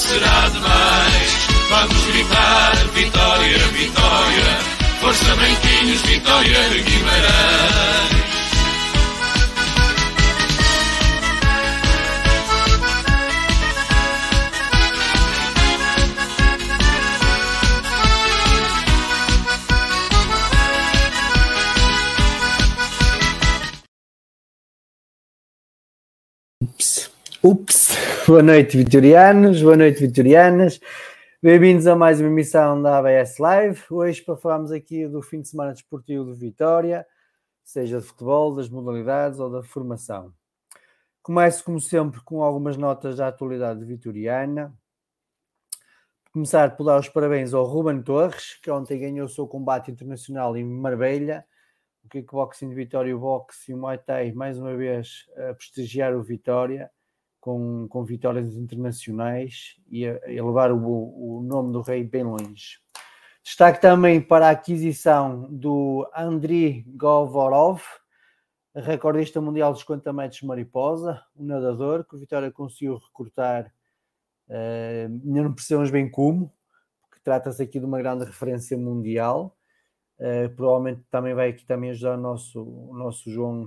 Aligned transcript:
será 0.00 0.48
demais. 0.48 1.48
Vamos 1.68 2.06
gritar 2.06 2.76
vitória, 2.94 3.58
vitória. 3.68 4.58
Força 5.00 5.36
branquinhos, 5.36 6.02
vitória 6.02 6.68
Guimarães. 6.82 8.29
Ups. 27.42 27.96
Boa 28.28 28.42
noite, 28.42 28.76
vitorianos. 28.76 29.62
Boa 29.62 29.74
noite, 29.74 29.98
vitorianas. 29.98 30.78
Bem-vindos 31.42 31.86
a 31.86 31.96
mais 31.96 32.20
uma 32.20 32.28
emissão 32.28 32.82
da 32.82 32.98
ABS 32.98 33.38
Live. 33.38 33.80
Hoje 33.90 34.20
para 34.20 34.36
falarmos 34.36 34.70
aqui 34.70 35.08
do 35.08 35.22
fim 35.22 35.40
de 35.40 35.48
semana 35.48 35.72
desportivo 35.72 36.34
de 36.34 36.38
Vitória, 36.38 37.06
seja 37.64 37.98
de 37.98 38.06
futebol, 38.06 38.54
das 38.54 38.68
modalidades 38.68 39.40
ou 39.40 39.48
da 39.48 39.62
formação. 39.62 40.34
Começo, 41.22 41.64
como 41.64 41.80
sempre, 41.80 42.20
com 42.24 42.42
algumas 42.42 42.76
notas 42.76 43.16
da 43.16 43.28
atualidade 43.28 43.82
vitoriana. 43.86 44.74
Começar 46.34 46.76
por 46.76 46.84
dar 46.84 47.00
os 47.00 47.08
parabéns 47.08 47.54
ao 47.54 47.64
Ruben 47.64 48.02
Torres, 48.02 48.60
que 48.62 48.70
ontem 48.70 49.00
ganhou 49.00 49.24
o 49.24 49.30
seu 49.30 49.48
combate 49.48 49.90
internacional 49.90 50.58
em 50.58 50.64
Marbella. 50.64 51.42
O 52.04 52.08
kickboxing 52.10 52.68
de 52.68 52.74
Vitória, 52.74 53.16
o 53.16 53.18
boxe 53.18 53.72
e 53.72 53.74
o 53.74 53.78
Muay 53.78 53.96
Thai, 53.96 54.30
mais 54.32 54.58
uma 54.58 54.76
vez, 54.76 55.24
a 55.48 55.54
prestigiar 55.54 56.14
o 56.14 56.22
Vitória 56.22 56.90
com, 57.40 57.88
com 57.88 58.04
vitórias 58.04 58.54
internacionais 58.54 59.76
e 59.90 60.06
a, 60.06 60.16
a 60.16 60.44
levar 60.44 60.70
o, 60.70 60.78
o, 60.78 61.42
nome 61.42 61.72
do 61.72 61.80
rei 61.80 62.04
bem 62.04 62.22
longe. 62.22 62.78
Destaque 63.42 63.80
também 63.80 64.20
para 64.20 64.48
a 64.48 64.50
aquisição 64.50 65.48
do 65.50 66.08
Andriy 66.14 66.84
Govorov, 66.86 67.80
recordista 68.74 69.40
mundial 69.40 69.72
dos 69.72 69.80
50 69.80 70.12
metros 70.12 70.42
mariposa, 70.42 71.20
um 71.34 71.46
nadador 71.46 72.04
que 72.04 72.14
o 72.14 72.18
Vitória 72.18 72.50
conseguiu 72.52 72.98
recrutar, 72.98 73.72
uh, 74.48 75.20
não 75.24 75.54
percebemos 75.54 75.90
bem 75.90 76.10
como, 76.10 76.52
porque 77.00 77.22
trata-se 77.24 77.62
aqui 77.62 77.80
de 77.80 77.86
uma 77.86 77.98
grande 77.98 78.24
referência 78.24 78.76
mundial. 78.76 79.56
Uh, 80.18 80.54
provavelmente 80.54 81.02
também 81.10 81.34
vai 81.34 81.48
aqui 81.48 81.64
também 81.64 81.90
ajudar 81.90 82.18
o 82.18 82.20
nosso, 82.20 82.62
o 82.62 82.94
nosso 82.94 83.30
João, 83.30 83.66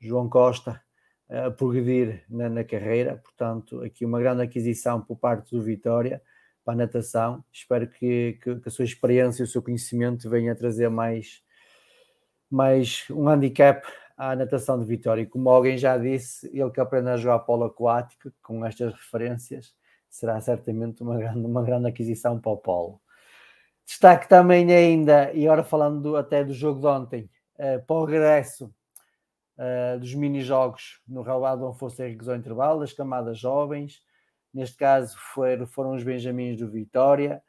João 0.00 0.28
Costa 0.28 0.82
a 1.32 1.50
progredir 1.50 2.22
na, 2.28 2.48
na, 2.50 2.62
carreira. 2.62 3.16
Portanto, 3.16 3.82
aqui 3.82 4.04
uma 4.04 4.20
grande 4.20 4.42
aquisição 4.42 5.00
por 5.00 5.16
parte 5.16 5.56
do 5.56 5.62
Vitória 5.62 6.20
para 6.62 6.74
a 6.74 6.76
natação. 6.76 7.42
Espero 7.50 7.88
que, 7.88 8.38
que, 8.42 8.56
que 8.56 8.68
a 8.68 8.70
sua 8.70 8.84
experiência 8.84 9.42
e 9.42 9.44
o 9.44 9.48
seu 9.48 9.62
conhecimento 9.62 10.28
venham 10.28 10.52
a 10.52 10.56
trazer 10.56 10.90
mais, 10.90 11.42
mais 12.50 13.06
um 13.10 13.28
handicap 13.28 13.86
à 14.16 14.36
natação 14.36 14.78
de 14.78 14.84
Vitória. 14.84 15.26
Como 15.26 15.48
alguém 15.48 15.78
já 15.78 15.96
disse, 15.96 16.50
ele 16.52 16.70
que 16.70 16.80
aprende 16.80 17.08
a 17.08 17.16
jogar 17.16 17.38
polo 17.40 17.64
aquático 17.64 18.30
com 18.42 18.64
estas 18.66 18.92
referências 18.92 19.74
será 20.10 20.38
certamente 20.42 21.02
uma 21.02 21.16
grande, 21.16 21.46
uma 21.46 21.62
grande 21.62 21.88
aquisição 21.88 22.38
para 22.38 22.52
o 22.52 22.56
polo. 22.58 23.00
Destaque 23.86 24.28
também 24.28 24.70
ainda, 24.70 25.32
e 25.32 25.46
agora 25.46 25.64
falando 25.64 26.14
até 26.16 26.44
do 26.44 26.52
jogo 26.52 26.80
de 26.80 26.86
ontem, 26.86 27.30
uh, 27.58 27.84
para 27.86 27.96
o 27.96 28.04
regresso 28.04 28.72
uh, 29.62 29.98
dos 29.98 30.14
mini-jogos 30.14 31.00
no 31.06 31.22
relvado 31.22 31.60
Dom 31.60 31.70
Afonso 31.70 32.02
Henriques 32.02 32.28
ao 32.28 32.36
intervalo, 32.36 32.80
das 32.80 32.92
camadas 32.92 33.38
jovens, 33.38 34.02
neste 34.52 34.76
caso 34.76 35.16
foram, 35.34 35.66
foram 35.66 35.94
os 35.94 36.02
Benjamins 36.02 36.58
do 36.58 36.68
Vitória, 36.68 37.42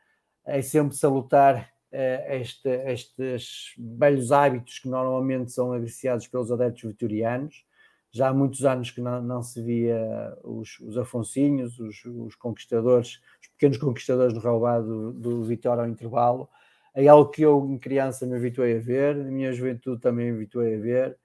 é 0.46 0.62
sempre 0.62 0.96
salutar 0.96 1.70
uh, 1.92 2.34
este, 2.34 2.70
estes 2.70 3.74
belos 3.78 4.32
hábitos 4.32 4.80
que 4.80 4.88
normalmente 4.88 5.52
são 5.52 5.74
agreciados 5.74 6.28
pelos 6.28 6.52
adeptos 6.52 6.84
vitorianos, 6.84 7.66
já 8.12 8.30
há 8.30 8.34
muitos 8.34 8.64
anos 8.64 8.92
que 8.92 9.02
não, 9.02 9.20
não 9.24 9.42
se 9.42 9.60
via 9.60 9.98
os, 10.44 10.80
os 10.82 10.98
Afonsinhos, 11.00 11.80
os, 11.80 12.06
os, 12.06 12.36
conquistadores, 12.36 13.20
os 13.42 13.48
pequenos 13.48 13.78
conquistadores 13.78 14.36
no 14.36 14.40
relvado 14.40 15.14
do, 15.14 15.14
do 15.14 15.44
Vitória 15.44 15.82
ao 15.82 15.90
intervalo, 15.90 16.48
é 16.94 17.08
algo 17.08 17.32
que 17.32 17.42
eu, 17.42 17.68
em 17.68 17.80
criança, 17.80 18.28
me 18.28 18.38
habituei 18.38 18.78
a 18.78 18.80
ver, 18.80 19.16
na 19.16 19.32
minha 19.32 19.52
juventude 19.52 20.00
também 20.00 20.32
me 20.32 20.38
habituei 20.38 20.76
a 20.76 20.80
ver, 20.80 21.18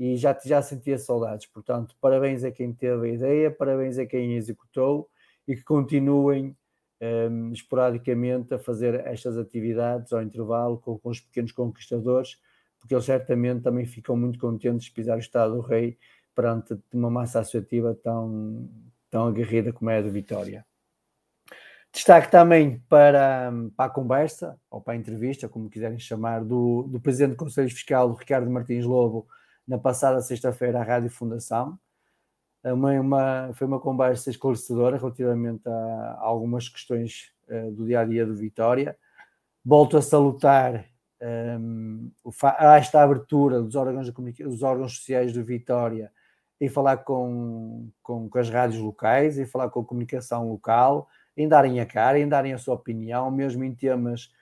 e 0.00 0.16
já, 0.16 0.36
já 0.42 0.62
sentia 0.62 0.96
saudades. 0.96 1.46
Portanto, 1.46 1.94
parabéns 2.00 2.42
a 2.42 2.50
quem 2.50 2.72
teve 2.72 3.10
a 3.10 3.12
ideia, 3.12 3.50
parabéns 3.50 3.98
a 3.98 4.06
quem 4.06 4.34
executou 4.34 5.10
e 5.46 5.54
que 5.54 5.62
continuem 5.62 6.56
um, 7.02 7.52
esporadicamente 7.52 8.54
a 8.54 8.58
fazer 8.58 9.06
estas 9.06 9.36
atividades 9.36 10.10
ao 10.14 10.22
intervalo 10.22 10.78
com, 10.78 10.98
com, 10.98 11.10
os 11.10 11.20
pequenos 11.20 11.52
conquistadores, 11.52 12.38
porque 12.78 12.94
eles 12.94 13.04
certamente 13.04 13.62
também 13.62 13.84
ficam 13.84 14.16
muito 14.16 14.38
contentes 14.38 14.86
de 14.86 14.92
pisar 14.92 15.18
o 15.18 15.20
Estado 15.20 15.56
do 15.56 15.60
Rei 15.60 15.98
perante 16.34 16.78
uma 16.94 17.10
massa 17.10 17.40
associativa 17.40 17.94
tão, 18.02 18.70
tão 19.10 19.26
aguerrida 19.26 19.70
como 19.70 19.90
é 19.90 19.98
a 19.98 20.02
do 20.02 20.10
Vitória. 20.10 20.64
Destaque 21.92 22.30
também 22.30 22.78
para, 22.88 23.52
para 23.76 23.84
a 23.84 23.90
conversa, 23.90 24.58
ou 24.70 24.80
para 24.80 24.94
a 24.94 24.96
entrevista, 24.96 25.46
como 25.46 25.68
quiserem 25.68 25.98
chamar, 25.98 26.42
do, 26.42 26.84
do 26.84 26.98
Presidente 27.00 27.32
do 27.32 27.36
Conselho 27.36 27.68
Fiscal, 27.68 28.14
Ricardo 28.14 28.50
Martins 28.50 28.86
Lobo, 28.86 29.28
na 29.70 29.78
passada 29.78 30.20
sexta-feira 30.20 30.80
à 30.80 30.82
Rádio 30.82 31.08
Fundação. 31.08 31.78
uma, 32.64 32.90
uma, 33.00 33.50
foi 33.54 33.68
uma 33.68 33.78
conversa 33.78 34.28
esclarecedora 34.28 34.96
relativamente 34.96 35.62
a, 35.68 36.16
a 36.18 36.22
algumas 36.22 36.68
questões 36.68 37.30
uh, 37.48 37.70
do 37.70 37.86
dia 37.86 38.00
a 38.00 38.04
dia 38.04 38.26
do 38.26 38.34
Vitória. 38.34 38.98
Volto 39.64 39.96
a 39.96 40.02
salutar 40.02 40.84
um, 41.60 42.10
esta 42.76 43.00
abertura 43.00 43.62
dos 43.62 43.76
órgãos, 43.76 44.10
dos 44.10 44.62
órgãos 44.64 44.96
sociais 44.96 45.32
do 45.32 45.44
Vitória 45.44 46.10
e 46.60 46.68
falar 46.68 46.96
com, 47.04 47.90
com, 48.02 48.28
com, 48.28 48.38
as 48.40 48.50
rádios 48.50 48.82
locais 48.82 49.38
e 49.38 49.46
falar 49.46 49.70
com 49.70 49.82
a 49.82 49.84
comunicação 49.84 50.50
local, 50.50 51.08
em 51.36 51.46
darem 51.46 51.78
a 51.78 51.86
cara, 51.86 52.18
em 52.18 52.28
darem 52.28 52.52
a 52.52 52.58
sua 52.58 52.74
opinião, 52.74 53.30
mesmo 53.30 53.62
em 53.62 53.72
temas 53.72 54.32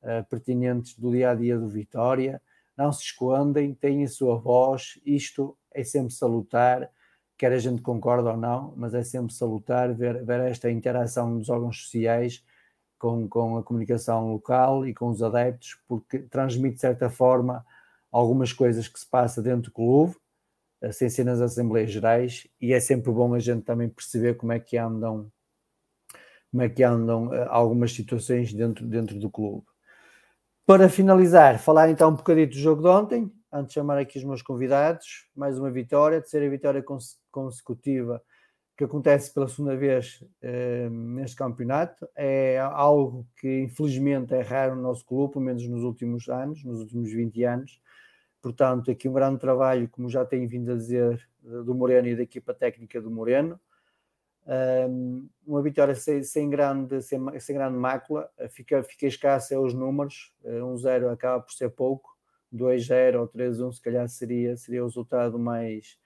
uh, 0.00 0.24
pertinentes 0.30 0.98
do 0.98 1.10
dia 1.10 1.32
a 1.32 1.34
dia 1.34 1.58
do 1.58 1.68
Vitória. 1.68 2.40
Não 2.78 2.92
se 2.92 3.02
escondem, 3.02 3.74
têm 3.74 4.04
a 4.04 4.08
sua 4.08 4.38
voz, 4.38 4.98
isto 5.04 5.58
é 5.74 5.84
sempre 5.84 6.14
salutar 6.14 6.90
quer 7.38 7.52
a 7.52 7.58
gente 7.58 7.80
concorde 7.80 8.28
ou 8.28 8.36
não, 8.36 8.74
mas 8.76 8.92
é 8.94 9.04
sempre 9.04 9.32
salutar 9.32 9.94
ver, 9.94 10.24
ver 10.24 10.40
esta 10.40 10.68
interação 10.70 11.38
dos 11.38 11.48
órgãos 11.48 11.82
sociais 11.82 12.44
com, 12.98 13.28
com 13.28 13.56
a 13.56 13.62
comunicação 13.62 14.32
local 14.32 14.84
e 14.84 14.92
com 14.92 15.08
os 15.08 15.22
adeptos, 15.22 15.78
porque 15.86 16.18
transmite 16.18 16.74
de 16.74 16.80
certa 16.80 17.08
forma 17.08 17.64
algumas 18.10 18.52
coisas 18.52 18.88
que 18.88 18.98
se 18.98 19.08
passa 19.08 19.40
dentro 19.40 19.70
do 19.70 19.72
clube, 19.72 20.16
eh, 20.82 20.90
sem 20.92 21.08
ser 21.08 21.24
nas 21.24 21.40
Assembleias 21.40 21.92
Gerais, 21.92 22.48
e 22.60 22.72
é 22.72 22.80
sempre 22.80 23.12
bom 23.12 23.32
a 23.34 23.38
gente 23.38 23.62
também 23.64 23.88
perceber 23.88 24.36
como 24.36 24.52
é 24.52 24.58
que 24.58 24.76
andam 24.76 25.30
como 26.50 26.62
é 26.62 26.68
que 26.68 26.82
andam 26.82 27.32
eh, 27.32 27.46
algumas 27.50 27.92
situações 27.92 28.52
dentro, 28.52 28.84
dentro 28.86 29.18
do 29.20 29.30
clube. 29.30 29.64
Para 30.68 30.90
finalizar, 30.90 31.58
falar 31.58 31.88
então 31.88 32.10
um 32.10 32.14
bocadinho 32.14 32.46
do 32.46 32.54
jogo 32.54 32.82
de 32.82 32.88
ontem, 32.88 33.32
antes 33.50 33.68
de 33.68 33.72
chamar 33.72 33.96
aqui 33.96 34.18
os 34.18 34.24
meus 34.24 34.42
convidados, 34.42 35.26
mais 35.34 35.58
uma 35.58 35.70
vitória, 35.70 36.20
terceira 36.20 36.46
vitória 36.50 36.84
consecutiva 37.30 38.22
que 38.76 38.84
acontece 38.84 39.32
pela 39.32 39.48
segunda 39.48 39.74
vez 39.74 40.22
eh, 40.42 40.90
neste 40.90 41.36
campeonato. 41.36 42.06
É 42.14 42.58
algo 42.58 43.26
que 43.40 43.60
infelizmente 43.62 44.34
é 44.34 44.42
raro 44.42 44.76
no 44.76 44.82
nosso 44.82 45.06
clube, 45.06 45.32
pelo 45.32 45.46
menos 45.46 45.66
nos 45.66 45.82
últimos 45.82 46.28
anos, 46.28 46.62
nos 46.62 46.80
últimos 46.80 47.10
20 47.10 47.42
anos. 47.44 47.80
Portanto, 48.42 48.90
aqui 48.90 49.08
um 49.08 49.14
grande 49.14 49.40
trabalho, 49.40 49.88
como 49.88 50.10
já 50.10 50.22
tenho 50.22 50.46
vindo 50.46 50.70
a 50.70 50.74
dizer, 50.74 51.18
do 51.64 51.74
Moreno 51.74 52.08
e 52.08 52.14
da 52.14 52.24
equipa 52.24 52.52
técnica 52.52 53.00
do 53.00 53.10
Moreno. 53.10 53.58
Um, 54.48 55.28
uma 55.46 55.60
vitória 55.60 55.94
sem, 55.94 56.22
sem, 56.22 56.48
grande, 56.48 57.02
sem, 57.02 57.20
sem 57.38 57.54
grande 57.54 57.76
mácula, 57.76 58.30
fica, 58.48 58.82
fica 58.82 59.06
escassa 59.06 59.60
os 59.60 59.74
números, 59.74 60.32
1-0 60.42 61.04
um 61.04 61.10
acaba 61.10 61.42
por 61.42 61.52
ser 61.52 61.68
pouco, 61.68 62.16
2-0 62.54 63.20
ou 63.20 63.28
3-1 63.28 63.72
se 63.72 63.82
calhar 63.82 64.08
seria, 64.08 64.56
seria 64.56 64.82
o 64.82 64.86
resultado 64.86 65.38
mais, 65.38 65.98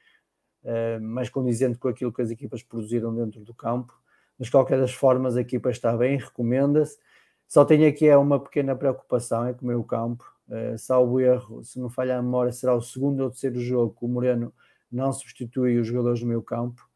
uh, 0.64 1.00
mais 1.00 1.30
condizente 1.30 1.78
com 1.78 1.86
aquilo 1.86 2.12
que 2.12 2.20
as 2.20 2.30
equipas 2.30 2.64
produziram 2.64 3.14
dentro 3.14 3.40
do 3.44 3.54
campo. 3.54 3.96
Mas 4.36 4.46
de 4.46 4.52
qualquer 4.52 4.80
das 4.80 4.92
formas 4.92 5.36
a 5.36 5.40
equipa 5.40 5.70
está 5.70 5.96
bem, 5.96 6.18
recomenda-se. 6.18 6.98
Só 7.46 7.64
tenho 7.64 7.88
aqui 7.88 8.08
é 8.08 8.16
uma 8.16 8.40
pequena 8.40 8.74
preocupação, 8.74 9.46
é 9.46 9.54
com 9.54 9.64
o 9.64 9.68
meu 9.68 9.84
campo. 9.84 10.24
Uh, 10.48 10.76
salvo 10.76 11.20
erro, 11.20 11.62
se 11.62 11.78
não 11.78 11.88
falhar 11.88 12.18
a 12.18 12.22
memória, 12.22 12.50
será 12.50 12.74
o 12.74 12.82
segundo 12.82 13.20
ou 13.20 13.30
terceiro 13.30 13.60
jogo 13.60 13.94
que 13.96 14.04
o 14.04 14.08
Moreno 14.08 14.52
não 14.90 15.12
substitui 15.12 15.78
os 15.78 15.86
jogadores 15.86 16.20
do 16.20 16.26
meu 16.26 16.42
campo 16.42 16.90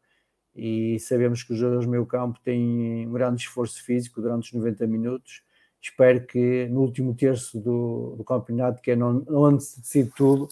e 0.57 0.99
sabemos 0.99 1.43
que 1.43 1.53
os 1.53 1.59
jogadores 1.59 1.85
do 1.85 1.91
meu 1.91 2.05
campo 2.05 2.39
têm 2.43 3.07
um 3.07 3.11
grande 3.11 3.43
esforço 3.43 3.83
físico 3.83 4.21
durante 4.21 4.45
os 4.47 4.53
90 4.53 4.87
minutos 4.87 5.47
espero 5.81 6.25
que 6.25 6.67
no 6.67 6.81
último 6.81 7.13
terço 7.15 7.59
do, 7.59 8.15
do 8.17 8.23
campeonato, 8.23 8.81
que 8.81 8.91
é 8.91 8.97
onde 8.97 9.63
se 9.63 9.79
decide 9.79 10.11
tudo, 10.15 10.47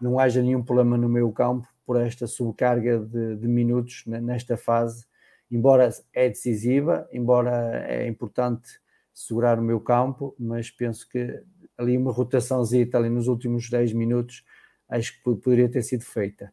não 0.00 0.18
haja 0.18 0.42
nenhum 0.42 0.62
problema 0.62 0.96
no 0.96 1.08
meio 1.08 1.30
campo 1.32 1.66
por 1.84 2.00
esta 2.00 2.26
subcarga 2.26 2.98
de, 2.98 3.36
de 3.36 3.48
minutos 3.48 4.02
nesta 4.06 4.56
fase, 4.56 5.06
embora 5.50 5.90
é 6.12 6.28
decisiva, 6.28 7.08
embora 7.12 7.84
é 7.88 8.06
importante 8.06 8.80
segurar 9.14 9.58
o 9.58 9.62
meu 9.62 9.80
campo, 9.80 10.34
mas 10.38 10.70
penso 10.70 11.08
que 11.08 11.42
ali 11.78 11.96
uma 11.96 12.12
rotaçãozinha 12.12 12.88
ali 12.94 13.08
nos 13.08 13.28
últimos 13.28 13.70
10 13.70 13.92
minutos 13.92 14.44
acho 14.88 15.12
que 15.22 15.22
poderia 15.40 15.68
ter 15.68 15.82
sido 15.82 16.04
feita. 16.04 16.52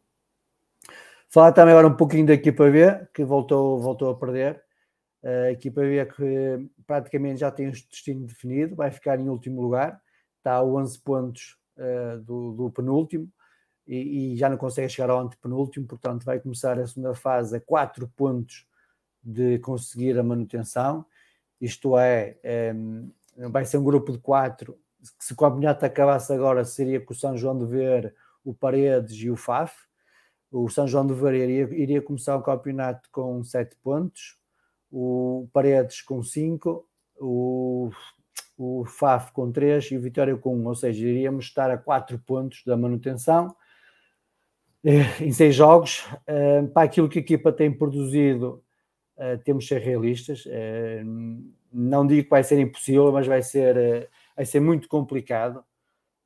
Falar 1.34 1.50
também 1.50 1.72
agora 1.72 1.88
um 1.88 1.96
pouquinho 1.96 2.24
da 2.24 2.32
equipa 2.32 2.70
B, 2.70 3.08
que 3.12 3.24
voltou, 3.24 3.80
voltou 3.80 4.08
a 4.08 4.16
perder. 4.16 4.62
A 5.20 5.50
equipa 5.50 5.80
B 5.80 6.06
que 6.06 6.70
praticamente 6.86 7.40
já 7.40 7.50
tem 7.50 7.66
o 7.66 7.72
destino 7.72 8.24
definido, 8.24 8.76
vai 8.76 8.92
ficar 8.92 9.18
em 9.18 9.28
último 9.28 9.60
lugar, 9.60 10.00
está 10.38 10.52
a 10.52 10.64
11 10.64 10.96
pontos 11.00 11.58
uh, 11.76 12.20
do, 12.20 12.52
do, 12.52 12.70
penúltimo 12.70 13.28
e, 13.84 14.34
e, 14.34 14.36
já 14.36 14.48
não 14.48 14.56
consegue 14.56 14.88
chegar 14.88 15.10
ao 15.10 15.18
antepenúltimo, 15.18 15.88
portanto 15.88 16.24
vai 16.24 16.38
começar 16.38 16.78
a 16.78 16.86
segunda 16.86 17.14
fase 17.14 17.56
a 17.56 17.60
4 17.60 18.06
pontos 18.14 18.64
de 19.20 19.58
conseguir 19.58 20.16
a 20.16 20.22
manutenção. 20.22 21.04
Isto 21.60 21.98
é, 21.98 22.38
um, 22.72 23.10
vai 23.50 23.64
ser 23.64 23.78
um 23.78 23.84
grupo 23.84 24.12
de 24.12 24.18
4. 24.18 24.78
Se 25.18 25.32
o 25.32 25.36
campeonato 25.36 25.84
acabasse 25.84 26.32
agora, 26.32 26.64
seria 26.64 27.00
com 27.00 27.12
o 27.12 27.16
São 27.16 27.36
João 27.36 27.58
de 27.58 27.66
Ver, 27.66 28.14
o 28.44 28.54
Paredes 28.54 29.16
e 29.16 29.28
o 29.28 29.36
FAF. 29.36 29.74
O 30.56 30.68
São 30.68 30.86
João 30.86 31.04
de 31.04 31.12
Ver 31.14 31.34
iria, 31.34 31.68
iria 31.74 32.00
começar 32.00 32.36
o 32.36 32.42
campeonato 32.42 33.08
com 33.10 33.42
7 33.42 33.76
pontos, 33.82 34.38
o 34.88 35.48
Paredes 35.52 36.00
com 36.00 36.22
5, 36.22 36.88
o, 37.18 37.90
o 38.56 38.84
FAF 38.84 39.32
com 39.32 39.50
3 39.50 39.84
e 39.86 39.96
o 39.96 40.00
Vitória 40.00 40.36
com 40.36 40.56
1, 40.56 40.66
ou 40.68 40.74
seja, 40.76 41.08
iríamos 41.08 41.46
estar 41.46 41.72
a 41.72 41.76
4 41.76 42.20
pontos 42.20 42.62
da 42.64 42.76
manutenção 42.76 43.52
eh, 44.84 45.24
em 45.24 45.32
6 45.32 45.52
jogos. 45.56 46.04
Eh, 46.24 46.62
para 46.72 46.84
aquilo 46.84 47.08
que 47.08 47.18
a 47.18 47.22
equipa 47.22 47.50
tem 47.50 47.76
produzido, 47.76 48.62
eh, 49.16 49.36
temos 49.38 49.64
de 49.64 49.70
ser 49.70 49.80
realistas. 49.80 50.44
Não 51.72 52.06
digo 52.06 52.22
que 52.22 52.30
vai 52.30 52.44
ser 52.44 52.60
impossível, 52.60 53.10
mas 53.10 53.26
vai 53.26 53.42
ser, 53.42 54.08
vai 54.36 54.44
ser 54.46 54.60
muito 54.60 54.86
complicado. 54.86 55.64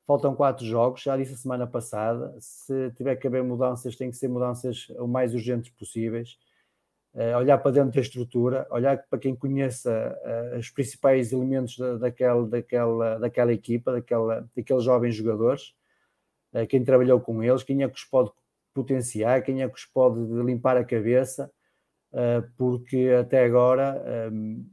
Faltam 0.09 0.35
quatro 0.35 0.65
jogos, 0.65 1.03
já 1.03 1.15
disse 1.15 1.35
a 1.35 1.37
semana 1.37 1.67
passada. 1.67 2.35
Se 2.39 2.89
tiver 2.93 3.15
que 3.15 3.27
haver 3.27 3.43
mudanças, 3.43 3.95
tem 3.95 4.09
que 4.09 4.17
ser 4.17 4.27
mudanças 4.27 4.89
o 4.97 5.07
mais 5.07 5.35
urgentes 5.35 5.69
possíveis 5.69 6.35
uh, 7.13 7.37
olhar 7.37 7.59
para 7.59 7.69
dentro 7.69 7.91
da 7.91 8.01
estrutura, 8.01 8.67
olhar 8.71 9.05
para 9.07 9.19
quem 9.19 9.35
conheça 9.35 10.17
uh, 10.51 10.57
os 10.57 10.71
principais 10.71 11.31
elementos 11.31 11.77
da, 11.77 11.97
daquela, 11.97 12.47
daquela, 12.47 13.19
daquela 13.19 13.53
equipa, 13.53 13.91
daquela, 13.91 14.49
daqueles 14.55 14.83
jovens 14.83 15.13
jogadores, 15.13 15.75
uh, 16.53 16.65
quem 16.65 16.83
trabalhou 16.83 17.19
com 17.21 17.43
eles, 17.43 17.61
quem 17.61 17.83
é 17.83 17.87
que 17.87 17.95
os 17.95 18.03
pode 18.03 18.31
potenciar, 18.73 19.43
quem 19.43 19.61
é 19.61 19.69
que 19.69 19.75
os 19.75 19.85
pode 19.85 20.19
limpar 20.43 20.75
a 20.75 20.83
cabeça, 20.83 21.51
porque 22.57 23.09
até 23.19 23.45
agora, 23.45 24.03
um, 24.31 24.67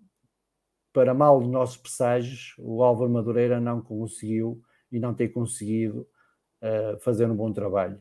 para 0.95 1.13
mal 1.13 1.43
de 1.43 1.49
nossos 1.49 1.77
presságios, 1.77 2.55
o 2.59 2.83
Álvaro 2.83 3.11
Madureira 3.11 3.61
não 3.61 3.83
conseguiu 3.83 4.63
e 4.97 5.01
não 5.01 5.15
tem 5.15 5.29
conseguido 5.29 6.07
fazer 7.01 7.31
um 7.31 7.37
bom 7.37 7.53
trabalho. 7.53 8.01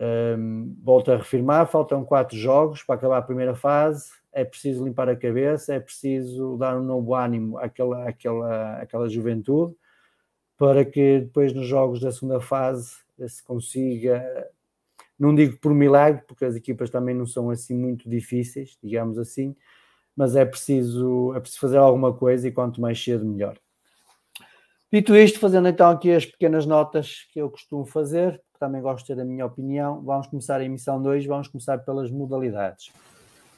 Um, 0.00 0.74
volto 0.82 1.12
a 1.12 1.16
reafirmar, 1.16 1.68
faltam 1.68 2.04
quatro 2.04 2.36
jogos 2.36 2.82
para 2.82 2.96
acabar 2.96 3.18
a 3.18 3.22
primeira 3.22 3.54
fase. 3.54 4.10
É 4.32 4.44
preciso 4.44 4.84
limpar 4.84 5.08
a 5.08 5.14
cabeça, 5.14 5.74
é 5.74 5.78
preciso 5.78 6.56
dar 6.56 6.76
um 6.76 6.82
novo 6.82 7.14
ânimo 7.14 7.58
àquela, 7.58 8.08
àquela, 8.08 8.80
àquela 8.80 9.08
juventude 9.08 9.76
para 10.60 10.84
que 10.84 11.20
depois 11.20 11.54
nos 11.54 11.66
jogos 11.66 12.00
da 12.00 12.12
segunda 12.12 12.38
fase 12.38 12.94
se 13.26 13.42
consiga, 13.42 14.22
não 15.18 15.34
digo 15.34 15.56
por 15.56 15.72
milagre, 15.72 16.22
porque 16.28 16.44
as 16.44 16.54
equipas 16.54 16.90
também 16.90 17.14
não 17.14 17.26
são 17.26 17.48
assim 17.48 17.74
muito 17.74 18.10
difíceis, 18.10 18.76
digamos 18.82 19.18
assim, 19.18 19.56
mas 20.14 20.36
é 20.36 20.44
preciso, 20.44 21.32
é 21.34 21.40
preciso 21.40 21.62
fazer 21.62 21.78
alguma 21.78 22.12
coisa 22.12 22.46
e 22.46 22.52
quanto 22.52 22.78
mais 22.78 23.02
cedo 23.02 23.24
melhor. 23.24 23.58
Dito 24.92 25.14
isto, 25.14 25.38
fazendo 25.38 25.68
então 25.68 25.88
aqui 25.88 26.10
as 26.10 26.26
pequenas 26.26 26.66
notas 26.66 27.24
que 27.32 27.40
eu 27.40 27.48
costumo 27.48 27.86
fazer, 27.86 28.40
também 28.58 28.82
gosto 28.82 29.06
de 29.06 29.14
ter 29.14 29.22
a 29.22 29.24
minha 29.24 29.46
opinião. 29.46 30.00
Vamos 30.00 30.26
começar 30.26 30.60
a 30.60 30.64
emissão 30.64 31.00
2, 31.00 31.26
vamos 31.26 31.46
começar 31.46 31.78
pelas 31.78 32.10
modalidades. 32.10 32.90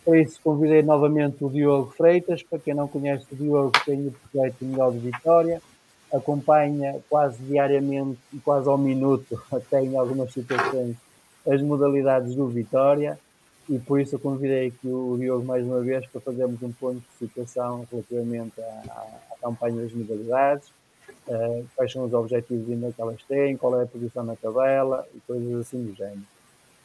Por 0.05 0.19
isso, 0.19 0.39
convidei 0.45 0.83
novamente 0.83 1.43
o 1.43 1.49
Diogo 1.49 1.91
Freitas. 1.97 2.43
Para 2.43 2.59
quem 2.59 2.75
não 2.75 2.87
conhece 2.87 3.25
o 3.33 3.37
Diogo, 3.37 3.73
tem 3.87 4.09
o 4.09 4.15
projeto 4.31 4.63
Melhor 4.63 4.93
de 4.93 4.99
Vitória, 4.99 5.63
acompanha 6.13 7.01
quase 7.09 7.43
diariamente 7.45 8.19
e 8.31 8.39
quase 8.39 8.69
ao 8.69 8.77
minuto, 8.77 9.43
até 9.51 9.83
em 9.83 9.97
algumas 9.97 10.35
situações, 10.35 10.97
as 11.49 11.63
modalidades 11.63 12.35
do 12.35 12.47
Vitória. 12.47 13.19
E 13.71 13.79
por 13.79 13.99
isso 13.99 14.17
eu 14.17 14.19
convidei 14.19 14.67
aqui 14.67 14.87
o 14.87 15.17
Diogo 15.19 15.47
mais 15.47 15.65
uma 15.65 15.81
vez 15.81 16.07
para 16.09 16.21
fazermos 16.21 16.63
um 16.63 16.73
ponto 16.73 17.01
de 17.01 17.27
situação 17.27 17.87
relativamente 17.91 18.61
à, 18.61 18.91
à 19.31 19.37
campanha 19.41 19.81
das 19.81 19.95
modalidades 19.95 20.71
uh, 21.29 21.67
quais 21.75 21.93
são 21.93 22.05
os 22.05 22.13
objetivos 22.13 22.69
ainda 22.69 22.93
que 22.93 23.01
elas 23.01 23.23
têm, 23.25 23.57
qual 23.57 23.81
é 23.81 23.85
a 23.85 23.87
posição 23.87 24.25
na 24.25 24.37
tabela 24.37 25.07
e 25.15 25.21
coisas 25.21 25.61
assim 25.61 25.85
do 25.85 25.95
género. 25.95 26.23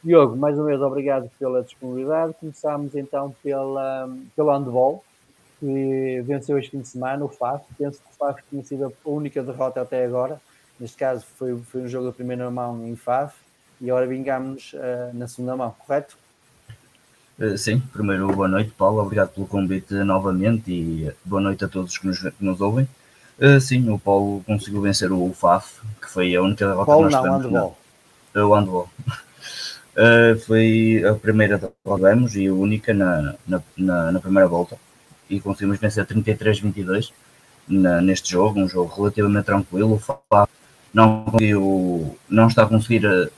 Diogo, 0.02 0.36
mais 0.36 0.56
uma 0.56 0.66
vez 0.66 0.80
obrigado 0.80 1.28
pela 1.38 1.62
disponibilidade. 1.62 2.34
Começamos 2.34 2.94
então 2.94 3.34
pela, 3.42 4.08
pelo 4.36 4.50
handball, 4.52 5.04
que 5.58 6.22
venceu 6.24 6.56
este 6.58 6.70
fim 6.70 6.80
de 6.80 6.88
semana, 6.88 7.24
o 7.24 7.28
FAF. 7.28 7.64
Penso 7.76 8.00
que 8.00 8.08
o 8.08 8.16
FAF 8.16 8.42
tinha 8.48 8.62
sido 8.62 8.86
a 8.86 9.08
única 9.08 9.42
derrota 9.42 9.80
até 9.80 10.04
agora. 10.04 10.40
Neste 10.78 10.96
caso 10.96 11.26
foi, 11.36 11.56
foi 11.58 11.82
um 11.82 11.88
jogo 11.88 12.06
da 12.06 12.12
primeira 12.12 12.48
mão 12.48 12.86
em 12.86 12.94
FAF 12.94 13.34
e 13.80 13.90
agora 13.90 14.06
vingamos 14.06 14.72
uh, 14.74 15.14
na 15.14 15.26
segunda 15.26 15.56
mão, 15.56 15.74
correto? 15.84 16.16
Uh, 17.36 17.58
sim, 17.58 17.80
primeiro 17.92 18.28
boa 18.28 18.48
noite, 18.48 18.70
Paulo. 18.70 19.02
Obrigado 19.02 19.30
pelo 19.30 19.48
convite 19.48 19.94
novamente 19.94 20.70
e 20.70 21.12
boa 21.24 21.42
noite 21.42 21.64
a 21.64 21.68
todos 21.68 21.98
que 21.98 22.06
nos, 22.06 22.20
que 22.20 22.44
nos 22.44 22.60
ouvem. 22.60 22.88
Uh, 23.40 23.60
sim, 23.60 23.88
o 23.88 23.98
Paulo 23.98 24.42
conseguiu 24.44 24.80
vencer 24.82 25.12
o 25.12 25.32
FAF, 25.32 25.80
que 26.02 26.10
foi 26.10 26.34
a 26.34 26.42
única 26.42 26.66
derrota 26.66 26.86
Paulo 26.86 27.06
que 27.08 27.12
nós 27.14 27.24
não, 27.24 27.36
tivemos. 27.36 27.44
handball. 27.44 27.78
na- 28.34 28.46
O 28.46 28.54
handball. 28.54 28.88
Uh, 29.96 30.38
foi 30.40 31.04
a 31.08 31.14
primeira 31.14 31.58
que 31.58 31.66
tivemos 31.84 32.34
e 32.36 32.46
a 32.46 32.52
única 32.52 32.92
na, 32.94 33.34
na, 33.46 33.62
na, 33.76 34.12
na 34.12 34.20
primeira 34.20 34.48
volta. 34.48 34.76
E 35.30 35.40
conseguimos 35.40 35.78
vencer 35.78 36.04
33-22 36.06 37.12
na- 37.68 38.00
neste 38.00 38.30
jogo, 38.32 38.58
um 38.60 38.68
jogo 38.68 38.92
relativamente 38.94 39.44
tranquilo. 39.46 39.94
O 39.94 39.98
FAF 39.98 40.50
não, 40.92 41.24
conseguiu, 41.24 42.16
não 42.28 42.48
está 42.48 42.64
a 42.64 42.66
conseguir 42.66 43.30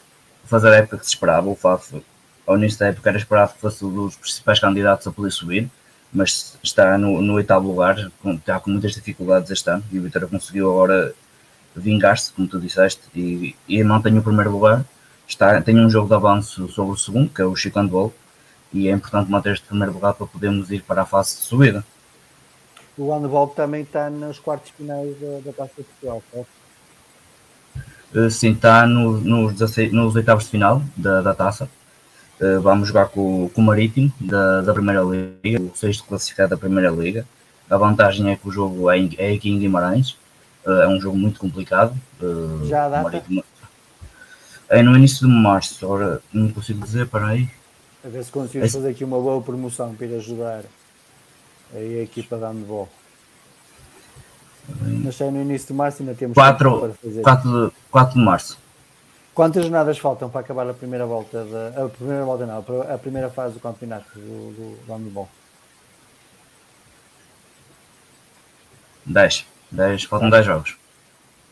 fazer 0.44 0.68
a 0.70 0.76
época 0.76 0.98
que 0.98 1.04
se 1.06 1.12
esperava. 1.12 1.48
O 1.48 1.54
FAF, 1.54 2.02
ao 2.46 2.56
início 2.56 2.78
da 2.78 2.86
época, 2.88 3.08
era 3.10 3.18
esperado 3.18 3.52
que 3.54 3.60
fosse 3.60 3.84
um 3.84 3.92
dos 3.92 4.16
principais 4.16 4.58
candidatos 4.58 5.06
a 5.06 5.10
poder 5.12 5.30
subir, 5.30 5.68
mas 6.12 6.58
está 6.62 6.96
no, 6.98 7.20
no 7.22 7.34
oitavo 7.34 7.68
lugar, 7.68 8.10
com- 8.22 8.34
está 8.34 8.58
com 8.60 8.70
muitas 8.70 8.92
dificuldades 8.94 9.50
este 9.50 9.70
ano. 9.70 9.84
E 9.92 9.98
o 9.98 10.02
Vitória 10.02 10.28
conseguiu 10.28 10.70
agora 10.70 11.14
vingar-se, 11.74 12.32
como 12.32 12.48
tu 12.48 12.60
disseste, 12.60 13.02
e, 13.14 13.54
e 13.68 13.82
mantém 13.84 14.16
o 14.18 14.22
primeiro 14.22 14.50
lugar. 14.50 14.84
Está, 15.28 15.60
tem 15.62 15.78
um 15.78 15.88
jogo 15.88 16.08
de 16.08 16.14
avanço 16.14 16.68
sobre 16.68 16.92
o 16.92 16.96
segundo, 16.96 17.30
que 17.30 17.40
é 17.40 17.44
o 17.44 17.54
Chico 17.54 17.78
Handball, 17.78 18.12
e 18.72 18.88
é 18.88 18.92
importante 18.92 19.30
manter 19.30 19.52
este 19.52 19.66
primeiro 19.66 19.92
lugar 19.92 20.14
para 20.14 20.26
podermos 20.26 20.70
ir 20.70 20.82
para 20.82 21.02
a 21.02 21.06
fase 21.06 21.36
de 21.36 21.42
subida. 21.42 21.84
O 22.98 23.12
handball 23.14 23.48
também 23.48 23.82
está 23.82 24.10
nos 24.10 24.38
quartos 24.38 24.70
finais 24.72 25.16
da, 25.20 25.38
da 25.44 25.52
Taça 25.52 25.72
de 25.78 25.84
Portugal, 25.84 26.22
certo? 26.32 26.48
Uh, 28.14 28.28
Sim, 28.30 28.52
está 28.52 28.86
no- 28.86 29.20
nos, 29.20 29.52
16 29.52 29.92
nos 29.92 30.16
oitavos 30.16 30.44
de 30.44 30.50
final 30.50 30.82
da, 30.96 31.22
da 31.22 31.32
taça. 31.34 31.68
Uh, 32.40 32.60
Vamos 32.60 32.88
jogar 32.88 33.08
com, 33.08 33.48
com 33.50 33.60
o 33.60 33.64
Marítimo 33.64 34.10
da, 34.20 34.62
da 34.62 34.72
Primeira 34.72 35.02
Liga, 35.02 35.60
o 35.62 35.70
sexto 35.76 36.04
classificado 36.04 36.50
da 36.50 36.56
Primeira 36.56 36.90
Liga. 36.90 37.26
A 37.68 37.76
vantagem 37.76 38.30
é 38.30 38.36
que 38.36 38.48
o 38.48 38.50
jogo 38.50 38.90
é, 38.90 38.98
em- 38.98 39.14
é 39.18 39.32
aqui 39.32 39.50
em 39.50 39.58
Guimarães. 39.58 40.12
Uh, 40.66 40.70
É 40.82 40.88
um 40.88 41.00
jogo 41.00 41.16
muito 41.18 41.38
complicado. 41.38 41.94
Uh, 42.20 42.66
Já 42.66 42.86
o 42.88 43.02
Marítimo- 43.02 43.44
É 44.68 44.82
no 44.82 44.96
início 44.96 45.26
de 45.26 45.32
março, 45.32 45.86
ora 45.86 46.20
não 46.32 46.48
consigo 46.50 46.82
dizer, 46.84 47.06
para 47.08 47.26
aí. 47.28 47.48
A 48.04 48.08
ver 48.08 48.24
se 48.24 48.30
conseguimos 48.30 48.68
Esse- 48.68 48.76
fazer 48.78 48.90
aqui 48.90 49.04
uma 49.04 49.18
boa 49.20 49.42
promoção 49.42 49.94
para 49.94 50.06
ir 50.06 50.14
ajudar 50.16 50.62
aí 51.74 51.98
a 51.98 52.02
equipa 52.02 52.36
de 52.36 52.44
handball. 52.44 52.88
Mas 55.04 55.20
é 55.20 55.30
no 55.30 55.42
início 55.42 55.68
de 55.68 55.72
março 55.74 56.00
ainda 56.02 56.14
temos 56.14 56.34
tempo 56.34 56.40
4, 56.46 56.80
para 56.80 56.92
fazer. 56.94 57.22
4, 57.22 57.66
de- 57.68 57.72
4 57.90 58.14
de 58.18 58.24
março. 58.24 58.58
Quantas 59.40 59.62
jornadas 59.62 59.96
faltam 59.96 60.28
para 60.28 60.42
acabar 60.42 60.68
a 60.68 60.74
primeira 60.74 61.06
volta 61.06 61.42
da. 61.46 61.86
A 61.86 61.88
primeira 61.88 62.26
volta 62.26 62.44
não, 62.44 62.58
a 62.58 62.98
primeira 62.98 63.30
fase 63.30 63.54
do 63.54 63.60
campeonato 63.60 64.04
do, 64.14 64.20
do, 64.20 64.86
do 64.86 64.92
handball? 64.92 65.30
10. 69.06 69.46
10 69.70 70.04
faltam 70.04 70.28
10 70.28 70.44
jogos. 70.44 70.76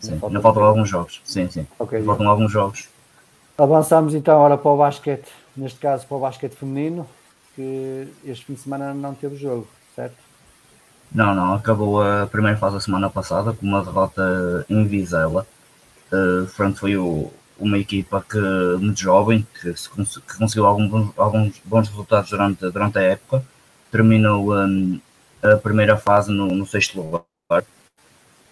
Sim, 0.00 0.08
Ainda 0.10 0.20
falta 0.20 0.26
ainda 0.26 0.40
faltam 0.42 0.62
alguns 0.64 0.88
jogos. 0.90 1.22
Sim, 1.24 1.48
sim. 1.50 1.66
Ok, 1.78 2.02
faltam 2.04 2.28
alguns 2.28 2.52
jogos. 2.52 2.90
Avançamos 3.56 4.14
então 4.14 4.36
agora 4.36 4.58
para 4.58 4.70
o 4.70 4.76
basquete, 4.76 5.32
neste 5.56 5.78
caso 5.78 6.06
para 6.06 6.16
o 6.18 6.20
basquete 6.20 6.56
feminino, 6.56 7.08
que 7.56 8.06
este 8.22 8.44
fim 8.44 8.52
de 8.52 8.60
semana 8.60 8.92
não 8.92 9.14
teve 9.14 9.34
jogo, 9.36 9.66
certo? 9.96 10.18
Não, 11.10 11.34
não, 11.34 11.54
acabou 11.54 12.02
a 12.02 12.26
primeira 12.26 12.58
fase 12.58 12.74
da 12.74 12.80
semana 12.82 13.08
passada 13.08 13.54
com 13.54 13.64
uma 13.64 13.82
derrota 13.82 14.66
em 14.68 14.86
Vizela. 14.86 15.46
Uh, 16.12 16.46
Front 16.48 16.76
foi 16.76 16.94
o- 16.94 17.32
uma 17.58 17.78
equipa 17.78 18.24
que, 18.28 18.38
muito 18.78 19.00
jovem, 19.00 19.46
que, 19.60 19.74
se 19.76 19.90
que 19.90 20.38
conseguiu 20.38 20.66
alguns 20.66 21.60
bons 21.64 21.88
resultados 21.88 22.30
durante, 22.30 22.60
durante 22.70 22.98
a 22.98 23.02
época. 23.02 23.44
Terminou 23.90 24.54
um, 24.54 25.00
a 25.42 25.56
primeira 25.56 25.96
fase 25.96 26.30
no, 26.30 26.46
no 26.46 26.66
sexto 26.66 27.00
lugar, 27.00 27.24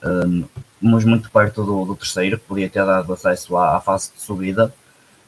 um, 0.05 0.45
mas 0.81 1.05
muito 1.05 1.31
perto 1.31 1.65
do, 1.65 1.85
do 1.85 1.97
terceiro, 1.97 2.39
que 2.39 2.45
podia 2.47 2.69
ter 2.69 2.85
dado 2.85 3.13
acesso 3.13 3.57
à, 3.57 3.77
à 3.77 3.81
fase 3.81 4.13
de 4.15 4.21
subida. 4.21 4.75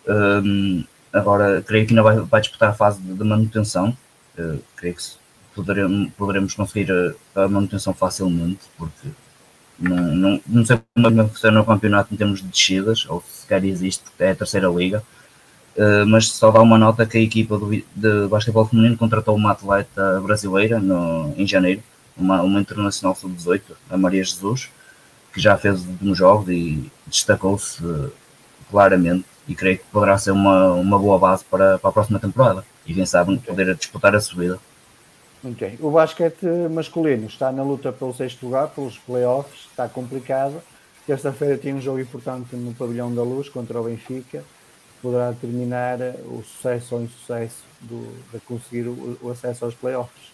Um, 0.06 0.84
agora, 1.12 1.62
creio 1.62 1.86
que 1.86 1.92
ainda 1.92 2.02
vai, 2.02 2.18
vai 2.20 2.40
disputar 2.40 2.70
a 2.70 2.74
fase 2.74 3.00
de, 3.00 3.14
de 3.14 3.24
manutenção. 3.24 3.96
Uh, 4.38 4.62
creio 4.76 4.94
que 4.94 5.02
poderemos, 5.54 6.10
poderemos 6.12 6.54
conseguir 6.54 6.90
a, 7.34 7.44
a 7.44 7.48
manutenção 7.48 7.92
facilmente, 7.92 8.60
porque 8.76 9.08
não, 9.78 9.96
não, 9.96 10.40
não 10.46 10.66
sei 10.66 10.80
como 10.94 11.20
é 11.20 11.24
que 11.24 11.30
funciona 11.30 11.58
no 11.58 11.64
campeonato 11.64 12.12
em 12.12 12.16
termos 12.16 12.40
de 12.40 12.48
descidas, 12.48 13.06
ou 13.08 13.22
se 13.22 13.42
sequer 13.42 13.64
existe, 13.64 14.04
é 14.18 14.30
a 14.30 14.34
terceira 14.34 14.68
liga, 14.68 15.02
Uh, 15.78 16.04
mas 16.08 16.26
só 16.32 16.50
dá 16.50 16.60
uma 16.60 16.76
nota 16.76 17.06
que 17.06 17.16
a 17.16 17.20
equipa 17.20 17.56
do, 17.56 17.70
de 17.70 18.26
basquetebol 18.28 18.66
feminino 18.66 18.96
contratou 18.96 19.36
uma 19.36 19.52
atleta 19.52 20.20
brasileira 20.20 20.80
no, 20.80 21.32
em 21.36 21.46
janeiro, 21.46 21.80
uma, 22.16 22.42
uma 22.42 22.60
internacional 22.60 23.14
sub-18, 23.14 23.62
a 23.88 23.96
Maria 23.96 24.24
Jesus, 24.24 24.70
que 25.32 25.40
já 25.40 25.56
fez 25.56 25.86
últimos 25.86 26.18
jogos 26.18 26.48
e 26.48 26.90
destacou-se 27.06 27.80
claramente 28.68 29.24
e 29.46 29.54
creio 29.54 29.78
que 29.78 29.84
poderá 29.92 30.18
ser 30.18 30.32
uma, 30.32 30.72
uma 30.72 30.98
boa 30.98 31.16
base 31.16 31.44
para, 31.44 31.78
para 31.78 31.90
a 31.90 31.92
próxima 31.92 32.18
temporada 32.18 32.64
e 32.84 32.92
quem 32.92 33.06
sabe 33.06 33.38
poder 33.38 33.72
disputar 33.76 34.16
a 34.16 34.20
subida. 34.20 34.58
Muito 35.42 35.60
bem. 35.60 35.78
O 35.80 35.90
basquete 35.90 36.46
masculino 36.70 37.26
está 37.26 37.52
na 37.52 37.62
luta 37.62 37.92
pelo 37.92 38.12
sexto 38.12 38.44
lugar, 38.46 38.68
pelos 38.68 38.98
playoffs, 38.98 39.66
está 39.70 39.88
complicado. 39.88 40.60
Terça-feira 41.06 41.56
tem 41.56 41.74
um 41.74 41.80
jogo 41.80 42.00
importante 42.00 42.54
no 42.56 42.74
Pavilhão 42.74 43.14
da 43.14 43.22
Luz 43.22 43.48
contra 43.48 43.80
o 43.80 43.84
Benfica. 43.84 44.42
Poderá 45.00 45.30
determinar 45.30 45.98
o 46.26 46.42
sucesso 46.42 46.96
ou 46.96 47.02
insucesso 47.02 47.62
do, 47.80 48.14
de 48.32 48.40
conseguir 48.40 48.88
o, 48.88 49.16
o 49.22 49.30
acesso 49.30 49.64
aos 49.64 49.74
playoffs. 49.74 50.32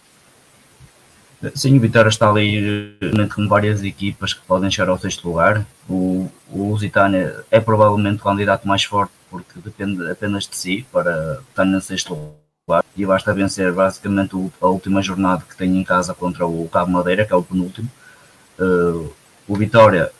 Sim, 1.53 1.77
o 1.77 1.79
Vitória 1.79 2.09
está 2.09 2.29
ali 2.29 2.97
eh, 2.99 3.27
com 3.33 3.47
várias 3.47 3.83
equipas 3.83 4.33
que 4.33 4.41
podem 4.45 4.71
chegar 4.71 4.89
ao 4.89 4.97
sexto 4.97 5.27
lugar. 5.27 5.65
O, 5.87 6.29
o 6.49 6.69
Lusitânia 6.71 7.45
é 7.51 7.59
provavelmente 7.59 8.21
o 8.21 8.23
candidato 8.23 8.67
mais 8.67 8.83
forte 8.83 9.13
porque 9.29 9.59
depende 9.59 10.09
apenas 10.09 10.47
de 10.47 10.55
si 10.55 10.85
para 10.91 11.41
estar 11.49 11.65
no 11.65 11.79
sexto 11.79 12.15
lugar 12.15 12.44
e 12.95 13.05
basta 13.05 13.33
vencer 13.33 13.71
basicamente 13.73 14.35
a 14.61 14.67
última 14.67 15.01
jornada 15.01 15.43
que 15.47 15.55
tem 15.55 15.77
em 15.77 15.83
casa 15.83 16.13
contra 16.13 16.45
o 16.47 16.67
Cabo 16.69 16.91
Madeira, 16.91 17.25
que 17.25 17.33
é 17.33 17.35
o 17.35 17.43
penúltimo. 17.43 17.89
Eh, 18.59 19.09
o 19.47 19.55
Vitória 19.55 20.11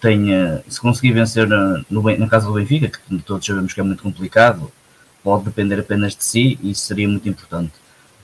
tem, 0.00 0.28
se 0.68 0.80
conseguir 0.80 1.12
vencer 1.12 1.46
na, 1.48 1.82
no, 1.90 2.02
na 2.18 2.28
casa 2.28 2.46
do 2.46 2.54
Benfica, 2.54 2.88
que 2.88 3.18
todos 3.22 3.46
sabemos 3.46 3.72
que 3.72 3.80
é 3.80 3.84
muito 3.84 4.02
complicado, 4.02 4.70
pode 5.22 5.44
depender 5.44 5.80
apenas 5.80 6.14
de 6.16 6.24
si 6.24 6.58
e 6.62 6.70
isso 6.72 6.82
seria 6.86 7.08
muito 7.08 7.28
importante 7.28 7.72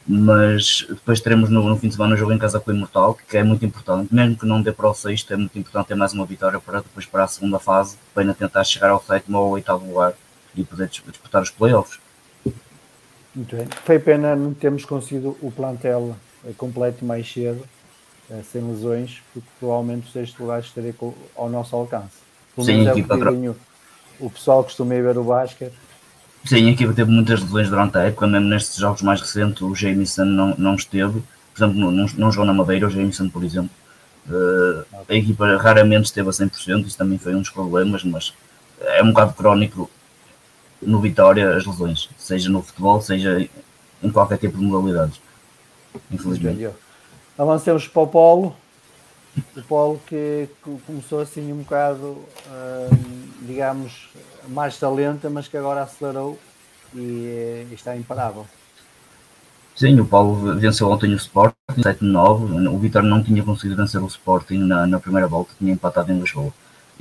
mas 0.06 0.84
depois 0.88 1.20
teremos 1.20 1.48
no, 1.48 1.62
no 1.68 1.76
fim 1.78 1.88
de 1.88 1.94
semana 1.94 2.14
um 2.14 2.18
jogo 2.18 2.32
em 2.32 2.38
casa 2.38 2.58
com 2.58 2.70
o 2.70 2.74
Imortal, 2.74 3.14
que 3.28 3.36
é 3.36 3.42
muito 3.44 3.64
importante, 3.64 4.12
mesmo 4.12 4.36
que 4.36 4.46
não 4.46 4.60
dê 4.60 4.72
para 4.72 4.88
o 4.88 4.94
sexto, 4.94 5.32
é 5.32 5.36
muito 5.36 5.56
importante 5.58 5.88
ter 5.88 5.94
mais 5.94 6.12
uma 6.12 6.26
vitória 6.26 6.58
para 6.58 6.80
depois 6.80 7.06
para 7.06 7.24
a 7.24 7.28
segunda 7.28 7.58
fase, 7.58 7.96
para 8.12 8.22
ainda 8.22 8.34
tentar 8.34 8.64
chegar 8.64 8.90
ao 8.90 9.02
sétimo 9.02 9.38
ou 9.38 9.44
ao 9.44 9.50
oitavo 9.50 9.86
lugar 9.86 10.14
e 10.56 10.64
poder 10.64 10.88
dis- 10.88 11.02
disputar 11.06 11.42
os 11.42 11.50
playoffs. 11.50 12.00
Muito 13.34 13.56
bem. 13.56 13.66
Foi 13.84 13.98
pena 13.98 14.36
não 14.36 14.52
termos 14.52 14.84
conseguido 14.84 15.36
o 15.40 15.50
plantel 15.50 16.14
eh, 16.44 16.52
completo 16.56 17.04
mais 17.04 17.30
cedo, 17.30 17.62
eh, 18.30 18.42
sem 18.50 18.62
lesões, 18.62 19.22
porque 19.32 19.48
provavelmente 19.58 20.08
o 20.08 20.12
sexto 20.12 20.40
lugar 20.40 20.60
estaria 20.60 20.94
ao 21.34 21.48
nosso 21.48 21.74
alcance. 21.74 22.20
Pelo 22.54 22.66
Sim, 22.66 22.86
é 22.86 22.92
o 22.92 22.98
equipa 22.98 23.16
dizem 23.16 23.54
o, 24.20 24.30
pessoal 24.30 24.62
costuma 24.62 24.94
ir 24.94 25.02
ver 25.02 25.16
o 25.16 25.24
basquete. 25.24 25.74
Sim, 26.44 26.68
a 26.68 26.72
equipa 26.72 26.92
teve 26.92 27.10
muitas 27.10 27.40
lesões 27.40 27.70
durante 27.70 27.96
a 27.96 28.02
época, 28.02 28.26
mesmo 28.26 28.48
nestes 28.48 28.76
jogos 28.76 29.00
mais 29.00 29.20
recentes 29.20 29.62
o 29.62 29.74
Jamison 29.74 30.24
não, 30.24 30.54
não 30.58 30.74
esteve, 30.74 31.22
por 31.54 31.64
exemplo, 31.64 31.90
não, 31.90 32.06
não 32.06 32.32
jogou 32.32 32.44
na 32.44 32.52
Madeira, 32.52 32.86
o 32.86 32.90
Jamison, 32.90 33.28
por 33.30 33.44
exemplo. 33.44 33.70
Eh, 34.28 34.84
a 35.08 35.14
equipa 35.14 35.56
raramente 35.56 36.04
esteve 36.04 36.28
a 36.28 36.32
100%, 36.32 36.86
isso 36.86 36.98
também 36.98 37.18
foi 37.18 37.34
um 37.34 37.40
dos 37.40 37.50
problemas, 37.50 38.04
mas 38.04 38.34
é 38.80 39.02
um 39.02 39.08
bocado 39.08 39.32
crónico 39.34 39.90
no 40.82 41.00
Vitória 41.00 41.56
as 41.56 41.64
lesões, 41.66 42.08
seja 42.18 42.48
no 42.50 42.62
futebol, 42.62 43.00
seja 43.00 43.48
em 44.02 44.10
qualquer 44.10 44.38
tipo 44.38 44.58
de 44.58 44.64
modalidades. 44.64 45.20
Infelizmente. 46.10 46.68
Avancemos 47.38 47.88
para 47.88 48.02
o 48.02 48.06
Polo. 48.06 48.56
O 49.56 49.62
Polo 49.62 50.00
que 50.06 50.48
co- 50.62 50.78
começou 50.86 51.20
assim 51.20 51.52
um 51.52 51.58
bocado, 51.58 52.18
hum, 52.46 53.28
digamos, 53.42 54.10
mais 54.48 54.78
talenta, 54.78 55.30
mas 55.30 55.48
que 55.48 55.56
agora 55.56 55.82
acelerou 55.82 56.38
e, 56.94 57.66
está 57.72 57.96
imparável. 57.96 58.46
Sim, 59.74 59.98
o 60.00 60.04
Paulo 60.04 60.54
venceu 60.58 60.90
ontem 60.90 61.12
o 61.14 61.16
Sporting, 61.16 61.56
7-9. 61.78 62.68
O 62.68 62.78
Vitória 62.78 63.08
não 63.08 63.22
tinha 63.22 63.42
conseguido 63.42 63.76
vencer 63.80 64.02
o 64.02 64.06
Sporting 64.06 64.58
na, 64.58 64.86
na 64.86 65.00
primeira 65.00 65.26
volta, 65.26 65.54
tinha 65.58 65.72
empatado 65.72 66.12
em 66.12 66.20
Lisboa. 66.20 66.52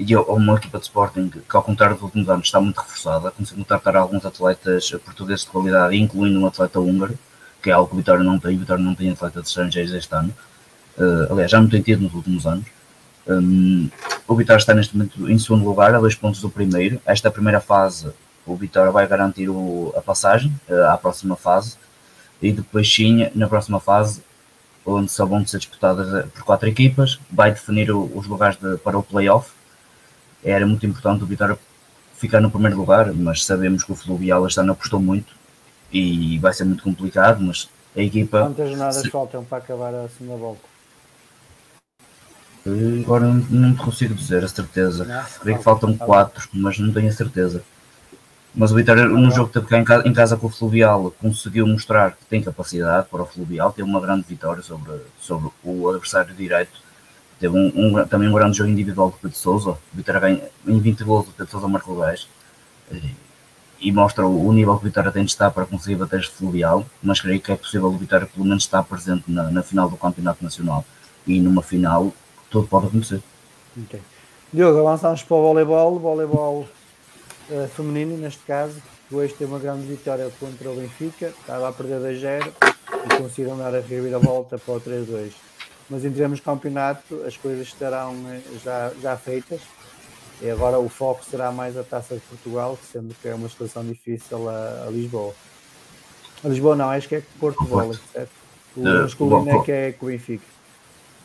E 0.04 0.14
é 0.14 0.20
uma 0.20 0.56
equipa 0.56 0.80
de 0.80 0.86
Sporting 0.86 1.30
que, 1.30 1.56
ao 1.56 1.62
contrário 1.62 1.96
dos 1.96 2.04
últimos 2.04 2.28
anos, 2.30 2.48
está 2.48 2.60
muito 2.60 2.80
reforçada, 2.80 3.30
conseguiu 3.32 3.64
tratar 3.66 3.96
alguns 3.96 4.26
atletas 4.26 4.90
portugueses 5.06 5.46
de 5.46 5.52
qualidade, 5.52 5.96
incluindo 5.96 6.40
um 6.40 6.48
atleta 6.48 6.80
húngaro, 6.80 7.18
que 7.62 7.70
é 7.70 7.74
algo 7.74 7.88
que 7.90 7.94
o 7.94 7.98
Vitória 7.98 8.24
não 8.24 8.40
tem. 8.40 8.56
O 8.56 8.60
Vitória 8.60 8.84
não 8.84 8.96
tem 8.96 9.12
atletas 9.12 9.48
estrangeiros 9.48 9.94
este 9.94 10.14
ano. 10.16 10.34
Uh, 10.98 11.32
aliás, 11.32 11.52
já 11.52 11.62
não 11.62 11.70
tem 11.70 11.82
tido 11.82 12.02
nos 12.02 12.14
últimos 12.16 12.48
anos. 12.48 12.66
Um, 13.28 13.90
o 14.28 14.36
Vitória 14.36 14.60
está 14.60 14.74
neste 14.74 14.98
momento 14.98 15.30
em 15.30 15.38
segundo 15.38 15.64
lugar, 15.64 15.94
a 15.94 16.00
dois 16.00 16.16
pontos 16.16 16.42
do 16.42 16.50
primeiro. 16.50 17.00
Esta 17.06 17.30
primeira 17.30 17.62
fase, 17.62 18.12
o 18.46 18.56
Vitória 18.56 18.92
vai 18.92 19.06
garantir 19.08 19.50
o- 19.50 19.94
a 19.96 20.02
passagem 20.02 20.52
uh, 20.68 20.86
à 20.90 20.98
próxima 20.98 21.36
fase. 21.36 21.78
e 22.42 22.52
depois 22.52 22.90
tinha, 22.90 23.32
na 23.36 23.48
próxima 23.48 23.80
fase, 23.80 24.24
onde 24.84 25.12
só 25.12 25.28
vão 25.28 25.46
ser 25.46 25.60
disputadas 25.60 26.26
por 26.32 26.42
quatro 26.44 26.68
equipas, 26.68 27.20
vai 27.32 27.52
definir 27.52 27.92
os 27.92 28.26
lugares 28.26 28.58
de, 28.58 28.78
para 28.78 28.98
o 28.98 29.04
playoff. 29.04 29.52
Era 30.44 30.66
muito 30.66 30.86
importante 30.86 31.24
o 31.24 31.28
Vitória 31.28 31.58
ficar 32.14 32.40
no 32.40 32.52
primeiro 32.52 32.78
lugar, 32.78 33.12
mas 33.14 33.46
sabemos 33.46 33.84
que 33.84 33.92
o 33.92 33.96
Fluvial 33.96 34.46
este 34.46 34.60
ano 34.60 34.74
apostou 34.74 35.00
muito 35.00 35.34
e 35.92 36.38
vai 36.40 36.54
ser 36.54 36.66
muito 36.66 36.84
complicado, 36.84 37.42
mas 37.42 37.70
a 37.96 38.02
equipa... 38.02 38.42
Quantas 38.42 38.70
jornadas 38.70 38.96
se... 38.96 39.10
faltam 39.10 39.44
para 39.44 39.58
acabar 39.58 39.94
a 39.94 40.08
segunda 40.08 40.38
volta? 40.38 40.72
Agora 43.04 43.26
não 43.26 43.76
consigo 43.76 44.14
dizer 44.14 44.44
a 44.44 44.48
certeza. 44.48 45.26
Creio 45.42 45.58
que 45.58 45.64
faltam 45.64 45.98
quatro, 45.98 46.48
mas 46.54 46.78
não 46.78 46.94
tenho 46.94 47.10
a 47.10 47.12
certeza. 47.12 47.64
Mas 48.54 48.72
o 48.72 48.76
Vitória, 48.76 49.06
no 49.06 49.32
jogo 49.32 49.48
que 49.48 49.60
teve 49.60 49.84
cá 49.84 50.04
em 50.06 50.14
casa, 50.14 50.38
com 50.38 50.48
o 50.48 50.50
Fluvial, 50.50 51.12
conseguiu 51.20 51.66
mostrar 51.66 52.12
que 52.12 52.26
tem 52.26 52.42
capacidade 52.42 53.08
para 53.10 53.24
o 53.24 53.26
Fluvial, 53.26 53.72
teve 53.72 53.90
uma 53.90 54.00
grande 54.00 54.26
vitória 54.28 54.62
sobre, 54.62 54.92
sobre 55.20 55.50
o 55.64 55.90
adversário 55.90 56.36
direito. 56.36 56.91
Teve 57.42 57.58
um, 57.58 57.72
um, 57.76 58.06
também 58.06 58.30
um 58.30 58.34
grande 58.34 58.56
jogo 58.56 58.70
individual 58.70 59.10
do 59.10 59.18
Pedro 59.18 59.36
Souza. 59.36 59.76
Vitória 59.92 60.22
ganha 60.22 60.42
em 60.68 60.80
20 60.80 61.04
gols, 61.04 61.28
o 61.28 61.32
Pedro 61.32 61.52
Souza 61.52 61.68
marcou 61.68 62.00
10. 62.00 62.30
E, 63.80 63.92
mostra 63.92 64.28
o, 64.28 64.54
nível 64.54 64.76
que 64.76 64.82
o 64.82 64.86
Vitória 64.86 65.12
tem 65.12 65.26
de 65.26 65.32
estar 65.32 65.50
para 65.50 65.66
conseguir 65.66 65.96
bater 65.96 66.20
este 66.20 66.34
Fluvial. 66.34 66.86
Mas 67.02 67.20
creio 67.20 67.42
que 67.42 67.52
é 67.52 67.56
possível 67.56 67.88
o 67.88 67.98
Vitória 67.98 68.28
pelo 68.28 68.46
menos 68.46 68.64
estar 68.64 68.84
presente 68.84 69.24
na, 69.28 69.50
na 69.50 69.64
final 69.64 69.90
do 69.90 69.98
Campeonato 69.98 70.44
Nacional. 70.44 70.86
E 71.26 71.40
numa 71.40 71.64
final, 71.64 72.14
tudo 72.52 72.68
pode 72.68 72.86
acontecer. 72.86 73.24
Okay. 73.86 74.02
Diogo, 74.54 74.80
avançamos 74.88 75.24
para 75.24 75.36
o 75.36 75.42
voleibol. 75.42 75.98
Voleibol 75.98 76.68
uh, 77.50 77.68
feminino, 77.70 78.18
neste 78.18 78.44
caso, 78.44 78.76
hoje 79.12 79.34
teve 79.34 79.52
uma 79.52 79.60
grande 79.60 79.88
vitória 79.88 80.32
contra 80.40 80.70
o 80.70 80.76
Benfica, 80.76 81.34
estava 81.40 81.70
a 81.70 81.72
perder 81.72 82.02
2-0 82.02 82.52
e 83.06 83.18
conseguiram 83.18 83.58
dar 83.58 83.74
a 83.74 83.80
reviravolta 83.80 84.60
para 84.60 84.76
o 84.76 84.80
3-2. 84.80 85.32
Mas 85.92 86.06
em 86.06 86.12
termos 86.12 86.40
de 86.40 86.46
campeonato, 86.46 87.22
as 87.28 87.36
coisas 87.36 87.68
estarão 87.68 88.16
eh, 88.30 88.40
já, 88.64 88.92
já 89.02 89.18
feitas 89.18 89.60
e 90.42 90.50
agora 90.50 90.80
o 90.80 90.88
foco 90.88 91.24
será 91.30 91.52
mais 91.52 91.78
a 91.78 91.84
taça 91.84 92.16
de 92.16 92.22
Portugal, 92.22 92.80
sendo 92.92 93.14
que 93.22 93.28
é 93.28 93.36
uma 93.36 93.50
situação 93.50 93.86
difícil 93.86 94.50
a, 94.50 94.86
a 94.88 94.90
Lisboa. 94.90 95.34
A 96.46 96.48
Lisboa 96.48 96.78
não, 96.78 96.90
acho 96.90 97.10
que 97.10 97.16
é 97.16 97.24
Porto 97.38 97.66
Vôlei, 97.66 98.00
certo? 98.14 98.32
O 98.76 98.80
uh, 98.80 99.02
masculino 99.02 99.50
é 99.50 99.64
que 99.64 99.72
é 99.72 99.92
com 99.92 100.06
o 100.06 100.10
Benfica. 100.10 100.46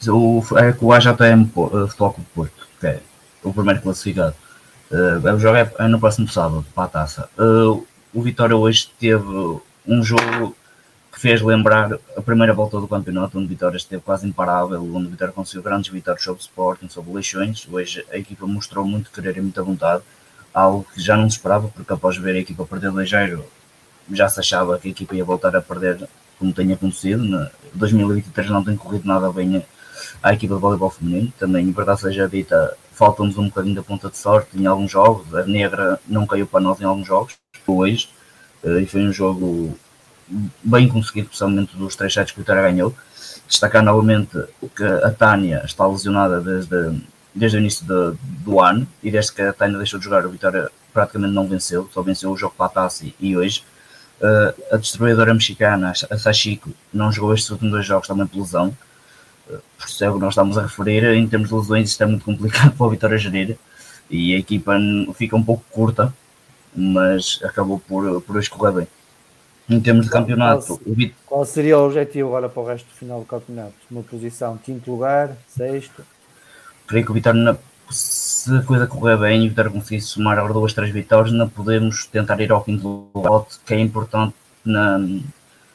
O, 0.09 0.43
é 0.59 0.73
com 0.73 0.87
o 0.87 0.93
AJM 0.93 1.47
Futebol 1.47 2.13
Clube 2.13 2.29
Porto, 2.35 2.69
que 2.81 2.87
é 2.89 3.01
o 3.45 3.53
primeiro 3.53 3.81
classificado. 3.81 4.35
Uh, 4.91 5.33
o 5.33 5.39
jogo 5.39 5.57
é, 5.57 5.89
no 5.89 6.01
próximo 6.01 6.29
sábado 6.29 6.67
para 6.75 6.85
a 6.85 6.89
taça. 6.89 7.31
Uh, 7.39 7.87
o 8.13 8.21
Vitória 8.21 8.57
hoje 8.57 8.91
teve 8.99 9.25
um 9.87 10.03
jogo 10.03 10.57
que 11.17 11.23
fez 11.23 11.41
lembrar 11.41 11.99
a 12.15 12.21
primeira 12.21 12.53
volta 12.53 12.79
do 12.79 12.87
campeonato, 12.87 13.39
onde 13.39 13.47
Vitória 13.47 13.79
esteve 13.79 14.03
quase 14.03 14.29
imparável, 14.29 14.83
onde 14.95 15.09
Vitória 15.09 15.33
conseguiu 15.33 15.63
grandes 15.63 15.91
vitórias 15.91 16.23
sobre 16.23 16.43
Sporting, 16.43 16.91
sobre 16.91 17.11
Leixões. 17.11 17.67
Hoje 17.73 18.05
a 18.13 18.19
equipa 18.19 18.47
mostrou 18.47 18.85
muito 18.85 19.11
querer 19.11 19.35
e 19.39 19.41
muita 19.41 19.63
vontade, 19.63 20.03
algo 20.53 20.87
que 20.93 21.01
já 21.01 21.17
não 21.17 21.31
se 21.31 21.39
esperava, 21.39 21.69
porque 21.69 21.91
após 21.91 22.19
ver 22.19 22.37
a 22.37 22.39
equipa 22.39 22.67
perder 22.67 22.91
2-0, 22.91 23.43
já 24.13 24.29
se 24.29 24.41
achava 24.41 24.79
que 24.79 24.89
a 24.89 24.91
equipa 24.91 25.15
ia 25.15 25.25
voltar 25.25 25.57
a 25.57 25.63
perder, 25.63 26.07
como 26.39 26.53
tem 26.53 26.71
acontecido. 26.75 27.25
Né? 27.25 27.51
2023 27.73 28.51
não 28.51 28.63
tem 28.63 28.77
corrido 28.77 29.09
nada 29.09 29.33
bem 29.33 29.65
à 30.23 30.35
equipa 30.35 30.55
de 30.55 30.61
voleibol 30.61 30.91
feminino, 30.91 31.33
também, 31.39 31.73
verdade 31.73 32.03
seja 32.03 32.29
dita, 32.29 32.77
falta-nos 32.93 33.39
um 33.39 33.47
bocadinho 33.47 33.75
da 33.75 33.83
ponta 33.83 34.11
de 34.11 34.19
sorte 34.19 34.51
em 34.55 34.67
alguns 34.67 34.91
jogos. 34.91 35.35
A 35.35 35.47
negra 35.47 35.99
não 36.07 36.27
caiu 36.27 36.47
para 36.47 36.61
nós 36.61 36.79
em 36.79 36.85
alguns 36.85 37.07
jogos, 37.07 37.39
hoje, 37.67 38.11
eh, 38.63 38.83
e 38.83 38.87
foi 38.87 39.01
um 39.01 39.13
jogo 39.15 39.75
bem 40.63 40.89
conseguido, 40.89 41.27
especialmente 41.27 41.77
dos 41.77 41.97
três 41.97 42.13
sets 42.13 42.33
que 42.33 42.39
o 42.39 42.43
Vitória 42.43 42.63
ganhou. 42.63 42.95
Destacar 43.49 43.83
novamente 43.83 44.37
que 44.75 44.85
a 44.85 45.11
Tânia 45.11 45.63
está 45.65 45.87
lesionada 45.87 46.41
desde, 46.41 47.01
desde 47.35 47.59
o 47.59 47.61
início 47.61 47.87
de, 47.87 48.19
do 48.45 48.61
ano 48.61 48.87
e 49.03 49.11
desde 49.11 49.33
que 49.33 49.43
a 49.43 49.53
Tânia 49.53 49.79
deixou 49.79 49.99
de 49.99 50.05
jogar, 50.05 50.27
o 50.27 50.31
Vitória 50.31 50.71
praticamente 50.93 51.33
não 51.33 51.47
venceu, 51.47 51.89
só 51.93 52.03
venceu 52.03 52.31
o 52.31 52.37
jogo 52.37 52.55
para 52.57 52.67
a 52.67 52.71
Tassi 52.71 53.15
e 53.21 53.37
hoje. 53.37 53.63
Uh, 54.19 54.75
a 54.75 54.77
distribuidora 54.79 55.35
mexicana, 55.35 55.93
a 56.11 56.19
Sachiko, 56.19 56.71
não 56.93 57.13
jogou 57.13 57.35
estes 57.35 57.51
últimos 57.51 57.73
dois 57.73 57.87
jogos 57.87 58.09
também 58.09 58.27
por 58.27 58.41
lesão 58.41 58.75
por 59.47 59.87
isso 59.87 60.05
é 60.05 60.11
o 60.11 60.15
que 60.15 60.21
nós 60.21 60.31
estamos 60.31 60.59
a 60.59 60.63
referir, 60.63 61.05
em 61.15 61.29
termos 61.29 61.49
de 61.49 61.55
lesões, 61.55 61.91
isto 61.91 62.03
é 62.03 62.07
muito 62.07 62.25
complicado 62.25 62.73
para 62.77 62.87
o 62.87 62.91
Vitória 62.91 63.19
gerir 63.19 63.57
e 64.11 64.35
a 64.35 64.39
equipa 64.39 64.77
fica 65.15 65.37
um 65.37 65.43
pouco 65.43 65.65
curta, 65.71 66.13
mas 66.75 67.41
acabou 67.43 67.79
por, 67.79 68.21
por 68.23 68.39
escorrer 68.39 68.73
bem. 68.73 68.89
Em 69.69 69.81
termos 69.81 70.07
de 70.07 70.13
campeonato, 70.13 70.79
qual, 70.79 71.11
qual, 71.27 71.45
seria 71.45 71.77
o 71.77 71.87
objetivo 71.87 72.29
agora 72.29 72.49
para 72.49 72.63
o 72.63 72.67
resto 72.67 72.87
do 72.87 72.95
final 72.95 73.19
do 73.19 73.27
campeonato? 73.27 73.75
Uma 73.91 74.03
posição, 74.03 74.57
quinto 74.57 74.89
lugar, 74.93 75.37
sexto? 75.49 76.05
Creio 76.87 77.05
que 77.05 77.11
o 77.11 77.15
Vitória, 77.15 77.59
se 77.91 78.55
a 78.55 78.63
coisa 78.63 78.87
correr 78.87 79.17
bem 79.17 79.43
e 79.43 79.47
o 79.47 79.49
Vitória 79.49 79.71
conseguir 79.71 80.01
somar 80.03 80.39
agora 80.39 80.55
duas, 80.55 80.73
três 80.73 80.93
vitórias, 80.93 81.33
não 81.33 81.49
podemos 81.49 82.07
tentar 82.07 82.41
ir 82.41 82.53
ao 82.53 82.63
quinto 82.63 83.09
lugar, 83.13 83.45
que 83.67 83.75
é 83.75 83.81
importante 83.81 84.37
na, 84.65 85.01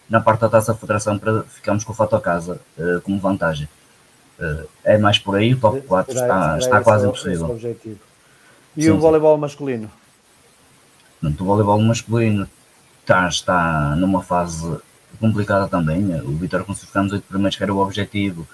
na 0.09 0.21
parte 0.21 0.39
da 0.39 0.49
taça 0.49 0.71
da 0.71 0.79
federação 0.79 1.19
para 1.19 1.43
ficarmos 1.43 1.83
com 1.83 1.91
o 1.91 1.95
fato 1.95 2.15
a 2.15 2.21
casa 2.21 2.61
uh, 2.77 3.01
como 3.01 3.19
vantagem. 3.19 3.67
Uh, 4.39 4.69
é 4.85 4.97
mais 4.97 5.19
por 5.19 5.35
aí, 5.35 5.53
o 5.53 5.59
top 5.59 5.81
4 5.81 6.13
será, 6.13 6.25
está, 6.25 6.41
será 6.43 6.57
está 6.59 6.81
quase 6.81 7.07
impossível. 7.07 7.59
E 8.77 8.83
sim, 8.83 8.89
o 8.89 8.97
voleibol 8.97 9.35
sim. 9.35 9.41
masculino? 9.41 9.91
o 11.21 11.43
voleibol 11.43 11.79
masculino 11.81 12.47
está, 13.11 13.27
está 13.27 13.95
numa 13.95 14.23
fase 14.23 14.77
complicada 15.19 15.67
também. 15.67 16.15
O 16.21 16.31
Vitória 16.37 16.65
conseguiu 16.65 16.87
ficar 16.87 17.03
nos 17.03 17.11
8 17.11 17.23
primeiros, 17.27 17.57
que 17.57 17.63
era 17.63 17.73
o 17.73 17.79
objetivo, 17.79 18.47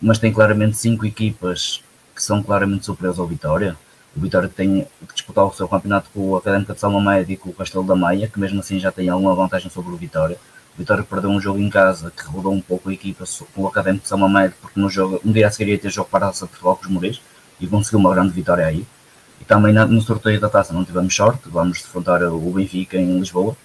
mas 0.00 0.18
tem 0.18 0.32
claramente 0.32 0.76
5 0.76 1.04
equipas 1.04 1.82
que 2.14 2.22
são 2.22 2.42
claramente 2.42 2.86
superiores 2.86 3.18
ao 3.18 3.26
Vitória. 3.26 3.76
O 4.16 4.20
Vitória 4.20 4.48
tem 4.48 4.86
que 5.06 5.14
disputar 5.14 5.44
o 5.44 5.52
seu 5.52 5.68
campeonato 5.68 6.08
com 6.14 6.30
o 6.30 6.36
Académica 6.36 6.74
de 6.74 6.80
Salma 6.80 7.00
Média 7.00 7.32
e 7.32 7.36
com 7.36 7.50
o 7.50 7.52
Castelo 7.52 7.84
da 7.84 7.94
Maia, 7.94 8.28
que 8.28 8.38
mesmo 8.38 8.60
assim 8.60 8.78
já 8.78 8.90
tem 8.90 9.08
alguma 9.08 9.34
vantagem 9.34 9.70
sobre 9.70 9.92
o 9.92 9.96
Vitória. 9.96 10.38
Vitória 10.76 11.02
perdeu 11.02 11.30
um 11.30 11.40
jogo 11.40 11.58
em 11.58 11.68
casa 11.68 12.12
que 12.12 12.24
rodou 12.24 12.52
um 12.52 12.60
pouco 12.60 12.88
a 12.88 12.92
equipa 12.92 13.24
com 13.52 13.62
o 13.62 13.66
Académico 13.66 14.04
de 14.04 14.08
São 14.08 14.18
Mamede, 14.18 14.54
porque 14.60 14.78
no 14.78 14.88
jogo, 14.88 15.20
um 15.24 15.32
dia 15.32 15.48
a 15.48 15.50
seguir 15.50 15.72
ia 15.72 15.78
ter 15.78 15.90
jogo 15.90 16.08
para 16.08 16.26
a 16.26 16.28
Taça 16.28 16.46
de 16.46 16.52
Portugal 16.52 16.76
com 16.76 17.06
os 17.06 17.20
e 17.60 17.66
conseguiu 17.66 17.98
uma 17.98 18.14
grande 18.14 18.32
vitória 18.32 18.64
aí. 18.64 18.86
E 19.40 19.44
também 19.44 19.72
no 19.72 20.00
sorteio 20.00 20.40
da 20.40 20.48
taça 20.48 20.72
não 20.72 20.84
tivemos 20.84 21.14
sorte, 21.14 21.48
vamos 21.48 21.82
defrontar 21.82 22.22
o 22.22 22.52
Benfica 22.52 22.96
em 22.96 23.18
Lisboa, 23.18 23.52
o 23.52 23.56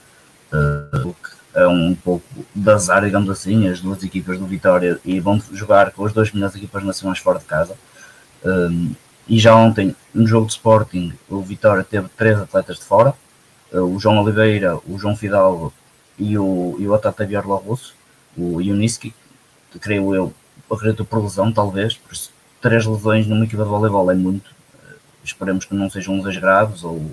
é 1.56 1.68
um 1.68 1.96
pouco 1.96 2.26
de 2.54 2.70
azar, 2.72 3.04
digamos 3.04 3.30
assim, 3.30 3.68
as 3.68 3.80
duas 3.80 4.04
equipas 4.04 4.39
do 4.39 4.46
Vitória 4.46 5.00
e 5.06 5.20
vão 5.20 5.42
jogar 5.52 5.92
com 5.92 6.06
as 6.06 6.13
duas 6.13 6.32
melhores 6.32 6.56
equipas 6.56 6.84
nacionais 6.84 7.20
fora 7.20 7.39
de 7.39 7.46
casa. 7.46 7.76
Eh, 8.44 8.94
e 9.28 9.39
já 9.39 9.56
ontem, 9.56 9.96
no 10.13 10.28
jogo 10.28 10.48
de 10.48 10.54
Sporting, 10.54 11.13
o 11.30 11.42
Vitória 11.42 11.84
teve 11.84 12.10
três 12.10 12.38
atletas 12.39 12.78
de 12.78 12.84
fora, 12.84 13.13
uh, 13.72 13.80
o 13.80 13.98
João 13.98 14.22
Oliveira, 14.22 14.78
o 14.86 14.98
João 15.00 15.16
Fidalgo 15.16 15.74
e 16.20 16.38
o, 16.38 16.76
e 16.78 16.86
o 16.86 16.94
Atata 16.94 17.26
Bielorrusso, 17.26 17.96
o 18.36 18.60
Yuniski, 18.60 19.13
creio 19.80 20.13
eu, 20.13 20.34
acredito 20.70 21.06
por 21.06 21.24
lesão, 21.24 21.54
talvez, 21.54 21.96
por 21.96 22.12
isso, 22.12 22.32
três 22.62 22.86
lesões 22.86 23.26
numa 23.26 23.46
equipa 23.46 23.63
de 23.63 23.70
voleibol 23.70 24.12
é 24.12 24.16
muito. 24.16 24.52
Esperemos 25.24 25.63
que 25.63 25.74
não 25.74 25.89
sejam 25.89 26.18
lesões 26.18 26.38
graves 26.38 26.84
ou, 26.84 27.10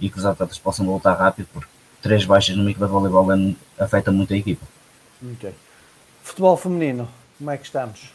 e 0.00 0.10
que 0.10 0.18
os 0.18 0.26
atletas 0.26 0.58
possam 0.58 0.84
voltar 0.84 1.14
rápido, 1.14 1.48
porque 1.52 1.69
três 2.02 2.24
baixas 2.24 2.56
numa 2.56 2.70
equipa 2.70 2.86
de 2.86 2.92
voleibol 2.92 3.26
afeta 3.78 4.10
muito 4.10 4.32
a 4.32 4.36
equipa. 4.36 4.66
Okay. 5.34 5.54
Futebol 6.22 6.56
feminino, 6.56 7.08
como 7.38 7.50
é 7.50 7.56
que 7.56 7.64
estamos? 7.64 8.12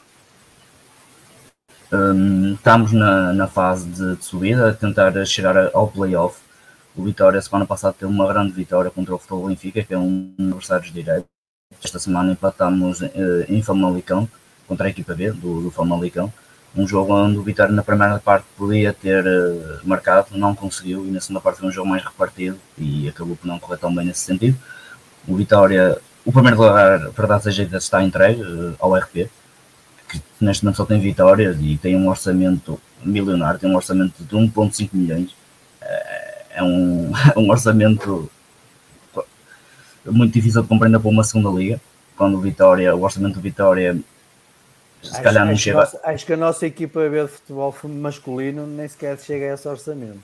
Um, 1.91 2.53
estamos 2.53 2.91
na, 2.91 3.33
na 3.33 3.47
fase 3.47 3.87
de, 3.87 4.15
de 4.15 4.25
subida, 4.25 4.69
a 4.69 4.73
tentar 4.73 5.25
chegar 5.25 5.69
ao 5.73 5.87
playoff 5.87 6.45
o 6.97 7.03
Vitória, 7.03 7.41
semana 7.41 7.65
passada, 7.65 7.93
teve 7.99 8.11
uma 8.11 8.25
grande 8.25 8.53
vitória 8.53 8.89
contra 8.89 9.13
o 9.13 9.19
Futebol 9.19 9.47
Benfica, 9.47 9.83
que 9.83 9.93
é 9.93 9.97
um 9.97 10.33
adversário 10.39 10.89
direto. 10.93 11.25
Esta 11.83 11.99
semana 11.99 12.31
empatamos 12.31 13.01
eh, 13.01 13.45
em 13.49 13.61
Famalicão, 13.61 14.29
contra 14.65 14.87
a 14.87 14.89
equipa 14.89 15.13
B 15.13 15.31
do, 15.31 15.61
do 15.63 15.71
Famalicão. 15.71 16.31
Um 16.75 16.87
jogo 16.87 17.13
onde 17.13 17.37
o 17.37 17.43
Vitória, 17.43 17.73
na 17.73 17.83
primeira 17.83 18.19
parte, 18.19 18.45
podia 18.57 18.91
ter 18.91 19.25
eh, 19.25 19.79
marcado, 19.83 20.37
não 20.37 20.53
conseguiu, 20.53 21.05
e 21.05 21.11
na 21.11 21.21
segunda 21.21 21.39
parte 21.39 21.59
foi 21.59 21.69
um 21.69 21.71
jogo 21.71 21.87
mais 21.87 22.03
repartido 22.03 22.57
e 22.77 23.07
acabou 23.07 23.35
por 23.35 23.47
não 23.47 23.57
correr 23.59 23.77
tão 23.77 23.93
bem 23.93 24.05
nesse 24.05 24.21
sentido. 24.21 24.57
O 25.27 25.35
Vitória, 25.35 25.97
o 26.25 26.31
primeiro 26.31 26.57
lugar, 26.57 27.11
para 27.11 27.27
dar 27.27 27.39
seja 27.39 27.63
está 27.63 28.03
entregue 28.03 28.41
eh, 28.41 28.75
ao 28.79 28.93
RP, 28.93 29.29
que 30.09 30.21
neste 30.41 30.63
momento 30.63 30.77
só 30.77 30.85
tem 30.85 30.99
vitórias 30.99 31.57
e 31.59 31.77
tem 31.77 31.95
um 31.95 32.09
orçamento 32.09 32.79
milionário, 33.03 33.59
tem 33.59 33.69
um 33.69 33.75
orçamento 33.75 34.23
de 34.23 34.35
1,5 34.35 34.89
milhões 34.93 35.35
é 36.55 36.63
um, 36.63 37.11
um 37.37 37.51
orçamento 37.51 38.31
muito 40.05 40.33
difícil 40.33 40.61
de 40.61 40.67
compreender 40.67 40.99
para 40.99 41.09
uma 41.09 41.23
segunda 41.23 41.49
liga, 41.49 41.81
quando 42.15 42.37
o 42.37 42.41
Vitória, 42.41 42.95
o 42.95 43.03
orçamento 43.03 43.35
do 43.35 43.41
Vitória 43.41 43.97
se 45.01 45.13
acho, 45.13 45.23
calhar 45.23 45.45
não 45.45 45.55
chega. 45.55 45.77
Que 45.77 45.83
nossa, 45.83 46.01
acho 46.03 46.25
que 46.25 46.33
a 46.33 46.37
nossa 46.37 46.65
equipa 46.65 47.09
ver 47.09 47.25
de 47.25 47.31
futebol 47.31 47.75
masculino 47.83 48.65
nem 48.65 48.87
sequer 48.87 49.17
chega 49.19 49.51
a 49.51 49.53
esse 49.53 49.67
orçamento. 49.67 50.19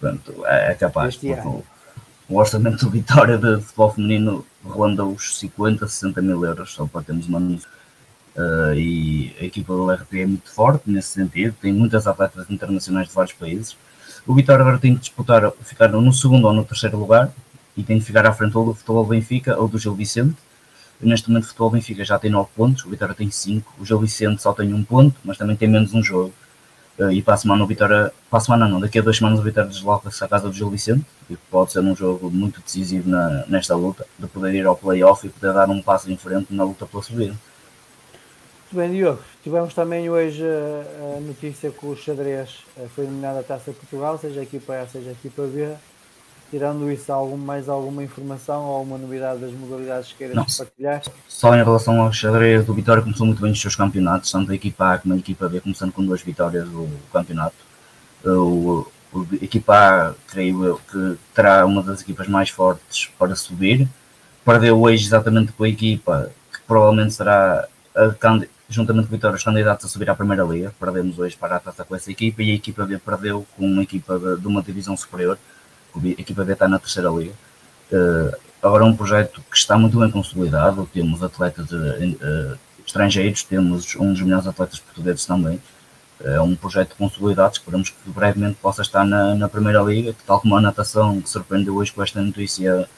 Pronto, 0.00 0.46
é, 0.46 0.72
é 0.72 0.74
capaz. 0.74 1.18
o 2.28 2.36
orçamento 2.36 2.84
do 2.84 2.90
Vitória 2.90 3.38
de 3.38 3.60
futebol 3.62 3.92
feminino 3.92 4.46
ronda 4.64 5.04
os 5.04 5.38
50, 5.38 5.86
60 5.86 6.22
mil 6.22 6.44
euros, 6.44 6.72
só 6.72 6.86
para 6.86 7.02
termos 7.02 7.26
uma 7.28 7.38
uh, 7.38 8.74
e 8.74 9.34
a 9.40 9.44
equipa 9.44 9.74
do 9.74 9.90
RP 9.90 10.14
é 10.14 10.26
muito 10.26 10.50
forte 10.52 10.90
nesse 10.90 11.08
sentido, 11.08 11.54
tem 11.60 11.72
muitas 11.72 12.06
atletas 12.06 12.48
internacionais 12.50 13.08
de 13.08 13.14
vários 13.14 13.34
países. 13.34 13.76
O 14.26 14.34
Vitória 14.34 14.62
agora 14.62 14.78
tem 14.78 14.94
que 14.94 15.00
disputar, 15.00 15.50
ficar 15.62 15.88
no 15.88 16.12
segundo 16.12 16.46
ou 16.46 16.52
no 16.52 16.64
terceiro 16.64 16.96
lugar 16.96 17.30
e 17.76 17.82
tem 17.82 17.98
que 17.98 18.04
ficar 18.04 18.26
à 18.26 18.32
frente 18.32 18.56
ou 18.56 18.66
do 18.66 18.74
Futebol 18.74 19.04
Benfica 19.04 19.58
ou 19.58 19.68
do 19.68 19.78
Gil 19.78 19.94
Vicente. 19.94 20.36
Neste 21.04 21.28
momento 21.28 21.44
o 21.44 21.46
Futebol 21.48 21.70
Benfica 21.70 22.04
já 22.04 22.18
tem 22.18 22.30
9 22.30 22.48
pontos, 22.56 22.84
o 22.84 22.88
Vitória 22.88 23.14
tem 23.14 23.30
5, 23.30 23.74
o 23.78 23.84
Gil 23.84 23.98
Vicente 23.98 24.40
só 24.40 24.52
tem 24.52 24.72
um 24.72 24.82
ponto, 24.82 25.14
mas 25.24 25.36
também 25.36 25.54
tem 25.54 25.68
menos 25.68 25.92
um 25.92 26.02
jogo. 26.02 26.32
Uh, 26.98 27.10
e 27.10 27.20
para 27.20 27.34
a 27.34 27.36
semana 27.36 27.62
o 27.62 27.66
Vitória, 27.66 28.12
para 28.30 28.38
a 28.38 28.40
semana 28.40 28.68
não, 28.68 28.80
daqui 28.80 28.98
a 28.98 29.02
duas 29.02 29.16
semanas 29.16 29.40
o 29.40 29.42
Vitória 29.42 29.68
desloca-se 29.68 30.22
à 30.24 30.28
casa 30.28 30.48
do 30.48 30.54
Gil 30.54 30.70
Vicente, 30.70 31.04
que 31.26 31.36
pode 31.50 31.72
ser 31.72 31.80
um 31.80 31.94
jogo 31.94 32.30
muito 32.30 32.60
decisivo 32.60 33.10
na, 33.10 33.44
nesta 33.46 33.74
luta, 33.74 34.06
de 34.18 34.26
poder 34.28 34.54
ir 34.54 34.64
ao 34.64 34.76
playoff 34.76 35.26
e 35.26 35.30
poder 35.30 35.52
dar 35.52 35.68
um 35.68 35.82
passo 35.82 36.10
em 36.10 36.16
frente 36.16 36.54
na 36.54 36.64
luta 36.64 36.86
pela 36.86 37.02
subida. 37.02 37.34
Muito 38.74 38.88
bem, 38.88 38.90
Diogo. 38.90 39.22
Tivemos 39.42 39.74
também 39.74 40.08
hoje 40.08 40.42
a, 40.42 41.16
a 41.16 41.20
notícia 41.20 41.70
que 41.70 41.84
o 41.84 41.94
xadrez 41.94 42.64
eh, 42.76 42.86
foi 42.94 43.04
eliminado 43.04 43.36
da 43.36 43.42
Taça 43.42 43.70
de 43.70 43.76
Portugal, 43.76 44.18
seja 44.18 44.40
aqui 44.40 44.58
para 44.58 44.82
A, 44.82 44.86
seja 44.86 45.10
aqui 45.10 45.28
para 45.28 45.44
B. 45.46 45.74
Tirando 46.54 46.88
isso, 46.88 47.12
algum, 47.12 47.36
mais 47.36 47.68
alguma 47.68 48.04
informação 48.04 48.62
ou 48.64 48.76
alguma 48.76 48.96
novidade 48.96 49.40
das 49.40 49.50
modalidades 49.50 50.12
que 50.12 50.18
queiras 50.18 50.36
Não, 50.36 50.44
partilhar? 50.44 51.02
Só 51.26 51.52
em 51.52 51.64
relação 51.64 52.00
ao 52.00 52.12
xadrez, 52.12 52.64
do 52.64 52.72
Vitória 52.72 53.02
começou 53.02 53.26
muito 53.26 53.42
bem 53.42 53.50
os 53.50 53.60
seus 53.60 53.74
campeonatos, 53.74 54.30
tanto 54.30 54.52
a 54.52 54.54
equipa 54.54 54.92
A 54.92 54.98
como 54.98 55.14
a 55.14 55.16
equipa 55.16 55.48
B, 55.48 55.60
começando 55.60 55.90
com 55.90 56.06
duas 56.06 56.22
vitórias 56.22 56.68
do 56.68 56.88
campeonato. 57.12 57.56
O, 58.24 58.86
o, 59.12 59.26
a 59.32 59.44
equipa 59.44 59.74
A, 59.74 60.14
creio 60.28 60.64
eu, 60.64 60.80
que 60.92 61.18
terá 61.34 61.66
uma 61.66 61.82
das 61.82 62.02
equipas 62.02 62.28
mais 62.28 62.50
fortes 62.50 63.10
para 63.18 63.34
subir. 63.34 63.88
Perdeu 64.44 64.80
hoje 64.80 65.06
exatamente 65.06 65.50
com 65.50 65.64
a 65.64 65.68
equipa 65.68 66.30
que 66.52 66.60
provavelmente 66.68 67.14
será 67.14 67.66
a, 67.96 68.14
juntamente 68.68 69.08
com 69.08 69.14
o 69.14 69.16
Vitória, 69.16 69.34
os 69.34 69.42
candidatos 69.42 69.86
a 69.86 69.88
subir 69.88 70.08
à 70.08 70.14
Primeira 70.14 70.44
Liga. 70.44 70.72
Perdemos 70.78 71.18
hoje 71.18 71.36
para 71.36 71.56
a 71.56 71.58
taça 71.58 71.84
com 71.84 71.96
essa 71.96 72.12
equipa 72.12 72.44
e 72.44 72.52
a 72.52 72.54
equipa 72.54 72.86
B 72.86 72.96
perdeu 72.98 73.44
com 73.56 73.66
uma 73.66 73.82
equipa 73.82 74.16
de, 74.20 74.40
de 74.40 74.46
uma 74.46 74.62
divisão 74.62 74.96
superior. 74.96 75.36
A 75.96 76.20
equipa 76.20 76.44
B 76.44 76.52
está 76.52 76.68
na 76.68 76.78
Terceira 76.78 77.10
Liga. 77.10 77.32
Uh, 77.92 78.36
agora 78.62 78.84
é 78.84 78.86
um 78.86 78.96
projeto 78.96 79.42
que 79.50 79.56
está 79.56 79.78
muito 79.78 79.98
bem 79.98 80.10
consolidado. 80.10 80.88
Temos 80.92 81.22
atletas 81.22 81.70
uh, 81.70 82.58
estrangeiros, 82.86 83.42
temos 83.42 83.94
um 83.96 84.12
dos 84.12 84.22
melhores 84.22 84.46
atletas 84.46 84.78
portugueses 84.78 85.24
também. 85.24 85.60
É 86.22 86.40
um 86.40 86.54
projeto 86.54 86.94
consolidado, 86.96 87.54
esperamos 87.54 87.90
que 87.90 87.96
brevemente 88.10 88.56
possa 88.62 88.82
estar 88.82 89.04
na, 89.04 89.34
na 89.34 89.48
Primeira 89.48 89.82
Liga, 89.82 90.12
que 90.12 90.22
tal 90.22 90.40
como 90.40 90.56
a 90.56 90.60
natação 90.60 91.20
que 91.20 91.28
surpreendeu 91.28 91.74
hoje 91.74 91.92
com 91.92 92.02
esta 92.02 92.22
notícia 92.22 92.88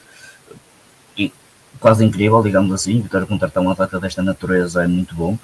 quase 1.80 2.04
incrível, 2.04 2.42
digamos 2.42 2.72
assim. 2.72 3.00
Vitória 3.00 3.26
contratar 3.26 3.62
um 3.62 3.70
atleta 3.70 4.00
desta 4.00 4.22
natureza 4.22 4.84
é 4.84 4.86
muito 4.86 5.14
bom. 5.14 5.38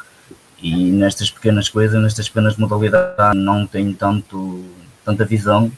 E 0.60 0.90
nestas 0.90 1.30
pequenas 1.30 1.68
coisas, 1.68 2.00
nestas 2.00 2.28
pequenas 2.28 2.56
modalidades, 2.56 3.40
não 3.40 3.66
tem 3.66 3.92
tanto, 3.92 4.64
tanta 5.04 5.24
visão. 5.24 5.70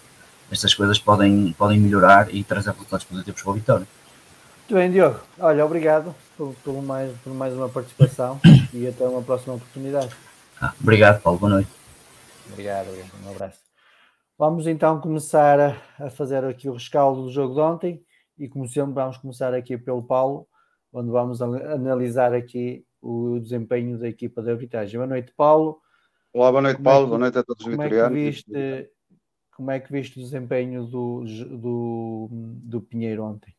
Estas 0.54 0.72
coisas 0.72 1.00
podem, 1.00 1.52
podem 1.58 1.80
melhorar 1.80 2.32
e 2.32 2.44
trazer 2.44 2.70
resultados 2.70 3.04
positivos 3.04 3.42
para 3.42 3.50
a 3.50 3.54
Vitória. 3.56 3.86
Muito 4.58 4.74
bem, 4.74 4.88
Diogo. 4.88 5.18
Olha, 5.40 5.66
obrigado 5.66 6.14
por, 6.36 6.54
por, 6.62 6.80
mais, 6.80 7.12
por 7.24 7.34
mais 7.34 7.52
uma 7.54 7.68
participação 7.68 8.40
e 8.72 8.86
até 8.86 9.04
uma 9.04 9.20
próxima 9.20 9.56
oportunidade. 9.56 10.14
Ah, 10.60 10.72
obrigado, 10.80 11.20
Paulo. 11.20 11.40
Boa 11.40 11.54
noite. 11.54 11.70
Obrigado, 12.52 12.86
obrigado. 12.86 13.10
Um 13.26 13.30
abraço. 13.32 13.58
Vamos 14.38 14.68
então 14.68 15.00
começar 15.00 15.58
a, 15.58 15.76
a 15.98 16.10
fazer 16.10 16.44
aqui 16.44 16.68
o 16.68 16.74
rescaldo 16.74 17.24
do 17.24 17.32
jogo 17.32 17.54
de 17.54 17.60
ontem 17.60 18.04
e 18.38 18.48
como 18.48 18.68
sempre 18.68 18.94
vamos 18.94 19.16
começar 19.16 19.52
aqui 19.52 19.76
pelo 19.76 20.04
Paulo, 20.04 20.46
onde 20.92 21.10
vamos 21.10 21.42
analisar 21.42 22.32
aqui 22.32 22.86
o 23.02 23.40
desempenho 23.40 23.98
da 23.98 24.06
equipa 24.06 24.40
da 24.40 24.52
arbitragem. 24.52 24.98
Boa 24.98 25.08
noite, 25.08 25.32
Paulo. 25.36 25.80
Olá, 26.32 26.52
boa 26.52 26.62
noite, 26.62 26.76
como 26.76 26.84
Paulo. 26.84 27.00
É 27.00 27.04
que, 27.06 27.08
boa 27.08 27.18
noite 27.18 27.38
a 27.38 27.42
todos 27.42 27.66
os 27.66 27.72
como 27.72 27.82
vitorianos. 27.82 28.16
É 28.16 28.20
que 28.20 28.30
viste, 28.30 28.93
como 29.56 29.70
é 29.70 29.80
que 29.80 29.92
viste 29.92 30.18
o 30.18 30.22
desempenho 30.22 30.84
do, 30.84 31.24
do, 31.24 32.28
do 32.30 32.80
Pinheiro 32.80 33.24
ontem? 33.24 33.54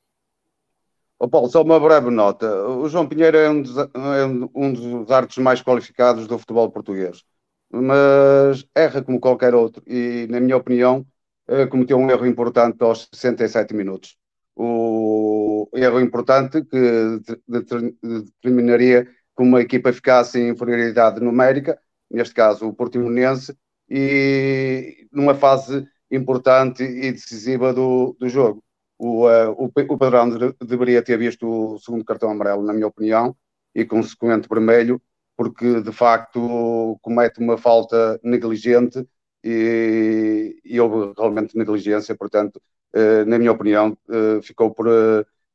Oh, 1.18 1.30
Paulo, 1.30 1.50
só 1.50 1.62
uma 1.62 1.80
breve 1.80 2.10
nota. 2.10 2.68
O 2.68 2.90
João 2.90 3.08
Pinheiro 3.08 3.38
é 3.38 3.50
um 3.50 3.62
dos, 3.62 3.78
é 3.78 4.26
um 4.54 4.74
dos 4.74 5.10
artes 5.10 5.38
mais 5.38 5.62
qualificados 5.62 6.28
do 6.28 6.38
futebol 6.38 6.70
português, 6.70 7.24
mas 7.72 8.68
erra 8.76 9.02
como 9.02 9.20
qualquer 9.20 9.56
outro 9.56 9.82
e, 9.88 10.28
na 10.30 10.42
minha 10.42 10.58
opinião, 10.58 11.06
eh, 11.48 11.66
cometeu 11.68 11.98
um 11.98 12.10
erro 12.10 12.26
importante 12.26 12.84
aos 12.84 13.08
67 13.14 13.74
minutos. 13.74 14.18
O 14.56 15.70
erro 15.74 16.00
importante 16.02 16.64
que 16.64 17.22
determinaria 17.48 19.06
que 19.06 19.44
uma 19.44 19.62
equipa 19.62 19.94
ficasse 19.94 20.40
em 20.40 20.50
inferioridade 20.50 21.22
numérica, 21.22 21.80
neste 22.10 22.34
caso 22.34 22.68
o 22.68 22.74
Portimonense, 22.74 23.56
e 23.90 25.08
numa 25.12 25.36
fase 25.36 25.88
importante 26.12 26.84
e 26.84 27.12
decisiva 27.12 27.74
do, 27.74 28.16
do 28.20 28.28
jogo. 28.30 28.64
O, 28.98 29.28
uh, 29.28 29.52
o, 29.58 29.72
o 29.94 29.98
Padrão 29.98 30.30
de, 30.30 30.54
deveria 30.66 31.04
ter 31.04 31.18
visto 31.18 31.48
o 31.48 31.80
segundo 31.80 32.06
cartão 32.06 32.30
amarelo, 32.30 32.64
na 32.64 32.74
minha 32.74 32.88
opinião, 32.88 33.36
e 33.74 33.86
consequente 33.86 34.48
vermelho, 34.48 35.02
porque 35.36 35.82
de 35.82 35.92
facto 35.92 36.98
comete 37.02 37.40
uma 37.40 37.58
falta 37.58 38.20
negligente 38.24 39.06
e, 39.44 40.60
e 40.64 40.80
houve 40.80 41.14
realmente 41.18 41.58
negligência, 41.58 42.16
portanto, 42.16 42.62
uh, 42.96 43.26
na 43.26 43.38
minha 43.38 43.52
opinião, 43.52 43.98
uh, 44.10 44.42
ficou 44.42 44.74
por, 44.74 44.88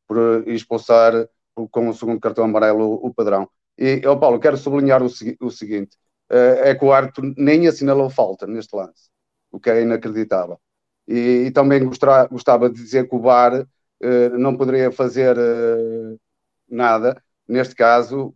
por 0.07 0.47
expulsar 0.49 1.29
com 1.71 1.89
o 1.89 1.95
segundo 1.95 2.21
cartão 2.21 2.45
amarelo 2.45 2.95
o 3.03 3.13
Padrão. 3.13 3.49
E, 3.79 4.03
oh 4.07 4.19
Paulo, 4.19 4.39
quero 4.39 4.57
sublinhar 4.57 5.03
o, 5.03 5.07
o 5.41 5.51
seguinte: 5.51 5.97
é 6.31 6.75
que 6.75 6.85
o 6.85 6.93
árbitro 6.93 7.35
nem 7.37 7.67
assinalou 7.67 8.09
falta 8.09 8.47
neste 8.47 8.75
lance, 8.75 9.11
o 9.51 9.59
que 9.59 9.69
é 9.69 9.83
inacreditável. 9.83 10.61
E, 11.07 11.47
e 11.47 11.51
também 11.51 11.85
gostar, 11.85 12.29
gostava 12.29 12.71
de 12.71 12.77
dizer 12.77 13.09
que 13.09 13.17
o 13.17 13.21
VAR 13.21 13.63
uh, 13.63 14.39
não 14.39 14.57
poderia 14.57 14.93
fazer 14.93 15.37
uh, 15.37 16.21
nada, 16.69 17.21
neste 17.49 17.75
caso, 17.75 18.35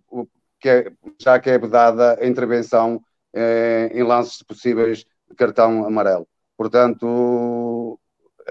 que 0.58 0.68
é, 0.68 0.92
já 1.20 1.38
que 1.38 1.50
é 1.50 1.58
dada 1.58 2.18
a 2.20 2.26
intervenção 2.26 3.00
em 3.92 4.02
lances 4.04 4.42
possíveis 4.44 5.04
de 5.28 5.34
cartão 5.36 5.84
amarelo. 5.84 6.26
Portanto, 6.56 7.98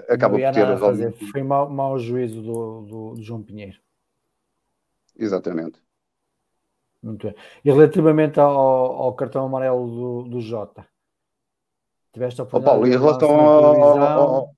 acaba 0.08 0.38
por 0.38 0.52
ter. 0.52 0.78
Fazer. 0.78 1.12
Foi 1.32 1.42
mau, 1.42 1.70
mau 1.70 1.98
juízo 1.98 2.42
do, 2.42 2.82
do, 2.82 3.14
do 3.14 3.22
João 3.22 3.42
Pinheiro. 3.42 3.78
Exatamente. 5.16 5.83
Muito 7.04 7.26
bem. 7.26 7.36
E 7.62 7.70
relativamente 7.70 8.40
ao, 8.40 8.50
ao 8.50 9.14
cartão 9.14 9.44
amarelo 9.44 9.86
do, 9.86 10.30
do 10.30 10.40
Jota? 10.40 10.86
Tiveste 12.14 12.40
a 12.40 12.44
oportunidade? 12.44 12.76
Oh, 12.76 12.80
Paulo, 12.80 12.86
em 12.86 12.98
relação 12.98 13.40
ao, 13.40 14.50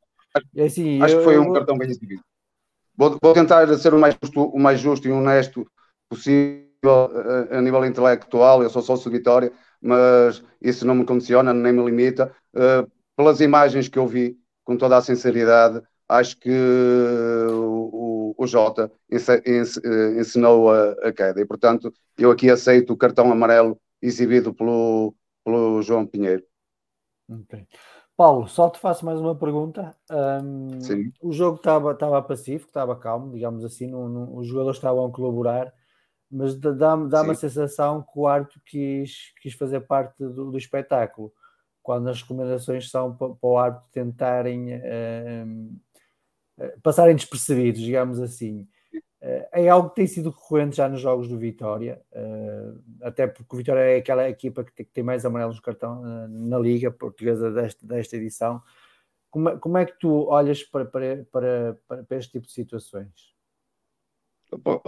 é 0.54 0.64
assim, 0.64 1.02
acho 1.02 1.14
eu, 1.14 1.18
que 1.18 1.24
foi 1.24 1.38
um 1.38 1.52
cartão 1.52 1.76
bem 1.76 1.88
exibido. 1.88 2.22
Vou, 2.96 3.18
vou, 3.20 3.34
tentar 3.34 3.66
ser 3.74 3.92
o 3.92 3.98
mais, 3.98 4.16
justo, 4.22 4.44
o 4.44 4.60
mais 4.60 4.78
justo 4.78 5.08
e 5.08 5.10
honesto 5.10 5.66
possível 6.08 6.62
a, 6.84 7.54
eh, 7.54 7.58
a 7.58 7.60
nível 7.60 7.84
intelectual. 7.84 8.62
Eu 8.62 8.70
sou 8.70 8.80
sócio 8.80 9.10
de 9.10 9.16
Vitória, 9.16 9.52
mas 9.80 10.40
isso 10.62 10.86
não 10.86 10.94
me 10.94 11.04
condiciona, 11.04 11.52
nem 11.52 11.72
me 11.72 11.84
limita. 11.84 12.32
Uh, 12.54 12.88
pelas 13.16 13.40
imagens 13.40 13.88
que 13.88 13.98
eu 13.98 14.06
vi, 14.06 14.38
com 14.64 14.76
toda 14.76 14.96
a 14.96 15.02
sinceridade, 15.02 15.82
acho 16.08 16.36
que 16.36 16.50
o, 18.46 18.48
Jota 18.48 18.90
eh, 19.10 20.20
ensinou 20.20 20.70
a, 20.70 20.92
a, 20.92 21.12
queda. 21.12 21.40
E, 21.40 21.44
portanto, 21.44 21.92
eu 22.16 22.30
aqui 22.30 22.48
aceito 22.50 22.92
o 22.92 22.96
cartão 22.96 23.30
amarelo 23.30 23.78
exibido 24.00 24.54
pelo, 24.54 25.14
pelo 25.44 25.82
João 25.82 26.06
Pinheiro. 26.06 26.42
Okay. 27.28 27.66
Paulo, 28.16 28.48
só 28.48 28.70
te 28.70 28.78
faço 28.78 29.04
mais 29.04 29.20
uma 29.20 29.36
pergunta. 29.36 29.94
Um, 30.10 30.80
Sim. 30.80 31.12
O 31.20 31.32
jogo 31.32 31.56
estava, 31.58 31.92
estava 31.92 32.22
pacífico, 32.22 32.70
estava 32.70 32.96
calmo, 32.96 33.32
digamos 33.32 33.64
assim, 33.64 33.86
não, 33.86 34.08
não, 34.08 34.36
os 34.36 34.46
jogadores 34.46 34.78
estavam 34.78 35.04
a 35.04 35.12
colaborar, 35.12 35.72
mas 36.30 36.56
dá-me 36.56 37.10
dá, 37.10 37.20
a 37.20 37.34
sensação 37.34 38.02
que 38.02 38.18
o 38.18 38.26
árbitro 38.26 38.60
quis, 38.64 39.34
quis 39.42 39.52
fazer 39.52 39.80
parte 39.80 40.16
do, 40.18 40.50
do 40.50 40.56
espetáculo 40.56 41.30
quando 41.82 42.08
as 42.08 42.22
recomendações 42.22 42.90
são 42.90 43.14
para, 43.14 43.28
para 43.28 43.48
o 43.48 43.58
árbitro 43.58 43.88
tentarem 43.92 44.72
passarem 46.82 47.14
despercebidos, 47.14 47.80
digamos 47.80 48.20
assim. 48.20 48.66
Uh, 48.94 49.46
é 49.52 49.68
algo 49.68 49.90
que 49.90 49.96
tem 49.96 50.06
sido 50.06 50.30
recorrente 50.30 50.76
já 50.76 50.88
nos 50.88 51.00
jogos 51.00 51.26
do 51.26 51.38
Vitória, 51.38 52.00
uh, 52.12 52.80
até 53.02 53.26
porque 53.26 53.54
o 53.54 53.58
Vitória 53.58 53.80
é 53.80 53.96
aquela 53.96 54.28
equipa 54.28 54.62
que 54.62 54.84
tem, 54.84 55.02
mais 55.02 55.24
amarelos 55.24 55.56
no 55.56 55.62
cartão 55.62 56.28
na 56.28 56.58
Liga 56.58 56.90
Portuguesa 56.90 57.50
desta, 57.50 57.86
desta 57.86 58.16
edição. 58.16 58.62
Como, 59.30 59.48
é, 59.48 59.56
como 59.56 59.78
é 59.78 59.84
que 59.84 59.98
tu 59.98 60.26
olhas 60.28 60.62
para, 60.62 60.84
para, 60.84 61.26
para, 61.32 61.76
para 62.04 62.16
este 62.16 62.32
tipo 62.32 62.46
de 62.46 62.52
situações? 62.52 63.36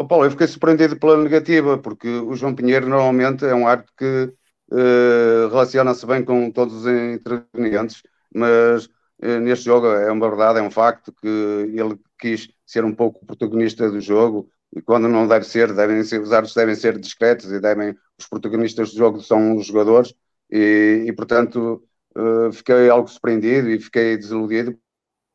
Paulo, 0.09 0.25
eu 0.25 0.31
fiquei 0.31 0.47
surpreendido 0.47 0.99
pela 0.99 1.23
negativa, 1.23 1.77
porque 1.79 2.09
o 2.09 2.35
João 2.35 2.55
Pinheiro 2.55 2.89
normalmente 2.89 3.45
é 3.45 3.55
um 3.55 3.67
árbitro 3.67 3.93
que 3.97 4.33
uh, 4.73 5.49
relaciona-se 5.49 6.07
bem 6.07 6.25
com 6.25 6.51
todos 6.51 6.75
os 6.75 6.87
intervenientes, 6.87 8.03
mas 8.33 8.85
eh, 8.85 8.89
neste 9.21 9.65
jogo 9.65 9.87
é 9.87 10.11
uma 10.11 10.29
verdade, 10.29 10.59
é 10.59 10.63
um 10.63 10.71
facto 10.71 11.13
que 11.13 11.27
ele 11.27 11.99
quis 12.19 12.49
ser 12.65 12.85
um 12.85 12.95
pouco 12.95 13.25
protagonista 13.27 13.91
do 13.91 14.01
jogo. 14.01 14.49
E 14.75 14.83
quando 14.83 15.09
não 15.09 15.27
deve 15.27 15.47
ser, 15.47 15.73
devem 15.73 16.03
ser 16.05 16.21
os 16.21 16.33
árbitros 16.33 16.55
devem 16.55 16.75
ser 16.75 16.99
discretos 16.99 17.51
e 17.51 17.59
devem 17.59 17.97
os 18.19 18.29
protagonistas 18.29 18.93
do 18.93 18.99
jogo 18.99 19.21
são 19.21 19.57
os 19.57 19.67
jogadores. 19.67 20.15
E, 20.51 21.05
e 21.07 21.13
portanto 21.13 21.83
uh, 22.17 22.53
fiquei 22.53 22.89
algo 22.89 23.09
surpreendido 23.09 23.71
e 23.71 23.81
fiquei 23.81 24.17
desiludido. 24.17 24.79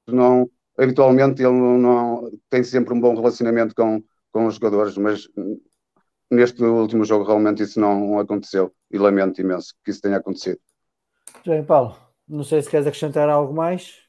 Não 0.08 0.50
habitualmente 0.78 1.42
ele 1.42 1.52
não, 1.52 2.32
tem 2.50 2.64
sempre 2.64 2.94
um 2.94 3.00
bom 3.00 3.16
relacionamento 3.16 3.76
com, 3.76 4.04
com 4.32 4.48
os 4.48 4.56
jogadores 4.56 4.98
mas 4.98 5.28
neste 6.32 6.64
último 6.64 7.06
jogo 7.06 7.26
realmente 7.26 7.64
isso 7.64 7.80
não 7.80 8.20
aconteceu. 8.20 8.74
E 8.92 8.98
lamento 8.98 9.42
imenso 9.42 9.74
que 9.84 9.92
isso 9.92 10.02
tenha 10.02 10.18
acontecido. 10.18 10.60
Bem, 11.46 11.64
Paulo 11.64 12.03
não 12.28 12.44
sei 12.44 12.62
se 12.62 12.70
queres 12.70 12.88
acrescentar 12.88 13.30
algo 13.30 13.54
mais. 13.54 14.02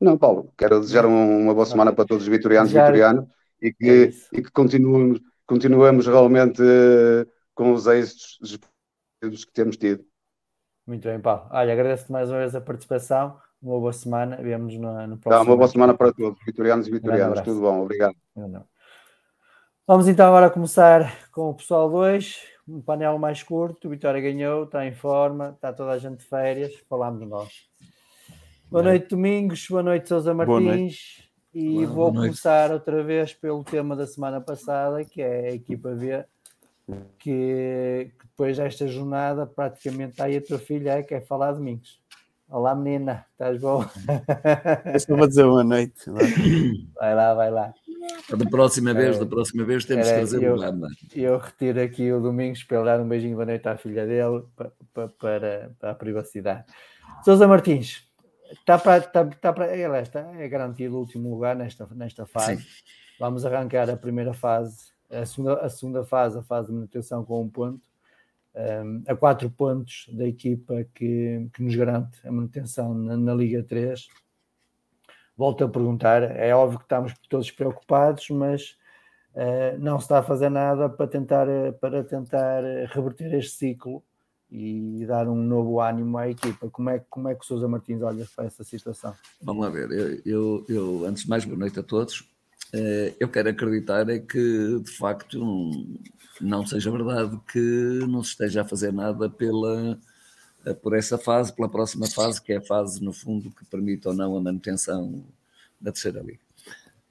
Não, 0.00 0.18
Paulo, 0.18 0.52
quero 0.56 0.80
desejar 0.80 1.06
uma 1.06 1.54
boa 1.54 1.66
semana 1.66 1.92
para 1.92 2.04
todos 2.04 2.24
os 2.24 2.28
vitorianos 2.28 2.72
e 2.72 2.74
vitorianos 2.74 3.28
e 3.60 3.72
que, 3.72 4.12
é 4.34 4.36
e 4.38 4.42
que 4.42 4.50
continuemos, 4.50 5.20
continuemos 5.46 6.06
realmente 6.06 6.60
uh, 6.60 7.24
com 7.54 7.72
os 7.72 7.86
êxitos 7.86 8.38
que 9.20 9.52
temos 9.52 9.76
tido. 9.76 10.04
Muito 10.84 11.06
bem, 11.06 11.20
Paulo. 11.20 11.46
Olha, 11.52 11.72
agradeço-te 11.72 12.10
mais 12.10 12.28
uma 12.28 12.38
vez 12.38 12.54
a 12.56 12.60
participação. 12.60 13.38
Uma 13.62 13.78
boa 13.78 13.92
semana. 13.92 14.36
Vemos 14.42 14.74
no, 14.76 15.06
no 15.06 15.16
próximo. 15.18 15.44
Tá, 15.44 15.50
uma 15.50 15.56
boa 15.56 15.68
semana 15.68 15.94
para 15.94 16.12
todos, 16.12 16.40
vitorianos 16.44 16.88
e 16.88 16.90
vitorianos. 16.90 17.40
Tudo 17.42 17.60
bom, 17.60 17.82
obrigado. 17.82 18.16
Vamos 19.86 20.08
então 20.08 20.26
agora 20.26 20.50
começar 20.50 21.30
com 21.30 21.50
o 21.50 21.54
pessoal 21.54 21.88
2 21.88 22.51
um 22.68 22.80
painel 22.80 23.18
mais 23.18 23.42
curto, 23.42 23.88
o 23.88 23.90
Vitória 23.90 24.20
ganhou, 24.20 24.64
está 24.64 24.86
em 24.86 24.92
forma, 24.92 25.50
está 25.50 25.72
toda 25.72 25.92
a 25.92 25.98
gente 25.98 26.18
de 26.18 26.24
férias, 26.24 26.72
falámos 26.88 27.28
nós. 27.28 27.68
Boa 28.70 28.84
noite, 28.84 29.08
Domingos, 29.08 29.66
boa 29.68 29.82
noite, 29.82 30.08
Sousa 30.08 30.32
Martins. 30.32 31.28
E 31.52 31.74
boa, 31.74 31.86
vou 31.86 32.12
boa 32.12 32.24
começar 32.24 32.70
outra 32.70 33.02
vez 33.02 33.34
pelo 33.34 33.62
tema 33.62 33.94
da 33.94 34.06
semana 34.06 34.40
passada, 34.40 35.04
que 35.04 35.20
é 35.20 35.50
a 35.50 35.54
equipa 35.54 35.94
V, 35.94 36.24
que, 37.18 38.10
que 38.18 38.26
depois 38.26 38.56
desta 38.56 38.88
jornada 38.88 39.46
praticamente 39.46 40.12
está 40.12 40.24
aí 40.24 40.36
a 40.36 40.42
tua 40.42 40.58
filha 40.58 40.92
é, 40.92 41.02
quer 41.02 41.26
falar 41.26 41.52
domingos. 41.52 42.00
Olá 42.48 42.74
menina, 42.74 43.26
estás 43.32 43.60
bom? 43.60 43.84
Eu 45.08 45.16
vou 45.16 45.26
dizer 45.26 45.44
boa 45.44 45.64
noite. 45.64 46.10
Vai 46.94 47.14
lá, 47.14 47.34
vai 47.34 47.50
lá. 47.50 47.74
Da 48.36 48.48
próxima 48.48 48.94
vez, 48.94 49.18
da 49.18 49.26
próxima 49.26 49.64
vez 49.64 49.84
temos 49.84 50.06
que 50.06 50.14
trazer 50.14 50.42
eu, 50.42 50.54
o 50.54 50.58
Gama. 50.58 50.88
Eu 51.14 51.38
retiro 51.38 51.80
aqui 51.80 52.12
o 52.12 52.20
Domingos 52.20 52.62
para 52.64 52.82
dar 52.82 53.00
um 53.00 53.08
beijinho 53.08 53.36
de 53.36 53.44
noite 53.44 53.68
à 53.68 53.76
filha 53.76 54.06
dele 54.06 54.44
para, 54.56 54.72
para, 54.92 55.08
para, 55.08 55.70
para 55.78 55.90
a 55.90 55.94
privacidade. 55.94 56.64
Sousa 57.24 57.46
Martins, 57.46 58.08
está 58.52 58.78
para, 58.78 59.04
está, 59.04 59.22
está 59.22 59.52
para 59.52 59.66
ela 59.76 60.00
está, 60.00 60.20
é 60.38 60.48
garantido 60.48 60.96
o 60.96 60.98
último 61.00 61.30
lugar 61.30 61.56
nesta, 61.56 61.86
nesta 61.92 62.26
fase. 62.26 62.62
Sim. 62.62 62.66
Vamos 63.18 63.44
arrancar 63.44 63.88
a 63.90 63.96
primeira 63.96 64.32
fase, 64.32 64.92
a 65.10 65.24
segunda, 65.24 65.54
a 65.60 65.68
segunda 65.68 66.04
fase, 66.04 66.38
a 66.38 66.42
fase 66.42 66.68
de 66.68 66.74
manutenção 66.74 67.24
com 67.24 67.42
um 67.42 67.48
ponto. 67.48 67.90
Um, 68.54 69.02
a 69.06 69.16
quatro 69.16 69.48
pontos 69.48 70.10
da 70.12 70.28
equipa 70.28 70.84
que, 70.94 71.48
que 71.54 71.62
nos 71.62 71.74
garante 71.74 72.18
a 72.22 72.30
manutenção 72.30 72.92
na, 72.92 73.16
na 73.16 73.34
Liga 73.34 73.62
3 73.62 74.06
volto 75.36 75.64
a 75.64 75.68
perguntar, 75.68 76.22
é 76.22 76.54
óbvio 76.54 76.78
que 76.78 76.84
estamos 76.84 77.14
todos 77.28 77.50
preocupados, 77.50 78.28
mas 78.30 78.76
uh, 79.34 79.78
não 79.78 79.98
se 79.98 80.04
está 80.04 80.18
a 80.18 80.22
fazer 80.22 80.50
nada 80.50 80.88
para 80.88 81.06
tentar, 81.06 81.46
para 81.80 82.04
tentar 82.04 82.62
reverter 82.90 83.34
este 83.34 83.56
ciclo 83.56 84.02
e 84.50 85.04
dar 85.06 85.28
um 85.28 85.36
novo 85.36 85.80
ânimo 85.80 86.18
à 86.18 86.28
equipa. 86.28 86.68
Como 86.68 86.90
é, 86.90 87.02
como 87.08 87.28
é 87.28 87.34
que 87.34 87.42
o 87.42 87.46
Sousa 87.46 87.66
Martins 87.66 88.02
olha 88.02 88.26
para 88.36 88.44
essa 88.44 88.62
situação? 88.62 89.14
Vamos 89.40 89.64
lá 89.64 89.70
ver, 89.70 89.90
eu, 89.90 90.20
eu, 90.26 90.64
eu 90.68 91.06
antes 91.06 91.22
de 91.22 91.28
mais, 91.30 91.44
boa 91.44 91.58
noite 91.58 91.80
a 91.80 91.82
todos. 91.82 92.30
Eu 93.20 93.28
quero 93.28 93.50
acreditar 93.50 94.08
é 94.08 94.18
que 94.18 94.80
de 94.80 94.90
facto 94.96 95.38
não 96.40 96.66
seja 96.66 96.90
verdade 96.90 97.38
que 97.50 97.58
não 98.08 98.22
se 98.22 98.30
esteja 98.30 98.62
a 98.62 98.64
fazer 98.64 98.92
nada 98.92 99.28
pela, 99.28 99.92
eh, 99.92 99.96
por 100.82 100.94
essa 100.96 101.18
fase, 101.18 101.52
pela 101.52 101.68
próxima 101.68 102.06
fase, 102.06 102.40
que 102.40 102.52
é 102.52 102.58
a 102.58 102.62
fase, 102.62 103.02
no 103.02 103.12
fundo, 103.12 103.50
que 103.50 103.64
permite 103.66 104.06
ou 104.06 104.14
não 104.14 104.36
a 104.36 104.40
manutenção 104.40 105.24
da 105.80 105.90
terceira 105.90 106.20
liga. 106.20 106.40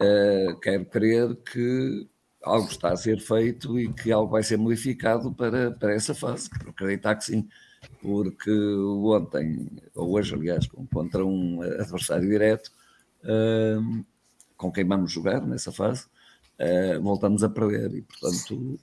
Uh, 0.02 0.60
quero 0.60 0.86
crer 0.86 1.36
que 1.36 2.08
algo 2.44 2.68
está 2.68 2.92
a 2.92 2.98
ser 2.98 3.20
feito 3.20 3.80
e 3.80 3.92
que 3.94 4.12
algo 4.12 4.32
vai 4.32 4.42
ser 4.42 4.58
modificado 4.58 5.32
para, 5.34 5.72
para 5.72 5.94
essa 5.94 6.16
fase. 6.16 6.50
Quero 6.50 6.70
acreditar 6.70 7.16
que 7.16 7.26
sim, 7.26 7.48
porque 8.02 8.52
ontem, 8.52 9.68
ou 9.94 10.14
hoje, 10.14 10.34
aliás, 10.34 10.68
contra 10.92 11.26
um 11.26 11.62
adversário 11.62 12.28
direto, 12.28 12.72
uh, 13.24 14.06
com 14.58 14.72
quem 14.72 14.88
vamos 14.88 15.12
jogar 15.12 15.46
nessa 15.46 15.72
fase, 15.72 16.06
uh, 16.60 17.02
voltamos 17.02 17.44
a 17.44 17.50
perder 17.50 17.94
e, 17.94 18.02
portanto 18.02 18.80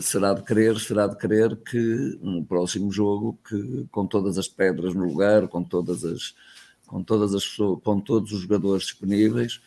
será 0.00 0.34
de 0.34 0.42
crer, 0.42 0.78
será 0.78 1.06
de 1.06 1.16
crer 1.16 1.56
que 1.56 2.18
no 2.22 2.44
próximo 2.44 2.90
jogo, 2.90 3.38
que 3.48 3.86
com 3.90 4.06
todas 4.06 4.38
as 4.38 4.48
pedras 4.48 4.94
no 4.94 5.04
lugar, 5.04 5.48
com 5.48 5.62
todas 5.62 6.04
as 6.04 6.34
com 6.86 7.02
todas 7.02 7.34
as 7.34 7.46
com 7.82 8.00
todos 8.00 8.32
os 8.32 8.40
jogadores 8.40 8.84
disponíveis, 8.84 9.60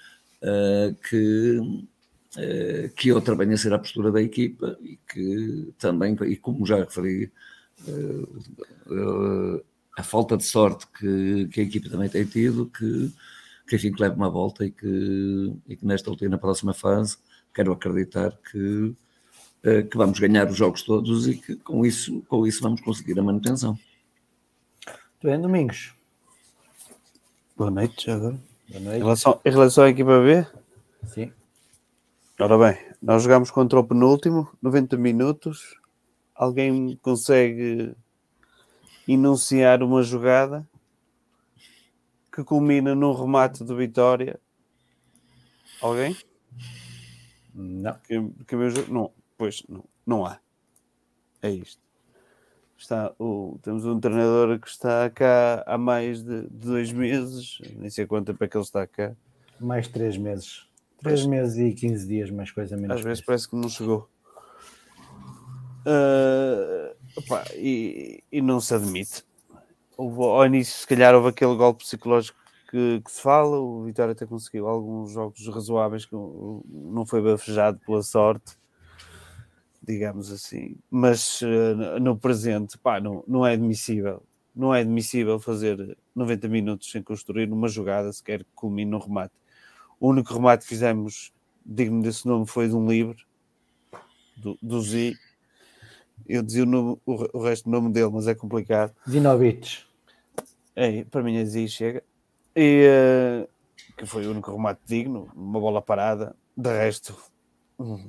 uh, 0.44 0.96
que 1.10 1.58
uh, 1.60 2.90
que 2.96 3.12
outra 3.12 3.36
venha 3.36 3.56
a 3.56 3.58
ser 3.58 3.74
a 3.74 3.80
postura 3.80 4.12
da 4.12 4.22
equipa 4.22 4.78
e 4.82 4.98
que 5.12 5.74
também, 5.80 6.16
e 6.26 6.36
como 6.38 6.66
já 6.66 6.78
referi, 6.78 7.32
uh, 7.88 9.64
a 9.98 10.04
falta 10.04 10.38
de 10.38 10.46
sorte 10.46 10.86
que, 10.98 11.48
que 11.52 11.60
a 11.62 11.64
equipa 11.64 11.90
também 11.90 12.10
tem 12.10 12.24
tido, 12.26 12.68
que, 12.68 13.12
que 13.68 13.76
enfim 13.76 13.92
que 13.92 14.02
leve 14.02 14.16
uma 14.16 14.30
volta 14.30 14.66
e 14.66 14.72
que, 14.72 15.54
e 15.68 15.76
que 15.76 15.86
nesta 15.86 16.10
última 16.10 16.30
na 16.30 16.38
próxima 16.38 16.74
fase 16.74 17.18
quero 17.54 17.72
acreditar 17.72 18.38
que 18.52 18.96
que 19.62 19.98
vamos 19.98 20.20
ganhar 20.20 20.48
os 20.48 20.56
jogos 20.56 20.84
todos 20.84 21.28
e 21.28 21.36
que 21.36 21.56
com 21.58 21.86
isso, 21.86 22.22
com 22.28 22.46
isso 22.46 22.62
vamos 22.62 22.82
conseguir 22.82 23.20
a 23.20 23.24
manutenção. 23.24 23.78
Tu 25.20 25.28
é 25.28 25.38
Domingos. 25.38 25.94
Boa 27.56 27.72
noite, 27.72 28.10
agora. 28.12 28.40
Boa 28.70 28.80
noite. 28.82 28.98
Em 28.98 29.02
relação, 29.02 29.42
em 29.44 29.50
relação 29.50 29.84
à 29.84 29.90
equipa 29.90 30.20
B? 30.22 30.46
Sim. 31.08 31.32
Ora 32.40 32.56
bem, 32.56 32.78
nós 33.02 33.24
jogamos 33.24 33.50
contra 33.50 33.80
o 33.80 33.84
penúltimo, 33.84 34.48
90 34.62 34.96
minutos. 34.96 35.76
Alguém 36.36 36.96
consegue 37.02 37.96
enunciar 39.08 39.82
uma 39.82 40.04
jogada 40.04 40.68
que 42.32 42.44
culmina 42.44 42.94
num 42.94 43.12
remate 43.12 43.64
de 43.64 43.74
vitória? 43.74 44.40
Alguém? 45.82 46.16
Não. 47.56 47.94
Que, 48.06 48.22
que 48.46 48.56
não. 48.88 49.12
Pois, 49.38 49.64
não, 49.70 49.84
não 50.06 50.26
há. 50.26 50.40
É 51.42 51.50
isto. 51.50 51.82
Está, 52.78 53.14
o, 53.18 53.58
temos 53.62 53.86
um 53.86 54.00
treinador 54.00 54.60
que 54.60 54.68
está 54.68 55.10
cá 55.10 55.64
há 55.66 55.78
mais 55.78 56.24
de, 56.24 56.42
de 56.44 56.68
dois 56.68 56.92
meses, 56.92 57.60
nem 57.76 57.90
sei 57.90 58.06
quanto 58.06 58.28
tempo 58.28 58.44
é 58.44 58.48
que 58.48 58.56
ele 58.56 58.64
está 58.64 58.86
cá. 58.86 59.16
Mais 59.60 59.88
três 59.88 60.18
meses. 60.18 60.68
Três 61.00 61.22
pois. 61.22 61.26
meses 61.26 61.58
e 61.58 61.74
15 61.74 62.08
dias, 62.08 62.30
mais 62.30 62.52
coisa 62.52 62.76
menos. 62.76 62.98
Às 62.98 63.02
vezes 63.02 63.24
parece 63.24 63.50
que 63.50 63.56
não 63.56 63.70
chegou. 63.70 64.08
Uh, 65.86 66.94
opa, 67.16 67.46
e, 67.56 68.24
e, 68.32 68.42
não 68.42 68.60
se 68.60 68.76
admite. 68.76 69.24
Houve, 69.96 70.22
ao 70.22 70.46
início, 70.46 70.76
se 70.76 70.86
calhar, 70.88 71.16
houve 71.16 71.30
aquele 71.30 71.56
golpe 71.56 71.84
psicológico 71.84 72.38
que, 72.70 73.02
que, 73.04 73.12
se 73.12 73.22
fala. 73.22 73.58
O 73.58 73.86
Vitória 73.86 74.12
até 74.12 74.26
conseguiu 74.26 74.68
alguns 74.68 75.12
jogos 75.12 75.48
razoáveis 75.48 76.06
que 76.06 76.14
não 76.14 77.06
foi 77.06 77.22
bafejado 77.22 77.80
pela 77.86 78.04
sorte 78.04 78.57
digamos 79.88 80.32
assim. 80.32 80.76
Mas 80.92 81.42
uh, 81.42 82.00
no 82.02 82.18
presente, 82.18 82.78
pá, 82.78 83.00
não, 83.00 83.24
não 83.28 83.46
é 83.46 83.54
admissível. 83.54 84.22
Não 84.54 84.74
é 84.74 84.82
admissível 84.82 85.40
fazer 85.40 85.98
90 86.16 86.48
minutos 86.50 86.92
sem 86.92 87.02
construir 87.02 87.52
uma 87.52 87.68
jogada 87.68 88.12
sequer 88.12 88.40
que 88.40 88.50
culmine 88.54 88.92
no 88.92 89.00
remate. 89.00 89.34
O 90.00 90.10
único 90.10 90.34
remate 90.34 90.64
que 90.64 90.70
fizemos, 90.70 91.32
digno 91.66 92.02
desse 92.02 92.28
nome, 92.28 92.46
foi 92.46 92.68
de 92.68 92.76
um 92.76 92.88
livro, 92.90 93.18
do, 94.36 94.58
do 94.62 94.82
Z. 94.82 95.16
Eu 96.28 96.42
dizia 96.42 96.64
o, 96.64 96.66
nome, 96.66 96.98
o, 97.06 97.38
o, 97.38 97.44
resto 97.44 97.66
do 97.66 97.72
nome 97.72 97.92
dele, 97.92 98.10
mas 98.12 98.28
é 98.28 98.36
complicado. 98.36 98.94
Zinovich. 99.10 99.86
É, 100.76 101.04
para 101.06 101.24
mim 101.24 101.38
é 101.38 101.46
Z 101.46 101.68
chega. 101.68 102.04
E, 102.56 102.88
uh, 102.88 103.50
que 103.96 104.06
foi 104.06 104.26
o 104.28 104.32
único 104.32 104.52
remate 104.52 104.82
digno, 104.86 105.30
uma 105.36 105.60
bola 105.60 105.82
parada. 105.82 106.36
De 106.56 106.70
resto, 106.70 107.16
um, 107.80 108.00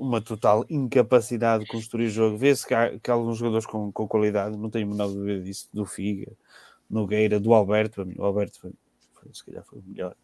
uma 0.00 0.20
total 0.20 0.64
incapacidade 0.68 1.64
de 1.64 1.70
construir 1.70 2.08
jogo. 2.08 2.36
Vê-se 2.36 2.66
que 2.66 2.74
há, 2.74 2.98
que 2.98 3.10
há 3.10 3.14
alguns 3.14 3.38
jogadores 3.38 3.66
com, 3.66 3.92
com 3.92 4.08
qualidade, 4.08 4.56
não 4.56 4.70
tenho 4.70 4.88
menor 4.88 5.08
dúvida 5.08 5.40
disso, 5.42 5.68
do 5.72 5.84
Figa, 5.84 6.32
Nogueira, 6.88 7.38
do 7.38 7.52
Alberto, 7.52 7.96
para 7.96 8.04
mim, 8.04 8.14
o 8.18 8.24
Alberto 8.24 8.60
foi, 8.60 8.72
foi 9.12 9.32
se 9.32 9.44
calhar 9.44 9.64
foi 9.64 9.78
o 9.78 9.82
melhor. 9.86 10.14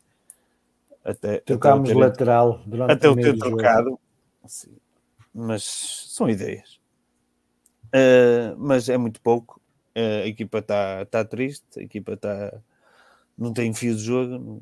Até, 1.05 1.39
Tocámos 1.39 1.91
até 1.91 1.99
lateral 1.99 2.61
durante 2.67 2.93
até 2.93 3.09
o 3.09 3.15
ter 3.15 3.39
trocado, 3.39 3.99
sim, 4.45 4.77
mas 5.33 5.63
são 5.63 6.29
ideias. 6.29 6.81
Uh, 7.87 8.57
mas 8.59 8.89
é 8.89 8.99
muito 8.99 9.21
pouco 9.21 9.61
a 9.97 10.27
equipa 10.27 10.59
está 10.59 11.07
tá 11.07 11.25
triste, 11.25 11.65
a 11.79 11.83
equipa 11.83 12.13
está 12.13 12.53
não 13.37 13.53
tem 13.53 13.73
fio 13.73 13.95
de 13.95 14.03
jogo, 14.03 14.39
não, 14.39 14.61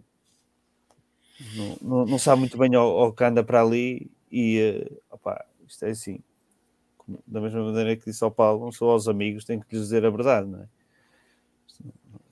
não, 1.56 1.78
não, 1.82 2.06
não 2.06 2.18
sabe 2.18 2.40
muito 2.40 2.56
bem 2.56 2.74
ao, 2.74 2.86
ao, 2.98 3.12
que 3.12 3.24
anda 3.24 3.42
para 3.42 3.60
ali 3.60 4.10
e 4.34 4.88
uh, 4.90 5.02
opa, 5.10 5.44
isto 5.68 5.84
é 5.84 5.90
assim. 5.90 6.18
Da 7.26 7.40
mesma 7.40 7.62
maneira 7.62 7.96
que 7.96 8.06
disse 8.06 8.24
ao 8.24 8.30
Paulo, 8.30 8.64
não 8.64 8.72
sou 8.72 8.90
aos 8.90 9.06
amigos, 9.06 9.44
tenho 9.44 9.62
que 9.62 9.74
lhes 9.74 9.84
dizer 9.84 10.04
a 10.04 10.10
verdade, 10.10 10.48
não 10.48 10.60
é? 10.60 10.68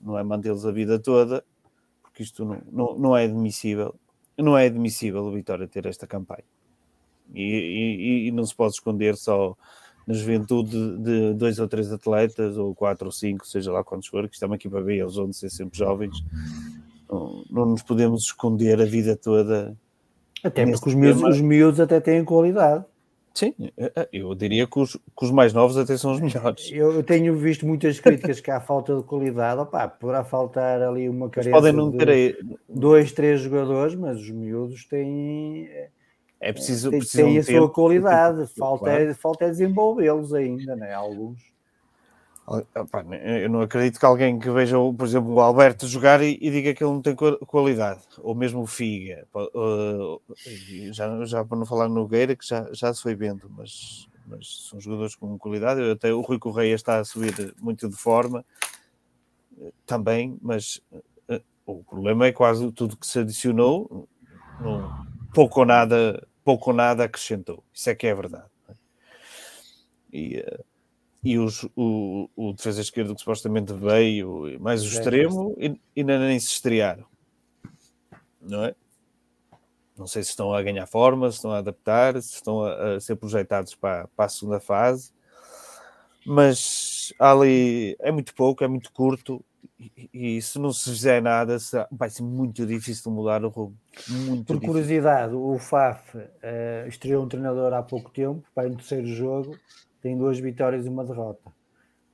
não 0.01 0.17
é 0.17 0.23
mantê-los 0.23 0.65
a 0.65 0.71
vida 0.71 0.99
toda, 0.99 1.43
porque 2.01 2.23
isto 2.23 2.43
não, 2.43 2.61
não, 2.71 2.99
não 2.99 3.17
é 3.17 3.23
admissível. 3.23 3.95
Não 4.37 4.57
é 4.57 4.65
admissível 4.65 5.23
o 5.23 5.31
Vitória 5.31 5.67
ter 5.67 5.85
esta 5.85 6.05
campanha. 6.05 6.43
E, 7.33 7.41
e, 7.41 8.27
e 8.27 8.31
não 8.31 8.45
se 8.45 8.53
pode 8.53 8.73
esconder 8.73 9.15
só 9.15 9.55
na 10.05 10.13
juventude 10.13 10.97
de 10.97 11.33
dois 11.33 11.59
ou 11.59 11.67
três 11.67 11.91
atletas, 11.91 12.57
ou 12.57 12.75
quatro 12.75 13.05
ou 13.05 13.11
cinco, 13.11 13.47
seja 13.47 13.71
lá 13.71 13.83
quantos 13.83 14.09
for, 14.09 14.27
que 14.27 14.35
estamos 14.35 14.55
aqui 14.55 14.67
para 14.67 14.81
ver, 14.81 14.99
eles 14.99 15.15
vão 15.15 15.31
ser 15.31 15.49
sempre 15.49 15.77
jovens. 15.77 16.23
Não, 17.09 17.45
não 17.49 17.65
nos 17.67 17.83
podemos 17.83 18.23
esconder 18.23 18.81
a 18.81 18.85
vida 18.85 19.15
toda. 19.15 19.77
Até 20.43 20.65
porque 20.65 20.89
os 20.89 20.95
miúdos, 20.95 21.23
os 21.23 21.41
miúdos 21.41 21.79
até 21.79 21.99
têm 21.99 22.23
qualidade. 22.25 22.83
Sim, 23.33 23.55
eh, 23.77 23.91
eh, 23.95 24.09
eu 24.13 24.35
diria 24.35 24.67
que 24.67 24.79
os, 24.79 24.93
que 24.93 25.25
os, 25.25 25.31
mais 25.31 25.53
novos 25.53 25.75
até 25.75 25.97
são 25.97 26.11
os 26.11 26.19
melhores. 26.21 26.69
Eu 26.71 27.01
tenho 27.01 27.35
visto 27.35 27.65
muitas 27.65 27.99
críticas 27.99 28.39
que 28.39 28.51
há 28.51 28.59
falta 28.59 28.95
de 28.95 29.03
qualidade. 29.03 29.61
Opa, 29.61 29.87
poderá 29.87 30.23
faltar 30.23 30.81
ali 30.81 31.09
uma 31.09 31.29
carência 31.29 31.51
podem 31.51 31.73
não 31.73 31.91
ter 31.91 32.09
aí... 32.09 32.37
dois, 32.69 33.11
três 33.11 33.41
jogadores, 33.41 33.95
mas 33.95 34.19
os 34.19 34.29
miúdos 34.29 34.85
têm 34.85 35.67
é 36.43 36.51
preciso, 36.51 36.91
tem, 36.91 36.99
tem 36.99 37.37
a 37.37 37.43
sua 37.43 37.69
qualidade, 37.69 38.45
falta, 38.57 38.83
claro. 38.83 39.03
é, 39.03 39.13
falta 39.13 39.45
é 39.45 39.49
desenvolvê-los 39.49 40.33
ainda, 40.33 40.75
né? 40.75 40.93
Alguns. 40.93 41.52
Eu 43.41 43.49
não 43.49 43.61
acredito 43.61 43.99
que 43.99 44.05
alguém 44.05 44.37
que 44.37 44.49
veja, 44.49 44.75
por 44.97 45.05
exemplo, 45.05 45.33
o 45.33 45.39
Alberto 45.39 45.87
jogar 45.87 46.21
e, 46.21 46.37
e 46.41 46.51
diga 46.51 46.73
que 46.73 46.83
ele 46.83 46.91
não 46.91 47.01
tem 47.01 47.15
qualidade, 47.15 48.01
ou 48.19 48.35
mesmo 48.35 48.61
o 48.61 48.67
Figa, 48.67 49.25
já, 50.91 51.23
já 51.23 51.45
para 51.45 51.57
não 51.57 51.65
falar 51.65 51.87
no 51.87 51.95
Nogueira, 51.95 52.35
que 52.35 52.45
já, 52.45 52.67
já 52.73 52.93
se 52.93 53.01
foi 53.01 53.15
vendo, 53.15 53.49
mas, 53.49 54.09
mas 54.27 54.67
são 54.69 54.79
jogadores 54.79 55.15
com 55.15 55.37
qualidade. 55.37 55.81
Até 55.89 56.13
o 56.13 56.19
Rui 56.19 56.37
Correia 56.37 56.75
está 56.75 56.99
a 56.99 57.05
subir 57.05 57.55
muito 57.61 57.87
de 57.87 57.95
forma 57.95 58.43
também, 59.85 60.37
mas 60.41 60.81
eh, 61.29 61.41
o 61.65 61.81
problema 61.83 62.25
é 62.25 62.33
quase 62.33 62.69
tudo 62.73 62.97
que 62.97 63.07
se 63.07 63.19
adicionou, 63.19 64.07
não, 64.59 65.05
pouco 65.33 65.61
ou 65.61 65.65
nada 65.65 66.27
pouco 66.43 66.71
ou 66.71 66.75
nada 66.75 67.05
acrescentou. 67.05 67.63
Isso 67.73 67.89
é 67.89 67.95
que 67.95 68.07
é 68.07 68.13
verdade. 68.13 68.49
É? 68.67 68.73
E, 70.11 70.45
e 71.23 71.37
os, 71.37 71.63
o, 71.75 72.29
o 72.35 72.53
defesa 72.53 72.81
esquerdo 72.81 73.13
que 73.13 73.21
supostamente 73.21 73.71
veio, 73.73 74.59
mais 74.59 74.83
o 74.83 74.87
extremo, 74.87 75.55
e, 75.57 75.79
ainda 75.95 76.19
nem 76.19 76.39
se 76.39 76.47
estrearam. 76.47 77.05
Não 78.41 78.65
é? 78.65 78.75
Não 79.97 80.07
sei 80.07 80.23
se 80.23 80.29
estão 80.29 80.53
a 80.53 80.61
ganhar 80.61 80.85
forma, 80.87 81.29
se 81.31 81.37
estão 81.37 81.51
a 81.51 81.59
adaptar, 81.59 82.21
se 82.21 82.35
estão 82.35 82.63
a, 82.63 82.95
a 82.95 82.99
ser 82.99 83.15
projetados 83.15 83.75
para, 83.75 84.07
para 84.15 84.25
a 84.25 84.29
segunda 84.29 84.59
fase. 84.59 85.11
Mas 86.25 87.13
ali 87.19 87.95
é 87.99 88.11
muito 88.11 88.33
pouco, 88.33 88.63
é 88.63 88.67
muito 88.67 88.91
curto 88.91 89.43
e, 90.13 90.41
se 90.41 90.59
não 90.59 90.71
se 90.71 90.89
fizer 90.89 91.21
nada, 91.21 91.57
vai 91.91 92.09
ser 92.09 92.23
muito 92.23 92.65
difícil 92.65 93.11
mudar 93.11 93.43
o 93.43 93.49
rumo. 93.49 93.77
Muito 94.07 94.45
Por 94.45 94.53
difícil. 94.53 94.73
curiosidade, 94.73 95.33
o 95.35 95.57
FAF 95.59 96.17
uh, 96.17 96.87
estreou 96.87 97.23
um 97.23 97.27
treinador 97.27 97.73
há 97.73 97.81
pouco 97.81 98.11
tempo, 98.11 98.43
vai 98.55 98.69
no 98.69 98.75
terceiro 98.75 99.07
jogo, 99.07 99.57
tem 100.03 100.17
duas 100.17 100.37
vitórias 100.37 100.85
e 100.85 100.89
uma 100.89 101.05
derrota. 101.05 101.49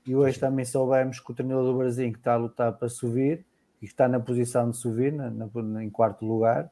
E 0.05 0.15
hoje 0.15 0.39
também 0.39 0.63
soubemos 0.63 1.19
que 1.19 1.31
o 1.31 1.33
treinador 1.33 1.65
do 1.65 1.77
Brasil, 1.77 2.11
que 2.11 2.19
está 2.19 2.33
a 2.33 2.37
lutar 2.37 2.71
para 2.73 2.87
subir, 2.87 3.43
e 3.81 3.87
que 3.87 3.93
está 3.93 4.07
na 4.07 4.19
posição 4.19 4.69
de 4.69 4.77
subir, 4.77 5.11
na, 5.11 5.31
na, 5.31 5.83
em 5.83 5.89
quarto 5.89 6.23
lugar, 6.23 6.65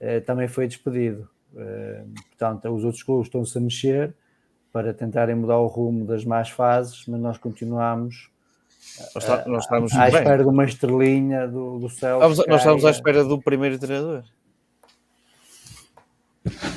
uh, 0.00 0.20
também 0.26 0.48
foi 0.48 0.66
despedido. 0.66 1.28
Uh, 1.52 2.12
portanto, 2.28 2.68
os 2.68 2.84
outros 2.84 3.02
clubes 3.02 3.28
estão-se 3.28 3.56
a 3.56 3.60
mexer 3.60 4.14
para 4.72 4.92
tentarem 4.92 5.36
mudar 5.36 5.58
o 5.58 5.66
rumo 5.66 6.04
das 6.04 6.24
más 6.24 6.50
fases, 6.50 7.06
mas 7.06 7.20
nós 7.20 7.38
continuamos 7.38 8.30
nós, 9.14 9.24
está, 9.24 9.46
nós 9.46 9.64
estamos 9.64 9.92
à 9.94 10.06
bem. 10.06 10.14
espera 10.14 10.42
de 10.42 10.48
uma 10.48 10.64
estrelinha 10.64 11.46
do, 11.46 11.78
do 11.78 11.88
céu. 11.88 12.20
Nós 12.20 12.38
estamos 12.38 12.84
à 12.84 12.90
espera 12.90 13.24
do 13.24 13.40
primeiro 13.40 13.78
treinador. 13.78 14.24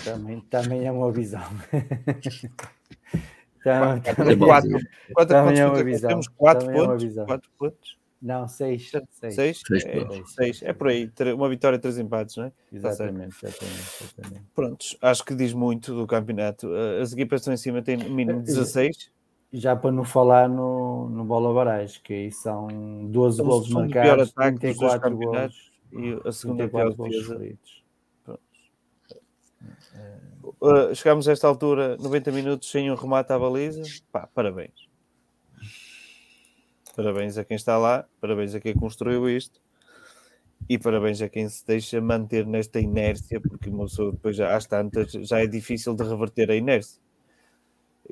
Também, 0.04 0.42
também 0.42 0.86
é 0.86 0.92
uma 0.92 1.12
visão. 1.12 1.44
também, 3.64 4.02
também, 4.02 4.38
quatro, 4.38 4.80
quatro, 5.14 5.36
também 5.36 5.60
é 5.60 5.66
uma 5.66 5.84
visão. 5.84 6.10
Temos 6.10 6.28
quatro 6.30 6.72
pontos, 6.72 7.18
é 7.18 7.26
quatro 7.26 7.50
pontos. 7.58 8.00
Não, 8.22 8.48
seis. 8.48 8.92
Seis? 8.92 9.36
seis? 9.36 9.62
seis, 9.66 9.86
é, 9.86 10.24
seis. 10.26 10.62
é 10.64 10.74
por 10.74 10.90
aí. 10.90 11.10
Uma 11.36 11.48
vitória, 11.48 11.80
três 11.80 11.98
empates, 11.98 12.36
não 12.36 12.46
é? 12.46 12.52
Exatamente, 12.72 13.36
exatamente, 13.44 14.04
exatamente. 14.04 14.46
Prontos, 14.54 14.98
acho 15.02 15.24
que 15.24 15.34
diz 15.34 15.54
muito 15.54 15.96
do 15.96 16.06
campeonato. 16.06 16.70
As 17.02 17.14
equipas 17.14 17.42
estão 17.42 17.54
em 17.54 17.58
cima 17.58 17.82
têm 17.82 17.98
mínimo 17.98 18.42
16 18.42 19.10
já 19.52 19.76
para 19.76 19.92
não 19.92 20.04
falar 20.04 20.48
no, 20.48 21.10
no 21.10 21.24
Bola 21.24 21.54
Barais, 21.54 21.98
que 21.98 22.14
aí 22.14 22.32
são 22.32 22.68
12 23.08 23.42
então, 23.42 23.50
golos 23.50 23.70
marcados, 23.70 24.32
34 24.32 25.18
golos 25.18 25.72
e 25.92 26.22
a 26.28 26.32
segunda 26.32 26.68
pior 26.68 26.94
defesa. 26.94 27.58
Uh, 30.62 30.94
chegamos 30.94 31.28
a 31.28 31.32
esta 31.32 31.48
altura, 31.48 31.98
90 31.98 32.32
minutos 32.32 32.70
sem 32.70 32.92
um 32.92 32.96
remate 32.96 33.32
à 33.32 33.40
baliza. 33.40 33.82
Pá, 34.12 34.28
parabéns. 34.28 34.90
Parabéns 36.96 37.38
a 37.38 37.46
quem 37.46 37.56
está 37.56 37.78
lá, 37.78 38.06
parabéns 38.20 38.54
a 38.54 38.60
quem 38.60 38.74
construiu 38.74 39.30
isto 39.30 39.62
e 40.68 40.78
parabéns 40.78 41.22
a 41.22 41.30
quem 41.30 41.48
se 41.48 41.66
deixa 41.66 42.02
manter 42.02 42.46
nesta 42.46 42.80
inércia, 42.80 43.40
porque 43.40 43.70
uma 43.70 43.86
pessoa 43.86 44.12
depois 44.12 44.38
às 44.40 44.66
tantas 44.66 45.12
já 45.12 45.40
é 45.40 45.48
difícil 45.48 45.96
de 45.96 46.04
reverter 46.04 46.52
a 46.52 46.56
inércia 46.56 47.00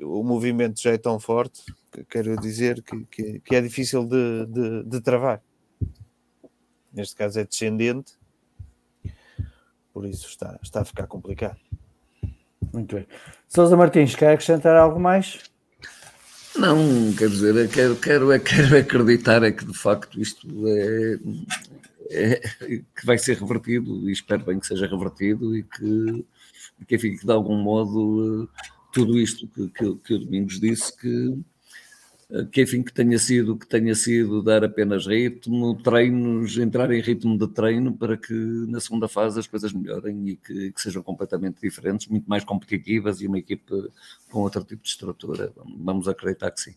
o 0.02 0.22
movimento 0.22 0.80
já 0.80 0.92
é 0.92 0.98
tão 0.98 1.18
forte, 1.18 1.62
que 1.90 2.04
quero 2.04 2.36
dizer 2.36 2.82
que, 2.82 3.04
que, 3.06 3.40
que 3.40 3.54
é 3.54 3.60
difícil 3.60 4.06
de, 4.06 4.46
de, 4.46 4.82
de, 4.84 5.00
travar. 5.00 5.42
Neste 6.92 7.16
caso 7.16 7.40
é 7.40 7.44
descendente, 7.44 8.12
por 9.92 10.06
isso 10.06 10.28
está, 10.28 10.58
está 10.62 10.82
a 10.82 10.84
ficar 10.84 11.06
complicado. 11.06 11.58
Muito 12.72 12.96
bem. 12.96 13.06
Sousa 13.48 13.76
Martins, 13.76 14.14
quer 14.14 14.32
acrescentar 14.32 14.76
algo 14.76 15.00
mais? 15.00 15.38
Não, 16.56 17.12
quer 17.16 17.28
dizer, 17.28 17.68
quero, 17.70 17.96
quero, 17.96 18.40
quero 18.40 18.76
acreditar 18.78 19.42
é 19.42 19.52
que 19.52 19.64
de 19.64 19.74
facto 19.74 20.20
isto 20.20 20.46
é, 20.66 21.18
é, 22.10 22.36
que 22.96 23.06
vai 23.06 23.16
ser 23.16 23.38
revertido 23.38 24.08
e 24.08 24.12
espero 24.12 24.44
bem 24.44 24.58
que 24.58 24.66
seja 24.66 24.86
revertido 24.86 25.56
e 25.56 25.62
que, 25.62 26.24
que, 26.86 26.96
enfim, 26.96 27.16
que 27.16 27.24
de 27.24 27.32
algum 27.32 27.56
modo 27.56 28.48
tudo 28.92 29.18
isto 29.18 29.46
que, 29.48 29.68
que, 29.68 29.94
que 29.96 30.14
o 30.14 30.18
Domingos 30.18 30.58
disse, 30.58 30.96
que, 30.96 31.38
que 32.52 32.62
enfim, 32.62 32.82
que 32.82 32.92
tenha 32.92 33.18
sido, 33.18 33.56
que 33.56 33.66
tenha 33.66 33.94
sido 33.94 34.42
dar 34.42 34.62
apenas 34.62 35.06
ritmo, 35.06 35.74
treinos, 35.82 36.58
entrar 36.58 36.90
em 36.90 37.00
ritmo 37.00 37.38
de 37.38 37.48
treino 37.48 37.96
para 37.96 38.18
que 38.18 38.34
na 38.68 38.80
segunda 38.80 39.08
fase 39.08 39.40
as 39.40 39.46
coisas 39.46 39.72
melhorem 39.72 40.28
e 40.28 40.36
que, 40.36 40.72
que 40.72 40.80
sejam 40.80 41.02
completamente 41.02 41.60
diferentes, 41.60 42.06
muito 42.06 42.28
mais 42.28 42.44
competitivas 42.44 43.22
e 43.22 43.26
uma 43.26 43.38
equipe 43.38 43.72
com 44.30 44.40
outro 44.40 44.62
tipo 44.62 44.82
de 44.82 44.88
estrutura. 44.88 45.52
Vamos 45.78 46.06
acreditar 46.06 46.50
que 46.50 46.60
sim. 46.60 46.74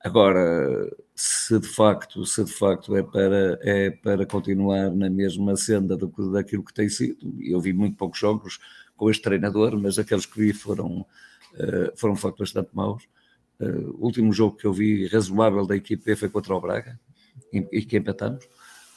Agora, 0.00 0.90
se 1.14 1.58
de 1.58 1.66
facto, 1.66 2.24
se 2.24 2.44
de 2.44 2.52
facto 2.52 2.96
é 2.96 3.02
para, 3.02 3.58
é 3.62 3.90
para 3.90 4.24
continuar 4.24 4.90
na 4.90 5.10
mesma 5.10 5.56
senda 5.56 5.96
do, 5.96 6.08
daquilo 6.32 6.64
que 6.64 6.72
tem 6.72 6.88
sido, 6.88 7.18
eu 7.40 7.60
vi 7.60 7.72
muito 7.72 7.96
poucos 7.96 8.18
jogos 8.18 8.58
com 8.96 9.10
este 9.10 9.22
treinador, 9.22 9.78
mas 9.78 9.98
aqueles 9.98 10.24
que 10.24 10.38
vi 10.40 10.52
foram, 10.52 11.00
uh, 11.54 11.96
foram 11.96 12.14
de 12.14 12.20
facto 12.20 12.38
bastante 12.38 12.70
maus. 12.72 13.02
Uh, 13.60 13.96
o 13.98 14.04
último 14.04 14.32
jogo 14.32 14.56
que 14.56 14.66
eu 14.66 14.72
vi 14.72 15.06
razoável 15.06 15.66
da 15.66 15.76
equipe 15.76 16.14
foi 16.14 16.28
contra 16.28 16.54
o 16.54 16.60
Braga 16.60 16.98
e, 17.52 17.82
que 17.82 17.96
empatamos. 17.96 18.44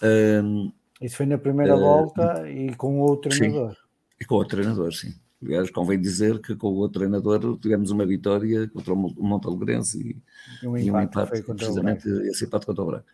Uh, 0.02 0.72
Isso 1.02 1.18
foi 1.18 1.26
na 1.26 1.38
primeira 1.38 1.76
volta 1.76 2.50
e 2.50 2.76
com 2.76 3.00
outro 3.00 3.32
treinador. 3.32 3.72
Sim, 3.72 3.78
e 4.22 4.26
com 4.26 4.36
outro 4.36 4.58
treinador, 4.58 4.94
sim. 4.94 5.14
Aliás, 5.42 5.70
convém 5.72 6.00
dizer 6.00 6.40
que 6.42 6.54
com 6.56 6.68
o 6.68 6.76
outro 6.76 7.00
treinador 7.00 7.58
tivemos 7.60 7.92
uma 7.92 8.06
vitória 8.06 8.68
contra 8.68 8.94
o 8.94 8.98
Montalogrense 8.98 10.22
e, 10.62 10.68
um 10.68 10.78
e 10.78 10.92
um 10.92 11.00
empate, 11.00 11.42
precisamente 11.42 12.10
esse 12.28 12.44
empate 12.44 12.66
contra 12.66 12.84
o 12.84 12.88
Braga. 12.88 13.06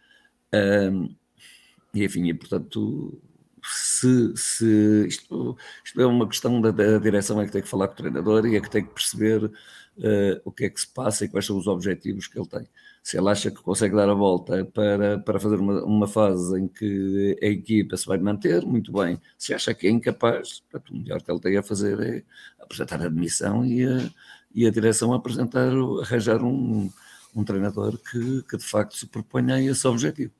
e 1.93 2.03
enfim, 2.03 2.27
e 2.27 2.33
portanto, 2.33 3.21
se, 3.67 4.33
se 4.35 5.07
isto, 5.07 5.57
isto, 5.83 6.01
é 6.01 6.05
uma 6.05 6.27
questão 6.27 6.61
da, 6.61 6.71
da, 6.71 6.97
direção, 6.99 7.41
é 7.41 7.45
que 7.45 7.51
tem 7.51 7.61
que 7.61 7.67
falar 7.67 7.87
com 7.87 7.93
o 7.93 7.97
treinador 7.97 8.45
e 8.45 8.55
é 8.55 8.61
que 8.61 8.69
tem 8.69 8.83
que 8.83 8.93
perceber 8.93 9.51
uh, 9.97 10.41
o 10.43 10.51
que 10.51 10.65
é 10.65 10.69
que 10.69 10.79
se 10.79 10.87
passa 10.87 11.25
e 11.25 11.29
quais 11.29 11.45
são 11.45 11.57
os 11.57 11.67
objetivos 11.67 12.27
que 12.27 12.37
ele 12.39 12.47
tem. 12.47 12.67
Se 13.03 13.17
ele 13.17 13.29
acha 13.29 13.51
que 13.51 13.61
consegue 13.61 13.95
dar 13.95 14.09
a 14.09 14.13
volta 14.13 14.65
para, 14.65 15.19
para 15.19 15.39
fazer 15.39 15.57
uma, 15.57 15.83
uma 15.83 16.07
fase 16.07 16.59
em 16.59 16.67
que 16.67 17.37
a 17.41 17.45
equipa 17.45 17.95
se 17.95 18.07
vai 18.07 18.17
manter, 18.17 18.65
muito 18.65 18.91
bem. 18.91 19.19
Se 19.37 19.53
acha 19.53 19.73
que 19.73 19.87
é 19.87 19.91
incapaz, 19.91 20.63
o 20.89 20.97
melhor 20.97 21.21
que 21.21 21.31
ele 21.31 21.39
tem 21.39 21.57
a 21.57 21.63
fazer 21.63 21.99
é 21.99 22.23
apresentar 22.59 23.01
a 23.01 23.05
admissão 23.05 23.63
e 23.65 23.85
a, 23.85 24.09
e 24.53 24.65
a 24.65 24.71
direção 24.71 25.13
apresentar, 25.13 25.71
arranjar 26.01 26.43
um, 26.43 26.89
um 27.35 27.43
treinador 27.43 27.97
que, 27.99 28.41
que 28.43 28.57
de 28.57 28.65
facto 28.65 28.95
se 28.95 29.05
proponha 29.05 29.55
a 29.55 29.61
esse 29.61 29.87
objetivo. 29.87 30.33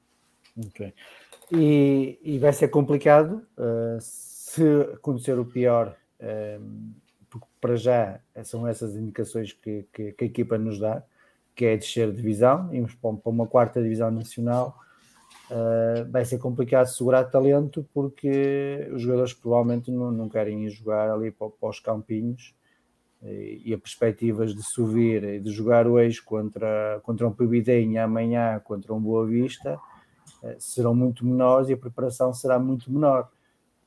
Ok. 0.58 0.93
E, 1.51 2.18
e 2.24 2.39
vai 2.39 2.51
ser 2.51 2.70
complicado 2.70 3.45
uh, 3.58 3.99
se 3.99 4.64
acontecer 4.93 5.38
o 5.38 5.45
pior, 5.45 5.95
porque 6.18 6.60
para 7.66 7.76
já 7.76 8.20
são 8.43 8.68
essas 8.68 8.95
indicações 8.95 9.51
que, 9.51 9.88
que, 9.91 10.11
que, 10.11 10.24
a 10.24 10.28
equipa 10.28 10.55
nos 10.55 10.78
dá, 10.78 11.01
que 11.55 11.66
é 11.66 11.76
descer 11.76 12.11
de 12.11 12.18
divisão, 12.18 12.72
irmos 12.72 12.93
para 12.93 13.11
uma 13.26 13.47
quarta 13.47 13.82
divisão 13.82 14.11
nacional. 14.11 14.78
Uh, 15.49 16.09
vai 16.11 16.24
ser 16.26 16.38
complicado 16.38 16.86
segurar 16.86 17.24
talento 17.24 17.84
porque 17.91 18.88
os 18.93 19.01
jogadores 19.01 19.34
provavelmente 19.34 19.89
não, 19.91 20.11
não 20.11 20.30
querem 20.30 20.66
ir 20.66 20.70
jogar 20.70 21.09
ali 21.09 21.32
para, 21.32 21.49
para 21.49 21.70
os 21.70 21.80
campinhos 21.80 22.53
e, 23.24 23.74
as 23.74 23.80
perspectivas 23.80 24.53
de 24.53 24.61
subir 24.61 25.24
e 25.24 25.39
de 25.39 25.51
jogar 25.51 25.88
hoje 25.88 26.22
contra, 26.22 26.99
contra 27.03 27.28
um 27.28 27.32
PBD 27.32 27.97
amanhã 27.97 28.59
contra 28.63 28.93
um 28.93 28.99
Boa 28.99 29.26
Vista 29.26 29.80
eh, 30.43 30.55
serão 30.59 30.93
muito 30.93 31.26
menores 31.26 31.70
e 31.70 31.74
a 31.74 31.78
preparação 31.78 32.34
será 32.34 32.59
muito 32.59 32.91
menor. 32.91 33.30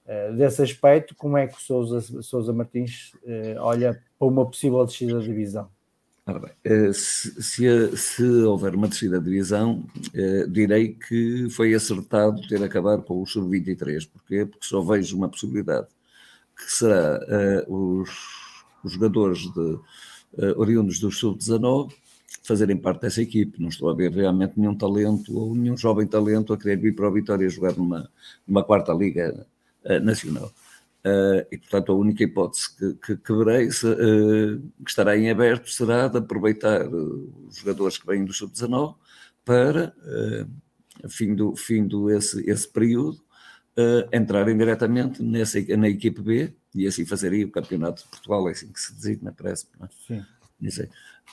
Eh, 0.08 0.32
desse 0.32 0.62
aspecto, 0.62 1.14
como 1.14 1.36
é 1.36 1.46
que 1.46 1.54
o 1.54 1.60
Sousa, 1.60 2.00
Sousa 2.22 2.50
Martins 2.50 3.12
eh, 3.26 3.56
olha 3.58 4.02
para 4.18 4.26
uma 4.26 4.46
possível 4.46 4.82
descida 4.86 5.20
de 5.20 5.26
divisão? 5.26 5.68
Bem, 6.26 6.92
se, 6.92 7.42
se, 7.42 7.96
se, 7.96 8.22
houver 8.22 8.74
uma 8.74 8.88
descida 8.88 9.18
de 9.18 9.24
divisão, 9.24 9.82
direi 10.50 10.92
que 10.92 11.48
foi 11.48 11.72
acertado 11.72 12.46
ter 12.46 12.62
acabado 12.62 13.02
com 13.02 13.22
o 13.22 13.26
sub-23. 13.26 14.06
Porquê? 14.12 14.44
Porque 14.44 14.66
só 14.66 14.82
vejo 14.82 15.16
uma 15.16 15.30
possibilidade, 15.30 15.86
que 16.54 16.70
será 16.70 17.18
os, 17.66 18.10
os 18.84 18.92
jogadores 18.92 19.38
de, 19.38 19.78
oriundos 20.56 21.00
do 21.00 21.10
sub-19 21.10 21.94
fazerem 22.42 22.76
parte 22.76 23.00
dessa 23.00 23.22
equipe. 23.22 23.58
Não 23.58 23.70
estou 23.70 23.88
a 23.88 23.94
ver 23.94 24.12
realmente 24.12 24.60
nenhum 24.60 24.74
talento 24.74 25.34
ou 25.34 25.54
nenhum 25.54 25.78
jovem 25.78 26.06
talento 26.06 26.52
a 26.52 26.58
querer 26.58 26.76
vir 26.76 26.94
para 26.94 27.08
o 27.08 27.12
Vitória 27.12 27.48
jogar 27.48 27.74
numa, 27.74 28.10
numa 28.46 28.62
quarta 28.62 28.92
liga 28.92 29.46
uh, 29.88 30.00
nacional. 30.04 30.52
Uh, 31.04 31.46
e, 31.50 31.58
portanto, 31.58 31.92
a 31.92 31.94
única 31.94 32.22
hipótese 32.22 32.76
que, 32.76 32.94
que, 32.94 33.16
que 33.16 33.32
verei, 33.32 33.70
se, 33.70 33.86
uh, 33.86 34.60
que 34.84 34.90
estará 34.90 35.16
em 35.16 35.30
aberto, 35.30 35.70
será 35.70 36.08
de 36.08 36.18
aproveitar 36.18 36.86
os 36.88 37.56
jogadores 37.56 37.98
que 37.98 38.06
vêm 38.06 38.24
do 38.24 38.32
Sub-19 38.32 38.94
para, 39.44 39.94
uh, 39.98 41.08
fim 41.08 41.34
do, 41.34 41.56
fim 41.56 41.86
do 41.86 42.10
esse, 42.10 42.48
esse 42.48 42.68
período, 42.68 43.20
entrarem 44.12 44.58
diretamente 44.58 45.22
nessa, 45.22 45.60
na 45.76 45.88
equipe 45.88 46.20
B 46.20 46.52
e 46.74 46.84
assim 46.84 47.06
fazerem 47.06 47.44
o 47.44 47.50
Campeonato 47.50 48.02
de 48.02 48.08
Portugal, 48.08 48.48
é 48.48 48.50
assim 48.50 48.72
que 48.72 48.80
se 48.80 48.92
designa, 48.92 49.32
parece. 49.32 49.66
Não 49.78 49.86
é? 49.86 49.88
Sim. 50.04 50.24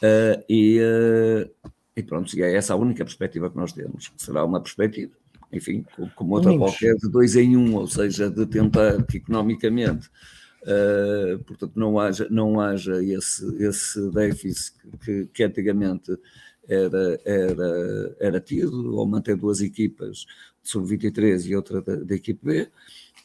Uh, 0.03 0.43
e, 0.49 0.79
uh, 0.79 1.71
e, 1.95 2.03
pronto, 2.03 2.37
e 2.37 2.41
é 2.41 2.55
essa 2.55 2.73
a 2.73 2.77
única 2.77 3.03
perspectiva 3.03 3.49
que 3.49 3.57
nós 3.57 3.73
temos. 3.73 4.11
Será 4.17 4.43
uma 4.43 4.61
perspectiva, 4.61 5.13
enfim, 5.55 5.85
como 6.15 6.35
outra 6.35 6.51
Domingos. 6.51 6.71
qualquer, 6.71 6.95
de 6.95 7.09
dois 7.09 7.35
em 7.35 7.55
um, 7.55 7.75
ou 7.75 7.87
seja, 7.87 8.29
de 8.29 8.45
tentar 8.45 9.03
que 9.03 9.17
economicamente, 9.17 10.07
uh, 10.63 11.39
portanto, 11.43 11.73
não 11.75 11.99
haja, 11.99 12.27
não 12.29 12.59
haja 12.59 13.03
esse, 13.03 13.45
esse 13.63 14.11
déficit 14.11 14.75
que, 15.03 15.25
que 15.33 15.43
antigamente 15.43 16.17
era, 16.67 17.19
era, 17.25 18.15
era 18.19 18.39
tido, 18.41 18.95
ou 18.95 19.05
manter 19.05 19.35
duas 19.35 19.61
equipas 19.61 20.25
de 20.63 20.69
sub-23 20.69 21.45
e 21.45 21.55
outra 21.55 21.81
da, 21.81 21.95
da 21.95 22.15
equipe 22.15 22.43
B, 22.43 22.67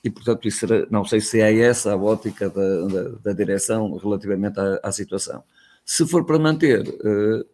e 0.03 0.11
portanto 0.11 0.49
isso 0.49 0.65
era, 0.65 0.87
não 0.91 1.05
sei 1.05 1.21
se 1.21 1.41
é 1.41 1.59
essa 1.61 1.93
a 1.93 1.97
ótica 1.97 2.49
da, 2.49 2.87
da, 2.87 3.09
da 3.23 3.33
direção 3.33 3.97
relativamente 3.97 4.59
à, 4.59 4.81
à 4.83 4.93
situação. 4.93 5.43
Se 5.85 6.07
for 6.07 6.25
para 6.25 6.39
manter, 6.39 6.87
uh, 6.87 7.45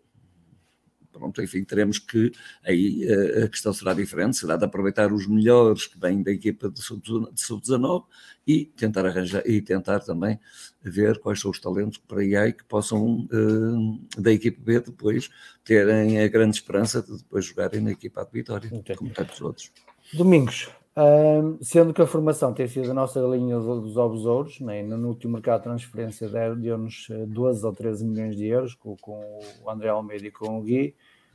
pronto, 1.17 1.43
enfim, 1.43 1.65
teremos 1.65 1.99
que 1.99 2.31
aí 2.65 3.07
uh, 3.07 3.45
a 3.45 3.49
questão 3.49 3.73
será 3.73 3.95
diferente, 3.95 4.37
será 4.37 4.57
de 4.57 4.65
aproveitar 4.65 5.13
os 5.13 5.27
melhores 5.27 5.87
que 5.87 5.99
vêm 5.99 6.23
da 6.23 6.31
equipa 6.31 6.71
de 6.71 6.83
sub-19 6.83 8.05
e 8.47 8.67
tentar 8.67 9.07
arranjar 9.07 9.43
e 9.47 9.61
tentar 9.61 10.01
também 10.01 10.39
ver 10.83 11.19
quais 11.19 11.41
são 11.41 11.51
os 11.51 11.59
talentos 11.59 11.99
para 11.99 12.21
aí 12.21 12.53
que 12.53 12.65
possam 12.65 13.27
uh, 13.33 14.21
da 14.21 14.33
equipe 14.33 14.61
B 14.61 14.81
depois 14.81 15.31
terem 15.65 16.21
a 16.21 16.29
grande 16.29 16.57
esperança 16.57 17.03
de 17.03 17.17
depois 17.17 17.45
jogarem 17.45 17.81
na 17.81 17.91
equipa 17.91 18.25
de 18.25 18.31
Vitória, 18.33 18.71
okay. 18.73 18.95
como 18.95 19.11
tantos 19.11 19.41
outros. 19.41 19.73
Domingos, 20.13 20.69
um, 20.99 21.59
sendo 21.63 21.93
que 21.93 22.01
a 22.01 22.07
formação 22.07 22.55
tem 22.55 22.67
sido 22.67 22.91
a 22.91 22.95
nossa 22.95 23.21
linha 23.21 23.59
dos 23.59 23.99
ovos 23.99 24.25
ouros, 24.25 24.61
né? 24.61 24.83
no 24.83 25.09
último 25.09 25.35
mercado 25.35 25.59
de 25.59 25.65
transferência 25.65 26.27
deu-nos 26.57 27.09
12 27.29 27.63
eh, 27.63 27.67
ou 27.67 27.75
13 27.75 28.07
milhões 28.07 28.35
de 28.35 28.47
euros 28.47 28.75
com, 28.75 28.97
com, 28.97 29.39
o 29.63 29.71
André 29.71 29.91
Almeida 29.91 30.27
e 30.27 30.31
com 30.31 30.59
o 30.59 30.63
Gui. 30.63 30.95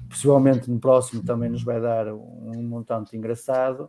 Possivelmente 0.09 0.67
no 0.67 0.79
próximo 0.79 1.23
também 1.23 1.47
nos 1.47 1.63
vai 1.63 1.79
dar 1.79 2.11
um 2.11 2.63
montante 2.63 3.15
engraçado. 3.15 3.87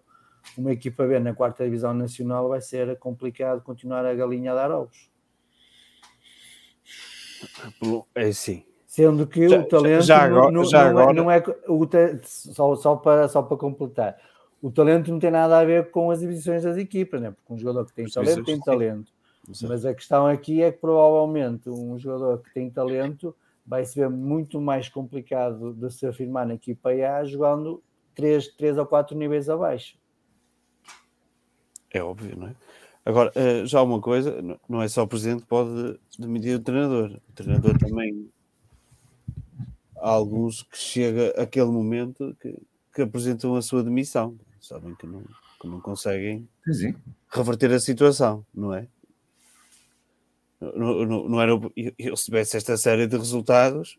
Uma 0.59 0.73
equipa 0.73 1.07
B 1.07 1.19
na 1.19 1.35
quarta 1.35 1.65
divisão 1.65 1.95
nacional 1.95 2.51
vai 2.51 2.61
ser 2.61 2.99
complicado 2.99 3.63
continuar 3.63 4.05
a 4.05 4.15
galinha 4.15 4.53
a 4.53 4.55
dar 4.55 4.71
ovos. 4.71 5.11
É 8.15 8.31
sim. 8.31 8.63
Sendo 8.87 9.27
que 9.27 9.49
já, 9.49 9.59
o 9.59 9.65
talento 9.65 10.03
já, 10.03 10.29
já 10.29 10.51
não, 10.51 10.65
já 10.67 10.93
não, 10.93 11.01
agora... 11.01 11.11
é, 11.11 11.15
não 11.15 11.31
é 11.31 11.43
o, 11.67 11.89
só, 12.25 12.77
só, 12.77 12.95
para, 12.95 13.27
só 13.27 13.41
para 13.41 13.57
completar 13.57 14.19
o 14.63 14.71
talento 14.71 15.11
não 15.11 15.19
tem 15.19 15.33
nada 15.33 15.59
a 15.59 15.65
ver 15.65 15.91
com 15.91 16.09
as 16.13 16.21
divisões 16.21 16.63
das 16.63 16.77
equipas, 16.77 17.21
né? 17.21 17.33
porque 17.33 17.53
um 17.53 17.59
jogador 17.59 17.85
que 17.85 17.93
tem 17.93 18.09
talento 18.09 18.45
tem 18.45 18.61
talento. 18.61 19.13
Mas 19.63 19.85
a 19.85 19.93
questão 19.93 20.25
aqui 20.25 20.63
é 20.63 20.71
que 20.71 20.79
provavelmente 20.79 21.69
um 21.69 21.99
jogador 21.99 22.39
que 22.39 22.55
tem 22.55 22.71
talento 22.71 23.35
vai 23.67 23.85
se 23.85 23.99
ver 23.99 24.09
muito 24.09 24.61
mais 24.61 24.89
complicado 24.89 25.75
de 25.75 25.91
se 25.91 26.07
afirmar 26.07 26.47
na 26.47 26.55
equipa 26.55 26.91
A 26.91 27.25
jogando 27.25 27.83
3, 28.15 28.47
3 28.55 28.79
ou 28.79 28.87
4 28.87 29.19
níveis 29.19 29.49
abaixo. 29.49 29.99
É 31.91 32.01
óbvio, 32.01 32.39
não 32.39 32.47
é? 32.47 32.55
Agora, 33.05 33.33
eh, 33.35 33.67
já 33.67 33.83
uma 33.83 34.01
coisa, 34.01 34.41
não 34.69 34.81
é 34.81 34.87
só 34.87 35.03
o 35.03 35.09
presidente 35.09 35.43
que 35.43 35.49
pode 35.49 35.99
demitir 36.17 36.55
o 36.55 36.63
treinador. 36.63 37.21
O 37.29 37.33
treinador 37.33 37.77
também 37.79 38.31
há 39.97 40.09
alguns 40.09 40.63
que 40.63 40.79
chega 40.79 41.31
aquele 41.31 41.67
momento 41.67 42.37
que, 42.41 42.57
que 42.95 43.03
apresentam 43.03 43.57
a 43.57 43.63
sua 43.63 43.83
demissão 43.83 44.39
sabem 44.73 44.95
que 44.95 45.07
não, 45.07 45.23
que 45.61 45.69
não 45.69 45.81
conseguem 45.81 46.49
Sim. 46.73 46.95
reverter 47.29 47.71
a 47.73 47.81
situação, 47.81 48.45
não 48.55 48.73
é? 48.75 48.87
Não, 50.61 51.05
não, 51.05 51.29
não 51.29 51.43
era, 51.43 51.53
eu, 51.99 52.17
se 52.17 52.27
tivesse 52.27 52.57
esta 52.57 52.77
série 52.77 53.07
de 53.07 53.17
resultados, 53.17 53.99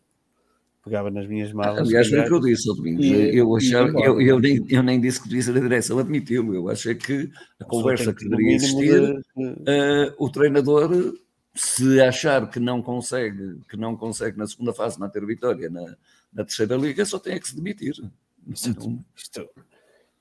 pegava 0.83 1.11
nas 1.11 1.27
minhas 1.27 1.51
malas. 1.51 1.87
Aliás, 1.87 2.09
foi 2.09 2.21
o 2.21 2.25
que 2.25 2.33
eu 2.33 2.39
disse, 2.39 2.67
Domingos. 2.67 3.05
Eu, 3.05 3.55
achava, 3.55 3.89
eu, 3.99 4.19
eu, 4.21 4.39
nem, 4.39 4.65
eu 4.69 4.81
nem 4.81 4.99
disse 4.99 5.21
que 5.21 5.27
devia 5.27 5.43
ser 5.43 5.57
a 5.57 5.59
direção, 5.59 5.99
admitiu-me. 5.99 6.55
Eu 6.55 6.69
achei 6.69 6.95
que 6.95 7.29
a 7.59 7.65
conversa 7.65 8.13
que 8.13 8.27
deveria 8.27 8.55
existir, 8.55 9.01
uh, 9.01 10.15
o 10.17 10.29
treinador, 10.29 10.89
se 11.53 12.01
achar 12.01 12.49
que 12.49 12.59
não 12.59 12.81
consegue, 12.81 13.59
que 13.69 13.77
não 13.77 13.95
consegue 13.95 14.37
na 14.37 14.47
segunda 14.47 14.73
fase 14.73 14.99
manter 14.99 15.25
vitória 15.25 15.69
na, 15.69 15.95
na 16.33 16.45
terceira 16.45 16.77
liga, 16.77 17.05
só 17.05 17.19
tem 17.19 17.33
é 17.33 17.39
que 17.39 17.47
se 17.47 17.55
demitir. 17.55 17.93
Isto, 18.47 19.03
isto, 19.15 19.49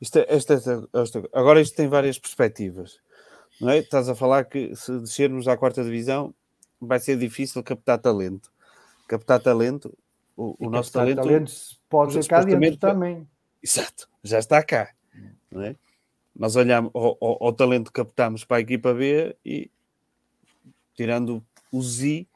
isto, 0.02 0.18
é, 0.18 0.26
esta, 0.28 0.54
esta, 0.54 0.88
esta, 0.92 1.22
agora 1.32 1.60
isto 1.60 1.76
tem 1.76 1.86
várias 1.86 2.18
perspectivas. 2.18 2.98
Não 3.60 3.70
é? 3.70 3.78
Estás 3.78 4.08
a 4.08 4.16
falar 4.16 4.44
que 4.46 4.74
se 4.74 4.98
descermos 4.98 5.46
à 5.46 5.56
quarta 5.56 5.84
divisão 5.84 6.34
vai 6.80 6.98
ser 6.98 7.16
difícil 7.16 7.62
captar 7.62 8.00
talento. 8.00 8.50
Captar 9.06 9.40
talento, 9.40 9.96
o, 10.36 10.56
o 10.58 10.68
nosso 10.68 10.92
talento, 10.92 11.22
talento 11.22 11.52
pode 11.88 12.14
ser 12.14 12.26
cá 12.26 12.42
dentro 12.42 12.78
também. 12.78 13.28
Exato, 13.62 14.08
já 14.24 14.40
está 14.40 14.60
cá. 14.64 14.92
Não 15.48 15.62
é? 15.62 15.76
Nós 16.34 16.56
olhamos 16.56 16.90
ao, 16.92 17.16
ao, 17.20 17.52
talento 17.52 17.92
que 17.92 18.02
captamos 18.02 18.44
para 18.44 18.56
a 18.56 18.60
equipa 18.60 18.92
B 18.92 19.36
e 19.44 19.70
tirando 20.96 21.44
o 21.70 21.80
Z 21.80 22.26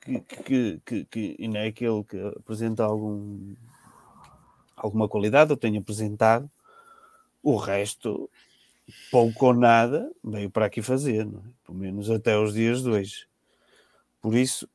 que, 0.00 0.20
que, 0.20 0.80
que, 0.84 1.04
que, 1.04 1.48
não 1.48 1.60
é 1.60 1.68
aquele 1.68 2.02
que 2.02 2.18
apresenta 2.36 2.82
algum 2.82 3.54
alguma 4.78 5.08
qualidade, 5.08 5.50
eu 5.50 5.56
tenho 5.56 5.80
apresentado. 5.80 6.50
O 7.42 7.56
resto, 7.56 8.28
pouco 9.10 9.46
ou 9.46 9.54
nada, 9.54 10.10
veio 10.24 10.50
para 10.50 10.66
aqui 10.66 10.82
fazer, 10.82 11.24
não 11.24 11.40
é? 11.40 11.42
pelo 11.64 11.78
menos 11.78 12.10
até 12.10 12.38
os 12.38 12.54
dias 12.54 12.82
de 12.82 12.90
hoje. 12.90 13.26
Por 14.20 14.34
isso, 14.34 14.68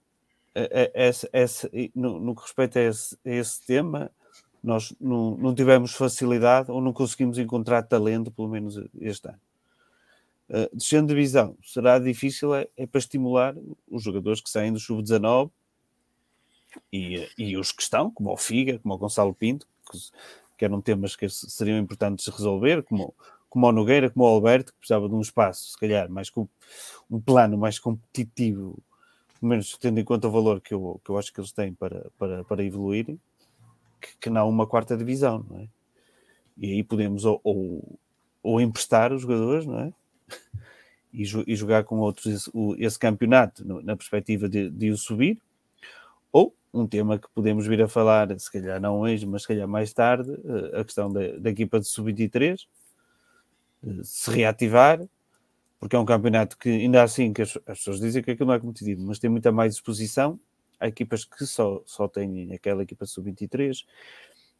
no, 1.95 2.19
no, 2.19 2.35
que 2.35 2.43
respeita 2.43 2.79
a 2.79 2.83
esse, 2.83 3.17
a 3.25 3.29
esse 3.29 3.65
tema, 3.65 4.11
nós 4.63 4.93
não, 4.99 5.35
não, 5.37 5.53
tivemos 5.53 5.93
facilidade 5.93 6.71
ou 6.71 6.79
não 6.79 6.93
conseguimos 6.93 7.37
encontrar 7.37 7.83
talento, 7.83 8.31
pelo 8.31 8.47
menos 8.47 8.79
este 9.01 9.27
ano. 9.27 9.39
Uh, 10.49 10.75
descendo 10.75 11.07
de 11.07 11.15
divisão, 11.15 11.57
será 11.63 11.97
difícil 11.97 12.53
é, 12.53 12.67
é, 12.77 12.85
para 12.85 12.99
estimular 12.99 13.55
os 13.89 14.03
jogadores 14.03 14.41
que 14.41 14.49
saem 14.49 14.71
do 14.71 14.79
sub-19 14.79 15.49
e, 16.91 17.27
e 17.37 17.57
os 17.57 17.71
que 17.71 17.81
estão, 17.81 18.11
como 18.11 18.31
o 18.31 18.37
Figa, 18.37 18.77
como 18.79 18.93
o 18.93 18.97
Gonçalo 18.97 19.33
Pinto, 19.33 19.67
que, 20.57 20.65
eram 20.65 20.81
temas 20.81 21.15
que 21.15 21.27
seriam 21.29 21.77
importantes 21.77 22.27
resolver, 22.27 22.83
como, 22.83 23.13
como 23.49 23.67
o 23.67 23.71
Nogueira, 23.71 24.09
como 24.09 24.25
o 24.25 24.27
Alberto, 24.27 24.71
que 24.71 24.79
precisava 24.79 25.07
de 25.07 25.15
um 25.15 25.21
espaço, 25.21 25.71
se 25.71 25.79
calhar, 25.79 26.09
mais 26.09 26.29
com 26.29 26.47
um 27.09 27.19
plano 27.19 27.57
mais 27.57 27.79
competitivo 27.79 28.77
pelo 29.43 29.49
menos 29.49 29.77
tendo 29.77 29.99
em 29.99 30.05
conta 30.05 30.29
o 30.29 30.31
valor 30.31 30.61
que 30.61 30.73
eu, 30.73 31.01
que 31.03 31.11
eu 31.11 31.17
acho 31.17 31.33
que 31.33 31.41
eles 31.41 31.51
têm 31.51 31.73
para, 31.73 32.05
para, 32.17 32.45
para 32.45 32.63
evoluírem, 32.63 33.19
que, 33.99 34.17
que 34.17 34.29
não 34.29 34.47
uma 34.47 34.65
quarta 34.65 34.95
divisão, 34.95 35.45
não 35.49 35.59
é? 35.59 35.67
E 36.57 36.71
aí 36.71 36.83
podemos 36.83 37.25
ou, 37.25 37.41
ou, 37.43 37.99
ou 38.41 38.61
emprestar 38.61 39.11
os 39.11 39.21
jogadores, 39.21 39.65
não 39.65 39.79
é? 39.79 39.93
E, 41.15 41.21
e 41.45 41.55
jogar 41.55 41.83
com 41.83 41.99
outros 41.99 42.25
esse, 42.25 42.51
esse 42.79 42.97
campeonato 42.97 43.63
na 43.83 43.95
perspectiva 43.95 44.49
de, 44.49 44.67
de 44.67 44.89
o 44.89 44.97
subir, 44.97 45.39
um 46.73 46.87
tema 46.87 47.19
que 47.19 47.27
podemos 47.33 47.67
vir 47.67 47.81
a 47.83 47.87
falar, 47.87 48.37
se 48.39 48.51
calhar 48.51 48.81
não 48.81 48.99
hoje, 48.99 49.25
mas 49.25 49.43
se 49.43 49.49
calhar 49.49 49.67
mais 49.67 49.93
tarde, 49.93 50.31
eh, 50.31 50.79
a 50.79 50.83
questão 50.83 51.11
da, 51.11 51.37
da 51.37 51.49
equipa 51.51 51.79
de 51.79 51.87
sub-23 51.87 52.65
eh, 53.85 54.01
se 54.03 54.31
reativar, 54.31 55.07
porque 55.79 55.95
é 55.95 55.99
um 55.99 56.05
campeonato 56.05 56.57
que, 56.57 56.69
ainda 56.69 57.03
assim, 57.03 57.31
que 57.31 57.43
as, 57.43 57.57
as 57.67 57.77
pessoas 57.79 57.99
dizem 57.99 58.23
que 58.23 58.31
aquilo 58.31 58.47
não 58.47 58.55
é 58.55 58.59
competitivo, 58.59 59.03
mas 59.05 59.19
tem 59.19 59.29
muita 59.29 59.51
mais 59.51 59.75
exposição. 59.75 60.39
Há 60.79 60.87
equipas 60.87 61.23
que 61.25 61.45
só, 61.45 61.81
só 61.85 62.07
têm 62.07 62.51
aquela 62.53 62.81
equipa 62.83 63.05
sub-23 63.05 63.85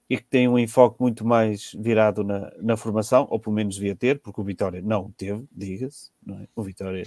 e 0.09 0.17
que 0.17 0.23
têm 0.25 0.47
um 0.47 0.59
enfoque 0.59 1.01
muito 1.01 1.25
mais 1.25 1.71
virado 1.79 2.23
na, 2.23 2.51
na 2.61 2.77
formação, 2.77 3.27
ou 3.31 3.39
pelo 3.39 3.55
menos 3.55 3.75
devia 3.75 3.95
ter, 3.95 4.19
porque 4.19 4.39
o 4.39 4.43
Vitória 4.43 4.81
não 4.81 5.09
teve, 5.11 5.45
diga-se, 5.51 6.11
é? 6.29 6.47
O 6.55 6.61
Vitória 6.61 7.03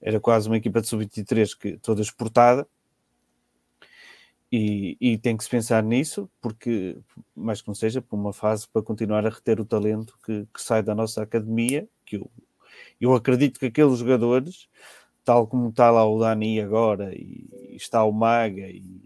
era 0.00 0.18
quase 0.18 0.48
uma 0.48 0.56
equipa 0.56 0.80
de 0.80 0.88
sub-23 0.88 1.58
que 1.58 1.76
toda 1.78 2.00
exportada, 2.00 2.66
e, 4.54 4.98
e, 5.00 5.16
tem 5.16 5.34
que 5.34 5.44
se 5.44 5.48
pensar 5.48 5.82
nisso, 5.82 6.28
porque, 6.38 6.98
mais 7.34 7.62
que 7.62 7.68
não 7.68 7.74
seja, 7.74 8.02
por 8.02 8.16
uma 8.16 8.34
fase 8.34 8.68
para 8.68 8.82
continuar 8.82 9.24
a 9.24 9.30
reter 9.30 9.58
o 9.58 9.64
talento 9.64 10.18
que, 10.22 10.46
que 10.52 10.60
sai 10.60 10.82
da 10.82 10.94
nossa 10.94 11.22
academia, 11.22 11.88
que 12.04 12.16
eu, 12.16 12.30
eu 13.00 13.14
acredito 13.14 13.58
que 13.58 13.64
aqueles 13.66 13.98
jogadores, 13.98 14.68
tal 15.24 15.46
como 15.46 15.70
está 15.70 15.90
lá 15.90 16.06
o 16.06 16.18
Dani 16.18 16.60
agora, 16.60 17.14
e, 17.14 17.48
e 17.70 17.76
está 17.76 18.04
o 18.04 18.12
Maga 18.12 18.68
e, 18.68 19.00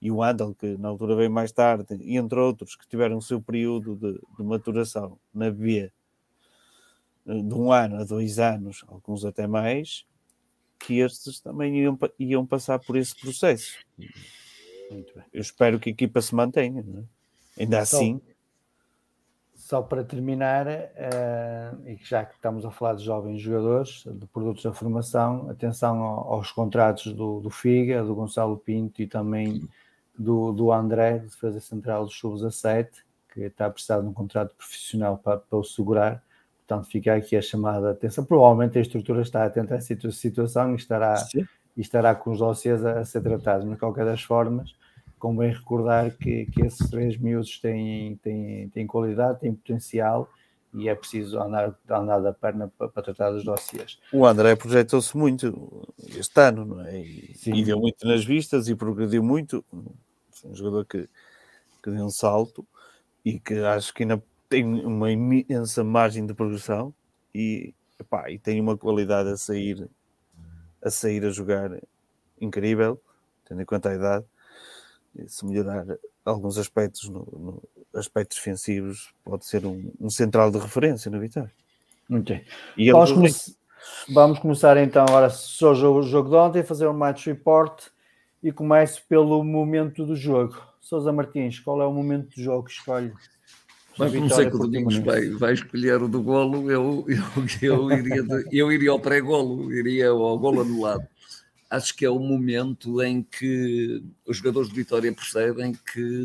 e, 0.00 0.12
o 0.12 0.22
Andal, 0.22 0.54
que 0.54 0.76
na 0.78 0.90
altura 0.90 1.16
veio 1.16 1.30
mais 1.30 1.50
tarde, 1.50 1.96
e 2.00 2.16
entre 2.16 2.38
outros 2.38 2.76
que 2.76 2.86
tiveram 2.86 3.18
o 3.18 3.22
seu 3.22 3.42
período 3.42 3.96
de, 3.96 4.12
de 4.12 4.44
maturação 4.44 5.18
na 5.34 5.50
B, 5.50 5.90
de 7.26 7.54
um 7.54 7.72
ano 7.72 7.96
a 7.96 8.04
dois 8.04 8.38
anos, 8.38 8.84
alguns 8.86 9.24
até 9.24 9.48
mais, 9.48 10.06
que 10.78 11.00
estes 11.00 11.40
também 11.40 11.80
iam, 11.80 11.98
iam 12.16 12.46
passar 12.46 12.78
por 12.78 12.96
esse 12.96 13.18
processo. 13.18 13.76
Eu 15.32 15.40
espero 15.40 15.78
que 15.78 15.88
a 15.88 15.92
equipa 15.92 16.20
se 16.20 16.34
mantenha, 16.34 16.84
é? 17.56 17.62
ainda 17.62 17.80
assim. 17.80 18.20
Só 19.54 19.80
para 19.80 20.04
terminar, 20.04 20.66
uh, 20.66 21.88
e 21.88 21.96
já 22.02 22.24
que 22.24 22.34
estamos 22.34 22.66
a 22.66 22.70
falar 22.70 22.96
de 22.96 23.04
jovens 23.04 23.40
jogadores, 23.40 24.04
de 24.04 24.26
produtos 24.26 24.62
da 24.62 24.74
formação, 24.74 25.48
atenção 25.48 26.02
aos 26.02 26.52
contratos 26.52 27.12
do, 27.14 27.40
do 27.40 27.48
Figa, 27.48 28.04
do 28.04 28.14
Gonçalo 28.14 28.58
Pinto 28.58 29.00
e 29.00 29.06
também 29.06 29.66
do, 30.18 30.52
do 30.52 30.70
André, 30.70 31.18
de 31.18 31.26
defesa 31.26 31.60
central 31.60 32.04
do 32.04 32.10
Sub-17, 32.10 32.88
que 33.32 33.40
está 33.40 33.66
a 33.66 33.70
precisar 33.70 34.00
de 34.00 34.06
um 34.06 34.12
contrato 34.12 34.54
profissional 34.54 35.16
para, 35.16 35.38
para 35.38 35.58
o 35.58 35.64
segurar. 35.64 36.22
Portanto, 36.66 36.90
fica 36.90 37.14
aqui 37.14 37.36
a 37.36 37.42
chamada 37.42 37.90
atenção. 37.90 38.24
Provavelmente 38.24 38.78
a 38.78 38.82
estrutura 38.82 39.22
está 39.22 39.44
atenta 39.44 39.74
a 39.74 39.78
essa 39.78 40.10
situação 40.12 40.72
e 40.72 40.76
estará, 40.76 41.14
e 41.76 41.80
estará 41.80 42.14
com 42.14 42.30
os 42.30 42.38
dossiês 42.38 42.84
a, 42.84 43.00
a 43.00 43.04
ser 43.04 43.22
tratados. 43.22 43.64
Mas, 43.64 43.74
de 43.74 43.80
qualquer 43.80 44.04
das 44.04 44.22
formas, 44.22 44.74
convém 45.18 45.52
recordar 45.52 46.10
que, 46.16 46.46
que 46.46 46.62
esses 46.62 46.88
três 46.90 47.16
miúdos 47.16 47.58
têm, 47.58 48.16
têm, 48.16 48.68
têm 48.68 48.86
qualidade, 48.86 49.40
têm 49.40 49.54
potencial 49.54 50.28
e 50.74 50.88
é 50.88 50.94
preciso 50.94 51.40
andar, 51.40 51.74
andar 51.88 52.18
da 52.18 52.32
perna 52.32 52.70
para, 52.76 52.88
para 52.88 53.02
tratar 53.02 53.30
dos 53.30 53.44
dossiês. 53.44 53.98
O 54.12 54.26
André 54.26 54.56
projetou-se 54.56 55.16
muito 55.16 55.88
este 55.98 56.40
ano, 56.40 56.64
não 56.64 56.80
é? 56.80 57.00
E, 57.00 57.36
e, 57.46 57.64
deu 57.64 57.78
muito 57.78 58.06
nas 58.06 58.24
vistas 58.24 58.68
e 58.68 58.74
progrediu 58.74 59.22
muito. 59.22 59.64
Foi 60.32 60.50
um 60.50 60.54
jogador 60.54 60.84
que, 60.84 61.08
que 61.82 61.90
deu 61.90 62.04
um 62.04 62.10
salto 62.10 62.66
e 63.24 63.38
que 63.38 63.54
acho 63.54 63.94
que 63.94 64.02
ainda 64.02 64.22
tem 64.48 64.64
uma 64.84 65.10
imensa 65.10 65.84
margem 65.84 66.26
de 66.26 66.34
progressão 66.34 66.92
e, 67.34 67.72
epá, 67.98 68.30
e 68.30 68.38
tem 68.38 68.60
uma 68.60 68.76
qualidade 68.76 69.28
a 69.30 69.36
sair 69.36 69.88
a 70.84 70.90
sair 70.90 71.24
a 71.24 71.30
jogar 71.30 71.70
incrível, 72.40 73.00
tendo 73.48 73.62
em 73.62 73.64
conta 73.64 73.90
a 73.90 73.94
idade 73.94 74.26
se 75.28 75.46
melhorar 75.46 75.86
alguns 76.24 76.58
aspectos, 76.58 77.08
no, 77.08 77.20
no, 77.32 77.62
aspectos 77.94 78.38
defensivos, 78.38 79.14
pode 79.24 79.46
ser 79.46 79.64
um, 79.64 79.92
um, 80.00 80.10
central 80.10 80.50
de 80.50 80.58
referência 80.58 81.10
no 81.10 81.20
Vitória. 81.20 81.52
Muito 82.08 82.32
bem. 82.32 82.44
E 82.76 82.90
vamos, 82.90 83.12
come 83.12 83.30
vamos, 84.08 84.38
começar 84.38 84.76
então 84.78 85.04
agora 85.04 85.30
só 85.30 85.72
o 85.72 85.74
jogo, 85.74 86.02
jogo 86.02 86.30
de 86.30 86.36
ontem, 86.36 86.62
fazer 86.62 86.88
um 86.88 86.92
match 86.92 87.26
report 87.26 87.86
e 88.42 88.52
começo 88.52 89.02
pelo 89.08 89.42
momento 89.44 90.04
do 90.04 90.16
jogo. 90.16 90.60
Sousa 90.80 91.12
Martins, 91.12 91.60
qual 91.60 91.80
é 91.80 91.86
o 91.86 91.92
momento 91.92 92.34
do 92.34 92.42
jogo 92.42 92.64
que 92.64 92.72
escolhe? 92.72 93.12
Mas 93.98 94.12
comecei 94.12 94.50
que 94.50 94.56
o 94.56 94.58
Domingos 94.58 94.96
vai, 94.98 95.28
vai 95.30 95.52
escolher 95.54 96.02
o 96.02 96.08
do 96.08 96.22
golo, 96.22 96.70
eu, 96.70 97.04
eu, 97.08 97.22
eu, 97.62 97.90
iria, 97.92 98.24
eu 98.50 98.72
iria 98.72 98.90
ao 98.90 98.98
pré-golo, 98.98 99.72
iria 99.72 100.08
ao 100.08 100.38
golo 100.38 100.62
anulado 100.62 101.06
acho 101.74 101.94
que 101.96 102.04
é 102.04 102.10
o 102.10 102.18
momento 102.18 103.02
em 103.02 103.22
que 103.22 104.02
os 104.26 104.38
jogadores 104.38 104.68
de 104.68 104.74
Vitória 104.74 105.12
percebem 105.12 105.72
que, 105.72 106.24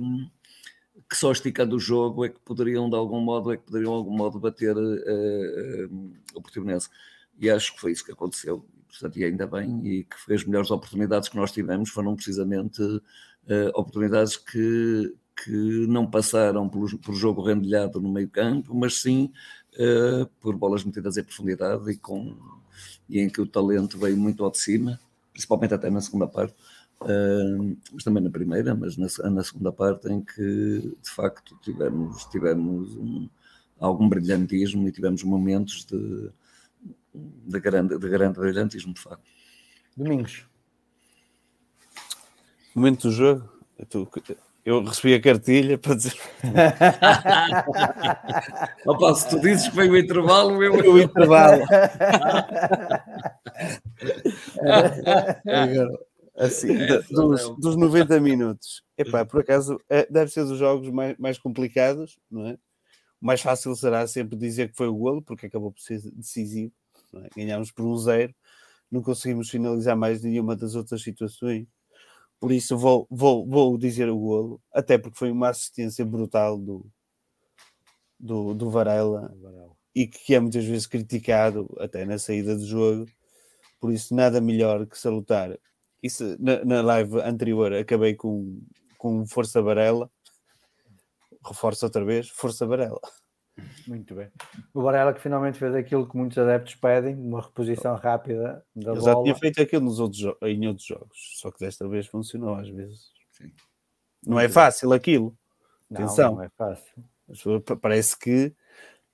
que 1.10 1.18
só 1.18 1.32
esticando 1.32 1.76
o 1.76 1.80
jogo 1.80 2.26
é 2.26 2.30
que 2.30 2.40
poderiam 2.40 2.90
de 2.90 2.96
algum 2.96 3.20
modo, 3.20 3.52
é 3.52 3.58
que 3.58 3.64
poderiam 3.64 3.92
de 3.92 3.98
algum 3.98 4.16
modo 4.16 4.40
bater 4.40 4.76
uh, 4.76 5.90
uh, 5.92 6.14
o 6.36 6.42
Portimonense. 6.42 6.90
E 7.38 7.50
acho 7.50 7.74
que 7.74 7.82
foi 7.82 7.92
isso 7.92 8.06
que 8.06 8.12
aconteceu. 8.12 8.66
Portanto, 8.88 9.18
e 9.18 9.24
ainda 9.24 9.48
bem, 9.48 9.82
e 9.86 10.04
que 10.04 10.34
as 10.34 10.44
melhores 10.44 10.72
oportunidades 10.72 11.30
que 11.30 11.38
nós 11.38 11.52
tivemos 11.52 11.90
foram 11.90 12.16
precisamente 12.16 12.82
uh, 12.82 13.02
oportunidades 13.74 14.36
que, 14.36 15.16
que 15.44 15.88
não 15.88 16.10
passaram 16.10 16.68
por, 16.68 16.98
por 17.00 17.16
jogo 17.16 17.42
rendilhado 17.42 18.02
no 18.02 18.12
meio 18.12 18.30
campo, 18.30 18.74
mas 18.76 19.02
sim 19.02 19.32
uh, 19.76 20.26
por 20.40 20.56
bolas 20.56 20.84
metidas 20.84 21.18
em 21.18 21.24
profundidade 21.24 21.92
e, 21.92 21.98
com, 21.98 22.36
e 23.08 23.20
em 23.20 23.30
que 23.30 23.42
o 23.42 23.48
talento 23.48 23.98
veio 23.98 24.18
muito 24.18 24.44
ao 24.44 24.52
de 24.52 24.60
cima 24.60 25.00
principalmente 25.40 25.74
até 25.74 25.90
na 25.90 26.02
segunda 26.02 26.28
parte, 26.28 26.54
uh, 27.02 27.78
mas 27.94 28.04
também 28.04 28.22
na 28.22 28.30
primeira, 28.30 28.76
mas 28.76 28.98
na, 28.98 29.08
na, 29.30 29.44
segunda 29.44 29.72
parte 29.72 30.10
em 30.10 30.22
que 30.22 30.98
de 31.02 31.10
facto 31.10 31.58
tivemos, 31.62 32.26
tivemos 32.26 32.96
um, 32.98 33.30
algum 33.80 34.10
brilhantismo 34.10 34.88
e 34.88 34.92
tivemos 34.92 35.24
momentos 35.24 35.86
de, 35.86 36.30
de, 37.14 37.60
grande, 37.60 37.98
de 37.98 38.10
grande 38.10 38.40
brilhantismo, 38.40 38.94
de 38.94 39.00
facto. 39.00 39.24
Domingos. 39.96 40.46
Momento 42.76 43.08
do 43.08 43.14
jogo. 43.14 43.50
Eu 44.66 44.84
recebi 44.84 45.14
a 45.14 45.22
cartilha 45.22 45.78
para 45.78 45.96
dizer. 45.96 46.16
Opa, 48.86 49.16
se 49.16 49.30
tu 49.30 49.40
dizes 49.40 49.70
que 49.70 49.76
veio 49.76 49.94
o 49.94 49.98
intervalo, 49.98 50.62
eu. 50.64 50.74
O 50.74 51.00
intervalo. 51.00 51.64
assim, 56.38 56.76
é, 56.76 57.02
dos, 57.10 57.56
dos 57.58 57.76
90 57.76 58.20
minutos. 58.20 58.84
Epá, 58.98 59.26
por 59.26 59.42
acaso, 59.42 59.80
é, 59.90 60.08
deve 60.10 60.32
ser 60.32 60.46
dos 60.46 60.60
jogos 60.60 60.90
mais, 60.90 61.18
mais 61.18 61.38
complicados, 61.38 62.18
não 62.30 62.48
é? 62.48 62.54
O 63.22 63.26
mais 63.26 63.42
fácil 63.42 63.76
será 63.76 64.08
sempre 64.08 64.38
dizer 64.38 64.70
que 64.70 64.78
foi 64.78 64.88
o 64.88 64.96
golo, 64.96 65.22
porque 65.22 65.46
acabou 65.46 65.72
por 65.72 65.82
ser 65.82 66.02
decisivo. 66.14 66.72
É? 67.16 67.30
Ganhámos 67.36 67.72
por 67.72 67.86
um 67.86 67.98
zero, 67.98 68.34
não 68.92 69.02
conseguimos 69.02 69.50
finalizar 69.50 69.96
mais 69.96 70.22
nenhuma 70.22 70.56
das 70.56 70.76
outras 70.76 71.02
situações 71.02 71.66
por 72.40 72.52
isso 72.52 72.78
vou, 72.78 73.08
vou, 73.10 73.46
vou 73.48 73.78
dizer 73.78 74.10
o 74.10 74.18
golo, 74.18 74.62
até 74.74 74.98
porque 74.98 75.18
foi 75.18 75.32
uma 75.32 75.50
assistência 75.50 76.06
brutal 76.06 76.58
do, 76.58 76.86
do, 78.20 78.54
do 78.54 78.70
Varela, 78.70 79.34
e 79.94 80.08
que 80.08 80.34
é 80.34 80.40
muitas 80.40 80.64
vezes 80.66 80.88
criticado 80.88 81.68
até 81.80 82.06
na 82.06 82.18
saída 82.18 82.56
do 82.56 82.66
jogo. 82.66 83.06
Por 83.80 83.92
isso, 83.92 84.14
nada 84.16 84.40
melhor 84.42 84.86
que 84.86 84.98
salutar. 84.98 85.58
Isso, 86.02 86.38
na, 86.40 86.64
na 86.64 86.82
live 86.82 87.20
anterior 87.22 87.74
acabei 87.74 88.16
com, 88.16 88.62
com 88.98 89.26
Força 89.26 89.62
Varela. 89.62 90.10
Reforço 91.46 91.86
outra 91.86 92.04
vez, 92.06 92.30
Força 92.30 92.66
Varela. 92.66 93.00
Muito 93.88 94.16
bem. 94.16 94.30
O 94.74 94.82
Varela 94.82 95.14
que 95.14 95.22
finalmente 95.22 95.58
fez 95.58 95.74
aquilo 95.76 96.08
que 96.08 96.16
muitos 96.16 96.38
adeptos 96.38 96.76
pedem, 96.76 97.16
uma 97.16 97.42
reposição 97.42 97.96
rápida 97.96 98.64
da 98.76 98.92
Ele 98.92 99.00
bola. 99.00 99.14
já 99.14 99.24
tinha 99.24 99.36
feito 99.36 99.62
aquilo 99.62 99.86
nos 99.86 100.00
outros, 100.00 100.22
em 100.44 100.68
outros 100.68 100.86
jogos, 100.88 101.18
só 101.40 101.52
que 101.52 101.60
desta 101.60 101.88
vez 101.88 102.08
funcionou 102.08 102.56
às 102.56 102.70
vezes. 102.70 103.12
Sim. 103.32 103.52
Não 104.26 104.40
é 104.40 104.50
fácil 104.50 104.92
aquilo. 104.94 105.36
Não, 105.90 106.02
Atenção. 106.02 106.36
Não 106.36 106.44
é 106.44 106.50
fácil. 106.50 107.06
Parece 107.82 108.18
que, 108.18 108.54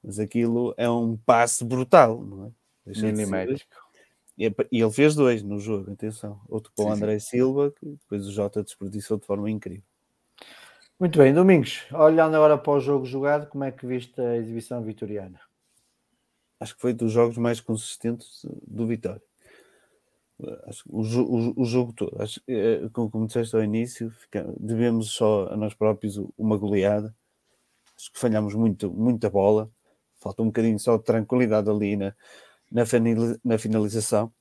mas 0.03 0.19
aquilo 0.19 0.73
é 0.77 0.89
um 0.89 1.17
passe 1.17 1.63
brutal, 1.63 2.23
não 2.23 2.47
é? 2.47 2.51
Deixa 2.85 3.05
Minimétrico. 3.05 3.75
E 4.37 4.53
ele 4.71 4.91
fez 4.91 5.15
dois 5.15 5.41
no 5.41 5.59
jogo, 5.59 5.91
atenção. 5.91 6.41
Outro 6.49 6.71
para 6.75 6.85
o 6.85 6.91
André 6.91 7.19
Silva, 7.19 7.71
que 7.71 7.85
depois 7.85 8.27
o 8.27 8.31
Jota 8.31 8.61
desperdiçou 8.63 9.17
de 9.17 9.25
forma 9.25 9.49
incrível. 9.49 9.83
Muito 10.97 11.19
bem, 11.19 11.33
Domingos, 11.33 11.83
olhando 11.91 12.37
agora 12.37 12.57
para 12.57 12.71
o 12.71 12.79
jogo 12.79 13.05
jogado, 13.05 13.47
como 13.47 13.65
é 13.65 13.71
que 13.71 13.85
viste 13.85 14.19
a 14.21 14.37
exibição 14.37 14.81
vitoriana? 14.81 15.41
Acho 16.57 16.73
que 16.73 16.79
foi 16.79 16.93
dos 16.93 17.11
jogos 17.11 17.37
mais 17.37 17.59
consistentes 17.59 18.45
do 18.65 18.87
Vitória. 18.87 19.21
o, 20.87 21.01
o, 21.01 21.61
o, 21.61 21.65
jogo 21.65 21.91
todo, 21.91 22.15
acho, 22.21 22.41
eh, 22.47 22.87
como, 22.93 23.11
como 23.11 23.27
disseste 23.27 23.53
ao 23.57 23.61
início, 23.61 24.09
fica, 24.09 24.47
devemos 24.57 25.11
só 25.11 25.49
a 25.51 25.57
nós 25.57 25.73
próprios 25.73 26.17
uma 26.37 26.55
goleada. 26.55 27.13
Acho 27.97 28.13
que 28.13 28.19
falhamos 28.19 28.55
muito, 28.55 28.89
muita 28.89 29.29
bola. 29.29 29.69
Falta 30.15 30.41
um 30.41 30.47
bocadinho 30.47 30.79
só 30.79 30.95
de 30.95 31.03
tranquilidade 31.03 31.69
ali 31.69 31.97
na, 31.97 32.15
na, 32.71 33.57
finalização. 33.57 34.31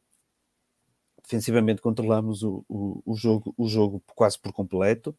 Defensivamente 1.20 1.82
controlamos 1.82 2.44
o, 2.44 2.64
o, 2.68 3.02
o, 3.04 3.16
jogo, 3.16 3.52
o 3.56 3.66
jogo 3.66 4.00
quase 4.14 4.38
por 4.38 4.52
completo. 4.52 5.16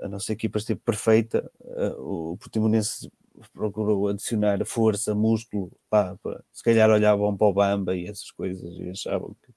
A 0.00 0.08
nossa 0.08 0.32
equipa 0.32 0.58
esteve 0.58 0.80
perfeita. 0.80 1.50
O 1.98 2.36
Portimonense 2.38 3.10
procurou 3.52 4.08
adicionar 4.08 4.64
força, 4.64 5.14
músculo, 5.14 5.70
pá, 5.90 6.16
pá, 6.22 6.42
se 6.52 6.62
calhar 6.62 6.88
olhavam 6.90 7.36
para 7.36 7.46
o 7.46 7.52
Bamba 7.52 7.96
e 7.96 8.06
essas 8.06 8.30
coisas 8.30 8.78
e 8.78 8.90
achavam 8.90 9.36
que, 9.42 9.52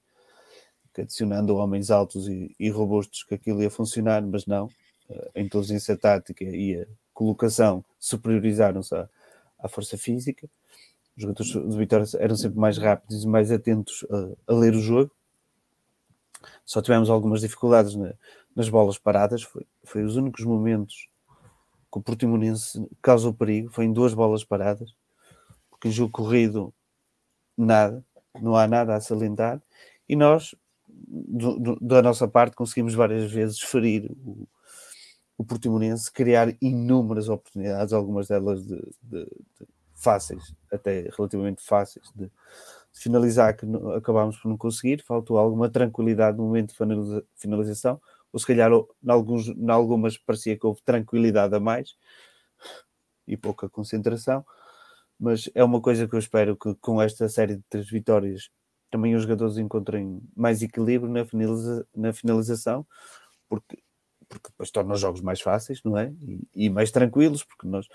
que 0.94 1.00
adicionando 1.02 1.56
homens 1.56 1.90
altos 1.90 2.28
e, 2.28 2.54
e, 2.58 2.68
robustos 2.68 3.22
que 3.24 3.34
aquilo 3.34 3.62
ia 3.62 3.70
funcionar, 3.70 4.22
mas 4.22 4.46
não. 4.46 4.68
A 5.34 5.40
inteligência 5.40 5.96
tática 5.96 6.44
e 6.44 6.82
a 6.82 6.86
colocação 7.12 7.84
superiorizaram-se 7.98 8.94
à, 8.94 9.08
à, 9.58 9.68
força 9.68 9.98
física. 9.98 10.48
Os 11.16 11.22
jogadores 11.22 11.52
de 11.52 11.76
Vitória 11.76 12.06
eram 12.18 12.36
sempre 12.36 12.58
mais 12.58 12.78
rápidos 12.78 13.24
e 13.24 13.26
mais 13.26 13.50
atentos 13.50 14.06
a, 14.10 14.52
a 14.52 14.54
ler 14.54 14.74
o 14.74 14.80
jogo. 14.80 15.10
Só 16.64 16.80
tivemos 16.80 17.10
algumas 17.10 17.40
dificuldades 17.40 17.96
na, 17.96 18.14
nas 18.60 18.68
bolas 18.68 18.98
paradas, 18.98 19.42
foi, 19.42 19.66
foi 19.84 20.04
os 20.04 20.16
únicos 20.16 20.44
momentos 20.44 21.08
que 21.90 21.98
o 21.98 22.02
Portimonense 22.02 22.86
causou 23.00 23.32
perigo, 23.32 23.70
foi 23.72 23.86
em 23.86 23.92
duas 23.92 24.12
bolas 24.12 24.44
paradas, 24.44 24.94
porque 25.70 25.88
em 25.88 25.90
jogo 25.90 26.12
corrido 26.12 26.74
nada, 27.56 28.04
não 28.38 28.54
há 28.54 28.68
nada 28.68 28.94
a 28.94 29.00
salientar, 29.00 29.62
e 30.06 30.14
nós, 30.14 30.54
do, 30.86 31.58
do, 31.58 31.78
da 31.80 32.02
nossa 32.02 32.28
parte, 32.28 32.54
conseguimos 32.54 32.92
várias 32.92 33.32
vezes 33.32 33.58
ferir 33.60 34.12
o, 34.26 34.46
o 35.38 35.44
Portimonense, 35.44 36.12
criar 36.12 36.54
inúmeras 36.60 37.30
oportunidades, 37.30 37.94
algumas 37.94 38.28
delas 38.28 38.62
de, 38.62 38.76
de, 39.02 39.24
de 39.24 39.66
fáceis, 39.94 40.54
até 40.70 41.08
relativamente 41.16 41.64
fáceis, 41.64 42.12
de, 42.14 42.30
finalizar, 42.92 43.56
que 43.56 43.64
acabámos 43.96 44.36
por 44.36 44.48
não 44.48 44.58
conseguir, 44.58 45.02
faltou 45.02 45.38
alguma 45.38 45.70
tranquilidade 45.70 46.36
no 46.36 46.44
momento 46.44 46.74
de 46.74 47.24
finalização, 47.36 47.98
ou 48.32 48.38
se 48.38 48.46
calhar 48.46 48.70
em, 48.70 49.10
alguns, 49.10 49.48
em 49.48 49.70
algumas 49.70 50.16
parecia 50.18 50.56
que 50.56 50.66
houve 50.66 50.82
tranquilidade 50.82 51.54
a 51.54 51.60
mais 51.60 51.96
e 53.26 53.36
pouca 53.36 53.68
concentração, 53.68 54.44
mas 55.18 55.50
é 55.54 55.62
uma 55.62 55.80
coisa 55.80 56.08
que 56.08 56.14
eu 56.14 56.18
espero 56.18 56.56
que 56.56 56.74
com 56.76 57.00
esta 57.00 57.28
série 57.28 57.56
de 57.56 57.62
três 57.68 57.88
vitórias 57.88 58.50
também 58.90 59.14
os 59.14 59.22
jogadores 59.22 59.56
encontrem 59.56 60.20
mais 60.34 60.62
equilíbrio 60.62 61.12
na, 61.12 61.24
finaliza, 61.24 61.86
na 61.94 62.12
finalização, 62.12 62.84
porque, 63.48 63.78
porque 64.28 64.48
depois 64.48 64.70
torna 64.70 64.94
os 64.94 65.00
jogos 65.00 65.20
mais 65.20 65.40
fáceis, 65.40 65.80
não 65.84 65.96
é? 65.96 66.12
E, 66.20 66.66
e 66.66 66.70
mais 66.70 66.90
tranquilos, 66.90 67.44
porque 67.44 67.68
nós 67.68 67.86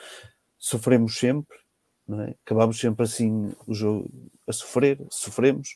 sofremos 0.57 1.17
sempre, 1.17 1.57
não 2.07 2.21
é? 2.21 2.35
Acabamos 2.45 2.79
sempre 2.79 3.03
assim 3.03 3.53
o 3.67 3.73
jogo 3.73 4.09
a 4.47 4.53
sofrer, 4.53 5.05
sofremos 5.09 5.75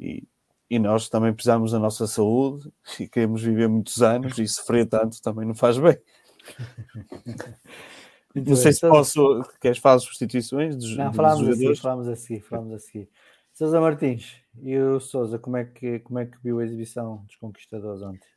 e, 0.00 0.24
e 0.70 0.78
nós 0.78 1.08
também 1.08 1.34
precisamos 1.34 1.72
da 1.72 1.78
nossa 1.80 2.06
saúde 2.06 2.72
e 3.00 3.08
queremos 3.08 3.42
viver 3.42 3.68
muitos 3.68 4.00
anos 4.00 4.38
e 4.38 4.46
sofrer 4.46 4.86
tanto 4.86 5.20
também 5.20 5.44
não 5.44 5.54
faz 5.54 5.76
bem. 5.76 5.98
não 8.34 8.54
sei 8.54 8.72
se 8.72 8.80
posso. 8.80 9.42
Queres 9.60 9.78
falar 9.78 9.98
substituições? 9.98 10.76
Dos, 10.76 10.96
não, 10.96 11.12
falámos 11.12 11.48
a 11.48 11.52
seguir, 11.52 11.76
falámos 11.76 12.08
a 12.08 12.16
seguir, 12.16 12.40
falámos 12.42 12.72
a 12.74 12.78
seguir. 12.78 13.08
Sousa 13.52 13.80
Martins, 13.80 14.36
e 14.62 14.78
o 14.78 15.00
Sousa, 15.00 15.38
como 15.38 15.56
é 15.56 15.64
que, 15.64 15.98
como 15.98 16.20
é 16.20 16.24
que 16.24 16.38
viu 16.42 16.60
a 16.60 16.64
exibição 16.64 17.24
dos 17.26 17.36
conquistadores 17.36 18.00
ontem? 18.00 18.28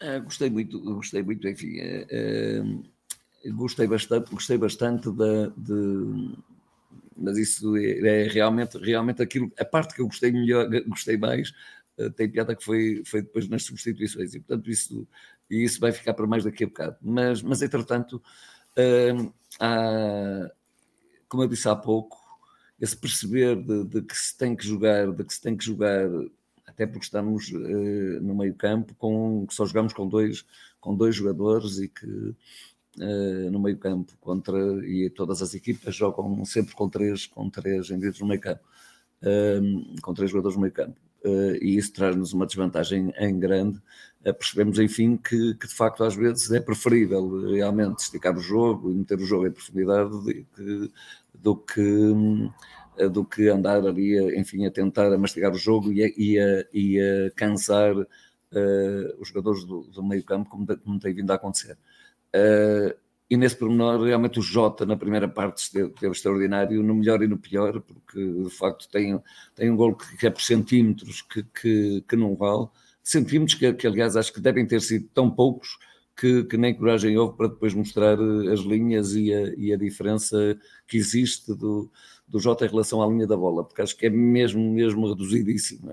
Ah, 0.00 0.18
gostei 0.20 0.48
muito, 0.48 0.80
gostei 0.80 1.22
muito, 1.22 1.48
enfim, 1.48 1.78
é, 1.78 2.06
é, 2.08 3.50
gostei 3.50 3.86
bastante, 3.86 4.30
gostei 4.30 4.56
bastante 4.56 5.10
da, 5.10 5.48
de, 5.56 6.36
mas 7.16 7.38
isso 7.38 7.76
é, 7.76 8.24
é, 8.24 8.28
realmente, 8.28 8.76
realmente 8.78 9.22
aquilo, 9.22 9.50
a 9.58 9.64
parte 9.64 9.94
que 9.94 10.00
eu 10.00 10.06
gostei 10.06 10.30
melhor, 10.30 10.68
gostei 10.86 11.16
mais, 11.16 11.52
uh, 11.98 12.10
tem 12.10 12.28
piada 12.28 12.54
que 12.54 12.64
foi, 12.64 13.02
foi 13.06 13.22
depois 13.22 13.48
nas 13.48 13.64
substituições, 13.64 14.34
e 14.34 14.40
portanto 14.40 14.70
isso, 14.70 15.06
isso 15.48 15.80
vai 15.80 15.92
ficar 15.92 16.14
para 16.14 16.26
mais 16.26 16.44
daqui 16.44 16.64
a 16.64 16.66
bocado. 16.66 16.96
Mas, 17.00 17.42
mas 17.42 17.62
entretanto, 17.62 18.22
uh, 18.78 19.32
há, 19.58 20.50
como 21.28 21.42
eu 21.42 21.48
disse 21.48 21.68
há 21.68 21.76
pouco, 21.76 22.18
esse 22.80 22.96
perceber 22.96 23.56
de, 23.56 23.84
de, 23.84 24.02
que 24.02 24.16
se 24.16 24.36
tem 24.36 24.54
que 24.54 24.66
jogar, 24.66 25.10
de 25.10 25.24
que 25.24 25.32
se 25.32 25.40
tem 25.40 25.56
que 25.56 25.64
jogar, 25.64 26.08
até 26.66 26.86
porque 26.86 27.04
estamos 27.04 27.48
uh, 27.50 28.20
no 28.20 28.34
meio 28.34 28.54
campo, 28.54 28.94
com, 28.96 29.46
que 29.46 29.54
só 29.54 29.64
jogamos 29.64 29.92
com 29.92 30.06
dois, 30.06 30.44
com 30.80 30.94
dois 30.94 31.14
jogadores 31.14 31.78
e 31.78 31.88
que 31.88 32.34
no 33.50 33.60
meio 33.60 33.76
campo 33.76 34.12
contra 34.20 34.58
e 34.86 35.10
todas 35.10 35.42
as 35.42 35.54
equipas 35.54 35.94
jogam 35.94 36.44
sempre 36.44 36.74
com 36.74 36.88
três, 36.88 37.26
com 37.26 37.50
três 37.50 37.90
indivíduos 37.90 38.20
no 38.20 38.26
meio 38.26 38.40
campo, 38.40 38.62
uh, 39.22 40.00
com 40.00 40.14
três 40.14 40.30
jogadores 40.30 40.56
no 40.56 40.62
meio 40.62 40.72
campo. 40.72 40.96
Uh, 41.24 41.56
e 41.60 41.76
isso 41.76 41.92
traz-nos 41.92 42.32
uma 42.32 42.46
desvantagem 42.46 43.12
em 43.18 43.38
grande. 43.38 43.80
percebemos, 44.22 44.78
enfim, 44.78 45.16
que, 45.16 45.54
que, 45.54 45.66
de 45.66 45.74
facto 45.74 46.04
às 46.04 46.14
vezes 46.14 46.50
é 46.50 46.60
preferível 46.60 47.50
realmente 47.50 47.98
esticar 47.98 48.36
o 48.36 48.40
jogo 48.40 48.90
e 48.90 48.94
meter 48.94 49.18
o 49.18 49.26
jogo 49.26 49.46
em 49.46 49.50
profundidade 49.50 50.10
do 51.34 51.56
que 51.56 52.50
do 53.12 53.24
que 53.26 53.48
andar 53.48 53.86
ali, 53.86 54.38
enfim, 54.38 54.64
a 54.64 54.70
tentar 54.70 55.12
a 55.12 55.18
mastigar 55.18 55.52
o 55.52 55.58
jogo 55.58 55.92
e 55.92 56.02
a, 56.02 56.08
e 56.16 56.38
a, 56.38 56.64
e 56.72 56.98
a 56.98 57.30
cansar 57.32 57.94
uh, 57.94 59.20
os 59.20 59.28
jogadores 59.28 59.64
do, 59.64 59.82
do 59.82 60.02
meio 60.02 60.24
campo, 60.24 60.48
como, 60.48 60.66
como 60.78 60.98
tem 60.98 61.14
vindo 61.14 61.30
a 61.30 61.34
acontecer. 61.34 61.76
Uh, 62.36 62.94
e 63.28 63.36
nesse 63.36 63.56
pormenor, 63.56 64.00
realmente 64.02 64.38
o 64.38 64.42
Jota 64.42 64.86
na 64.86 64.96
primeira 64.96 65.26
parte 65.26 65.58
esteve, 65.58 65.92
extraordinário, 66.08 66.82
no 66.82 66.94
melhor 66.94 67.22
e 67.22 67.26
no 67.26 67.36
pior, 67.36 67.80
porque 67.80 68.24
de 68.24 68.50
facto 68.50 68.88
tem, 68.88 69.20
tem 69.54 69.70
um 69.70 69.76
gol 69.76 69.96
que, 69.96 70.16
que 70.16 70.26
é 70.26 70.30
por 70.30 70.42
centímetros 70.42 71.22
que, 71.22 71.42
que, 71.42 72.04
que 72.08 72.16
não 72.16 72.36
vale. 72.36 72.68
Centímetros 73.02 73.58
que, 73.58 73.72
que, 73.72 73.86
aliás, 73.86 74.16
acho 74.16 74.32
que 74.32 74.40
devem 74.40 74.64
ter 74.64 74.80
sido 74.80 75.08
tão 75.12 75.28
poucos 75.28 75.76
que, 76.16 76.44
que 76.44 76.56
nem 76.56 76.74
coragem 76.74 77.18
houve 77.18 77.36
para 77.36 77.48
depois 77.48 77.74
mostrar 77.74 78.16
eh, 78.18 78.52
as 78.52 78.60
linhas 78.60 79.14
e 79.14 79.34
a, 79.34 79.54
e 79.56 79.72
a 79.72 79.76
diferença 79.76 80.58
que 80.86 80.96
existe 80.96 81.54
do, 81.54 81.90
do 82.26 82.38
Jota 82.38 82.64
em 82.64 82.68
relação 82.68 83.02
à 83.02 83.06
linha 83.06 83.26
da 83.26 83.36
bola, 83.36 83.64
porque 83.64 83.82
acho 83.82 83.96
que 83.96 84.06
é 84.06 84.10
mesmo, 84.10 84.72
mesmo 84.72 85.08
reduzidíssima. 85.08 85.92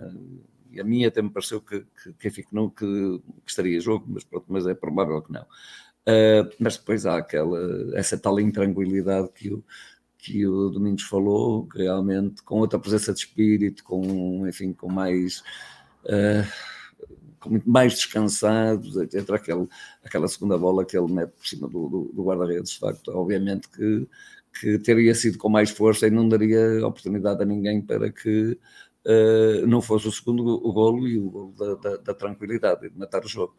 A 0.79 0.83
mim 0.83 1.05
até 1.05 1.21
me 1.21 1.29
pareceu 1.29 1.61
que, 1.61 1.85
que, 2.19 2.31
que, 2.31 2.43
que 2.43 2.55
não, 2.55 2.69
que, 2.69 2.85
que 2.85 3.49
estaria 3.51 3.79
jogo, 3.79 4.05
mas, 4.07 4.23
pronto, 4.23 4.45
mas 4.47 4.65
é 4.65 4.73
provável 4.73 5.21
que 5.21 5.31
não. 5.31 5.45
Uh, 6.07 6.51
mas 6.59 6.77
depois 6.77 7.05
há 7.05 7.17
aquela, 7.17 7.97
essa 7.97 8.17
tal 8.17 8.39
intranquilidade 8.39 9.29
que 9.33 9.53
o, 9.53 9.63
que 10.17 10.45
o 10.47 10.69
Domingos 10.69 11.03
falou, 11.03 11.67
realmente 11.73 12.43
com 12.43 12.59
outra 12.59 12.79
presença 12.79 13.13
de 13.13 13.19
espírito, 13.19 13.83
com, 13.83 14.47
enfim, 14.47 14.73
com 14.73 14.91
mais. 14.91 15.43
Uh, 16.05 16.45
com 17.43 17.59
mais 17.65 17.93
descansados, 17.95 18.95
entre 19.13 19.35
aquele, 19.35 19.67
aquela 20.03 20.27
segunda 20.29 20.57
bola 20.57 20.85
que 20.85 20.97
ele 20.97 21.11
mete 21.11 21.31
por 21.31 21.45
cima 21.45 21.67
do, 21.67 21.89
do, 21.89 22.11
do 22.13 22.23
guarda-redes, 22.23 22.71
de 22.71 22.79
facto, 22.79 23.11
obviamente 23.11 23.67
que, 23.69 24.07
que 24.59 24.79
teria 24.79 25.13
sido 25.13 25.37
com 25.37 25.49
mais 25.49 25.69
força 25.69 26.07
e 26.07 26.11
não 26.11 26.29
daria 26.29 26.87
oportunidade 26.87 27.41
a 27.41 27.45
ninguém 27.45 27.81
para 27.81 28.09
que 28.09 28.57
uh, 29.05 29.67
não 29.67 29.81
fosse 29.81 30.07
o 30.07 30.11
segundo 30.11 30.45
o 30.45 30.71
golo 30.71 31.05
e 31.05 31.19
o 31.19 31.29
golo 31.29 31.53
da, 31.57 31.75
da, 31.75 31.97
da 31.97 32.13
tranquilidade, 32.13 32.89
de 32.89 32.97
matar 32.97 33.25
o 33.25 33.27
jogo. 33.27 33.55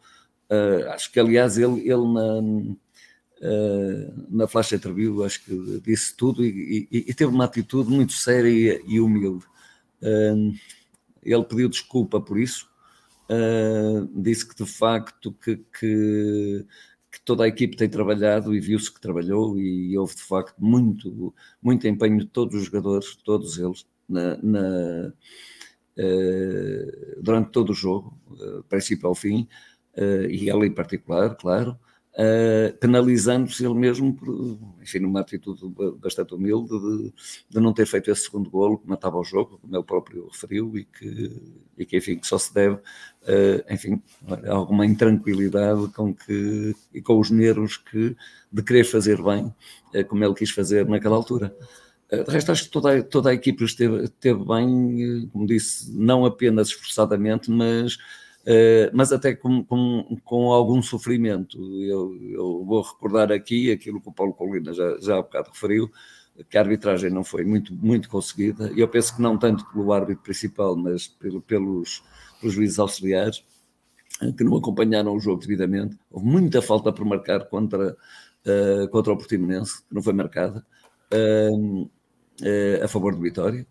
Uh, 0.49 0.89
acho 0.91 1.11
que, 1.11 1.19
aliás, 1.19 1.57
ele, 1.57 1.81
ele 1.81 2.13
na, 2.13 2.39
uh, 3.41 4.25
na 4.29 4.47
flash 4.47 4.73
interview, 4.73 5.23
acho 5.23 5.43
que 5.43 5.81
disse 5.83 6.15
tudo 6.15 6.45
e, 6.45 6.87
e, 6.91 7.05
e 7.07 7.13
teve 7.13 7.31
uma 7.31 7.45
atitude 7.45 7.89
muito 7.89 8.13
séria 8.13 8.81
e, 8.85 8.99
humilde. 8.99 9.45
Uh, 10.01 10.53
ele 11.23 11.43
pediu 11.43 11.67
desculpa 11.67 12.21
por 12.21 12.37
isso, 12.37 12.69
disse 14.13 14.47
que 14.47 14.55
de 14.63 14.69
facto 14.69 15.31
que, 15.33 15.57
que, 15.57 16.65
que, 17.11 17.21
toda 17.25 17.43
a 17.43 17.47
equipe 17.47 17.75
tem 17.75 17.89
trabalhado 17.89 18.53
e 18.53 18.59
viu-se 18.59 18.93
que 18.93 19.01
trabalhou 19.01 19.59
e 19.59 19.97
houve 19.97 20.15
de 20.15 20.21
facto 20.21 20.55
muito, 20.59 21.33
muito 21.59 21.87
empenho 21.87 22.19
de 22.19 22.27
todos 22.27 22.53
os 22.53 22.65
jogadores, 22.65 23.15
todos 23.15 23.57
eles, 23.57 23.87
na, 24.07 24.37
na 24.37 25.13
durante 27.23 27.49
todo 27.49 27.71
o 27.71 27.73
jogo, 27.73 28.15
princípio 28.69 29.07
ao 29.07 29.15
fim, 29.15 29.47
uh, 29.97 30.29
e 30.29 30.49
ela 30.49 30.65
em 30.65 30.71
particular, 30.71 31.35
claro, 31.35 31.77
uh, 32.13 32.77
penalizando-se 32.77 33.65
ele 33.65 33.73
mesmo 33.73 34.13
por, 34.13 34.59
enfim, 34.81 34.99
numa 34.99 35.21
atitude 35.21 35.61
bastante 35.99 36.33
humilde 36.33 36.69
de, 36.69 37.13
de, 37.49 37.59
não 37.59 37.73
ter 37.73 37.85
feito 37.85 38.11
esse 38.11 38.23
segundo 38.23 38.49
golo 38.49 38.77
que 38.77 38.87
matava 38.87 39.17
o 39.17 39.23
jogo, 39.23 39.57
como 39.59 39.75
ele 39.75 39.83
próprio 39.83 40.27
referiu, 40.27 40.77
e 40.77 40.85
que, 40.85 41.41
e 41.77 41.85
que 41.85 41.97
enfim, 41.97 42.17
que 42.17 42.27
só 42.27 42.37
se 42.37 42.53
deve, 42.53 42.75
uh, 42.75 43.63
enfim, 43.69 44.01
a 44.27 44.53
alguma 44.53 44.85
intranquilidade 44.85 45.87
com 45.93 46.13
que, 46.13 46.75
e 46.93 47.01
com 47.01 47.19
os 47.19 47.29
nervos 47.29 47.77
que, 47.77 48.15
de 48.51 48.63
querer 48.63 48.83
fazer 48.83 49.21
bem, 49.21 49.53
como 50.07 50.23
ele 50.23 50.33
quis 50.33 50.51
fazer 50.51 50.87
naquela 50.87 51.15
altura. 51.15 51.55
De 52.09 52.31
resto, 52.31 52.51
acho 52.51 52.65
que 52.65 52.69
toda, 52.69 53.01
toda 53.01 53.31
a 53.31 53.33
equipa 53.33 53.63
esteve, 53.63 54.03
esteve 54.03 54.45
bem, 54.45 55.27
como 55.33 55.47
disse, 55.47 55.91
não 55.91 56.23
apenas 56.23 56.67
esforçadamente, 56.67 57.49
mas 57.49 57.97
Uh, 58.45 58.93
mas 58.93 59.11
até 59.11 59.33
com, 59.33 59.63
com, 59.63 60.17
com, 60.23 60.53
algum 60.53 60.79
sofrimento. 60.79 61.57
Eu, 61.81 62.15
eu, 62.29 62.63
vou 62.63 62.83
recordar 62.83 63.31
aqui 63.31 63.71
aquilo 63.71 63.99
que 63.99 64.07
o 64.07 64.13
Paulo 64.13 64.33
Colina 64.33 64.71
já, 64.71 64.97
já 64.99 65.17
há 65.17 65.21
bocado 65.23 65.49
referiu, 65.51 65.89
que 66.47 66.55
a 66.55 66.61
arbitragem 66.61 67.09
não 67.09 67.23
foi 67.23 67.43
muito, 67.43 67.73
muito 67.73 68.07
conseguida. 68.07 68.71
Eu 68.75 68.87
penso 68.87 69.15
que 69.15 69.21
não 69.21 69.35
tanto 69.35 69.65
pelo 69.71 69.91
árbitro 69.91 70.23
principal, 70.23 70.75
mas 70.75 71.07
pelo, 71.07 71.41
pelos, 71.41 72.03
pelos 72.39 72.53
juízes 72.53 72.77
auxiliares, 72.77 73.43
que 74.37 74.43
não 74.43 74.55
acompanharam 74.57 75.15
o 75.15 75.19
jogo 75.19 75.41
devidamente. 75.41 75.97
Houve 76.11 76.27
muita 76.27 76.61
falta 76.61 76.93
por 76.93 77.03
marcar 77.03 77.45
contra, 77.45 77.97
uh, 78.45 78.87
contra 78.89 79.11
o 79.11 79.17
Portimonense, 79.17 79.81
que 79.87 79.95
não 79.95 80.03
foi 80.03 80.13
marcada, 80.13 80.63
uh, 81.11 81.89
a 82.83 82.87
favor 82.87 83.15
do 83.15 83.21
Vitória. 83.21 83.65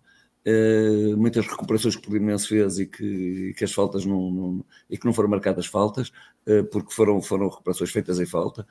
Uh, 0.46 1.16
muitas 1.16 1.46
recuperações 1.46 1.96
que 1.96 2.02
o 2.02 2.04
Portimonense 2.04 2.46
fez 2.46 2.78
e 2.78 2.86
que, 2.86 3.54
que 3.56 3.64
as 3.64 3.72
faltas 3.72 4.04
não, 4.04 4.30
não, 4.30 4.64
e 4.90 4.98
que 4.98 5.06
não 5.06 5.12
foram 5.14 5.30
marcadas 5.30 5.64
faltas, 5.66 6.12
uh, 6.46 6.64
porque 6.70 6.92
foram, 6.92 7.22
foram 7.22 7.48
recuperações 7.48 7.90
feitas 7.90 8.20
em 8.20 8.26
falta, 8.26 8.66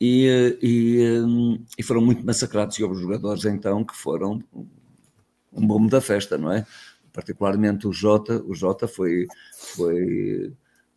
e, 0.00 0.28
uh, 0.28 0.58
e, 0.60 1.60
e, 1.78 1.82
foram 1.84 2.00
muito 2.00 2.26
massacrados, 2.26 2.76
e 2.76 2.82
houve 2.82 3.00
jogadores 3.00 3.44
então 3.44 3.84
que 3.84 3.96
foram 3.96 4.42
um 5.52 5.66
bombo 5.66 5.88
da 5.88 6.00
festa, 6.00 6.36
não 6.36 6.50
é? 6.50 6.66
Particularmente 7.12 7.86
o 7.86 7.92
Jota, 7.92 8.42
o 8.42 8.52
Jota 8.52 8.88
foi, 8.88 9.28
foi 9.76 10.52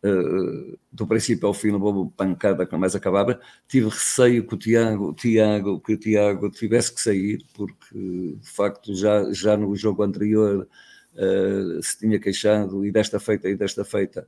eh, 0.06 0.76
do 0.92 1.06
princípio 1.06 1.48
ao 1.48 1.54
fim 1.54 1.70
uma 1.70 2.08
pancada 2.10 2.64
que 2.64 2.72
não 2.72 2.78
mais 2.78 2.94
acabava. 2.94 3.40
Tive 3.66 3.88
receio 3.88 4.46
que 4.46 4.54
o 4.54 4.58
Tiago, 4.58 5.12
Tiago, 5.14 5.80
que 5.80 5.94
o 5.94 5.98
Tiago 5.98 6.50
tivesse 6.50 6.94
que 6.94 7.00
sair, 7.00 7.44
porque 7.54 7.94
de 7.94 8.48
facto 8.48 8.94
já, 8.94 9.32
já 9.32 9.56
no 9.56 9.74
jogo 9.74 10.02
anterior 10.04 10.68
uh, 11.14 11.82
se 11.82 11.98
tinha 11.98 12.20
queixado 12.20 12.86
e 12.86 12.92
desta 12.92 13.18
feita 13.18 13.48
e 13.48 13.56
desta 13.56 13.84
feita 13.84 14.26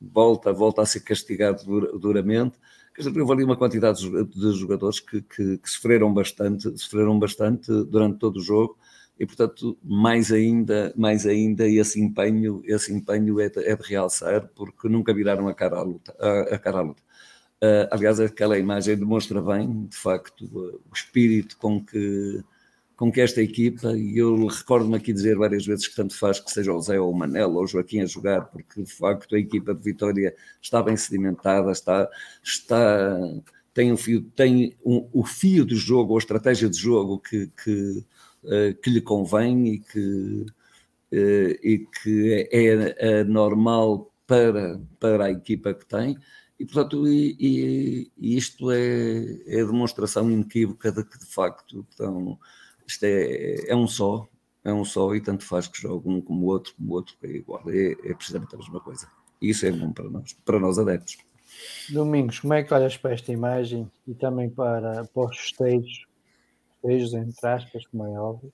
volta, 0.00 0.52
volta 0.52 0.82
a 0.82 0.86
ser 0.86 1.00
castigado 1.00 1.64
dur, 1.64 1.98
duramente. 1.98 2.58
Houve 2.98 3.32
ali 3.32 3.44
uma 3.44 3.56
quantidade 3.56 3.98
de 4.00 4.52
jogadores 4.52 5.00
que, 5.00 5.22
que, 5.22 5.58
que 5.58 5.70
sofreram 5.70 6.12
bastante, 6.12 6.78
sofreram 6.78 7.18
bastante 7.18 7.72
durante 7.86 8.18
todo 8.18 8.36
o 8.36 8.42
jogo 8.42 8.78
e 9.18 9.26
portanto 9.26 9.78
mais 9.82 10.32
ainda 10.32 10.92
mais 10.96 11.26
ainda 11.26 11.68
esse 11.68 12.00
empenho 12.00 12.62
esse 12.64 12.92
empenho 12.92 13.40
é 13.40 13.48
de, 13.48 13.64
é 13.64 13.76
de 13.76 13.88
realçar 13.88 14.48
porque 14.54 14.88
nunca 14.88 15.14
viraram 15.14 15.48
a 15.48 15.54
cara 15.54 15.78
à 15.78 15.82
luta 15.82 16.14
a, 16.18 16.54
a 16.54 16.58
cara 16.58 16.78
à 16.78 16.82
luta. 16.82 17.02
Uh, 17.62 17.88
aliás 17.90 18.20
aquela 18.20 18.58
imagem 18.58 18.96
demonstra 18.96 19.40
bem 19.40 19.86
de 19.86 19.96
facto 19.96 20.44
o 20.44 20.94
espírito 20.94 21.56
com 21.58 21.84
que 21.84 22.42
com 22.96 23.10
que 23.10 23.20
esta 23.20 23.42
equipa, 23.42 23.92
e 23.96 24.18
eu 24.18 24.46
recordo-me 24.46 24.96
aqui 24.96 25.12
dizer 25.12 25.36
várias 25.36 25.66
vezes 25.66 25.88
que 25.88 25.96
tanto 25.96 26.16
faz 26.16 26.38
que 26.38 26.50
seja 26.50 26.72
o 26.72 26.80
Zé 26.80 27.00
ou 27.00 27.10
o 27.10 27.16
Manela 27.16 27.52
ou 27.52 27.64
o 27.64 27.66
Joaquim 27.66 28.00
a 28.00 28.06
jogar, 28.06 28.42
porque 28.46 28.82
de 28.82 28.92
facto 28.92 29.34
a 29.34 29.38
equipa 29.38 29.74
de 29.74 29.82
Vitória 29.82 30.34
está 30.62 30.82
bem 30.82 30.96
sedimentada, 30.96 31.72
está, 31.72 32.08
está, 32.42 33.18
tem, 33.72 33.92
um 33.92 33.96
fio, 33.96 34.22
tem 34.36 34.76
um, 34.84 35.08
o 35.12 35.24
fio 35.24 35.64
do 35.64 35.74
jogo, 35.74 36.12
ou 36.12 36.18
a 36.18 36.20
estratégia 36.20 36.68
de 36.70 36.78
jogo 36.78 37.18
que, 37.18 37.50
que, 37.62 38.04
que 38.82 38.90
lhe 38.90 39.00
convém 39.00 39.66
e 39.68 39.78
que, 39.78 40.46
eh, 41.12 41.60
e 41.62 41.78
que 41.78 42.48
é, 42.50 43.20
é, 43.20 43.24
normal 43.24 44.12
para, 44.26 44.80
para 44.98 45.26
a 45.26 45.30
equipa 45.30 45.72
que 45.72 45.86
tem. 45.86 46.18
E, 46.58 46.64
portanto, 46.64 47.06
e, 47.06 48.10
e, 48.18 48.36
isto 48.36 48.70
é, 48.70 49.24
é 49.46 49.64
demonstração 49.64 50.30
inequívoca 50.30 50.90
de 50.90 51.04
que, 51.04 51.18
de 51.18 51.26
facto, 51.26 51.86
então, 51.94 52.38
isto 52.86 53.04
é, 53.04 53.70
é 53.70 53.76
um 53.76 53.86
só, 53.86 54.28
é 54.64 54.72
um 54.72 54.84
só, 54.84 55.14
e 55.14 55.20
tanto 55.20 55.44
faz 55.44 55.68
que 55.68 55.80
jogue 55.80 56.08
um 56.08 56.20
como 56.20 56.46
o 56.46 56.48
outro, 56.48 56.74
como 56.76 56.92
o 56.92 56.94
outro, 56.94 57.14
é 57.22 57.28
igual, 57.28 57.62
é, 57.68 57.92
é 57.92 58.14
precisamente 58.14 58.54
a 58.54 58.58
mesma 58.58 58.80
coisa. 58.80 59.06
E 59.40 59.50
isso 59.50 59.66
é 59.66 59.70
bom 59.72 59.92
para 59.92 60.08
nós, 60.10 60.32
para 60.44 60.58
nós 60.58 60.78
adeptos. 60.78 61.18
Domingos, 61.90 62.40
como 62.40 62.54
é 62.54 62.62
que 62.64 62.74
olhas 62.74 62.96
para 62.96 63.12
esta 63.12 63.30
imagem 63.32 63.90
e 64.06 64.14
também 64.14 64.50
para, 64.50 65.04
para 65.04 65.22
os 65.28 65.36
festejos 65.38 66.06
festejos, 66.84 67.14
entre 67.14 67.48
aspas, 67.48 67.86
como 67.86 68.06
é 68.06 68.20
óbvio. 68.20 68.52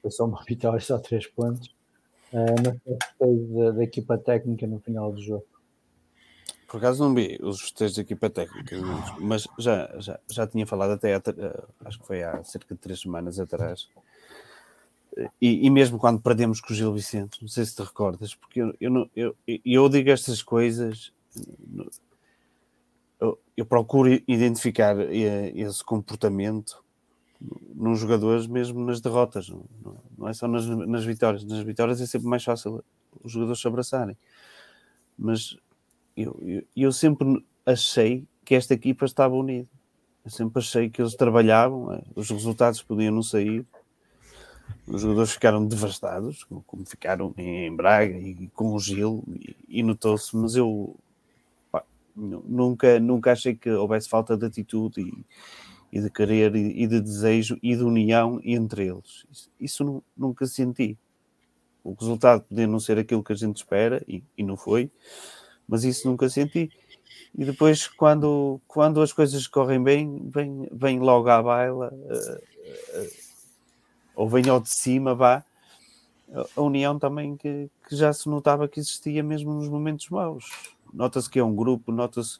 Foi 0.00 0.10
só 0.10 0.24
uma 0.24 0.42
vitória, 0.48 0.80
só 0.80 0.98
três 0.98 1.26
pontos. 1.26 1.74
Uh, 2.32 2.56
mas 2.64 2.98
festejo 2.98 3.72
da, 3.72 3.84
equipa 3.84 4.18
técnica 4.18 4.66
no 4.66 4.80
final 4.80 5.12
do 5.12 5.22
jogo. 5.22 5.44
Por 6.66 6.78
acaso 6.78 7.04
não 7.04 7.14
vi 7.14 7.38
os 7.40 7.60
festejos 7.60 7.94
da 7.94 8.02
equipa 8.02 8.28
técnica, 8.28 8.76
mas 9.20 9.46
já, 9.56 9.94
já, 10.00 10.18
já 10.28 10.46
tinha 10.48 10.66
falado 10.66 10.90
até, 10.90 11.14
há, 11.14 11.22
acho 11.84 12.00
que 12.00 12.06
foi 12.06 12.24
há 12.24 12.42
cerca 12.42 12.74
de 12.74 12.80
três 12.80 13.00
semanas 13.00 13.38
atrás. 13.38 13.88
E, 15.40 15.64
e, 15.64 15.70
mesmo 15.70 15.96
quando 15.96 16.20
perdemos 16.20 16.60
com 16.60 16.72
o 16.72 16.76
Gil 16.76 16.92
Vicente, 16.92 17.40
não 17.40 17.48
sei 17.48 17.64
se 17.64 17.76
te 17.76 17.82
recordas, 17.82 18.34
porque 18.34 18.60
eu, 18.60 18.74
eu, 18.80 18.90
não, 18.90 19.08
eu, 19.14 19.34
eu 19.64 19.88
digo 19.88 20.10
estas 20.10 20.42
coisas, 20.42 21.12
eu, 23.20 23.38
eu 23.56 23.64
procuro 23.64 24.12
identificar 24.26 24.98
eh, 24.98 25.52
esse 25.54 25.82
comportamento 25.82 26.84
nos 27.40 28.00
jogadores, 28.00 28.46
mesmo 28.46 28.84
nas 28.84 29.00
derrotas, 29.00 29.48
não, 30.16 30.28
é 30.28 30.32
só 30.32 30.48
nas, 30.48 30.66
nas, 30.66 31.04
vitórias. 31.04 31.44
Nas 31.44 31.60
vitórias 31.60 32.00
é 32.00 32.06
sempre 32.06 32.28
mais 32.28 32.42
fácil 32.42 32.82
os 33.22 33.32
jogadores 33.32 33.60
se 33.60 33.68
abraçarem. 33.68 34.16
Mas 35.18 35.56
eu, 36.16 36.38
eu, 36.42 36.62
eu 36.74 36.92
sempre 36.92 37.44
achei 37.64 38.26
que 38.44 38.54
esta 38.54 38.74
equipa 38.74 39.04
estava 39.04 39.34
unida. 39.34 39.68
Eu 40.24 40.30
sempre 40.30 40.58
achei 40.58 40.90
que 40.90 41.00
eles 41.00 41.14
trabalhavam, 41.14 41.92
é, 41.92 42.02
os 42.14 42.30
resultados 42.30 42.82
podiam 42.82 43.14
não 43.14 43.22
sair. 43.22 43.64
Os 44.86 45.02
jogadores 45.02 45.32
ficaram 45.32 45.64
devastados, 45.64 46.44
como 46.66 46.84
ficaram 46.84 47.32
em 47.36 47.74
Braga 47.74 48.18
e 48.18 48.48
com 48.48 48.72
o 48.72 48.80
Gil, 48.80 49.22
e, 49.28 49.56
e 49.68 49.82
notou-se, 49.82 50.36
mas 50.36 50.56
eu 50.56 50.96
pá, 51.70 51.84
nunca, 52.16 52.98
nunca 52.98 53.32
achei 53.32 53.54
que 53.54 53.70
houvesse 53.70 54.08
falta 54.08 54.36
de 54.36 54.46
atitude 54.46 55.00
e, 55.00 55.24
e 55.96 56.00
de 56.00 56.10
querer 56.10 56.54
e 56.54 56.86
de 56.86 57.00
desejo 57.00 57.58
e 57.62 57.74
de 57.74 57.82
união 57.82 58.38
entre 58.44 58.86
eles. 58.86 59.24
Isso, 59.32 59.50
isso 59.58 60.02
nunca 60.14 60.46
senti. 60.46 60.98
O 61.82 61.94
resultado 61.94 62.42
podia 62.42 62.66
não 62.66 62.78
ser 62.78 62.98
aquilo 62.98 63.24
que 63.24 63.32
a 63.32 63.36
gente 63.36 63.56
espera, 63.56 64.04
e, 64.06 64.22
e, 64.36 64.42
não 64.42 64.58
foi, 64.58 64.90
mas 65.66 65.84
isso 65.84 66.06
nunca 66.06 66.28
senti. 66.28 66.70
E 67.34 67.46
depois, 67.46 67.88
quando, 67.88 68.60
quando 68.68 69.00
as 69.00 69.10
coisas 69.10 69.46
correm 69.46 69.82
bem, 69.82 70.28
vem, 70.28 70.68
vem 70.70 70.98
logo 70.98 71.30
à 71.30 71.42
baila, 71.42 71.90
uh, 71.90 73.00
uh, 73.00 73.10
ou 74.16 74.28
vem 74.28 74.46
ao 74.50 74.60
de 74.60 74.68
cima, 74.68 75.14
vá, 75.14 75.42
a 76.54 76.60
união 76.60 76.98
também 76.98 77.38
que, 77.38 77.70
que 77.88 77.96
já 77.96 78.12
se 78.12 78.28
notava 78.28 78.68
que 78.68 78.80
existia 78.80 79.22
mesmo 79.22 79.54
nos 79.54 79.68
momentos 79.68 80.10
maus. 80.10 80.44
Nota-se 80.92 81.30
que 81.30 81.38
é 81.38 81.44
um 81.44 81.56
grupo, 81.56 81.90
nota-se 81.90 82.38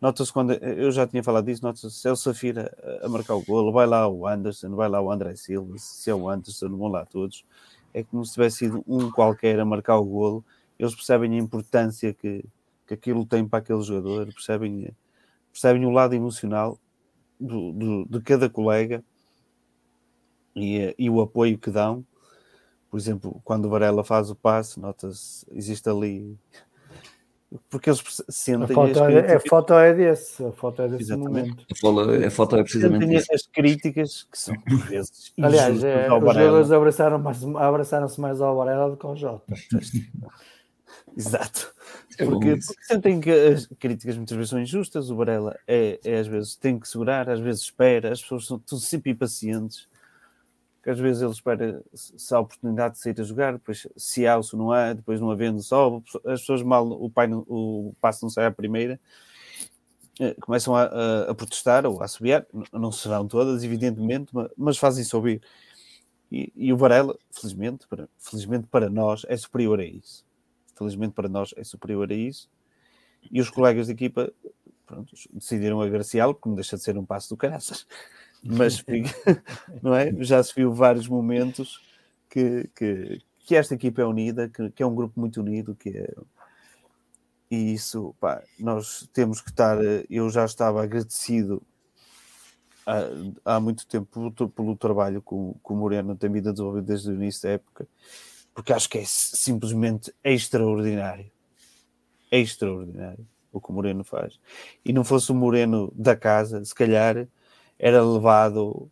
Nota-se 0.00 0.32
quando, 0.32 0.52
eu 0.54 0.90
já 0.90 1.06
tinha 1.06 1.22
falado 1.22 1.44
disso, 1.44 1.62
nota-se 1.62 2.08
é 2.08 2.10
o 2.10 2.16
Safira 2.16 2.74
a 3.02 3.08
marcar 3.08 3.34
o 3.34 3.44
golo, 3.44 3.70
vai 3.70 3.86
lá 3.86 4.08
o 4.08 4.26
Anderson, 4.26 4.74
vai 4.74 4.88
lá 4.88 5.00
o 5.00 5.12
André 5.12 5.36
Silva, 5.36 5.74
se 5.76 6.08
é 6.08 6.14
o 6.14 6.28
Anderson, 6.28 6.68
vão 6.70 6.88
lá 6.88 7.04
todos. 7.04 7.44
É 7.92 8.02
como 8.02 8.24
se 8.24 8.32
tivesse 8.32 8.58
sido 8.58 8.82
um 8.86 9.10
qualquer 9.10 9.60
a 9.60 9.64
marcar 9.64 9.98
o 9.98 10.04
golo. 10.04 10.44
Eles 10.78 10.94
percebem 10.94 11.34
a 11.34 11.36
importância 11.36 12.14
que, 12.14 12.44
que 12.86 12.94
aquilo 12.94 13.26
tem 13.26 13.46
para 13.46 13.58
aquele 13.58 13.82
jogador, 13.82 14.26
percebem, 14.32 14.90
percebem 15.52 15.84
o 15.84 15.90
lado 15.90 16.14
emocional 16.14 16.78
do, 17.38 17.72
do, 17.72 18.04
de 18.06 18.20
cada 18.22 18.48
colega 18.48 19.04
e, 20.56 20.94
e 20.98 21.10
o 21.10 21.20
apoio 21.20 21.58
que 21.58 21.70
dão. 21.70 22.04
Por 22.90 22.98
exemplo, 22.98 23.40
quando 23.44 23.66
o 23.66 23.68
Varela 23.68 24.02
faz 24.02 24.30
o 24.30 24.34
passe, 24.34 24.80
nota-se, 24.80 25.46
existe 25.52 25.88
ali 25.88 26.38
porque 27.68 27.90
eles 27.90 28.02
sentem. 28.28 28.64
A 28.64 28.68
foto, 28.68 29.04
é, 29.04 29.34
a 29.34 29.40
foto 29.40 29.74
é 29.74 29.92
desse, 29.94 30.44
a 30.44 30.52
foto 30.52 30.82
é 30.82 30.88
desse 30.88 31.02
Exatamente. 31.02 31.50
momento. 31.50 31.66
A 31.70 31.74
foto, 31.74 32.26
a 32.26 32.30
foto 32.30 32.56
é 32.56 32.62
precisamente 32.62 33.14
isso. 33.14 33.34
as 33.34 33.42
críticas 33.46 34.22
que 34.30 34.38
são 34.38 34.54
por 34.60 34.78
vezes. 34.86 35.32
Aliás, 35.40 35.82
é, 35.82 36.12
os 36.12 36.20
jogadores 36.20 36.70
abraçaram 36.70 37.18
mais, 37.18 37.42
abraçaram-se 37.42 38.20
mais 38.20 38.40
ao 38.40 38.56
Varela 38.56 38.90
do 38.90 38.96
que 38.96 39.04
ao 39.04 39.16
Jota. 39.16 39.52
Exato. 41.16 41.74
É 42.18 42.24
porque, 42.24 42.50
porque, 42.50 42.62
sentem 42.82 43.20
que 43.20 43.30
as 43.30 43.66
críticas 43.66 44.16
muitas 44.16 44.36
vezes 44.36 44.50
são 44.50 44.60
injustas. 44.60 45.10
O 45.10 45.16
Varela 45.16 45.58
é, 45.66 45.98
é, 46.04 46.20
às 46.20 46.28
vezes 46.28 46.54
tem 46.54 46.78
que 46.78 46.88
segurar, 46.88 47.28
às 47.28 47.40
vezes 47.40 47.62
espera, 47.62 48.12
as 48.12 48.22
pessoas 48.22 48.46
são, 48.46 48.62
são 48.64 48.78
sempre 48.78 49.10
impacientes 49.10 49.88
às 50.90 50.98
vezes 50.98 51.22
ele 51.22 51.32
espera 51.32 51.82
se 51.94 52.34
há 52.34 52.40
oportunidade 52.40 52.94
de 52.94 53.00
sair 53.00 53.20
a 53.20 53.24
jogar, 53.24 53.52
depois 53.54 53.86
se 53.96 54.26
há 54.26 54.36
ou 54.36 54.42
se 54.42 54.56
não 54.56 54.72
há, 54.72 54.92
depois 54.92 55.20
não 55.20 55.30
havendo 55.30 55.62
só, 55.62 56.02
as 56.26 56.40
pessoas 56.40 56.62
mal, 56.62 56.86
o, 56.86 57.10
pai, 57.10 57.28
o 57.32 57.94
passo 58.00 58.24
não 58.24 58.30
sai 58.30 58.46
à 58.46 58.50
primeira, 58.50 59.00
eh, 60.20 60.34
começam 60.40 60.74
a, 60.76 60.82
a, 60.82 61.30
a 61.30 61.34
protestar 61.34 61.86
ou 61.86 62.00
a 62.00 62.04
assobiar, 62.04 62.46
não 62.72 62.92
serão 62.92 63.26
todas, 63.26 63.64
evidentemente, 63.64 64.32
mas 64.56 64.76
fazem-se 64.76 65.14
ouvir. 65.16 65.42
E, 66.30 66.52
e, 66.54 66.72
o 66.72 66.76
Varela, 66.76 67.18
felizmente 67.32 67.88
para, 67.88 68.08
felizmente 68.18 68.66
para 68.68 68.88
nós, 68.88 69.24
é 69.28 69.36
superior 69.36 69.80
a 69.80 69.84
isso. 69.84 70.24
Felizmente 70.76 71.14
para 71.14 71.28
nós 71.28 71.52
é 71.56 71.64
superior 71.64 72.10
a 72.10 72.14
isso. 72.14 72.48
E 73.30 73.40
os 73.40 73.50
colegas 73.50 73.86
de 73.86 73.92
equipa 73.92 74.32
pronto, 74.86 75.14
decidiram 75.32 75.80
agraciá-lo, 75.80 76.34
porque 76.34 76.48
não 76.48 76.56
deixa 76.56 76.76
de 76.76 76.82
ser 76.82 76.98
um 76.98 77.04
passo 77.04 77.28
do 77.28 77.36
caraças. 77.36 77.86
Mas 78.42 78.82
não 79.82 79.94
é? 79.94 80.12
já 80.20 80.42
se 80.42 80.54
viu 80.54 80.72
vários 80.72 81.06
momentos 81.06 81.80
que, 82.28 82.68
que, 82.74 83.20
que 83.46 83.56
esta 83.56 83.74
equipa 83.74 84.02
é 84.02 84.04
unida, 84.06 84.48
que, 84.48 84.70
que, 84.70 84.82
é 84.82 84.86
um 84.86 84.94
grupo 84.94 85.18
muito 85.18 85.40
unido, 85.40 85.74
que 85.74 85.90
é... 85.90 86.14
E 87.50 87.72
isso, 87.72 88.14
pá, 88.20 88.42
nós 88.60 89.08
temos 89.12 89.40
que 89.40 89.50
estar. 89.50 89.76
Eu 90.08 90.30
já 90.30 90.44
estava 90.44 90.84
agradecido 90.84 91.60
há, 92.86 93.56
há 93.56 93.60
muito 93.60 93.86
tempo 93.88 94.30
pelo, 94.30 94.48
pelo 94.48 94.76
trabalho 94.76 95.20
que 95.20 95.34
o, 95.34 95.54
que 95.54 95.72
o 95.72 95.76
Moreno 95.76 96.16
tem 96.16 96.30
vindo 96.30 96.48
a 96.48 96.52
desenvolver 96.52 96.82
desde 96.82 97.10
o 97.10 97.14
início 97.14 97.42
da 97.42 97.50
época, 97.50 97.88
porque 98.54 98.72
acho 98.72 98.88
que 98.88 98.98
é 98.98 99.04
simplesmente 99.04 100.14
extraordinário. 100.22 101.30
É 102.30 102.38
extraordinário 102.38 103.26
o 103.52 103.60
que 103.60 103.70
o 103.70 103.72
Moreno 103.72 104.04
faz. 104.04 104.38
E 104.84 104.92
não 104.92 105.02
fosse 105.04 105.32
o 105.32 105.34
Moreno 105.34 105.92
da 105.96 106.16
casa, 106.16 106.64
se 106.64 106.74
calhar 106.74 107.26
era 107.80 108.04
levado 108.04 108.90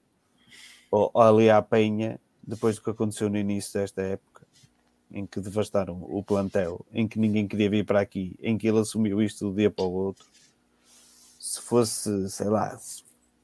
ali 1.14 1.50
à 1.50 1.60
penha 1.60 2.18
depois 2.42 2.76
do 2.76 2.82
que 2.82 2.88
aconteceu 2.88 3.28
no 3.28 3.36
início 3.36 3.78
desta 3.78 4.00
época, 4.00 4.46
em 5.10 5.26
que 5.26 5.38
devastaram 5.38 6.02
o 6.02 6.22
plantel, 6.22 6.84
em 6.90 7.06
que 7.06 7.18
ninguém 7.18 7.46
queria 7.46 7.68
vir 7.68 7.84
para 7.84 8.00
aqui, 8.00 8.34
em 8.40 8.56
que 8.56 8.66
ele 8.66 8.78
assumiu 8.78 9.20
isto 9.20 9.50
do 9.50 9.54
dia 9.54 9.70
para 9.70 9.84
o 9.84 9.92
outro. 9.92 10.26
Se 11.38 11.60
fosse, 11.60 12.30
sei 12.30 12.48
lá, 12.48 12.78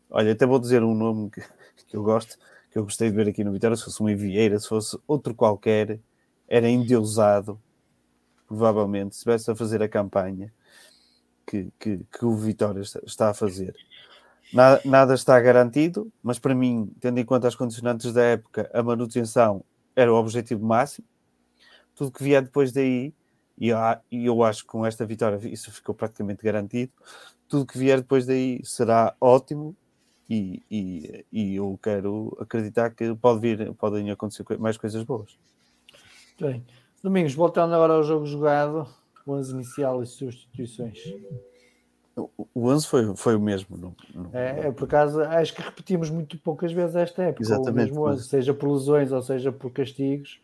olha, 0.08 0.32
até 0.32 0.46
vou 0.46 0.58
dizer 0.58 0.82
um 0.82 0.94
nome 0.94 1.30
que, 1.30 1.42
que 1.86 1.94
eu 1.94 2.02
gosto, 2.02 2.38
que 2.70 2.78
eu 2.78 2.84
gostei 2.84 3.10
de 3.10 3.16
ver 3.16 3.28
aqui 3.28 3.44
no 3.44 3.52
Vitória, 3.52 3.76
se 3.76 3.84
fosse 3.84 4.02
um 4.02 4.16
Vieira, 4.16 4.58
se 4.58 4.66
fosse 4.66 4.98
outro 5.06 5.34
qualquer, 5.34 6.00
era 6.48 6.68
endeusado, 6.68 7.60
provavelmente, 8.46 9.14
se 9.14 9.18
estivesse 9.18 9.50
a 9.50 9.54
fazer 9.54 9.82
a 9.82 9.88
campanha 9.88 10.50
que, 11.46 11.68
que, 11.78 11.98
que 11.98 12.24
o 12.24 12.34
Vitória 12.34 12.80
está 12.80 13.28
a 13.28 13.34
fazer. 13.34 13.76
Nada, 14.54 14.80
nada, 14.84 15.14
está 15.14 15.40
garantido, 15.40 16.12
mas 16.22 16.38
para 16.38 16.54
mim, 16.54 16.88
tendo 17.00 17.18
em 17.18 17.24
conta 17.24 17.48
as 17.48 17.56
condicionantes 17.56 18.12
da 18.12 18.22
época, 18.22 18.70
a 18.72 18.82
manutenção 18.82 19.64
era 19.96 20.12
o 20.12 20.16
objetivo 20.16 20.64
máximo. 20.64 21.06
Tudo 21.94 22.12
que 22.12 22.22
vier 22.22 22.40
depois 22.40 22.70
daí, 22.72 23.12
e 23.58 23.68
eu, 24.10 24.42
acho 24.44 24.62
que 24.62 24.68
com 24.68 24.86
esta 24.86 25.04
vitória 25.04 25.38
isso 25.48 25.72
ficou 25.72 25.94
praticamente 25.94 26.42
garantido, 26.42 26.92
tudo 27.48 27.66
que 27.66 27.76
vier 27.76 27.98
depois 27.98 28.26
daí 28.26 28.60
será 28.64 29.14
ótimo 29.20 29.76
e, 30.30 30.62
e, 30.70 31.24
e 31.32 31.56
eu 31.56 31.78
quero 31.82 32.36
acreditar 32.40 32.90
que 32.90 33.14
pode 33.16 33.40
vir, 33.40 33.74
podem 33.74 34.10
acontecer 34.10 34.44
mais 34.58 34.76
coisas 34.76 35.02
boas. 35.02 35.36
Bem, 36.40 36.64
Domingos, 37.02 37.34
voltando 37.34 37.74
agora 37.74 37.94
ao 37.94 38.02
jogo 38.02 38.24
jogado, 38.24 38.88
o 39.26 39.32
11 39.32 39.52
inicial 39.52 40.02
e 40.02 40.06
substituições. 40.06 40.98
O 42.16 42.68
11 42.68 42.86
foi, 42.86 43.16
foi 43.16 43.34
o 43.34 43.40
mesmo. 43.40 43.76
No, 43.76 43.96
no... 44.14 44.30
É, 44.32 44.68
é, 44.68 44.72
por 44.72 44.84
acaso, 44.84 45.20
acho 45.20 45.52
que 45.52 45.62
repetimos 45.62 46.10
muito 46.10 46.38
poucas 46.38 46.72
vezes 46.72 46.94
esta 46.94 47.24
época. 47.24 47.42
Exatamente. 47.42 47.90
O 47.90 47.94
mesmo 47.94 48.08
11, 48.08 48.28
seja 48.28 48.54
por 48.54 48.72
lesões 48.72 49.10
ou 49.10 49.20
seja 49.20 49.50
por 49.50 49.70
castigos. 49.72 50.40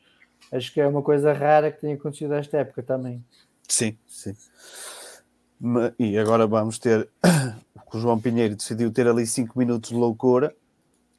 Acho 0.50 0.72
que 0.72 0.80
é 0.80 0.86
uma 0.86 1.02
coisa 1.02 1.32
rara 1.32 1.70
que 1.70 1.80
tenha 1.80 1.94
acontecido 1.94 2.34
esta 2.34 2.58
época 2.58 2.82
também. 2.82 3.24
Sim, 3.68 3.96
sim. 4.06 4.34
E 5.98 6.18
agora 6.18 6.46
vamos 6.46 6.78
ter. 6.78 7.08
O 7.92 7.98
João 7.98 8.20
Pinheiro 8.20 8.54
decidiu 8.54 8.92
ter 8.92 9.08
ali 9.08 9.26
5 9.26 9.58
minutos 9.58 9.90
de 9.90 9.96
loucura 9.96 10.54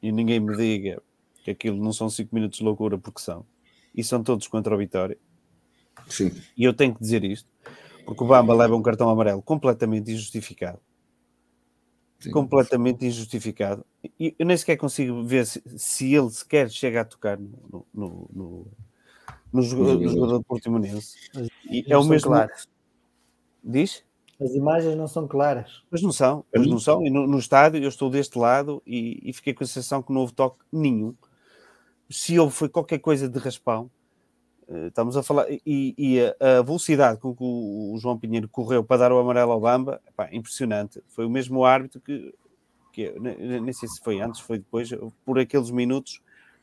e 0.02 0.10
ninguém 0.10 0.39
me 0.39 0.56
diga 0.56 1.02
que 1.43 1.52
aquilo 1.52 1.76
não 1.76 1.91
são 1.91 2.10
5 2.10 2.34
minutos 2.34 2.60
de 2.60 2.64
loucura 2.64 2.97
porque 2.97 3.20
são. 3.20 3.45
E 3.93 4.02
são 4.02 4.24
todos 4.24 4.47
contra 4.47 4.74
o 4.74 4.78
Vitória. 4.78 5.18
Sim. 6.08 6.32
E 6.56 6.64
eu 6.64 6.74
tenho 6.74 6.95
que 6.95 7.02
dizer 7.02 7.26
isto 7.26 7.49
porque 8.06 8.24
o 8.24 8.28
Bamba 8.28 8.54
leva 8.54 8.76
um 8.76 8.82
cartão 8.82 9.10
amarelo 9.10 9.41
completamente 9.41 10.12
injustificado. 10.12 10.80
Sim. 12.20 12.32
Completamente 12.32 13.06
injustificado. 13.06 13.84
E 14.20 14.36
eu 14.38 14.45
nem 14.45 14.56
sequer 14.56 14.78
consigo 14.78 15.24
ver 15.24 15.45
se, 15.45 15.62
se 15.78 16.14
ele 16.14 16.30
sequer 16.30 16.70
chega 16.70 17.02
a 17.02 17.06
tocar 17.06 17.38
no, 17.38 17.86
no, 17.91 18.30
no, 18.32 18.68
no 19.52 19.62
jogador, 19.64 19.99
no 19.99 20.08
jogador 20.08 20.38
do 20.38 20.43
Portimonense. 20.43 21.18
E 21.70 21.84
é 21.88 21.97
o 21.97 22.04
mesmo. 22.04 22.30
Claro. 22.30 22.52
Diz? 23.64 24.04
As 24.39 24.54
imagens 24.54 24.95
não 24.95 25.08
são 25.08 25.28
claras. 25.28 25.84
Mas 25.89 26.02
não 26.02 26.12
são, 26.12 26.45
mas 26.54 26.68
não 26.68 26.80
são. 26.80 27.06
E 27.06 27.10
no, 27.10 27.28
no 27.28 27.38
estádio 27.38 27.82
eu 27.82 27.89
estou 27.89 28.10
deste 28.10 28.38
lado 28.38 28.82
e, 28.86 29.20
e, 29.24 29.34
fiquei 29.34 29.54
com 29.54 29.64
a 29.64 29.68
sensação 29.68 30.02
que 30.02 30.12
não 30.12 30.22
houve 30.22 30.34
toque 30.34 30.64
nenhum. 30.72 31.16
Se 32.10 32.39
houve 32.39 32.54
foi 32.54 32.68
qualquer 32.68 32.99
coisa 32.99 33.30
de 33.30 33.38
raspão, 33.38 33.89
estamos 34.88 35.17
a 35.17 35.24
falar, 35.24 35.45
e, 35.49 35.93
e 35.97 36.19
a, 36.39 36.61
velocidade 36.61 37.19
com 37.19 37.36
que 37.36 37.43
o, 37.43 37.93
o, 37.93 37.97
João 37.97 38.17
Pinheiro 38.17 38.47
correu 38.47 38.84
para 38.84 38.97
dar 38.97 39.11
o 39.11 39.19
amarelo 39.19 39.51
ao 39.51 39.59
Bamba, 39.59 40.01
epá, 40.07 40.30
impressionante. 40.32 41.01
Foi 41.07 41.26
o 41.26 41.30
mesmo 41.30 41.65
árbitro 41.65 41.99
que, 42.01 42.34
que 42.91 43.13
nem 43.19 43.74
sei 43.74 43.89
se 43.89 44.01
foi 44.01 44.22
antes, 44.22 44.39
foi 44.39 44.59
depois, 44.59 44.89
por 45.26 45.39
aqueles 45.39 45.72
minutos, 45.72 46.22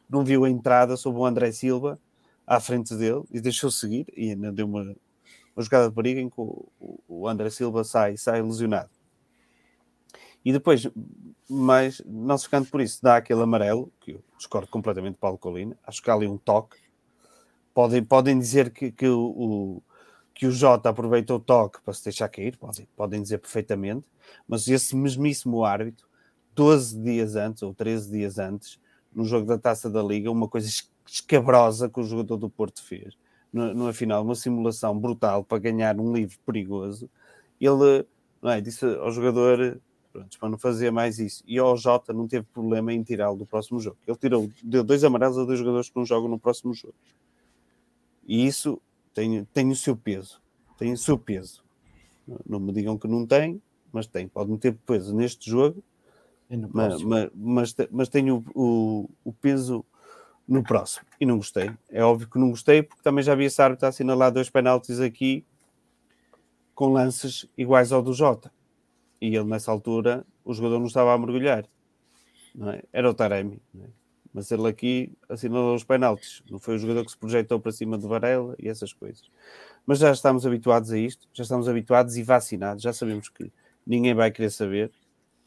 não 0.08 0.24
viu 0.24 0.44
a 0.44 0.50
entrada 0.50 0.96
sobre 0.96 1.20
o 1.20 1.26
André 1.26 1.52
Silva 1.52 1.98
à 2.46 2.58
frente 2.60 2.94
dele 2.94 3.24
e 3.30 3.40
deixou 3.40 3.70
seguir 3.70 4.06
e 4.16 4.30
ainda 4.30 4.50
deu 4.50 4.66
uma, 4.66 4.82
uma 5.54 5.62
jogada 5.62 5.88
de 5.88 5.94
perigo 5.94 6.20
em 6.20 6.30
que 6.30 6.40
o, 6.40 6.66
o 7.06 7.28
André 7.28 7.50
Silva 7.50 7.84
sai, 7.84 8.16
sai 8.16 8.40
lesionado. 8.40 8.90
E 10.44 10.52
depois, 10.52 10.88
mas 11.48 12.00
não 12.06 12.38
se 12.38 12.44
ficando 12.44 12.70
por 12.70 12.80
isso, 12.80 13.00
dá 13.02 13.16
aquele 13.16 13.42
amarelo, 13.42 13.92
que 14.00 14.12
eu 14.12 14.24
discordo 14.38 14.68
completamente 14.68 15.14
de 15.14 15.20
Paulo 15.20 15.36
Colina, 15.36 15.76
acho 15.86 16.02
que 16.02 16.10
há 16.10 16.14
ali 16.14 16.26
um 16.26 16.38
toque, 16.38 16.78
Podem, 17.78 18.02
podem 18.02 18.36
dizer 18.36 18.70
que, 18.70 18.90
que, 18.90 19.06
o, 19.06 19.80
que 20.34 20.48
o 20.48 20.50
Jota 20.50 20.88
aproveitou 20.88 21.36
o 21.36 21.40
toque 21.40 21.80
para 21.80 21.94
se 21.94 22.02
deixar 22.02 22.28
cair, 22.28 22.56
podem, 22.56 22.88
podem 22.96 23.22
dizer 23.22 23.38
perfeitamente, 23.38 24.04
mas 24.48 24.66
esse 24.66 24.96
mesmíssimo 24.96 25.64
árbitro, 25.64 26.04
12 26.56 26.98
dias 27.00 27.36
antes 27.36 27.62
ou 27.62 27.72
13 27.72 28.10
dias 28.10 28.36
antes, 28.36 28.80
no 29.14 29.24
jogo 29.24 29.46
da 29.46 29.56
taça 29.56 29.88
da 29.88 30.02
Liga, 30.02 30.28
uma 30.28 30.48
coisa 30.48 30.68
escabrosa 31.06 31.88
que 31.88 32.00
o 32.00 32.02
jogador 32.02 32.36
do 32.36 32.50
Porto 32.50 32.82
fez, 32.82 33.16
no, 33.52 33.94
final, 33.94 34.24
uma 34.24 34.34
simulação 34.34 34.98
brutal 34.98 35.44
para 35.44 35.58
ganhar 35.58 36.00
um 36.00 36.12
livro 36.12 36.36
perigoso. 36.44 37.08
Ele 37.60 38.04
é, 38.42 38.60
disse 38.60 38.84
ao 38.86 39.12
jogador 39.12 39.80
pronto, 40.12 40.36
para 40.36 40.48
não 40.48 40.58
fazer 40.58 40.90
mais 40.90 41.20
isso. 41.20 41.44
E 41.46 41.60
ao 41.60 41.76
Jota 41.76 42.12
não 42.12 42.26
teve 42.26 42.44
problema 42.52 42.92
em 42.92 43.04
tirá-lo 43.04 43.36
do 43.36 43.46
próximo 43.46 43.78
jogo. 43.78 43.98
Ele 44.04 44.16
tirou, 44.16 44.50
deu 44.64 44.82
dois 44.82 45.04
amarelos 45.04 45.38
a 45.38 45.44
dois 45.44 45.60
jogadores 45.60 45.88
que 45.88 45.96
não 45.96 46.04
jogam 46.04 46.28
no 46.28 46.40
próximo 46.40 46.74
jogo. 46.74 46.94
E 48.28 48.46
isso 48.46 48.80
tem, 49.14 49.42
tem 49.46 49.70
o 49.70 49.74
seu 49.74 49.96
peso. 49.96 50.40
Tem 50.76 50.92
o 50.92 50.96
seu 50.98 51.18
peso. 51.18 51.64
Não 52.46 52.60
me 52.60 52.72
digam 52.72 52.98
que 52.98 53.08
não 53.08 53.26
tem, 53.26 53.60
mas 53.90 54.06
tem. 54.06 54.28
Pode 54.28 54.50
não 54.50 54.58
ter 54.58 54.74
peso 54.86 55.16
neste 55.16 55.50
jogo, 55.50 55.82
mas, 56.72 57.02
mas, 57.02 57.30
mas, 57.34 57.76
mas, 57.90 58.08
tem 58.08 58.30
o, 58.30 58.44
o, 58.54 59.08
o, 59.24 59.32
peso 59.32 59.84
no 60.46 60.62
próximo. 60.62 61.06
E 61.18 61.24
não 61.24 61.38
gostei. 61.38 61.70
É 61.88 62.04
óbvio 62.04 62.28
que 62.28 62.38
não 62.38 62.50
gostei, 62.50 62.82
porque 62.82 63.02
também 63.02 63.24
já 63.24 63.34
vi 63.34 63.44
esse 63.44 63.60
árbitro 63.60 63.88
assinalar 63.88 64.30
dois 64.30 64.50
penaltis 64.50 65.00
aqui 65.00 65.44
com 66.74 66.92
lances 66.92 67.48
iguais 67.56 67.92
ao 67.92 68.02
do 68.02 68.12
Jota. 68.12 68.52
E 69.20 69.34
ele, 69.34 69.44
nessa 69.44 69.72
altura, 69.72 70.24
o 70.44 70.52
jogador 70.52 70.78
não 70.78 70.86
estava 70.86 71.12
a 71.12 71.18
mergulhar. 71.18 71.64
É? 72.74 72.84
Era 72.92 73.10
o 73.10 73.14
Taremi. 73.14 73.60
É? 73.80 73.97
Mas 74.38 74.52
ele 74.52 74.68
aqui 74.68 75.12
assinou 75.28 75.74
os 75.74 75.82
penaltis. 75.82 76.44
Não 76.48 76.60
foi 76.60 76.76
o 76.76 76.78
jogador 76.78 77.04
que 77.04 77.10
se 77.10 77.18
projetou 77.18 77.58
para 77.58 77.72
cima 77.72 77.98
do 77.98 78.06
Varela 78.06 78.54
e 78.56 78.68
essas 78.68 78.92
coisas. 78.92 79.28
Mas 79.84 79.98
já 79.98 80.12
estamos 80.12 80.46
habituados 80.46 80.92
a 80.92 80.98
isto, 80.98 81.26
já 81.32 81.42
estamos 81.42 81.68
habituados 81.68 82.16
e 82.16 82.22
vacinados, 82.22 82.84
já 82.84 82.92
sabemos 82.92 83.28
que 83.28 83.50
ninguém 83.84 84.14
vai 84.14 84.30
querer 84.30 84.50
saber, 84.50 84.92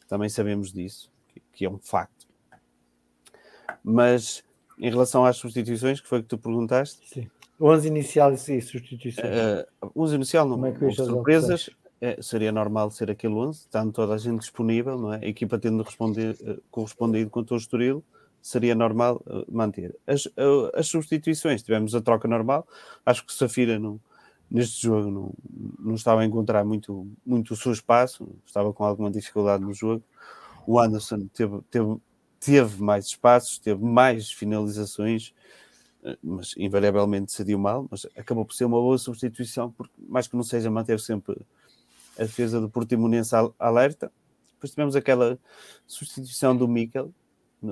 também 0.10 0.28
sabemos 0.28 0.74
disso, 0.74 1.10
que, 1.30 1.42
que 1.54 1.66
é 1.66 1.70
um 1.70 1.78
facto. 1.78 2.28
Mas 3.82 4.44
em 4.78 4.90
relação 4.90 5.24
às 5.24 5.38
substituições, 5.38 6.02
que 6.02 6.08
foi 6.10 6.22
que 6.22 6.28
tu 6.28 6.38
perguntaste? 6.38 7.00
Sim. 7.08 7.30
O 7.58 7.68
11 7.68 7.88
inicial 7.88 8.34
e 8.34 8.38
substituições. 8.38 9.26
Uh, 9.26 9.92
o 9.96 10.04
11 10.04 10.16
inicial 10.16 10.46
não 10.46 10.66
é 10.66 10.70
houve 10.82 10.96
surpresas. 10.96 11.70
É, 12.02 12.22
seria 12.22 12.52
normal 12.52 12.92
ser 12.92 13.10
aquele 13.10 13.36
11, 13.36 13.60
estando 13.60 13.94
toda 13.94 14.16
a 14.16 14.18
gente 14.18 14.40
disponível, 14.40 14.98
não 14.98 15.14
é? 15.14 15.18
a 15.24 15.28
equipa 15.28 15.58
tendo 15.58 15.82
respondido, 15.82 16.36
uh, 16.44 16.62
correspondido 16.70 17.30
com 17.30 17.40
o 17.40 17.46
teu 17.46 17.56
estoril 17.56 18.04
seria 18.42 18.76
normal 18.76 19.22
uh, 19.26 19.46
manter. 19.50 19.96
As, 20.06 20.26
uh, 20.26 20.72
as 20.74 20.88
substituições, 20.88 21.62
tivemos 21.62 21.94
a 21.94 22.02
troca 22.02 22.28
normal, 22.28 22.68
acho 23.06 23.26
que 23.26 23.34
Safira 23.34 23.78
não, 23.78 24.00
neste 24.50 24.82
jogo 24.82 25.10
não, 25.10 25.34
não 25.80 25.96
estava 25.96 26.22
a 26.22 26.26
encontrar 26.26 26.66
muito, 26.66 27.08
muito 27.26 27.54
o 27.54 27.58
seu 27.58 27.72
espaço, 27.72 28.28
estava 28.46 28.74
com 28.74 28.84
alguma 28.84 29.12
dificuldade 29.12 29.64
no 29.64 29.74
jogo. 29.74 30.04
O 30.66 30.80
Anderson 30.80 31.28
teve, 31.34 31.60
teve, 31.70 31.98
teve 32.40 32.82
mais 32.82 33.06
espaços, 33.06 33.60
teve 33.60 33.84
mais 33.84 34.32
finalizações, 34.32 35.34
uh, 36.04 36.18
mas 36.24 36.54
invariavelmente 36.58 37.28
decidiu 37.28 37.60
mal, 37.60 37.88
mas 37.90 38.06
acabou 38.18 38.46
por 38.46 38.54
ser 38.54 38.66
uma 38.66 38.78
boa 38.78 38.98
substituição, 38.98 39.72
porque 39.72 39.94
mais 40.08 40.28
que 40.28 40.36
não 40.36 40.44
seja 40.44 40.70
manter 40.70 41.00
sempre 41.00 41.38
a 42.18 42.24
defesa 42.24 42.60
do 42.60 42.70
Portimonense 42.70 43.34
alerta. 43.58 44.12
Depois 44.54 44.72
tivemos 44.72 44.96
aquela 44.96 45.40
substituição 45.88 46.56
do 46.56 46.68
Mikel, 46.68 47.12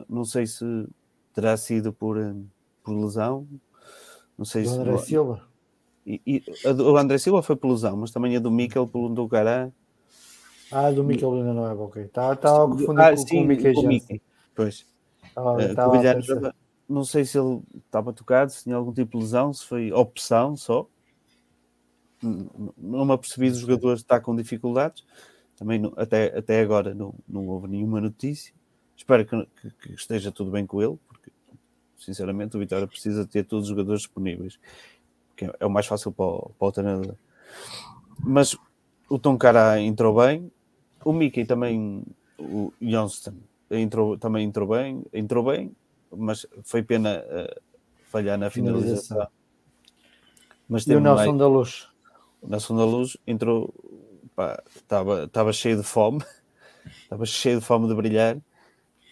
não 0.08 0.24
sei 0.26 0.46
se 0.46 0.88
terá 1.34 1.56
sido 1.58 1.92
por, 1.92 2.18
eh, 2.18 2.34
por 2.84 2.94
lesão. 2.94 3.48
Não 4.38 4.46
sei 4.46 4.64
do 4.64 4.70
se. 4.70 4.76
André 4.78 4.98
Silva. 5.00 5.50
E, 6.06 6.22
e, 6.26 6.44
a 6.68 6.72
do 6.72 6.96
André 6.98 7.18
Silva 7.18 7.42
foi 7.44 7.56
por 7.56 7.70
lesão, 7.72 7.98
mas 7.98 8.12
também 8.12 8.36
a 8.36 8.40
do 8.40 8.50
Mikel 8.52 8.88
pelo 8.88 9.10
do 9.10 9.28
Garã. 9.28 9.72
Ah, 10.72 10.92
do 10.92 11.04
Mikel 11.04 11.34
ainda 11.34 11.54
não 11.54 11.66
é 11.68 11.74
ok. 11.74 12.04
Está 12.04 12.36
tá 12.36 12.64
a 12.64 12.68
confundir 12.68 13.02
ah, 13.02 13.12
com, 13.12 13.18
sim, 13.18 13.74
com 13.74 13.82
o 13.82 14.20
Pois. 14.56 14.86
Estava 15.26 15.68
que 15.74 15.80
o 15.80 15.84
a 15.88 15.92
Vilhena 15.98 16.16
pensar. 16.22 16.42
já- 16.42 16.54
não 16.88 17.04
sei 17.04 17.24
se 17.24 17.38
ele 17.38 17.62
estava 17.86 18.12
tocado, 18.12 18.52
se 18.52 18.64
tinha 18.64 18.76
algum 18.76 18.92
tipo 18.92 19.18
de 19.18 19.24
lesão, 19.24 19.54
se 19.54 19.64
foi 19.66 19.92
opção 19.92 20.56
só. 20.56 20.88
Não 22.22 23.06
me 23.06 23.14
apercebi 23.14 23.50
dos 23.50 23.60
jogadores 23.60 24.02
estar 24.02 24.20
com 24.22 24.36
dificuldades. 24.36 25.04
Também 25.56 25.78
não- 25.80 25.94
até, 25.96 26.38
até 26.38 26.62
agora 26.62 26.94
não, 26.96 27.14
não 27.28 27.48
houve 27.48 27.68
nenhuma 27.68 28.02
notícia. 28.02 28.54
Espero 29.00 29.26
que, 29.26 29.45
que- 29.62 29.72
que 29.88 29.93
esteja 29.93 30.30
tudo 30.32 30.52
bem 30.52 30.66
com 30.68 30.82
ele, 30.84 31.00
porque 31.08 31.32
sinceramente 31.97 32.56
o 32.58 32.60
Vitória 32.60 32.86
precisa 32.86 33.26
ter 33.26 33.45
todos 33.45 33.64
os 33.64 33.70
jogadores 33.70 34.02
disponíveis, 34.02 34.60
que 35.38 35.45
é, 35.45 35.54
é 35.62 35.66
o 35.66 35.70
mais 35.70 35.88
fácil 35.88 36.12
para 36.12 36.26
o, 36.26 36.52
para 36.60 36.68
o 36.68 36.72
treinador. 36.72 37.16
Mas 38.20 38.56
o 39.10 39.18
Tom 39.18 39.38
Cara 39.38 39.80
entrou 39.80 40.14
bem, 40.16 40.52
o 41.04 41.14
Mickey 41.14 41.45
também, 41.45 42.04
o 42.38 42.74
Johnston 42.82 43.36
entrou, 43.72 44.18
também 44.18 44.45
entrou 44.45 44.68
bem, 44.68 45.04
entrou 45.14 45.43
bem, 45.45 45.74
mas 46.12 46.45
foi 46.64 46.84
pena 46.84 47.24
eh, 47.26 47.58
falhar 48.10 48.38
na 48.38 48.50
finalização. 48.50 49.16
Finalização. 49.18 49.28
Mas 50.68 50.86
E 50.86 50.93
o 50.95 51.00
Nelson 51.00 51.26
mais- 51.28 51.38
da 51.39 51.47
Luz. 51.47 51.88
na 52.43 52.60
segunda 52.60 52.84
luz 52.86 53.16
entrou, 53.26 53.74
estava 55.26 55.54
cheio 55.54 55.78
de 55.78 55.84
fome, 55.84 56.22
estava 57.04 57.26
cheio 57.26 57.60
de 57.60 57.66
fome 57.66 57.88
de 57.88 57.95
brilhar, 57.95 58.38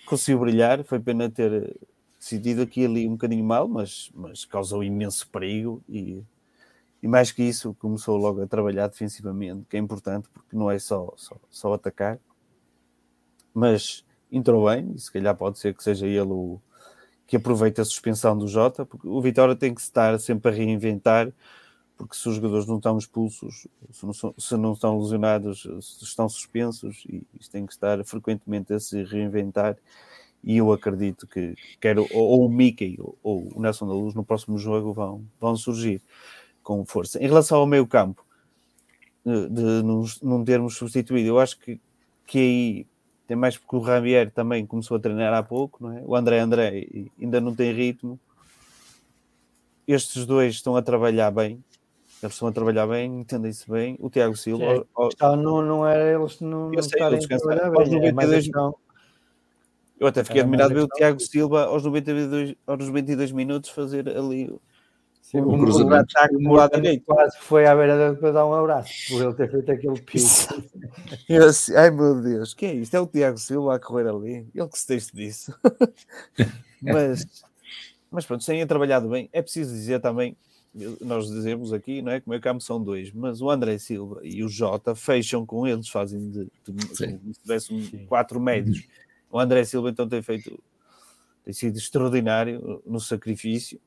conseguiu 0.08 0.40
brilhar, 0.40 0.84
foi 0.84 1.00
pena 1.00 1.30
ter 1.30 1.78
decidido 2.18 2.62
aqui 2.62 2.86
ali 2.86 3.08
um 3.08 3.12
bocadinho 3.12 3.44
mal, 3.44 3.68
mas, 3.68 4.10
mas 4.16 4.46
causou 4.46 4.84
imenso 4.84 5.28
perigo 5.30 5.84
e, 5.88 6.24
e 7.04 7.08
mais 7.08 7.32
que 7.32 7.44
isso 7.44 7.76
começou 7.76 8.18
logo 8.18 8.42
a 8.42 8.48
trabalhar 8.48 8.88
defensivamente, 8.88 9.66
que 9.70 9.78
é 9.78 9.80
importante 9.80 10.28
porque 10.34 10.56
não 10.56 10.72
é 10.72 10.80
só, 10.80 11.14
só, 11.16 11.36
só 11.50 11.74
atacar, 11.74 12.18
mas 13.54 14.06
entrou 14.32 14.70
bem, 14.70 14.94
e 14.96 15.00
se 15.00 15.12
calhar 15.12 15.36
pode 15.36 15.60
ser 15.60 15.76
que 15.76 15.84
seja 15.84 16.08
ele 16.08 16.32
o 16.32 16.60
que 17.26 17.36
aproveite 17.36 17.82
a 17.82 17.86
suspensão 17.86 18.38
do 18.38 18.48
Jota, 18.48 18.86
porque 18.86 19.08
o 19.08 19.22
Vitória 19.22 19.56
tem 19.56 19.74
que 19.74 19.82
estar 19.82 20.18
sempre 20.20 20.50
a 20.50 20.54
reinventar, 20.54 21.32
porque 21.98 22.16
se 22.16 22.30
os 22.30 22.36
jogadores 22.36 22.68
não 22.68 22.78
estão 22.78 22.98
expulsos, 22.98 23.68
se 23.92 24.06
não, 24.06 24.14
se 24.14 24.58
não 24.58 24.74
estão 24.74 25.00
lesionados, 25.00 25.66
estão 26.02 26.30
suspensos, 26.30 27.04
e 27.10 27.24
isto 27.40 27.52
tem 27.52 27.66
que 27.66 27.74
estar 27.74 28.04
frequentemente 28.06 28.72
a 28.74 28.80
se 28.80 29.04
reinventar. 29.04 29.76
E 30.44 30.58
eu 30.58 30.72
acredito 30.72 31.28
que 31.28 31.56
quer 31.82 31.98
ou, 32.00 32.46
o 32.46 32.48
Mickey 32.48 32.98
ou, 33.24 33.50
o 33.54 33.60
Nelson 33.60 33.88
da 33.88 33.94
Luz 33.94 34.14
no 34.14 34.24
próximo 34.24 34.58
jogo 34.58 34.94
vão, 34.94 35.26
vão 35.40 35.56
surgir 35.58 36.02
com 36.62 36.86
força. 36.86 37.18
Em 37.22 37.28
relação 37.28 37.58
ao 37.58 37.66
meio 37.66 37.88
campo, 37.88 38.24
de, 39.26 39.84
não 40.22 40.46
termos 40.46 40.78
substituído, 40.78 41.30
eu 41.30 41.40
acho 41.40 41.60
que, 41.60 41.82
que 42.26 42.38
aí 42.38 42.88
tem 43.28 43.36
mais 43.36 43.58
porque 43.58 43.76
o 43.76 43.84
Javier 43.84 44.32
também 44.32 44.66
começou 44.66 44.96
a 44.96 45.00
treinar 45.00 45.34
há 45.34 45.44
pouco, 45.44 45.84
não 45.84 45.98
é? 45.98 46.02
O 46.06 46.16
André 46.16 46.40
André 46.40 46.88
ainda 47.20 47.42
não 47.42 47.54
tem 47.54 47.74
ritmo. 47.74 48.18
Estes 49.86 50.26
dois 50.26 50.56
estão 50.56 50.76
a 50.76 50.82
trabalhar 50.82 51.32
bem, 51.32 51.64
eles 52.22 52.34
estão 52.34 52.48
a 52.48 52.52
trabalhar 52.52 52.88
bem, 52.88 53.20
entendem-se 53.20 53.70
bem. 53.70 53.96
O 54.00 54.10
Tiago 54.10 54.36
Silva, 54.36 54.86
Então, 55.14 55.36
não, 55.36 55.62
não 55.62 55.88
era 55.88 56.20
eles 56.20 56.40
não, 56.42 56.70
não 56.72 56.82
sei, 56.82 57.00
estarem 57.00 57.20
a 57.24 57.38
trabalhar 57.38 57.68
Aos 57.76 57.90
bem. 57.90 58.08
É 58.08 58.12
mais 58.12 58.30
a 58.30 58.34
92 58.34 58.44
questão- 58.46 58.76
eu 60.00 60.08
até 60.08 60.24
fiquei 60.24 60.42
mais 60.44 60.46
admirado 60.62 60.70
de 60.70 60.76
ver 60.76 60.86
o 60.86 60.88
Tiago 60.88 61.20
Silva 61.20 61.64
aos 61.66 61.84
92, 61.84 62.56
aos 62.68 62.88
92 62.88 63.32
minutos 63.32 63.70
fazer 63.72 64.08
ali 64.10 64.56
Sim, 65.22 65.40
um 65.42 65.56
o 65.56 65.60
cruzamento. 65.60 66.06
ataque 66.18 66.36
lado 66.42 66.76
direito. 66.76 67.04
quase 67.06 67.38
que 67.38 67.44
foi 67.44 67.66
à 67.66 67.76
beira 67.76 67.98
dele 67.98 68.16
para 68.16 68.32
dar 68.32 68.46
um 68.46 68.54
abraço, 68.54 68.94
por 69.10 69.22
ele 69.22 69.34
ter 69.34 69.52
feito 69.52 69.72
aquele 69.72 70.02
pico. 70.02 70.26
Eu 71.28 71.48
assim, 71.48 71.76
ai 71.76 71.92
meu 71.92 72.22
Deus, 72.22 72.54
que 72.54 72.66
é 72.66 72.74
isto? 72.76 72.96
É 72.96 73.00
o 73.00 73.08
Tiago 73.08 73.38
Silva 73.38 73.76
a 73.76 73.80
correr 73.80 74.08
ali. 74.08 74.48
Ele 74.56 74.68
que 74.70 74.80
se 74.80 74.88
deixe 74.88 75.12
disso. 75.14 75.54
mas, 76.82 77.26
mas 78.10 78.26
pronto, 78.26 78.44
sem 78.44 78.66
trabalhado 78.66 79.10
bem, 79.10 79.30
é 79.34 79.42
preciso 79.42 79.74
dizer 79.74 80.00
também, 80.00 80.38
nós 81.02 81.28
dizemos 81.28 81.74
aqui, 81.74 82.02
não 82.02 82.12
é? 82.12 82.22
Como 82.22 82.34
é 82.34 82.40
que 82.40 82.60
são 82.60 82.82
dois, 82.84 83.12
mas 83.12 83.42
o 83.42 83.50
André 83.50 83.78
Silva 83.78 84.20
e 84.24 84.44
o 84.44 84.50
Jota 84.50 84.94
fecham 84.94 85.46
com 85.46 85.66
eles, 85.66 85.90
fazem 85.90 86.30
de, 86.30 86.46
de 86.46 86.50
como 86.66 86.82
se 86.96 87.20
tivesse 87.42 87.74
um- 87.74 88.06
quatro 88.06 88.40
médios. 88.40 88.88
O 89.30 89.40
André 89.40 89.64
Silva 89.66 89.90
então 89.90 90.08
tem 90.08 90.22
feito, 90.22 90.62
tem 91.44 91.54
sido 91.54 91.78
extraordinário 91.78 92.82
no 92.86 93.00
sacrifício 93.00 93.80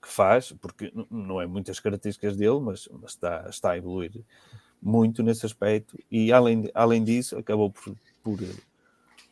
que 0.00 0.08
faz, 0.08 0.52
porque 0.52 0.92
não 1.10 1.40
é 1.40 1.46
muitas 1.46 1.80
características 1.80 2.36
dele, 2.36 2.60
mas, 2.60 2.88
mas 2.92 3.12
está, 3.12 3.46
está 3.48 3.70
a 3.72 3.78
evoluir 3.78 4.12
muito 4.80 5.22
nesse 5.22 5.44
aspecto. 5.46 5.98
E 6.10 6.32
além, 6.32 6.70
além 6.74 7.02
disso 7.02 7.36
acabou 7.36 7.70
por, 7.70 7.96
por, 8.22 8.40
eh, 8.42 8.46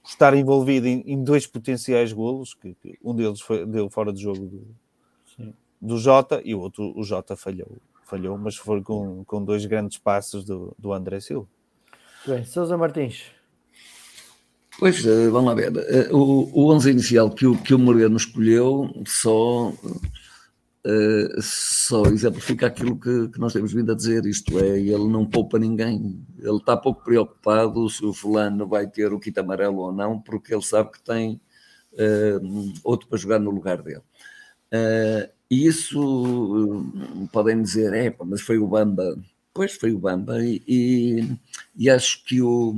por 0.02 0.08
estar 0.08 0.34
envolvido 0.34 0.86
em, 0.88 1.00
em 1.06 1.22
dois 1.22 1.46
potenciais 1.46 2.12
golos, 2.12 2.54
que, 2.54 2.74
que 2.74 2.98
um 3.04 3.14
deles 3.14 3.40
foi, 3.40 3.64
deu 3.64 3.88
fora 3.88 4.12
de 4.12 4.22
jogo 4.22 4.46
do, 4.46 4.74
do 5.84 5.98
Jota 5.98 6.40
e 6.44 6.54
o 6.54 6.60
outro 6.60 6.92
o 6.98 7.04
Jota 7.04 7.36
falhou, 7.36 7.76
falhou 8.04 8.36
mas 8.38 8.56
foi 8.56 8.82
com, 8.82 9.24
com 9.24 9.44
dois 9.44 9.64
grandes 9.66 9.98
passos 9.98 10.44
do, 10.44 10.74
do 10.78 10.92
André 10.92 11.20
Silva. 11.20 11.46
Bem, 12.26 12.44
Sousa 12.44 12.76
Martins. 12.76 13.24
Pois, 14.78 15.04
eh, 15.06 15.28
vamos 15.28 15.48
lá 15.50 15.54
ver. 15.54 15.72
Eh, 15.76 16.08
O, 16.12 16.50
o 16.52 16.72
11 16.72 16.90
inicial 16.90 17.30
que 17.30 17.46
o, 17.46 17.56
que 17.56 17.74
o 17.74 17.78
Moreno 17.78 18.16
escolheu 18.16 18.90
só, 19.06 19.72
eh, 20.86 21.28
só 21.40 22.02
exemplifica 22.06 22.66
aquilo 22.66 22.98
que, 22.98 23.28
que 23.28 23.38
nós 23.38 23.52
temos 23.52 23.72
vindo 23.72 23.92
a 23.92 23.94
dizer, 23.94 24.24
isto 24.26 24.58
é, 24.58 24.78
ele 24.78 25.06
não 25.08 25.24
poupa 25.26 25.58
ninguém. 25.58 26.20
Ele 26.38 26.56
está 26.56 26.76
pouco 26.76 27.04
preocupado 27.04 27.88
se 27.88 28.04
o 28.04 28.12
fulano 28.12 28.66
vai 28.66 28.86
ter 28.88 29.12
o 29.12 29.20
kit 29.20 29.38
amarelo 29.38 29.78
ou 29.78 29.92
não, 29.92 30.20
porque 30.20 30.52
ele 30.52 30.62
sabe 30.62 30.90
que 30.92 31.02
tem 31.02 31.40
eh, 31.96 32.40
outro 32.82 33.08
para 33.08 33.18
jogar 33.18 33.38
no 33.38 33.50
lugar 33.50 33.80
dele. 33.82 34.02
Eh, 34.72 35.30
E 35.54 35.66
isso 35.66 36.00
eh, 36.96 37.28
podem 37.32 37.62
dizer, 37.62 37.92
é, 37.94 38.12
mas 38.24 38.40
foi 38.40 38.58
o 38.58 38.66
Bamba. 38.66 39.16
Pois 39.52 39.72
foi 39.76 39.92
o 39.92 39.98
Bamba, 40.00 40.44
e, 40.44 40.60
e, 40.66 41.38
e 41.76 41.88
acho 41.88 42.24
que 42.24 42.42
o, 42.42 42.74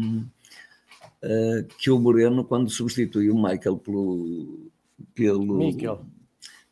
eh, 1.22 1.64
que 1.79 1.91
o 1.91 1.99
Moreno, 1.99 2.45
quando 2.45 2.68
substitui 2.70 3.31
o 3.31 3.35
Michael 3.35 3.79
pelo, 3.79 4.70
pelo, 5.14 5.57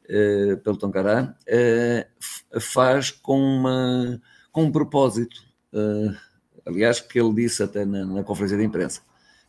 eh, 0.09 0.57
pelo 0.63 0.77
Toncará, 0.77 1.35
f- 1.49 2.61
faz 2.61 3.11
com, 3.11 3.39
uma, 3.41 4.21
com 4.53 4.65
um 4.65 4.73
propósito. 4.73 5.43
Aliás, 6.67 7.01
que 7.01 7.19
ele 7.19 7.33
disse 7.35 7.63
até 7.63 7.85
na, 7.87 8.05
na 8.05 8.23
conferência 8.23 8.57
de 8.59 8.65
imprensa. 8.65 9.01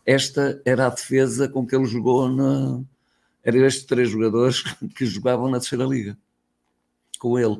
Esta 0.06 0.62
era 0.66 0.88
a 0.88 0.90
defesa 0.90 1.48
com 1.50 1.66
que 1.68 1.76
ele 1.76 1.86
jogou 1.86 2.30
na. 2.30 2.82
Eram 3.44 3.66
estes 3.66 3.86
três 3.86 4.10
jogadores 4.10 4.64
que 4.96 5.06
jogavam 5.06 5.50
na 5.50 5.60
terceira 5.60 5.84
liga 5.86 6.18
com 7.26 7.40
ele. 7.40 7.60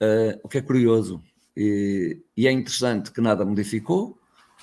Eh, 0.00 0.38
o 0.44 0.48
que 0.48 0.58
é 0.58 0.62
curioso. 0.62 1.22
E, 1.56 2.22
e 2.36 2.46
é 2.46 2.52
interessante 2.52 3.10
que 3.10 3.22
nada 3.22 3.44
modificou, 3.44 4.18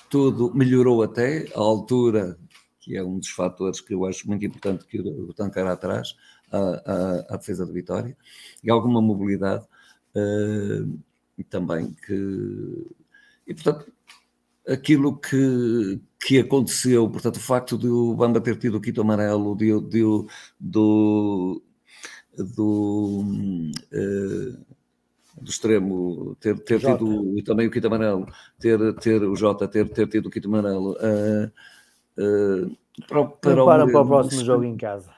tudo 0.08 0.54
melhorou 0.54 1.02
até 1.02 1.48
a 1.52 1.58
altura, 1.58 2.38
que 2.80 2.96
é 2.96 3.02
um 3.02 3.18
dos 3.18 3.28
fatores 3.30 3.80
que 3.80 3.92
eu 3.92 4.06
acho 4.06 4.28
muito 4.28 4.46
importante 4.46 4.86
que 4.86 5.00
o, 5.00 5.34
Tancará 5.34 5.76
traz 5.76 6.14
à, 6.50 7.36
defesa 7.36 7.66
de 7.66 7.72
Vitória, 7.72 8.16
e 8.62 8.70
alguma 8.70 9.02
mobilidade 9.02 9.66
e 11.36 11.44
também 11.44 11.92
que. 12.06 12.86
E 13.46 13.52
portanto, 13.52 13.92
aquilo 14.66 15.18
que, 15.18 16.00
que 16.20 16.38
aconteceu, 16.38 17.10
portanto, 17.10 17.36
o 17.36 17.40
facto 17.40 17.76
de 17.76 17.88
o 17.88 18.14
Bamba 18.14 18.40
ter 18.40 18.56
tido 18.56 18.78
o 18.78 18.80
quito 18.80 19.00
amarelo, 19.00 19.56
de, 19.56 19.78
de, 19.82 20.02
do. 20.58 21.62
Do 22.36 23.22
eh, 23.92 24.56
do 25.40 25.50
extremo 25.50 26.34
ter, 26.40 26.58
ter 26.60 26.80
Jota. 26.80 26.98
tido 27.04 27.42
também 27.44 27.66
o 27.66 27.70
quito 27.70 27.86
amarelo, 27.86 28.26
ter, 28.58 28.78
ter 28.94 29.22
o 29.22 29.36
Jota 29.36 29.68
ter, 29.68 29.88
ter 29.90 30.08
tido 30.08 30.26
o 30.26 30.30
quito 30.30 30.48
amarelo 30.48 30.96
eh, 31.00 31.50
eh, 32.18 32.66
para, 33.06 33.20
o- 33.20 33.28
para, 33.28 33.62
o 33.62 33.66
para 33.66 34.00
o 34.00 34.06
próximo 34.06 34.44
jogo 34.44 34.64
em 34.64 34.76
casa. 34.76 35.14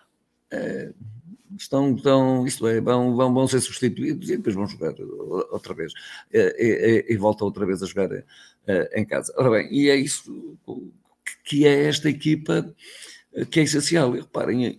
estão, 1.57 1.95
estão 1.95 2.47
isto 2.47 2.67
é, 2.67 2.81
vão, 2.81 3.15
vão, 3.15 3.33
vão 3.33 3.47
ser 3.47 3.61
substituídos 3.61 4.29
e 4.31 4.37
depois 4.37 4.55
vão 4.55 4.67
jogar 4.67 4.95
outra 5.51 5.75
vez 5.75 5.93
e, 6.33 7.05
e, 7.09 7.15
e 7.15 7.17
voltam 7.17 7.47
outra 7.47 7.65
vez 7.65 7.83
a 7.83 7.87
jogar 7.87 8.11
em 8.95 9.05
casa. 9.05 9.33
Ora 9.37 9.51
bem, 9.51 9.73
e 9.73 9.89
é 9.89 9.97
isso 9.97 10.59
que 11.45 11.67
é 11.67 11.85
esta 11.85 12.09
equipa 12.11 12.75
que 13.51 13.61
é 13.61 13.63
essencial. 13.63 14.15
E 14.17 14.21
reparem, 14.21 14.79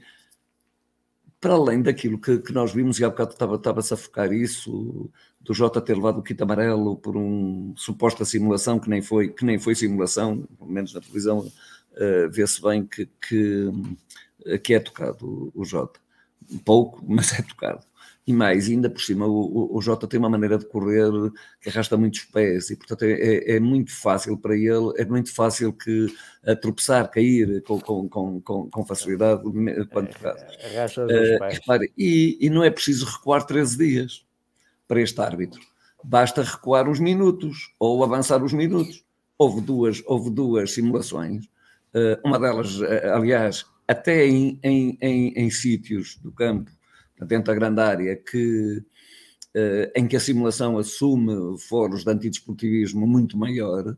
para 1.41 1.53
além 1.53 1.81
daquilo 1.81 2.19
que, 2.19 2.39
que 2.39 2.53
nós 2.53 2.73
vimos, 2.73 2.99
e 2.99 3.05
há 3.05 3.09
bocado 3.09 3.31
estava- 3.33 3.55
estava-se 3.55 3.93
a 3.93 3.97
focar 3.97 4.31
isso, 4.33 5.09
do 5.41 5.53
Jota 5.53 5.81
ter 5.81 5.95
levado 5.95 6.19
o 6.19 6.23
kit 6.23 6.41
amarelo 6.43 6.97
por 6.97 7.15
um 7.17 7.73
suposta 7.77 8.25
simulação 8.25 8.79
que 8.79 8.89
nem 8.89 9.01
foi, 9.01 9.29
que 9.29 9.45
nem 9.45 9.57
foi 9.59 9.73
simulação, 9.75 10.43
pelo 10.57 10.69
menos 10.69 10.93
na 10.93 10.99
televisão 11.01 11.49
eh, 11.95 12.27
vê-se 12.27 12.61
bem 12.61 12.85
que, 12.85 13.05
que, 13.21 13.71
que 14.63 14.73
é 14.73 14.79
tocado 14.79 15.51
o 15.55 15.63
Jota. 15.65 15.99
Pouco, 16.65 17.03
mas 17.07 17.33
é 17.33 17.41
tocado. 17.41 17.85
E 18.29 18.33
mais, 18.33 18.69
ainda 18.69 18.91
por 18.91 19.01
cima, 19.01 19.25
o, 19.25 19.75
o, 19.75 19.81
Jota 19.81 20.05
tem 20.05 20.19
uma 20.19 20.29
maneira 20.29 20.55
de 20.55 20.65
correr 20.65 21.09
que 21.59 21.67
arrasta 21.67 21.97
muitos 21.97 22.25
pés 22.25 22.69
e, 22.69 22.75
portanto, 22.75 23.01
é, 23.01 23.11
é, 23.13 23.55
é 23.55 23.59
muito 23.59 23.91
fácil 23.91 24.37
para 24.37 24.55
ele, 24.55 24.93
é 24.97 25.03
muito 25.03 25.33
fácil 25.33 25.73
que 25.73 26.05
tropeçar, 26.61 27.09
cair 27.09 27.63
com, 27.63 27.79
com, 28.07 28.39
com, 28.39 28.69
com 28.69 28.85
facilidade 28.85 29.41
quando 29.91 30.09
uh, 30.09 31.83
e, 31.97 32.37
e 32.39 32.49
não 32.51 32.63
é 32.63 32.69
preciso 32.69 33.07
recuar 33.07 33.47
13 33.47 33.77
dias 33.79 34.25
para 34.87 35.01
este 35.01 35.19
árbitro. 35.19 35.59
Basta 36.03 36.43
recuar 36.43 36.87
uns 36.87 36.99
minutos 36.99 37.73
ou 37.79 38.03
avançar 38.03 38.43
os 38.43 38.53
minutos. 38.53 39.03
Houve 39.39 39.61
duas, 39.61 40.03
houve 40.05 40.29
duas 40.29 40.71
simulações, 40.71 41.45
uh, 41.95 42.19
uma 42.23 42.37
delas, 42.39 42.79
uh, 42.79 43.11
aliás, 43.11 43.65
até 43.87 44.27
em, 44.27 44.59
em, 44.61 44.97
em, 45.01 45.33
em 45.35 45.49
sítios 45.49 46.15
do 46.17 46.31
campo 46.31 46.69
dentro 47.25 47.45
da 47.45 47.55
grande 47.55 47.81
área, 47.81 48.15
que, 48.15 48.83
uh, 49.55 49.91
em 49.95 50.07
que 50.07 50.15
a 50.15 50.19
simulação 50.19 50.77
assume 50.77 51.57
foros 51.59 52.03
de 52.03 52.11
antidesportivismo 52.11 53.05
muito 53.05 53.37
maior 53.37 53.95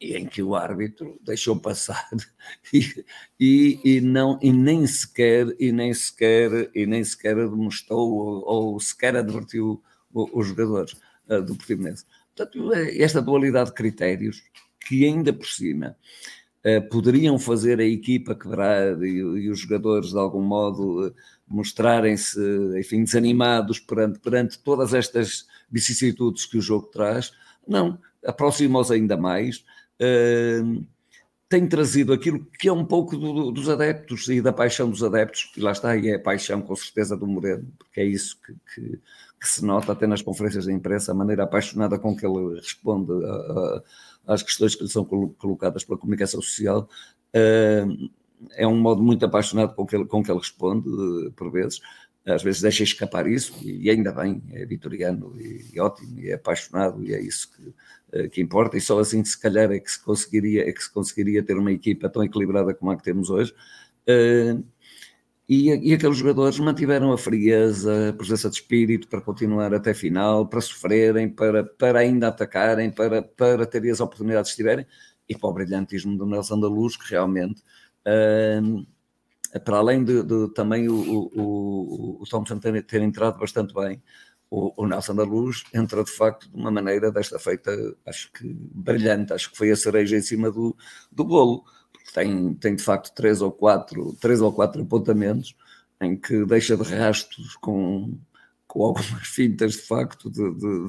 e 0.00 0.16
em 0.16 0.26
que 0.26 0.42
o 0.42 0.54
árbitro 0.54 1.18
deixou 1.22 1.56
passar 1.56 2.08
e, 2.72 3.04
e, 3.38 3.80
e, 3.84 4.00
não, 4.00 4.38
e 4.42 4.52
nem 4.52 4.86
sequer 4.86 5.46
e 5.58 5.72
nem 5.72 5.94
sequer 5.94 6.70
e 6.74 6.86
nem 6.86 7.02
sequer 7.02 7.36
demonstrou 7.36 8.12
ou, 8.12 8.44
ou 8.46 8.80
sequer 8.80 9.16
advertiu 9.16 9.82
os 10.12 10.46
jogadores 10.46 10.94
uh, 11.28 11.42
do 11.42 11.56
Portimonense. 11.56 12.04
Portanto, 12.36 12.72
é 12.72 13.00
esta 13.00 13.22
dualidade 13.22 13.70
de 13.70 13.76
critérios 13.76 14.42
que 14.86 15.04
ainda 15.04 15.32
por 15.32 15.46
cima 15.46 15.96
uh, 16.64 16.88
poderiam 16.88 17.38
fazer 17.38 17.80
a 17.80 17.84
equipa 17.84 18.34
quebrar 18.34 19.02
e, 19.02 19.18
e, 19.18 19.50
os 19.50 19.58
jogadores 19.60 20.10
de 20.10 20.18
algum 20.18 20.42
modo 20.42 21.08
uh, 21.08 21.14
mostrarem-se, 21.46 22.40
enfim, 22.78 23.04
desanimados 23.04 23.78
perante, 23.78 24.18
perante 24.18 24.58
todas 24.58 24.94
estas 24.94 25.46
vicissitudes 25.70 26.46
que 26.46 26.58
o 26.58 26.62
jogo 26.62 26.86
traz, 26.86 27.32
não, 27.66 27.98
aproximou-os 28.24 28.90
ainda 28.90 29.16
mais, 29.16 29.64
uh, 30.00 30.84
tem 31.48 31.68
trazido 31.68 32.12
aquilo 32.12 32.44
que 32.58 32.68
é 32.68 32.72
um 32.72 32.84
pouco 32.84 33.16
do, 33.16 33.52
dos 33.52 33.68
adeptos 33.68 34.28
e 34.28 34.40
da 34.40 34.52
paixão 34.52 34.90
dos 34.90 35.02
adeptos, 35.02 35.52
e 35.56 35.60
lá 35.60 35.72
está, 35.72 35.96
e 35.96 36.08
é 36.08 36.16
a 36.16 36.20
paixão 36.20 36.62
com 36.62 36.74
certeza 36.74 37.16
do 37.16 37.26
Moreno, 37.26 37.70
porque 37.78 38.00
é 38.00 38.04
isso 38.04 38.38
que, 38.44 38.54
que, 38.74 39.00
que 39.40 39.48
se 39.48 39.64
nota 39.64 39.92
até 39.92 40.06
nas 40.06 40.22
conferências 40.22 40.64
de 40.64 40.72
imprensa, 40.72 41.12
a 41.12 41.14
maneira 41.14 41.44
apaixonada 41.44 41.98
com 41.98 42.16
que 42.16 42.26
ele 42.26 42.56
responde 42.56 43.12
a, 43.12 43.34
a, 44.26 44.34
às 44.34 44.42
questões 44.42 44.74
que 44.74 44.82
lhe 44.82 44.88
são 44.90 45.04
colocadas 45.04 45.84
pela 45.84 45.98
comunicação 45.98 46.40
social. 46.40 46.88
Uh, 47.34 48.10
é 48.52 48.66
um 48.66 48.76
modo 48.76 49.02
muito 49.02 49.24
apaixonado 49.24 49.74
com 49.74 49.86
que 49.86 49.96
ele, 49.96 50.06
com 50.06 50.22
que 50.22 50.30
ele 50.30 50.38
responde, 50.38 50.88
por 51.36 51.50
vezes. 51.50 51.80
Às 52.26 52.42
vezes 52.42 52.62
deixa 52.62 52.82
escapar 52.82 53.26
isso, 53.26 53.54
e 53.62 53.90
ainda 53.90 54.10
bem, 54.10 54.42
é 54.52 54.64
vitoriano 54.64 55.34
e, 55.38 55.66
e 55.74 55.80
ótimo, 55.80 56.18
e 56.18 56.30
é 56.30 56.34
apaixonado, 56.34 57.04
e 57.04 57.12
é 57.12 57.20
isso 57.20 57.50
que, 57.52 57.74
eh, 58.12 58.28
que 58.28 58.40
importa. 58.40 58.78
E 58.78 58.80
só 58.80 58.98
assim, 58.98 59.22
se 59.22 59.38
calhar, 59.38 59.70
é 59.70 59.78
que 59.78 59.90
se 59.90 60.02
conseguiria, 60.02 60.66
é 60.66 60.72
que 60.72 60.82
se 60.82 60.90
conseguiria 60.90 61.42
ter 61.42 61.58
uma 61.58 61.70
equipa 61.70 62.08
tão 62.08 62.24
equilibrada 62.24 62.72
como 62.72 62.90
a 62.90 62.96
que 62.96 63.02
temos 63.02 63.28
hoje. 63.28 63.52
Uh, 64.08 64.64
e, 65.46 65.90
e, 65.90 65.92
aqueles 65.92 66.16
jogadores 66.16 66.58
mantiveram 66.58 67.12
a 67.12 67.18
frieza, 67.18 68.08
a 68.10 68.12
presença 68.14 68.48
de 68.48 68.56
espírito 68.56 69.08
para 69.08 69.20
continuar 69.20 69.74
até 69.74 69.92
final, 69.92 70.46
para 70.48 70.60
sofrerem, 70.62 71.28
para, 71.28 71.64
para 71.64 71.98
ainda 71.98 72.28
atacarem, 72.28 72.90
para, 72.90 73.22
para 73.22 73.66
terem 73.66 73.90
as 73.90 74.00
oportunidades 74.00 74.52
que 74.52 74.56
tiverem, 74.56 74.86
e 75.28 75.36
para 75.36 75.50
o 75.50 75.52
brilhantismo 75.52 76.16
do 76.16 76.24
Nelson 76.26 76.58
da 76.58 76.68
Luz, 76.68 76.96
que 76.96 77.10
realmente 77.10 77.62
para 79.64 79.76
além 79.78 80.04
de, 80.04 80.22
de 80.22 80.52
também 80.54 80.88
o, 80.88 81.30
o, 81.34 82.22
o 82.22 82.24
Thompson 82.28 82.58
ter, 82.58 82.82
ter, 82.84 83.02
entrado 83.02 83.38
bastante 83.38 83.72
bem, 83.72 84.02
o, 84.50 84.82
o, 84.82 84.86
Nelson 84.86 85.14
da 85.14 85.24
Luz 85.24 85.64
entra 85.72 86.04
de 86.04 86.10
facto 86.10 86.48
de 86.48 86.56
uma 86.56 86.70
maneira 86.70 87.10
desta 87.10 87.38
feita, 87.38 87.70
acho 88.06 88.30
que 88.32 88.52
brilhante, 88.52 89.32
acho 89.32 89.50
que 89.50 89.56
foi 89.56 89.70
a 89.70 89.76
cereja 89.76 90.16
em 90.16 90.22
cima 90.22 90.50
do, 90.50 90.76
do 91.10 91.24
bolo, 91.24 91.64
tem, 92.12 92.54
tem 92.54 92.76
de 92.76 92.82
facto 92.82 93.14
três 93.14 93.40
ou 93.40 93.50
quatro, 93.50 94.16
três 94.20 94.40
ou 94.40 94.52
quatro 94.52 94.82
apontamentos 94.82 95.54
em 96.00 96.16
que 96.16 96.44
deixa 96.44 96.76
de 96.76 96.82
rastros 96.82 97.56
com, 97.56 98.18
com 98.66 98.84
algumas 98.84 99.26
fintas 99.26 99.72
de 99.72 99.82
facto 99.82 100.30
de, 100.30 100.54
de, 100.54 100.88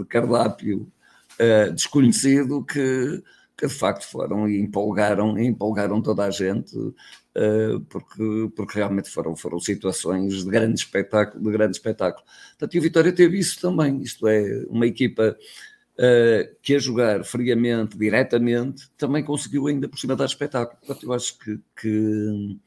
de 0.00 0.04
cardápio 0.08 0.90
uh, 1.40 1.72
desconhecido 1.72 2.64
que 2.64 3.22
que 3.58 3.66
de 3.66 3.74
facto 3.74 4.04
foram 4.04 4.48
e 4.48 4.60
empolgaram, 4.60 5.36
e 5.36 5.44
empolgaram 5.44 6.00
toda 6.00 6.24
a 6.24 6.30
gente, 6.30 6.78
uh, 6.78 7.80
porque, 7.88 8.52
porque 8.54 8.78
realmente 8.78 9.10
foram, 9.10 9.34
foram 9.34 9.58
situações 9.58 10.44
de 10.44 10.48
grande 10.48 10.78
espetáculo, 10.78 11.42
de 11.42 11.50
grande 11.50 11.76
espetáculo. 11.76 12.24
Portanto, 12.50 12.74
e 12.74 12.78
o 12.78 12.82
Vitória 12.82 13.12
teve 13.12 13.36
isso 13.36 13.60
também, 13.60 14.00
isto 14.00 14.28
é, 14.28 14.64
uma 14.68 14.86
equipa 14.86 15.36
uh, 15.94 16.56
que 16.62 16.76
a 16.76 16.78
jogar 16.78 17.24
friamente, 17.24 17.98
diretamente, 17.98 18.88
também 18.96 19.24
conseguiu 19.24 19.66
ainda 19.66 19.88
por 19.88 19.98
cima 19.98 20.14
dar 20.14 20.26
espetáculo. 20.26 20.78
Portanto, 20.78 21.04
eu 21.04 21.12
acho 21.12 21.36
que, 21.40 21.58
que 21.80 22.58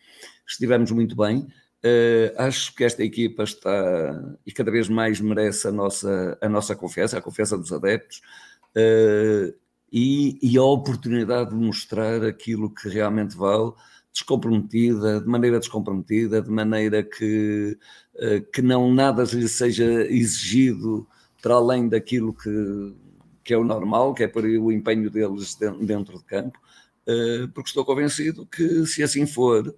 estivemos 0.45 0.91
muito 0.91 1.15
bem. 1.15 1.47
Uh, 1.83 2.35
acho 2.37 2.75
que 2.75 2.83
esta 2.83 3.01
equipa 3.01 3.43
está 3.43 4.37
e 4.45 4.51
cada 4.51 4.69
vez 4.69 4.89
mais 4.89 5.21
merece 5.21 5.69
a 5.69 5.71
nossa, 5.71 6.37
a 6.41 6.49
nossa 6.49 6.75
confiança, 6.75 7.17
a 7.17 7.21
confiança 7.21 7.57
dos 7.57 7.71
adeptos. 7.71 8.21
Uh, 8.75 9.55
e, 9.91 10.39
e 10.41 10.57
a 10.57 10.63
oportunidade 10.63 11.49
de 11.49 11.55
mostrar 11.55 12.23
aquilo 12.23 12.69
que 12.69 12.87
realmente 12.87 13.35
vale, 13.35 13.73
descomprometida, 14.13 15.21
de 15.21 15.27
maneira 15.27 15.59
descomprometida, 15.59 16.41
de 16.41 16.49
maneira 16.49 17.03
que, 17.03 17.77
eh, 18.15 18.41
que 18.41 18.61
não 18.61 18.93
nada 18.93 19.23
lhe 19.23 19.47
seja 19.47 19.85
exigido 20.09 21.07
para 21.41 21.55
além 21.55 21.89
daquilo 21.89 22.33
que, 22.33 22.93
que 23.43 23.53
é 23.53 23.57
o 23.57 23.63
normal, 23.63 24.13
que 24.13 24.23
é 24.23 24.27
para 24.27 24.45
o 24.45 24.71
empenho 24.71 25.09
deles 25.09 25.57
dentro 25.81 26.17
de 26.19 26.25
campo, 26.25 26.57
eh, 27.07 27.47
porque 27.53 27.69
estou 27.69 27.85
convencido 27.85 28.45
que 28.45 28.85
se 28.85 29.03
assim 29.03 29.25
for, 29.25 29.73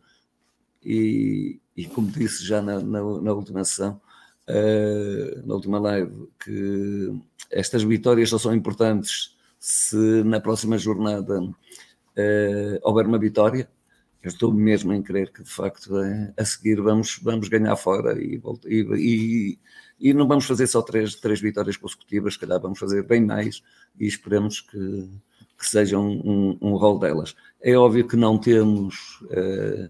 e, 0.84 1.59
e 1.76 1.86
como 1.86 2.12
disse 2.12 2.46
já 2.46 2.62
na, 2.62 2.79
na, 2.79 3.01
na 3.21 3.33
última 3.33 3.63
sessão, 3.63 4.01
eh, 4.47 5.42
na 5.46 5.54
última 5.55 5.79
live, 5.79 6.28
que 6.43 7.13
estas 7.51 7.83
vitórias 7.83 8.29
só 8.29 8.38
são 8.38 8.54
importantes 8.54 9.33
se 9.66 9.96
na 10.26 10.42
próxima 10.42 10.78
jornada 10.78 11.42
uh, 11.42 12.80
houver 12.82 13.08
uma 13.08 13.18
vitória, 13.18 13.70
eu 14.22 14.28
estou 14.28 14.54
mesmo 14.54 14.92
em 14.92 15.02
crer 15.02 15.32
que 15.32 15.42
de 15.42 15.50
facto 15.50 15.98
é, 16.00 16.34
a 16.36 16.44
seguir 16.44 16.82
vamos, 16.82 17.18
vamos 17.24 17.48
ganhar 17.48 17.74
fora 17.78 18.22
e, 18.22 18.42
e, 18.68 19.58
e, 20.02 20.14
não 20.14 20.28
vamos 20.28 20.44
fazer 20.44 20.68
só 20.68 20.82
três, 20.82 21.16
três 21.16 21.40
vitórias 21.40 21.78
consecutivas, 21.78 22.34
se 22.34 22.42
calhar 22.42 22.60
vamos 22.60 22.78
fazer 22.78 23.04
bem 23.04 23.26
mais 23.26 23.64
e 23.98 24.06
esperemos 24.06 24.60
que, 24.60 25.10
que 25.58 25.66
seja 25.66 25.98
um, 25.98 26.12
um, 26.12 26.58
um 26.62 26.76
rol 26.76 27.00
delas. 27.00 27.34
É 27.62 27.74
óbvio 27.78 28.06
que 28.06 28.18
não 28.18 28.38
temos 28.38 29.22
uh, 29.22 29.90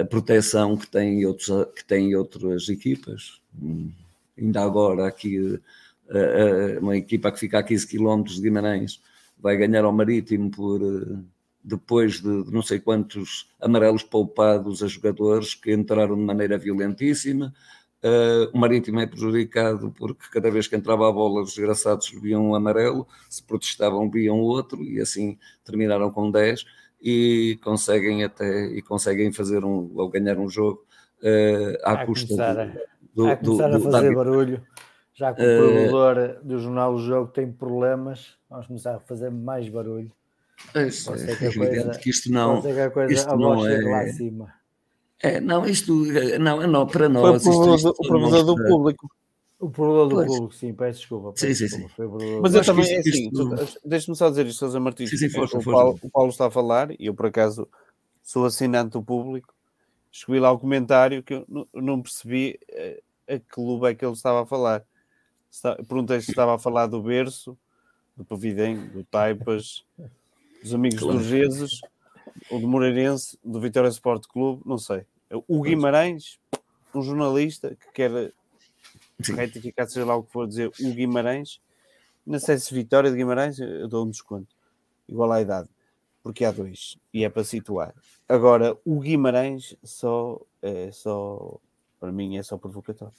a 0.00 0.04
proteção 0.06 0.78
que 0.78 0.86
têm, 0.86 1.26
outros, 1.26 1.50
que 1.76 1.84
têm 1.84 2.16
outras 2.16 2.70
equipas. 2.70 3.38
Hum, 3.62 3.92
ainda 4.38 4.62
agora 4.62 5.06
aqui 5.06 5.60
uma 6.80 6.96
equipa 6.96 7.30
que 7.30 7.38
fica 7.38 7.58
a 7.58 7.62
15 7.62 7.86
km 7.86 8.22
de 8.22 8.40
Guimarães 8.40 9.00
vai 9.40 9.56
ganhar 9.56 9.84
ao 9.84 9.92
Marítimo 9.92 10.50
por 10.50 10.80
eh, 10.82 11.22
depois 11.62 12.20
de, 12.20 12.28
não 12.28 12.62
sei 12.62 12.80
quantos 12.80 13.48
amarelos 13.60 14.02
poupados 14.02 14.82
a 14.82 14.86
jogadores 14.86 15.54
que 15.54 15.72
entraram 15.72 16.16
de 16.16 16.22
maneira 16.22 16.58
violentíssima. 16.58 17.52
Uh, 18.02 18.48
o 18.54 18.58
Marítimo 18.58 19.00
é 19.00 19.06
prejudicado 19.06 19.92
porque 19.98 20.24
cada 20.32 20.50
vez 20.52 20.68
que 20.68 20.76
entrava 20.76 21.08
a 21.08 21.12
bola 21.12 21.42
os 21.42 21.54
desgraçados 21.54 22.10
viam 22.22 22.50
um 22.50 22.54
amarelo, 22.54 23.06
se 23.28 23.42
protestavam 23.42 24.08
viam 24.08 24.38
outro 24.38 24.84
e 24.84 25.00
assim 25.00 25.36
terminaram 25.64 26.08
com 26.12 26.30
10 26.30 26.64
e 27.02 27.58
conseguem 27.62 28.22
até 28.22 28.66
e 28.66 28.80
conseguem 28.82 29.32
fazer 29.32 29.64
um 29.64 29.90
ou 29.96 30.08
ganhar 30.08 30.38
um 30.38 30.48
jogo 30.48 30.86
uh, 31.22 31.76
à, 31.82 32.06
custa 32.06 32.28
começar, 32.28 32.72
do, 33.12 33.24
do, 33.24 33.30
a, 33.30 33.34
do, 33.34 33.62
a 33.64 33.80
fazer 33.80 34.14
barulho 34.14 34.62
já 35.18 35.34
que 35.34 35.42
o 35.42 35.44
uh, 35.44 35.58
provedor 35.58 36.38
do 36.44 36.60
jornal 36.60 36.94
O 36.94 36.98
Jogo 37.00 37.32
tem 37.32 37.50
problemas, 37.50 38.36
vamos 38.48 38.68
começar 38.68 38.94
a 38.94 39.00
fazer 39.00 39.30
mais 39.30 39.68
barulho. 39.68 40.12
É, 40.74 40.86
isso, 40.86 41.12
é, 41.12 41.36
que 41.36 41.44
evidente 41.44 41.58
coisa, 41.58 41.98
que 41.98 42.10
isto 42.10 42.30
não, 42.30 42.62
que 42.62 42.68
a 42.68 42.90
coisa, 42.90 43.12
isto 43.12 43.36
não 43.36 43.66
é... 43.66 43.80
lá 43.82 44.00
acima. 44.02 44.54
É, 45.20 45.40
não, 45.40 45.66
isto 45.66 45.92
não, 46.38 46.66
não 46.68 46.86
para 46.86 47.08
nós. 47.08 47.42
Foi 47.42 47.52
o 47.52 47.60
provedor, 47.60 47.94
o 47.98 48.08
provedor 48.08 48.44
do 48.44 48.64
público. 48.64 49.10
O 49.58 49.68
provedor 49.68 50.08
do 50.08 50.14
pois. 50.14 50.26
público, 50.28 50.54
sim, 50.54 50.72
peço 50.72 51.00
desculpa. 51.00 51.32
Peço 51.32 51.46
sim, 51.46 51.54
sim, 51.54 51.86
desculpa, 51.86 52.20
sim. 52.20 52.40
Mas 52.40 52.54
eu 52.54 52.64
também, 52.64 52.92
é 52.92 52.98
assim, 52.98 53.10
isto... 53.10 53.80
deixe-me 53.84 54.16
só 54.16 54.30
dizer 54.30 54.46
isto, 54.46 54.66
José 54.66 54.78
Martins. 54.78 55.10
Sim, 55.10 55.16
sim, 55.16 55.30
força, 55.30 55.58
o, 55.58 55.60
força. 55.60 55.80
Paulo, 55.80 55.98
o 56.00 56.10
Paulo 56.10 56.30
está 56.30 56.46
a 56.46 56.50
falar, 56.50 56.92
e 56.92 57.06
eu 57.06 57.14
por 57.14 57.26
acaso 57.26 57.68
sou 58.22 58.44
assinante 58.44 58.92
do 58.92 59.02
público, 59.02 59.52
escrevi 60.12 60.38
lá 60.38 60.52
o 60.52 60.58
comentário 60.60 61.24
que 61.24 61.34
eu 61.34 61.44
não 61.74 62.00
percebi 62.00 62.58
eh, 62.68 63.00
a 63.28 63.32
que 63.32 63.44
clube 63.48 63.88
é 63.88 63.94
que 63.94 64.04
ele 64.04 64.12
estava 64.12 64.42
a 64.42 64.46
falar. 64.46 64.84
Perguntei 65.88 66.20
se 66.20 66.30
estava 66.30 66.54
a 66.54 66.58
falar 66.58 66.86
do 66.86 67.02
berço, 67.02 67.56
do 68.16 68.24
Pavidem, 68.24 68.76
do 68.88 69.04
Taipas, 69.04 69.84
dos 70.62 70.74
amigos 70.74 71.00
claro. 71.00 71.20
Jesus, 71.20 71.80
ou 72.50 72.60
do 72.60 72.68
Moreirense, 72.68 73.38
do 73.44 73.60
Vitória 73.60 73.88
Sport 73.88 74.26
Clube, 74.26 74.62
não 74.66 74.78
sei. 74.78 75.04
O 75.46 75.62
Guimarães, 75.62 76.38
um 76.94 77.02
jornalista 77.02 77.76
que 77.76 77.92
quer 77.92 78.32
Sim. 79.22 79.34
retificar, 79.34 79.88
seja 79.88 80.06
lá 80.06 80.16
o 80.16 80.22
que 80.22 80.32
for 80.32 80.46
dizer, 80.46 80.70
o 80.80 80.92
Guimarães, 80.92 81.60
não 82.26 82.38
sei 82.38 82.58
se 82.58 82.74
Vitória 82.74 83.10
de 83.10 83.16
Guimarães, 83.16 83.58
eu 83.58 83.88
dou 83.88 84.04
um 84.06 84.10
desconto, 84.10 84.54
igual 85.08 85.32
à 85.32 85.40
idade, 85.40 85.68
porque 86.22 86.44
há 86.44 86.50
dois, 86.50 86.96
e 87.12 87.24
é 87.24 87.28
para 87.28 87.44
situar. 87.44 87.94
Agora, 88.28 88.76
o 88.84 89.00
Guimarães 89.00 89.76
só, 89.82 90.40
é 90.60 90.90
só 90.92 91.58
para 91.98 92.12
mim, 92.12 92.36
é 92.36 92.42
só 92.42 92.56
provocatório. 92.58 93.14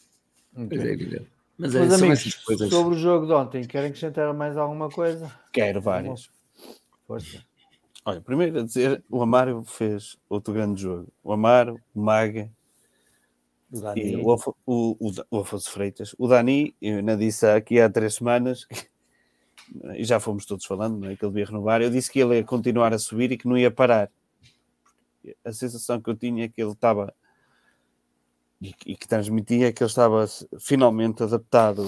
Okay. 0.56 1.16
É. 1.16 1.39
Mas, 1.60 1.76
é, 1.76 1.82
amigos, 1.82 2.36
coisas... 2.36 2.70
sobre 2.70 2.96
o 2.96 2.98
jogo 2.98 3.26
de 3.26 3.34
ontem, 3.34 3.66
querem 3.66 3.90
acrescentar 3.90 4.34
mais 4.34 4.56
alguma 4.56 4.90
coisa? 4.90 5.30
Quero 5.52 5.82
várias. 5.82 6.30
Força. 7.06 7.44
Olha, 8.06 8.22
primeiro 8.22 8.62
a 8.62 8.64
dizer, 8.64 9.04
o 9.10 9.22
Amaro 9.22 9.62
fez 9.66 10.18
outro 10.30 10.54
grande 10.54 10.82
jogo. 10.82 11.12
O 11.22 11.34
Amaro, 11.34 11.78
o 11.94 12.02
Maga, 12.02 12.50
o, 13.70 13.82
Dani. 13.82 14.16
o, 14.16 14.36
o, 14.66 14.98
o, 14.98 15.12
o 15.30 15.40
Afonso 15.42 15.70
Freitas. 15.70 16.16
O 16.18 16.30
Dani, 16.30 16.74
eu 16.82 17.00
ainda 17.00 17.18
disse 17.18 17.46
aqui 17.46 17.82
há 17.82 17.90
três 17.90 18.16
semanas, 18.16 18.66
e 19.96 20.06
já 20.06 20.18
fomos 20.18 20.46
todos 20.46 20.66
falando, 20.66 20.98
não 20.98 21.10
é? 21.10 21.18
que 21.18 21.26
ele 21.26 21.40
ia 21.40 21.46
renovar. 21.46 21.82
Eu 21.82 21.90
disse 21.90 22.10
que 22.10 22.20
ele 22.20 22.38
ia 22.38 22.44
continuar 22.44 22.94
a 22.94 22.98
subir 22.98 23.34
e 23.34 23.38
que 23.38 23.50
não 23.50 23.58
ia 23.58 23.70
parar. 23.70 24.10
A 25.44 25.52
sensação 25.52 26.00
que 26.00 26.10
eu 26.10 26.16
tinha 26.16 26.46
é 26.46 26.48
que 26.48 26.62
ele 26.62 26.72
estava 26.72 27.14
e, 28.62 28.74
e, 28.86 28.96
que 28.96 29.08
transmitia 29.08 29.72
que 29.72 29.84
ele 29.84 29.90
estava 29.90 30.26
finalmente 30.60 31.24
adaptado 31.24 31.86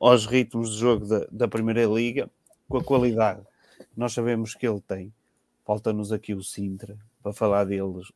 aos 0.00 0.26
ritmos 0.26 0.72
de 0.72 0.78
jogo 0.78 1.06
da, 1.06 1.26
da 1.30 1.48
Primeira 1.48 1.84
Liga 1.84 2.30
com 2.68 2.78
a 2.78 2.84
qualidade 2.84 3.42
que 3.78 3.98
nós 3.98 4.12
sabemos 4.12 4.54
que 4.54 4.66
ele 4.66 4.80
tem. 4.80 5.12
Falta-nos 5.64 6.12
aqui 6.12 6.32
o 6.32 6.42
Sintra 6.42 6.96
para 7.22 7.32
falar 7.32 7.64
deles 7.64 8.10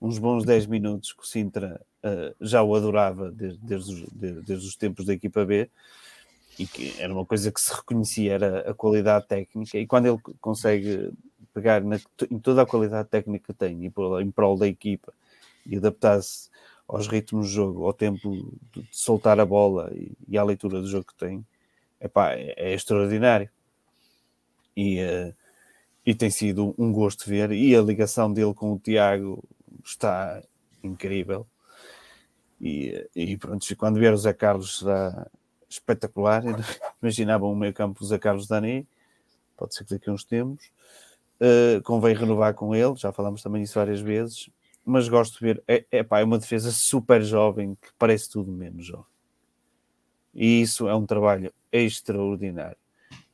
uns 0.00 0.18
bons 0.18 0.44
10 0.44 0.66
minutos 0.66 1.12
que 1.12 1.22
o 1.22 1.26
Sintra 1.26 1.80
uh, 2.02 2.34
já 2.40 2.62
o 2.62 2.74
adorava 2.74 3.30
desde, 3.30 3.58
desde, 3.58 3.92
os, 3.92 4.10
desde, 4.10 4.42
desde, 4.42 4.66
os 4.66 4.76
tempos 4.76 5.04
da 5.04 5.12
equipa 5.12 5.44
B 5.44 5.68
e 6.58 6.66
que 6.66 6.94
era 6.98 7.12
uma 7.12 7.26
coisa 7.26 7.52
que 7.52 7.60
se 7.60 7.74
reconhecia, 7.74 8.32
era 8.32 8.70
a 8.70 8.74
qualidade 8.74 9.26
técnica 9.26 9.78
e 9.78 9.86
quando 9.86 10.06
ele 10.06 10.18
consegue 10.40 11.12
pegar 11.52 11.82
na, 11.82 12.00
em 12.30 12.38
toda 12.38 12.62
a 12.62 12.66
qualidade 12.66 13.08
técnica 13.08 13.52
que 13.52 13.58
tem 13.58 13.84
e 13.84 13.90
por, 13.90 14.22
em 14.22 14.30
prol 14.30 14.56
da 14.56 14.66
equipa 14.66 15.12
e 15.66 15.76
adaptar-se 15.76 16.48
aos 16.90 17.06
ritmos 17.06 17.46
do 17.46 17.52
jogo, 17.52 17.86
ao 17.86 17.92
tempo 17.92 18.52
de 18.72 18.84
soltar 18.90 19.38
a 19.38 19.46
bola 19.46 19.90
e, 19.94 20.12
e 20.28 20.36
à 20.36 20.42
leitura 20.42 20.80
do 20.80 20.88
jogo 20.88 21.06
que 21.06 21.14
tem, 21.14 21.46
epá, 22.00 22.32
é, 22.32 22.54
é 22.56 22.74
extraordinário. 22.74 23.48
E, 24.76 25.00
uh, 25.00 25.34
e 26.04 26.14
tem 26.14 26.30
sido 26.30 26.74
um 26.76 26.92
gosto 26.92 27.28
ver. 27.28 27.52
E 27.52 27.76
a 27.76 27.82
ligação 27.82 28.32
dele 28.32 28.52
com 28.54 28.72
o 28.72 28.78
Tiago 28.78 29.42
está 29.84 30.42
incrível. 30.82 31.46
E, 32.60 33.08
e 33.14 33.36
pronto, 33.36 33.64
quando 33.76 34.00
vier 34.00 34.12
o 34.12 34.18
Zé 34.18 34.32
Carlos 34.32 34.80
será 34.80 35.28
espetacular. 35.68 36.42
Imaginavam 37.00 37.52
o 37.52 37.56
meio 37.56 37.72
campo 37.72 38.00
do 38.00 38.06
Zé 38.06 38.18
Carlos 38.18 38.48
Dani, 38.48 38.86
pode 39.56 39.74
ser 39.74 39.84
que 39.84 39.94
daqui 39.94 40.10
a 40.10 40.12
uns 40.12 40.24
tempos. 40.24 40.66
Uh, 41.40 41.80
convém 41.84 42.14
renovar 42.14 42.52
com 42.52 42.74
ele, 42.74 42.96
já 42.96 43.12
falamos 43.12 43.42
também 43.42 43.62
isso 43.62 43.74
várias 43.78 44.00
vezes 44.00 44.50
mas 44.84 45.08
gosto 45.08 45.38
de 45.38 45.44
ver. 45.44 45.62
É, 45.66 45.84
é, 45.90 46.02
pá, 46.02 46.20
é 46.20 46.24
uma 46.24 46.38
defesa 46.38 46.70
super 46.70 47.22
jovem 47.22 47.74
que 47.74 47.88
parece 47.98 48.30
tudo 48.30 48.50
menos 48.52 48.86
jovem. 48.86 49.04
E 50.34 50.62
isso 50.62 50.88
é 50.88 50.94
um 50.94 51.06
trabalho 51.06 51.52
extraordinário. 51.72 52.76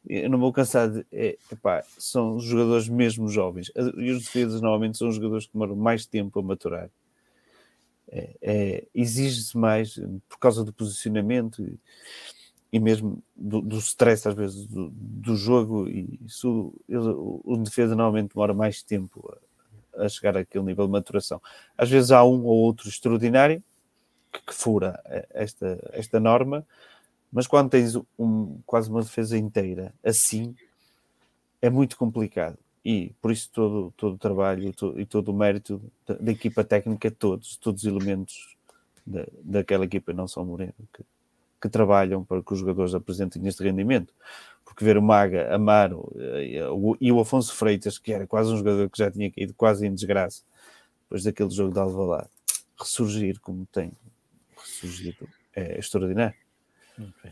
Eu 0.09 0.31
não 0.31 0.39
vou 0.39 0.53
cansar 0.53 0.89
de. 0.89 1.05
É, 1.11 1.37
epá, 1.51 1.83
são 1.99 2.39
jogadores 2.39 2.89
mesmo 2.89 3.29
jovens. 3.29 3.73
E 3.97 4.11
os 4.11 4.25
defesas 4.25 4.61
normalmente 4.61 4.99
são 4.99 5.11
jogadores 5.11 5.47
que 5.47 5.53
demoram 5.53 5.75
mais 5.75 6.07
tempo 6.07 6.39
a 6.39 6.43
maturar. 6.43 6.91
É, 8.09 8.37
é, 8.41 8.87
Exige-se 8.95 9.59
mais 9.59 10.01
por 10.29 10.39
causa 10.39 10.65
do 10.65 10.73
posicionamento 10.73 11.61
e, 11.63 11.77
e 12.73 12.79
mesmo 12.79 13.21
do, 13.35 13.61
do, 13.61 13.79
stress, 13.79 14.29
às 14.29 14.35
vezes, 14.35 14.67
do, 14.67 14.91
do 14.91 15.35
jogo. 15.35 15.89
E 15.89 16.21
isso, 16.25 16.73
o, 16.89 17.43
o 17.45 17.57
defesa 17.57 17.97
normalmente 17.97 18.33
demora 18.33 18.55
mais 18.55 18.83
tempo 18.83 19.29
a 19.33 19.46
chegar 20.09 20.37
àquele 20.37 20.65
nível 20.65 20.87
de 20.87 20.93
maturação. 20.93 21.41
Às 21.77 21.91
vezes 21.91 22.11
há 22.11 22.25
um 22.25 22.45
ou 22.45 22.57
outro 22.57 22.89
extraordinário 22.89 23.63
que, 24.33 24.41
que 24.47 24.55
fura 24.55 25.01
esta, 25.31 25.79
esta 25.93 26.21
norma, 26.21 26.67
mas 27.33 27.47
quando 27.47 27.71
tens 27.71 27.97
um, 28.19 28.59
quase 28.65 28.91
uma 28.91 29.03
defesa 29.03 29.37
inteira 29.37 29.93
assim, 30.05 30.55
é 31.61 31.69
muito 31.71 31.97
complicado. 31.97 32.59
E 32.85 33.13
por 33.21 33.33
isso 33.33 33.51
todo, 33.53 33.93
todo 33.97 34.15
o 34.15 34.19
trabalho 34.19 34.73
todo, 34.73 35.01
e 35.01 35.05
todo 35.05 35.31
o 35.31 35.35
mérito 35.35 35.83
da, 36.07 36.15
da, 36.15 36.31
equipa 36.31 36.63
técnica, 36.63 37.11
todos, 37.11 37.57
todos 37.57 37.83
os 37.83 37.89
elementos 37.89 38.57
da, 39.05 39.27
daquela 39.43 39.85
equipa, 39.85 40.13
não 40.13 40.29
só 40.29 40.45
Moreno, 40.45 40.73
que, 40.93 41.03
que 41.67 41.73
trabalham 41.73 42.25
para 42.25 42.43
que 42.43 42.53
os 42.53 42.59
jogadores 42.59 42.95
apresentem 42.95 43.47
este 43.47 43.63
rendimento 43.63 44.13
porque 44.67 44.85
ver 44.85 44.99
o 44.99 45.03
Maga, 45.03 45.55
Amaro 45.55 46.13
eh, 46.17 46.69
e 47.01 47.13
o 47.13 47.21
Afonso 47.21 47.55
Freitas, 47.55 47.99
que 47.99 48.13
era 48.13 48.27
quase 48.27 48.53
um 48.53 48.57
jogador 48.57 48.91
que 48.91 48.99
já 48.99 49.11
tinha 49.11 49.31
caído 49.31 49.55
quase 49.55 49.87
em 49.87 49.95
desgraça, 49.95 50.43
depois 51.05 51.23
daquele 51.23 51.51
jogo 51.51 51.73
de 51.73 51.79
Alvalade, 51.79 52.29
ressurgir 52.79 53.41
como 53.41 53.65
tem 53.73 53.93
ressurgido 54.59 55.29
é 55.55 55.79
extraordinário. 55.79 56.37
Okay. 56.99 57.31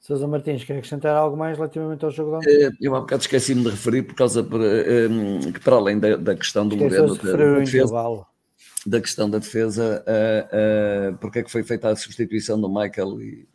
Sousa 0.00 0.26
Martins, 0.26 0.64
quer 0.64 0.74
acrescentar 0.74 1.14
algo 1.16 1.36
mais 1.36 1.56
relativamente 1.56 2.04
ao 2.04 2.10
jogo 2.10 2.30
de 2.30 2.36
ontem? 2.36 2.64
Eh, 2.66 2.70
eu 2.80 2.94
há 2.96 3.00
bocado 3.00 3.22
esqueci-me 3.22 3.62
de 3.62 3.70
referir 3.70 4.02
por 4.02 4.14
causa 4.14 4.42
para, 4.42 4.58
um, 4.58 5.38
eh, 5.38 5.52
que 5.52 5.60
para 5.60 5.76
além 5.76 5.98
da, 5.98 6.16
da 6.16 6.34
questão 6.34 6.66
do 6.66 6.76
Moreno 6.76 7.14
da, 7.16 7.22
da, 7.22 7.58
defesa, 7.60 8.26
da 8.86 9.00
questão 9.00 9.30
da 9.30 9.38
defesa, 9.38 10.04
uh, 10.06 11.14
uh, 11.14 11.18
porque 11.18 11.38
é 11.38 11.42
que 11.42 11.50
foi 11.50 11.62
feita 11.62 11.88
a 11.88 11.96
substituição 11.96 12.60
do 12.60 12.68
Michael 12.68 13.22
e, 13.22 13.48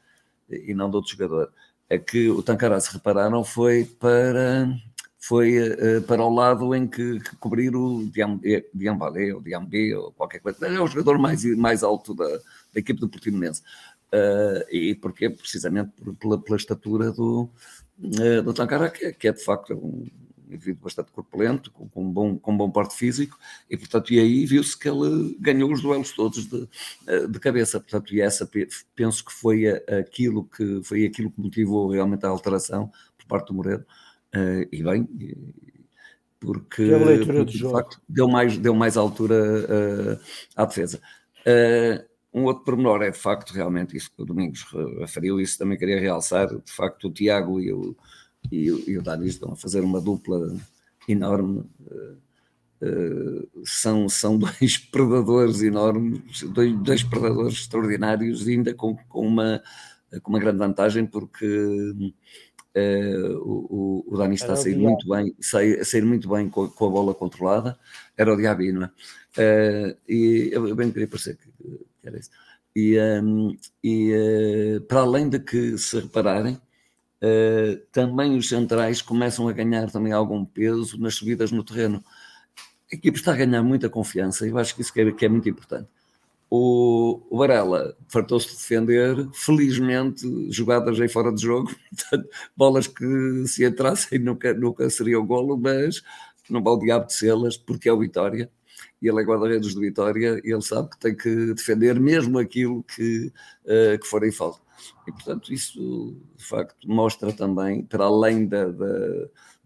e 0.50 0.74
não 0.74 0.90
do 0.90 0.96
outro 0.96 1.12
jogador 1.12 1.52
é 1.90 1.98
que 1.98 2.30
o 2.30 2.44
Tancará, 2.44 2.80
se 2.80 2.92
repararam, 2.92 3.44
foi 3.44 3.86
para, 3.86 4.70
foi, 5.18 5.58
uh, 5.58 6.02
para 6.04 6.24
o 6.24 6.34
lado 6.34 6.76
em 6.76 6.88
que, 6.88 7.20
que 7.20 7.36
cobrir 7.38 7.76
o 7.76 8.10
Diambalé 8.74 9.34
ou 9.34 9.42
Diambé 9.42 9.96
ou 9.96 10.12
qualquer 10.12 10.40
coisa. 10.40 10.66
É 10.68 10.80
o 10.80 10.88
jogador 10.88 11.18
mais, 11.18 11.44
mais 11.56 11.84
alto 11.84 12.14
da, 12.14 12.28
da 12.28 12.80
equipe 12.80 13.00
do 13.00 13.10
Portimonense. 13.10 13.62
Uh, 14.08 14.64
e 14.72 14.96
porque 14.96 15.30
precisamente 15.30 15.92
pela, 16.20 16.38
pela 16.40 16.58
estatura 16.58 17.12
do, 17.12 17.50
do 18.44 18.54
Tancará, 18.54 18.90
que, 18.90 19.06
é, 19.06 19.12
que 19.14 19.28
é 19.28 19.34
de 19.34 19.44
facto 19.44 19.74
um 19.74 20.08
indivíduo 20.48 20.84
bastante 20.84 21.12
corpulento, 21.12 21.72
com, 21.72 21.88
com, 21.88 22.04
um 22.04 22.12
bom, 22.12 22.38
com 22.38 22.58
bom 22.58 22.72
porte 22.72 22.96
físico, 22.96 23.38
e 23.70 23.78
portanto, 23.78 24.14
e 24.14 24.20
aí 24.20 24.46
viu-se 24.46 24.78
que 24.78 24.88
ele 24.88 25.36
ganhou 25.40 25.72
os 25.72 25.82
duelos 25.82 26.12
todos 26.12 26.48
de, 26.48 26.68
eh, 27.08 27.28
de 27.28 27.40
cabeça, 27.40 27.80
portanto, 27.80 28.14
e 28.14 28.22
essa 28.22 28.50
penso 28.96 29.26
que 29.26 29.34
foi 29.34 29.68
aquilo 29.68 30.46
que 30.46 30.82
foi 30.84 31.06
aquilo 31.06 31.32
que 31.32 31.42
motivou 31.42 31.90
realmente 31.90 32.26
a 32.26 32.30
alteração 32.30 32.92
por 33.18 33.28
parte 33.28 33.48
do 33.48 33.54
Moreira, 33.56 33.86
uh, 34.36 34.68
e 34.72 34.84
bem, 34.84 35.08
porque, 36.40 36.90
porque 37.26 37.46
de 37.46 37.70
facto 37.70 38.02
deu 38.08 38.28
mais, 38.28 38.58
deu 38.58 38.74
mais 38.74 38.96
altura 38.96 39.36
uh, 39.36 40.20
à 40.56 40.66
defesa. 40.66 41.02
Um 42.34 42.44
outro 42.44 42.66
pormenor 42.66 43.02
é 43.02 43.10
de 43.10 43.18
facto, 43.18 43.52
realmente, 43.52 43.98
isso 43.98 44.12
que 44.14 44.22
o 44.22 44.26
Domingos 44.26 44.64
referiu, 45.00 45.40
isso 45.40 45.58
também 45.58 45.78
queria 45.78 46.00
realçar, 46.00 46.48
de 46.48 46.72
facto, 46.72 47.08
o 47.08 47.12
Tiago 47.12 47.60
e 47.60 47.74
o, 47.74 47.96
e, 48.52 48.66
e 48.66 48.98
o 48.98 49.02
Dani 49.02 49.28
estão 49.28 49.52
a 49.52 49.56
fazer 49.56 49.82
uma 49.82 50.02
dupla 50.02 50.56
enorme. 51.08 51.66
Uh, 52.80 53.48
são, 53.66 54.08
são 54.08 54.38
dois 54.40 54.78
predadores 54.78 55.62
enormes, 55.62 56.44
dois, 56.44 56.78
dois 56.80 57.04
predadores 57.04 57.54
extraordinários, 57.54 58.48
ainda 58.48 58.74
com, 58.74 58.96
com, 59.10 59.28
uma, 59.28 59.62
com 60.22 60.30
uma 60.30 60.40
grande 60.40 60.60
vantagem, 60.60 61.06
porque 61.06 61.46
uh, 62.76 63.38
o, 63.40 64.06
o 64.08 64.18
Dani 64.18 64.36
está 64.36 64.54
a 64.54 64.56
sair 64.56 64.78
muito 64.78 65.10
bem, 65.10 65.36
sair, 65.40 65.80
a 65.80 65.86
sair 65.86 66.06
muito 66.06 66.30
bem 66.30 66.50
com, 66.50 66.68
com, 66.68 66.86
a 66.86 66.90
bola 66.90 67.16
controlada, 67.16 67.78
era 68.16 68.32
o 68.32 68.38
Diaby, 68.38 68.72
não 68.72 68.84
é? 68.84 68.92
Uh, 69.38 69.98
e 70.08 70.50
eu 70.52 70.76
bem 70.76 70.92
queria 70.92 71.08
parecer 71.08 71.38
que, 71.38 71.52
que 72.02 72.08
era 72.08 72.20
isso. 72.20 72.30
E, 72.76 73.00
um, 73.24 73.58
e 73.84 74.80
para 74.88 75.00
além 75.00 75.30
de 75.30 75.40
que, 75.40 75.78
se 75.80 76.00
repararem, 76.00 76.60
uh, 77.24 77.78
também 77.92 78.38
os 78.38 78.50
centrais 78.50 79.02
começam 79.02 79.48
a 79.48 79.54
ganhar 79.54 79.90
também 79.92 80.12
algum 80.14 80.46
peso 80.46 81.00
nas 81.00 81.16
subidas 81.16 81.52
no 81.52 81.64
terreno. 81.64 82.04
A 82.92 82.96
equipe 82.96 83.18
está 83.18 83.34
a 83.34 83.38
ganhar 83.38 83.64
muita 83.64 83.90
confiança 83.90 84.46
e 84.46 84.50
eu 84.50 84.58
acho 84.58 84.76
que 84.76 84.82
isso 84.82 84.94
que 84.94 85.02
é, 85.02 85.12
que 85.12 85.26
é 85.26 85.30
muito 85.30 85.50
importante. 85.50 85.90
O, 86.50 87.22
o 87.30 87.38
Varela 87.38 87.94
fartou-se 88.08 88.48
de 88.48 88.54
defender, 88.56 89.30
felizmente, 89.34 90.26
jogadas 90.50 91.00
aí 91.00 91.10
fora 91.10 91.34
de 91.34 91.42
jogo, 91.42 91.70
bolas 92.56 92.88
que 92.88 93.46
se 93.46 93.66
entrassem 93.66 94.18
nunca, 94.20 94.54
nunca 94.54 94.90
seria 94.90 95.20
o 95.20 95.26
golo, 95.26 95.58
mas 95.58 96.02
não 96.50 96.64
vale 96.64 96.78
o 96.78 96.80
diabo 96.80 97.08
de 97.08 97.14
selas, 97.14 97.58
porque 97.58 97.90
é 97.90 97.94
o 97.94 98.00
Vitória, 98.00 98.50
e 99.02 99.10
ele 99.10 99.22
é 99.22 99.26
guarda-redes 99.26 99.74
do 99.74 99.82
Vitória, 99.82 100.40
e 100.44 100.52
ele 100.52 100.62
sabe 100.62 100.90
que 100.90 101.00
tem 101.00 101.16
que 101.16 101.54
defender 101.54 102.00
mesmo 102.00 102.40
aquilo 102.40 102.82
que, 102.84 103.32
uh, 103.66 104.00
que 104.00 104.08
for 104.08 104.24
em 104.24 104.32
falta. 104.32 104.60
E, 105.08 105.12
portanto, 105.12 105.54
isso 105.54 106.16
de 106.36 106.44
facto 106.44 106.88
mostra 106.88 107.32
também, 107.34 107.84
para 107.84 108.06
além 108.06 108.48
da, 108.48 108.68
da, 108.68 108.98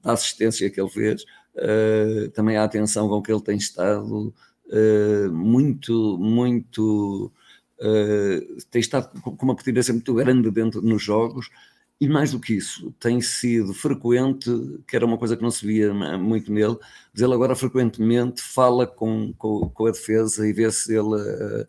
da 0.02 0.14
assistência 0.14 0.70
que 0.70 0.80
ele 0.80 0.90
fez, 0.90 1.24
uh, 1.56 2.30
também 2.32 2.58
a 2.58 2.64
atenção 2.64 3.08
com 3.08 3.22
que 3.22 3.32
ele 3.32 3.42
tem 3.42 3.58
estado, 3.58 4.34
uh, 4.68 5.32
muito, 5.32 6.18
muito 6.20 7.32
uh, 7.80 8.58
tem 8.70 8.80
estado 8.80 9.22
com 9.22 9.46
uma 9.46 9.56
pertinência 9.56 9.94
muito 9.94 10.14
grande 10.14 10.50
dentro 10.52 10.82
nos 10.82 11.02
jogos. 11.02 11.50
E 12.00 12.08
mais 12.08 12.32
do 12.32 12.40
que 12.40 12.56
isso, 12.56 12.92
tem 13.00 13.22
sido 13.22 13.76
frequente, 13.76 14.50
que 14.88 14.96
era 14.96 15.06
uma 15.06 15.20
coisa 15.20 15.38
que 15.38 15.44
não 15.44 15.52
se 15.52 15.64
via 15.64 15.94
muito 16.18 16.52
nele, 16.52 16.76
mas 17.14 17.22
ele 17.22 17.32
agora 17.32 17.56
frequentemente 17.56 18.42
fala 18.42 18.88
com, 18.88 19.32
com, 19.38 19.70
com 19.70 19.86
a 19.86 19.92
defesa 19.92 20.48
e 20.48 20.52
vê 20.52 20.72
se 20.72 20.96
ele, 20.96 21.14
uh, 21.14 21.68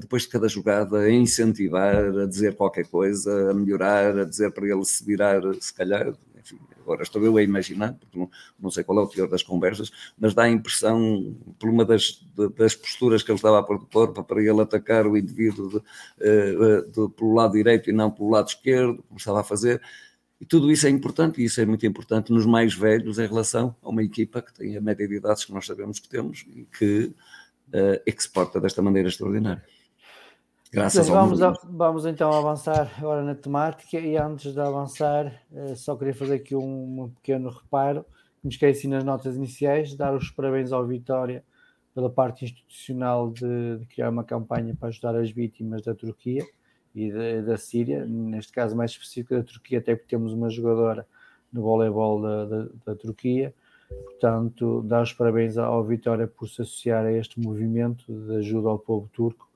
depois 0.00 0.22
de 0.22 0.28
cada 0.28 0.48
jogada, 0.48 0.98
a 1.00 1.10
incentivar, 1.10 1.96
a 1.96 2.26
dizer 2.26 2.56
qualquer 2.56 2.86
coisa, 2.86 3.50
a 3.50 3.54
melhorar, 3.54 4.18
a 4.18 4.24
dizer 4.24 4.50
para 4.50 4.66
ele 4.66 4.84
se 4.84 5.04
virar, 5.04 5.42
se 5.60 5.72
calhar, 5.72 6.14
enfim, 6.38 6.58
agora 6.80 7.02
estou 7.02 7.22
eu 7.22 7.36
a 7.36 7.42
imaginar, 7.42 7.92
porque 7.94 8.18
não, 8.18 8.30
não, 8.58 8.70
sei 8.70 8.82
qual 8.82 8.98
é 8.98 9.02
o 9.02 9.06
teor 9.06 9.28
das 9.28 9.42
conversas, 9.42 9.90
mas 10.18 10.32
dá 10.32 10.44
a 10.44 10.48
impressão, 10.48 11.36
por 11.58 11.68
uma 11.68 11.84
das, 11.84 12.24
das 12.56 12.74
posturas 12.74 13.22
que 13.22 13.30
ele 13.30 13.36
estava 13.36 13.58
a 13.58 13.62
pôr 13.62 13.78
do 13.78 13.86
corpo, 13.86 14.24
para 14.24 14.40
ele 14.40 14.60
atacar 14.60 15.06
o 15.06 15.16
indivíduo 15.16 15.68
de, 15.68 15.76
uh, 15.76 16.90
de, 16.90 17.14
pelo 17.14 17.34
lado 17.34 17.52
direito 17.52 17.90
e 17.90 17.92
não 17.92 18.10
pelo 18.10 18.30
lado 18.30 18.48
esquerdo, 18.48 19.02
como 19.06 19.18
estava 19.18 19.40
a 19.40 19.44
fazer. 19.44 19.82
E 20.40 20.46
tudo 20.46 20.70
isso 20.70 20.86
é 20.86 20.90
importante, 20.90 21.42
e 21.42 21.44
isso 21.44 21.60
é 21.60 21.66
muito 21.66 21.84
importante 21.84 22.32
nos 22.32 22.46
mais 22.46 22.72
velhos 22.72 23.18
em 23.18 23.26
relação 23.26 23.74
a 23.82 23.88
uma 23.88 24.02
equipa 24.02 24.40
que 24.40 24.54
tem 24.54 24.76
a 24.76 24.80
média 24.80 25.06
de 25.06 25.16
idades 25.16 25.44
que 25.44 25.52
nós 25.52 25.66
sabemos 25.66 25.98
que 25.98 26.08
temos 26.08 26.46
e 26.48 26.64
que 26.78 27.12
uh, 27.68 28.02
exporta 28.06 28.60
desta 28.60 28.82
maneira 28.82 29.08
extraordinária. 29.08 29.64
Graças 30.70 31.08
vamos, 31.08 31.40
a, 31.40 31.54
vamos 31.64 32.04
então 32.04 32.30
avançar 32.30 32.92
agora 32.98 33.22
na 33.22 33.34
temática 33.34 33.98
e 33.98 34.18
antes 34.18 34.52
de 34.52 34.60
avançar, 34.60 35.32
eh, 35.50 35.74
só 35.74 35.96
queria 35.96 36.12
fazer 36.12 36.34
aqui 36.34 36.54
um, 36.54 37.04
um, 37.04 37.08
pequeno 37.08 37.48
reparo. 37.48 38.04
Me 38.44 38.50
esqueci 38.50 38.86
nas 38.86 39.02
notas 39.02 39.34
iniciais, 39.34 39.94
dar 39.94 40.14
os 40.14 40.30
parabéns 40.30 40.70
ao 40.70 40.86
Vitória 40.86 41.42
pela 41.94 42.10
parte 42.10 42.44
institucional 42.44 43.30
de, 43.30 43.78
de 43.78 43.86
criar 43.86 44.10
uma 44.10 44.22
campanha 44.22 44.76
para 44.78 44.90
ajudar 44.90 45.16
as 45.16 45.30
vítimas 45.30 45.82
da 45.82 45.94
Turquia 45.94 46.44
e 46.94 47.10
de, 47.10 47.42
da 47.42 47.56
Síria, 47.56 48.04
neste 48.04 48.52
caso 48.52 48.76
mais 48.76 48.90
específico 48.90 49.34
da 49.36 49.42
Turquia, 49.42 49.78
até 49.78 49.96
porque 49.96 50.10
temos 50.10 50.34
uma 50.34 50.50
jogadora 50.50 51.06
no 51.50 51.62
voleibol 51.62 52.20
da, 52.20 52.44
da, 52.44 52.68
da 52.86 52.94
Turquia. 52.94 53.54
Portanto, 53.88 54.82
dar 54.82 55.02
os 55.02 55.12
parabéns 55.12 55.56
ao 55.56 55.82
Vitória 55.84 56.26
por 56.26 56.48
se 56.48 56.62
associar 56.62 57.04
a 57.04 57.12
este 57.12 57.40
movimento 57.40 58.04
de 58.12 58.36
ajuda 58.36 58.68
ao 58.68 58.78
povo 58.78 59.08
turco 59.12 59.48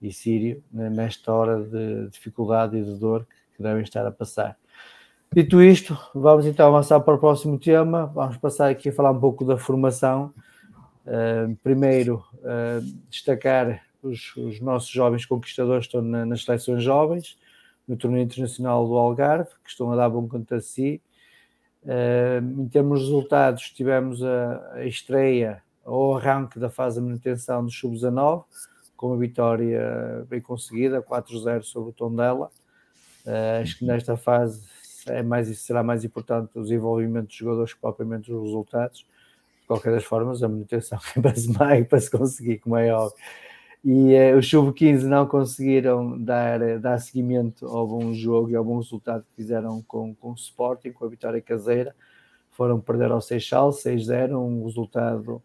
e 0.00 0.12
sírio 0.12 0.62
né, 0.70 0.90
nesta 0.90 1.32
hora 1.32 1.62
de 1.62 2.08
dificuldade 2.08 2.76
e 2.76 2.84
de 2.84 2.98
dor 2.98 3.26
que 3.56 3.62
devem 3.62 3.82
estar 3.82 4.04
a 4.06 4.10
passar. 4.10 4.56
Dito 5.34 5.62
isto, 5.62 5.96
vamos 6.14 6.44
então 6.44 6.68
avançar 6.68 7.00
para 7.00 7.14
o 7.14 7.18
próximo 7.18 7.58
tema. 7.58 8.04
Vamos 8.06 8.36
passar 8.36 8.70
aqui 8.70 8.90
a 8.90 8.92
falar 8.92 9.12
um 9.12 9.20
pouco 9.20 9.44
da 9.44 9.56
formação. 9.56 10.34
Uh, 11.06 11.56
primeiro, 11.62 12.22
uh, 12.34 12.84
destacar 13.08 13.82
os, 14.02 14.36
os, 14.36 14.60
nossos 14.60 14.90
jovens 14.90 15.24
conquistadores 15.24 15.86
que 15.86 15.96
estão 15.96 16.02
na, 16.02 16.26
nas 16.26 16.44
seleções 16.44 16.82
jovens, 16.82 17.38
no 17.88 17.96
torneio 17.96 18.24
internacional 18.24 18.86
do 18.86 18.94
Algarve, 18.94 19.48
que 19.64 19.70
estão 19.70 19.90
a 19.90 19.96
dar 19.96 20.10
bom 20.10 20.28
conta 20.28 20.58
de 20.58 20.64
si. 20.64 21.02
Em 21.84 22.68
termos 22.68 23.00
de 23.00 23.06
resultados, 23.06 23.70
tivemos 23.70 24.22
a, 24.22 24.74
a 24.74 24.84
estreia 24.86 25.62
ou 25.84 26.16
arranque 26.16 26.58
da 26.58 26.70
fase 26.70 27.00
de 27.00 27.06
manutenção 27.06 27.64
do 27.64 27.70
Sub-19, 27.70 28.44
com 28.96 29.08
uma 29.08 29.16
vitória 29.16 30.24
bem 30.28 30.40
conseguida, 30.40 31.02
4-0 31.02 31.62
sobre 31.62 31.90
o 31.90 31.92
Tondela. 31.92 32.50
Uh, 33.26 33.62
acho 33.62 33.78
que 33.78 33.84
nesta 33.84 34.16
fase 34.16 34.62
é 35.06 35.22
mais, 35.22 35.58
será 35.58 35.82
mais 35.82 36.04
importante 36.04 36.56
o 36.56 36.62
desenvolvimento 36.62 37.26
dos 37.26 37.36
jogadores 37.36 37.74
que 37.74 37.80
propriamente 37.80 38.32
os 38.32 38.42
resultados. 38.42 39.06
De 39.60 39.66
qualquer 39.66 39.92
das 39.92 40.04
formas, 40.04 40.42
a 40.42 40.48
manutenção 40.48 40.98
é 41.16 41.20
base 41.20 41.52
mais 41.52 41.86
para 41.86 42.00
se 42.00 42.10
conseguir, 42.10 42.58
como 42.58 42.76
é 42.76 42.92
óbvio. 42.92 43.16
E 43.84 44.14
uh, 44.14 44.38
os 44.38 44.48
Sub-15 44.48 45.02
não 45.02 45.26
conseguiram 45.26 46.18
dar, 46.18 46.78
dar 46.78 46.98
seguimento 46.98 47.66
ao 47.66 47.86
bom 47.86 48.12
jogo 48.14 48.50
e 48.50 48.56
ao 48.56 48.64
bom 48.64 48.78
resultado 48.78 49.24
que 49.24 49.42
fizeram 49.42 49.82
com, 49.82 50.14
com 50.14 50.30
o 50.30 50.34
Sporting, 50.34 50.92
com 50.92 51.04
a 51.04 51.08
vitória 51.08 51.40
caseira. 51.40 51.94
Foram 52.52 52.78
perder 52.80 53.10
ao 53.10 53.20
Seixal, 53.20 53.70
6-0, 53.70 54.38
um 54.38 54.64
resultado 54.64 55.42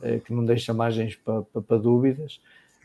uh, 0.00 0.20
que 0.24 0.32
não 0.32 0.44
deixa 0.44 0.72
margens 0.72 1.16
para, 1.16 1.42
para, 1.42 1.62
para 1.62 1.76
dúvidas. 1.76 2.40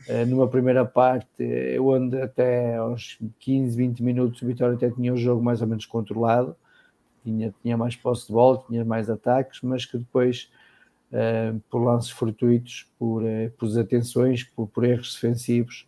Eh, 0.08 0.24
numa 0.24 0.48
primeira 0.48 0.84
parte, 0.84 1.78
onde 1.80 2.20
até 2.20 2.76
aos 2.76 3.18
15, 3.38 3.76
20 3.76 4.02
minutos 4.02 4.42
o 4.42 4.46
Vitória 4.46 4.74
até 4.74 4.90
tinha 4.90 5.12
o 5.12 5.16
jogo 5.16 5.42
mais 5.42 5.62
ou 5.62 5.68
menos 5.68 5.86
controlado, 5.86 6.56
tinha, 7.22 7.54
tinha 7.62 7.76
mais 7.76 7.94
posse 7.94 8.26
de 8.26 8.32
bola, 8.32 8.64
tinha 8.66 8.84
mais 8.84 9.08
ataques, 9.08 9.60
mas 9.62 9.84
que 9.84 9.96
depois, 9.98 10.50
uh, 11.12 11.60
por 11.70 11.82
lances 11.82 12.10
fortuitos, 12.10 12.88
por, 12.98 13.22
uh, 13.22 13.50
por 13.56 13.68
desatenções, 13.68 14.44
por, 14.44 14.66
por 14.68 14.84
erros 14.84 15.14
defensivos, 15.14 15.86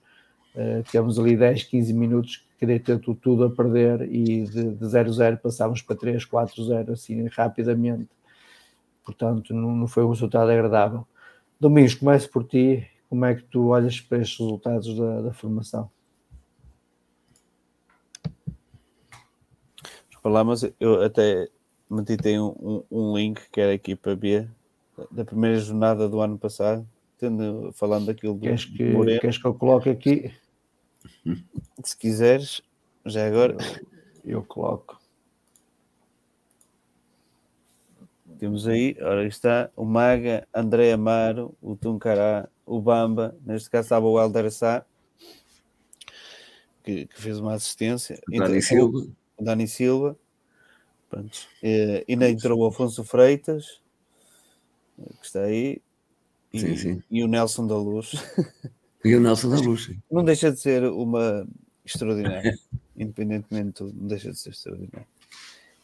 uh, 0.55 0.83
temos 0.91 1.19
ali 1.19 1.37
10, 1.37 1.65
15 1.65 1.93
minutos 1.93 2.37
que 2.37 2.61
queria 2.61 2.81
ter 2.81 2.99
tudo, 2.99 3.45
a 3.45 3.51
perder 3.51 4.03
e 4.03 4.45
de 4.45 4.85
0-0 4.85 5.39
passámos 5.39 5.83
para 5.83 5.97
3, 5.97 6.25
4-0 6.25 6.93
assim 6.93 7.27
rapidamente. 7.29 8.09
Portanto, 9.05 9.53
não, 9.53 9.75
não 9.75 9.87
foi 9.87 10.05
um 10.05 10.11
resultado 10.11 10.51
agradável. 10.51 11.07
Domingos, 11.61 11.95
começo 11.95 12.31
por 12.31 12.45
ti 12.45 12.89
como 13.09 13.25
é 13.25 13.35
que 13.35 13.43
tu 13.45 13.69
olhas 13.69 14.01
para 14.01 14.19
estes 14.19 14.39
resultados 14.39 14.97
da, 14.97 15.21
da 15.23 15.33
formação? 15.33 15.89
Falar, 20.21 20.43
mas 20.43 20.65
eu 20.81 21.03
até 21.03 21.49
meti 21.89 22.17
um, 22.39 22.83
um, 22.91 23.17
link 23.17 23.41
que 23.53 23.61
era 23.61 23.71
a 23.73 23.75
equipa 23.75 24.17
B 24.17 24.49
da 25.11 25.25
primeira 25.25 25.59
jornada 25.59 26.09
do 26.09 26.21
ano 26.21 26.39
passado, 26.39 26.87
tendo, 27.19 27.73
falando 27.75 28.07
daquilo 28.07 28.35
do 28.35 28.41
queres 28.41 28.65
que, 28.65 28.85
Moreno. 28.85 29.21
Queres 29.21 29.39
que 29.39 29.47
eu 29.47 29.55
coloque 29.55 29.91
aqui? 29.91 30.33
Se 31.83 31.97
quiseres, 31.97 32.63
já 33.05 33.27
agora. 33.27 33.57
Eu, 34.25 34.39
eu 34.39 34.43
coloco. 34.45 35.01
Temos 38.39 38.67
aí, 38.67 38.97
ora 39.01 39.27
está, 39.27 39.71
o 39.77 39.85
Maga, 39.85 40.47
André 40.53 40.93
Amaro, 40.93 41.55
o 41.63 41.77
Tuncará, 41.77 42.49
o 42.67 42.81
Bamba, 42.81 43.37
neste 43.45 43.71
caso 43.71 43.87
estava 43.87 44.07
o 44.07 44.21
Helder 44.21 44.51
Sá, 44.51 44.85
que, 46.83 47.07
que, 47.07 47.21
fez 47.21 47.39
uma 47.39 47.55
assistência. 47.55 48.21
O 48.29 48.39
Dani 48.39 48.61
Silva. 48.61 49.07
O 49.39 49.45
Dani 49.45 49.69
Silva. 49.69 50.17
Pronto. 51.09 51.39
E, 51.63 52.05
ainda 52.09 52.29
entrou 52.29 52.59
o 52.59 52.67
Afonso 52.67 53.05
Freitas, 53.05 53.81
que 54.97 55.27
está 55.27 55.43
aí. 55.43 55.81
E, 56.53 56.61
sim, 56.61 56.77
sim. 56.77 57.03
e 57.11 57.23
o 57.25 57.29
Nelson 57.29 57.67
da 57.67 57.77
Luz. 57.77 58.13
E 59.05 59.15
o 59.15 59.21
Nelson 59.21 59.51
da 59.51 59.57
Luz, 59.57 59.85
sim. 59.85 60.01
Não 60.11 60.25
deixa 60.25 60.51
de 60.51 60.61
ser 60.61 60.85
uma 60.85 61.47
extraordinária. 61.85 62.57
Independentemente 62.97 63.67
de 63.67 63.73
tudo, 63.73 63.93
não 64.01 64.07
deixa 64.07 64.31
de 64.31 64.39
ser 64.39 64.51
extraordinário. 64.51 65.07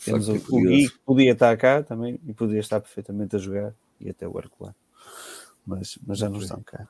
Temos 0.02 0.28
o, 0.28 0.36
o 0.50 0.62
Gui, 0.62 0.88
que 0.88 0.98
podia 1.00 1.32
estar 1.32 1.54
cá 1.56 1.82
também 1.82 2.18
e 2.26 2.32
podia 2.32 2.60
estar 2.60 2.80
perfeitamente 2.80 3.36
a 3.36 3.38
jogar 3.38 3.74
e 4.00 4.08
até 4.08 4.26
o 4.26 4.38
Arcolar 4.38 4.74
mas, 5.66 5.98
mas 6.06 6.18
já 6.18 6.28
não 6.28 6.38
estão 6.40 6.62
cá. 6.62 6.88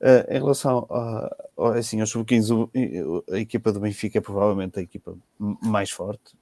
Uh, 0.00 0.32
em 0.32 0.38
relação 0.38 0.86
a, 0.90 1.78
assim, 1.78 2.00
aos 2.00 2.10
sub-15, 2.10 3.22
a 3.30 3.38
equipa 3.38 3.72
do 3.72 3.78
Benfica 3.78 4.18
é 4.18 4.20
provavelmente 4.20 4.78
a 4.78 4.82
equipa 4.82 5.16
mais 5.38 5.90
forte. 5.90 6.34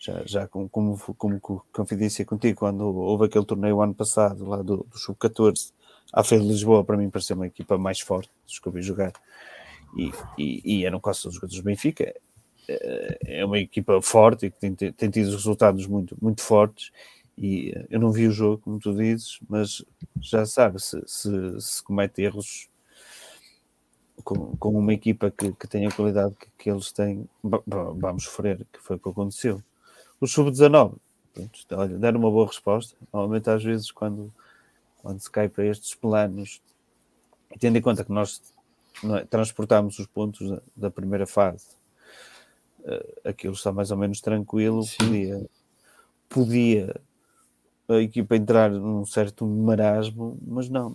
Já, 0.00 0.22
já 0.24 0.48
como, 0.48 0.68
como, 0.68 0.98
como 1.16 1.62
confidência 1.72 2.24
contigo, 2.24 2.60
quando 2.60 2.86
houve 2.86 3.26
aquele 3.26 3.44
torneio 3.44 3.82
ano 3.82 3.94
passado, 3.94 4.46
lá 4.46 4.62
do, 4.62 4.86
do 4.90 4.98
sub-14, 4.98 5.72
à 6.10 6.24
Feira 6.24 6.42
de 6.42 6.50
Lisboa, 6.50 6.82
para 6.82 6.96
mim 6.96 7.10
pareceu 7.10 7.36
uma 7.36 7.46
equipa 7.46 7.76
mais 7.76 8.00
forte 8.00 8.30
dos 8.46 8.58
que 8.58 8.66
eu 8.66 8.72
vi 8.72 8.80
jogar. 8.80 9.12
E, 9.96 10.10
e, 10.38 10.78
e 10.78 10.86
eram 10.86 10.98
quase 10.98 11.22
todos 11.22 11.34
os 11.34 11.40
jogadores 11.40 11.62
do 11.62 11.64
Benfica. 11.64 12.14
É, 12.66 13.40
é 13.40 13.44
uma 13.44 13.58
equipa 13.58 14.00
forte 14.00 14.46
e 14.46 14.50
que 14.50 14.58
tem, 14.58 14.74
tem 14.74 15.10
tido 15.10 15.30
resultados 15.32 15.86
muito, 15.86 16.16
muito 16.20 16.40
fortes 16.40 16.90
e 17.40 17.72
eu 17.88 17.98
não 17.98 18.12
vi 18.12 18.28
o 18.28 18.32
jogo, 18.32 18.58
como 18.58 18.78
tu 18.78 18.94
dizes, 18.94 19.40
mas 19.48 19.82
já 20.20 20.44
sabe, 20.44 20.78
se, 20.78 21.02
se, 21.06 21.30
se 21.58 21.82
comete 21.82 22.20
erros 22.20 22.68
com, 24.22 24.54
com, 24.58 24.78
uma 24.78 24.92
equipa 24.92 25.30
que, 25.30 25.50
que 25.52 25.66
tem 25.66 25.86
a 25.86 25.90
qualidade 25.90 26.34
que, 26.34 26.48
que 26.58 26.70
eles 26.70 26.92
têm, 26.92 27.26
vamos 27.42 28.24
sofrer, 28.24 28.66
que 28.70 28.78
foi 28.78 28.96
o 28.96 28.98
que 28.98 29.08
aconteceu. 29.08 29.62
O 30.20 30.26
Sub-19, 30.26 30.96
olha, 31.72 31.98
deram 31.98 32.20
uma 32.20 32.30
boa 32.30 32.46
resposta. 32.46 32.94
Normalmente, 33.12 33.48
às 33.48 33.64
vezes, 33.64 33.90
quando, 33.90 34.32
quando 35.02 35.18
se 35.18 35.30
cai 35.30 35.48
para 35.48 35.64
estes 35.64 35.94
planos, 35.94 36.60
tendo 37.58 37.78
em 37.78 37.80
conta 37.80 38.04
que 38.04 38.12
nós 38.12 38.42
é, 39.04 39.24
transportamos 39.24 39.98
os 39.98 40.06
pontos 40.06 40.50
da, 40.50 40.62
da 40.76 40.90
primeira 40.90 41.26
fase, 41.26 41.68
uh, 42.80 43.28
aquilo 43.28 43.54
está 43.54 43.72
mais 43.72 43.90
ou 43.90 43.96
menos 43.96 44.20
tranquilo, 44.20 44.84
podia, 44.98 45.48
podia 46.28 47.00
a 47.88 47.94
equipa 47.94 48.36
entrar 48.36 48.70
num 48.70 49.06
certo 49.06 49.46
marasmo, 49.46 50.38
mas 50.46 50.68
não, 50.68 50.94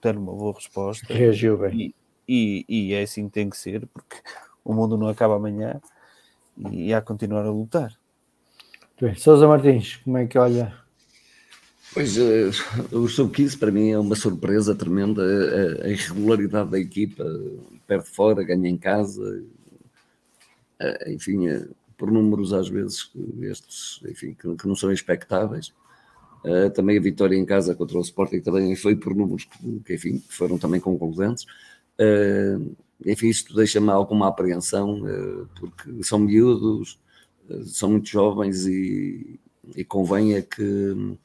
ter 0.00 0.16
uma 0.16 0.32
boa 0.32 0.54
resposta. 0.54 1.12
Reagiu 1.12 1.56
bem. 1.58 1.94
E, 2.28 2.64
e, 2.68 2.90
e, 2.90 2.94
é 2.94 3.02
assim 3.02 3.26
que 3.26 3.34
tem 3.34 3.48
que 3.48 3.56
ser, 3.56 3.86
porque 3.86 4.16
o 4.64 4.72
mundo 4.72 4.96
não 4.98 5.08
acaba 5.08 5.36
amanhã 5.36 5.80
e 6.70 6.92
há 6.92 7.00
continuar 7.00 7.44
a 7.44 7.50
lutar. 7.50 7.96
Bem, 9.00 9.14
Sousa 9.14 9.46
Martins, 9.46 9.96
como 9.96 10.16
é 10.18 10.26
que 10.26 10.38
olha 10.38 10.86
Pois, 11.96 12.14
uh, 12.18 12.50
o 12.92 13.08
sub-15 13.08 13.58
para 13.58 13.72
mim 13.72 13.88
é 13.88 13.98
uma 13.98 14.14
surpresa 14.14 14.74
tremenda, 14.74 15.22
a, 15.82 15.88
irregularidade 15.88 16.70
da 16.70 16.78
equipa, 16.78 17.24
perde 17.86 18.06
fora, 18.10 18.44
ganha 18.44 18.68
em 18.68 18.76
casa, 18.76 19.42
uh, 20.78 21.10
enfim, 21.10 21.48
uh, 21.48 21.74
por 21.96 22.10
números 22.10 22.52
às 22.52 22.68
vezes 22.68 23.10
estes, 23.40 24.02
enfim, 24.06 24.34
que, 24.34 24.68
não 24.68 24.76
são 24.76 24.92
expectáveis. 24.92 25.72
também 26.74 26.98
a 26.98 27.00
vitória 27.00 27.34
em 27.34 27.46
casa 27.46 27.74
contra 27.74 27.96
o 27.96 28.02
Sporting 28.02 28.40
também 28.40 28.76
foi 28.76 28.94
por 28.94 29.14
números 29.14 29.46
que, 29.46 29.80
que 29.86 29.94
enfim, 29.94 30.22
foram 30.28 30.58
também 30.58 30.78
concludentes. 30.78 31.46
enfim, 33.06 33.28
isto 33.28 33.54
deixa-me 33.54 33.88
alguma 33.90 34.28
apreensão, 34.28 35.00
porque 35.58 36.02
são 36.02 36.18
miúdos, 36.18 36.98
são 37.64 37.90
muito 37.90 38.08
jovens 38.08 38.66
e, 38.66 39.38
e 39.74 39.84
convém 39.84 40.34
é 40.34 40.42
que 40.42 41.16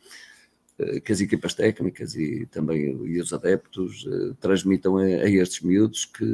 eh, 0.81 0.99
que 0.99 1.11
as 1.11 1.21
equipas 1.21 1.53
técnicas 1.53 2.15
e 2.15 2.47
também 2.47 2.97
e 3.05 3.21
os 3.21 3.31
adeptos 3.31 4.03
uh, 4.05 4.33
transmitam 4.35 4.97
a, 4.97 5.03
a, 5.03 5.29
estes 5.29 5.61
miúdos 5.61 6.05
que 6.05 6.25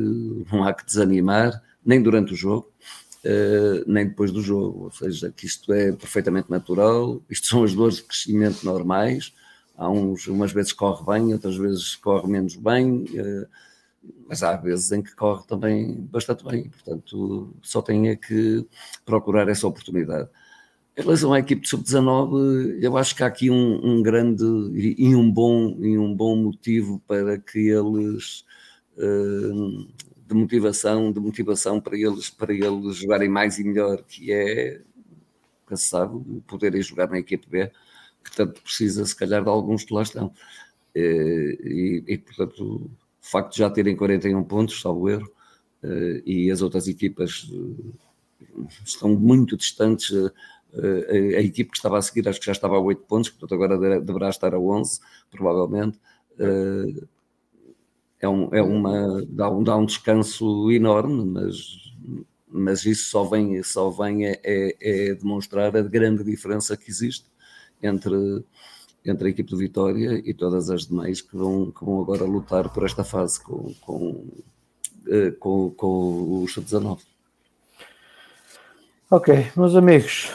não 0.51 0.63
há 0.63 0.73
que 0.73 0.85
desanimar 0.85 1.61
nem 1.85 2.01
durante 2.01 2.33
o 2.33 2.35
jogo, 2.35 2.71
uh, 3.25 3.83
nem 3.91 4.07
depois 4.07 4.31
do 4.31 4.41
jogo, 4.41 4.85
ou 4.85 4.91
seja, 4.91 5.33
que 5.35 5.45
isto 5.45 5.71
é 5.73 5.91
perfeitamente 5.91 6.49
natural, 6.49 7.21
isto 7.29 7.47
são 7.47 7.63
as 7.63 7.73
dores 7.73 7.97
de 7.97 8.03
crescimento 8.03 8.65
normais, 8.65 9.33
há 9.75 9.89
uns, 9.89 10.27
umas 10.27 10.51
vezes 10.51 10.71
corre 10.71 11.05
bem, 11.05 11.33
outras 11.33 11.57
vezes 11.57 11.95
corre 11.95 12.27
menos 12.27 12.55
bem, 12.55 13.03
uh, 13.03 13.47
mas 14.27 14.43
há 14.43 14.55
vezes 14.55 14.91
em 14.91 15.01
que 15.01 15.15
corre 15.15 15.45
também 15.47 15.95
bastante 16.11 16.43
bem, 16.43 16.69
portanto 16.69 17.53
só 17.61 17.81
tem 17.81 18.09
é 18.09 18.15
que 18.15 18.65
procurar 19.05 19.47
essa 19.47 19.67
oportunidade. 19.67 20.29
Em 20.97 21.01
relação 21.01 21.31
à 21.31 21.39
equipe 21.39 21.61
de 21.61 21.69
sub-19, 21.69 22.79
eu 22.81 22.97
acho 22.97 23.15
que 23.15 23.23
há 23.23 23.27
aqui 23.27 23.51
um, 23.51 23.79
um, 23.85 24.01
grande 24.01 24.43
e 24.97 25.15
um, 25.15 25.31
bom, 25.31 25.77
e 25.79 25.97
um 25.97 26.13
bom 26.13 26.35
motivo 26.35 26.99
para 27.07 27.37
que 27.37 27.69
eles 27.69 28.43
uh, 28.97 29.87
de 30.27 30.33
motivação, 30.33 31.11
de 31.11 31.19
motivação 31.19 31.79
para 31.79 31.95
eles, 31.95 32.29
para 32.29 32.53
eles 32.53 32.97
jogarem 32.97 33.29
mais 33.29 33.59
e 33.59 33.63
melhor, 33.63 34.03
que 34.03 34.31
é, 34.33 34.81
sabe, 35.75 36.19
poderem 36.47 36.81
jogar 36.81 37.09
na 37.09 37.19
equipe 37.19 37.47
B, 37.47 37.71
que 38.23 38.35
tanto 38.35 38.61
precisa, 38.61 39.05
se 39.05 39.15
calhar, 39.15 39.43
de 39.43 39.49
alguns 39.49 39.85
que 39.85 39.93
lá 39.93 40.01
estão. 40.01 40.27
Uh, 40.95 40.99
e, 41.63 42.03
e, 42.07 42.17
portanto, 42.17 42.89
o 43.27 43.29
facto 43.29 43.53
de 43.53 43.59
já 43.59 43.69
terem 43.69 43.95
41 43.95 44.43
pontos, 44.43 44.81
salvo 44.81 45.09
erro, 45.09 45.29
uh, 45.83 46.21
e 46.25 46.49
as 46.49 46.61
outras 46.61 46.87
equipas 46.87 47.51
estão 48.85 49.09
muito 49.09 49.57
distantes 49.57 50.11
eh, 50.73 51.37
a, 51.37 51.41
equipe 51.41 51.71
que 51.71 51.77
estava 51.77 51.97
a 51.97 52.01
seguir 52.01 52.27
acho 52.27 52.39
que 52.39 52.45
já 52.45 52.51
estava 52.51 52.75
a 52.75 52.79
8 52.79 53.01
pontos, 53.03 53.29
portanto 53.29 53.53
agora 53.53 54.01
deverá 54.01 54.29
estar 54.29 54.53
a 54.53 54.59
11, 54.59 54.99
provavelmente. 55.31 55.99
Eh, 56.39 57.05
é, 58.19 58.29
um, 58.29 58.53
é 58.53 58.61
uma, 58.61 59.25
dá, 59.29 59.49
um, 59.49 59.63
dá 59.63 59.77
um 59.77 59.85
descanso 59.85 60.71
enorme, 60.71 61.23
mas, 61.25 61.57
mas 62.47 62.85
isso 62.85 63.09
só 63.09 63.23
vem, 63.23 63.61
só 63.63 63.89
vem 63.89 64.27
é, 64.27 64.39
é, 64.43 65.09
é 65.09 65.15
demonstrar 65.15 65.75
a 65.75 65.81
grande 65.81 66.23
diferença 66.23 66.75
que 66.75 66.89
existe 66.89 67.25
entre, 67.81 68.43
entre 69.09 69.27
a 69.27 69.31
equipe 69.31 69.49
de 69.49 69.57
Vitória 69.57 70.21
e 70.25 70.33
todas 70.33 70.69
as 70.69 70.87
demais 70.87 71.21
que 71.21 71.35
vão, 71.35 71.71
que 71.71 71.83
vão 71.83 72.01
agora 72.01 72.23
lutar 72.23 72.69
por 72.69 72.85
esta 72.85 73.03
fase 73.03 73.41
com, 73.41 73.73
com, 73.81 74.25
eh, 75.07 75.31
com, 75.39 75.71
com 75.71 76.43
o 76.43 76.47
Sub-19. 76.47 76.99
Ok, 79.09 79.51
meus 79.55 79.75
amigos, 79.75 80.31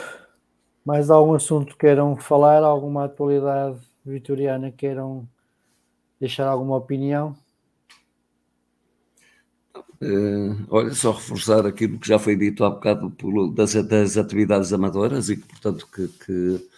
mais 0.85 1.11
algum 1.11 1.35
assunto 1.35 1.77
queiram 1.77 2.17
falar? 2.17 2.63
Alguma 2.63 3.05
atualidade 3.05 3.79
vitoriana 4.05 4.71
queiram 4.73 5.29
deixar 6.19 6.49
alguma 6.49 6.77
opinião? 6.77 7.37
Uh, 10.01 10.67
olha, 10.69 10.93
só 10.95 11.13
reforçar 11.13 11.65
aquilo 11.65 11.97
que 11.97 12.09
já 12.09 12.19
foi 12.19 12.35
dito 12.35 12.65
há 12.65 12.71
bocado 12.71 13.11
por, 13.11 13.53
das, 13.53 13.75
das 13.85 14.17
atividades 14.17 14.73
amadoras 14.73 15.29
e 15.29 15.37
que, 15.37 15.47
portanto, 15.47 15.87
que, 15.95 16.09
que, 16.09 16.69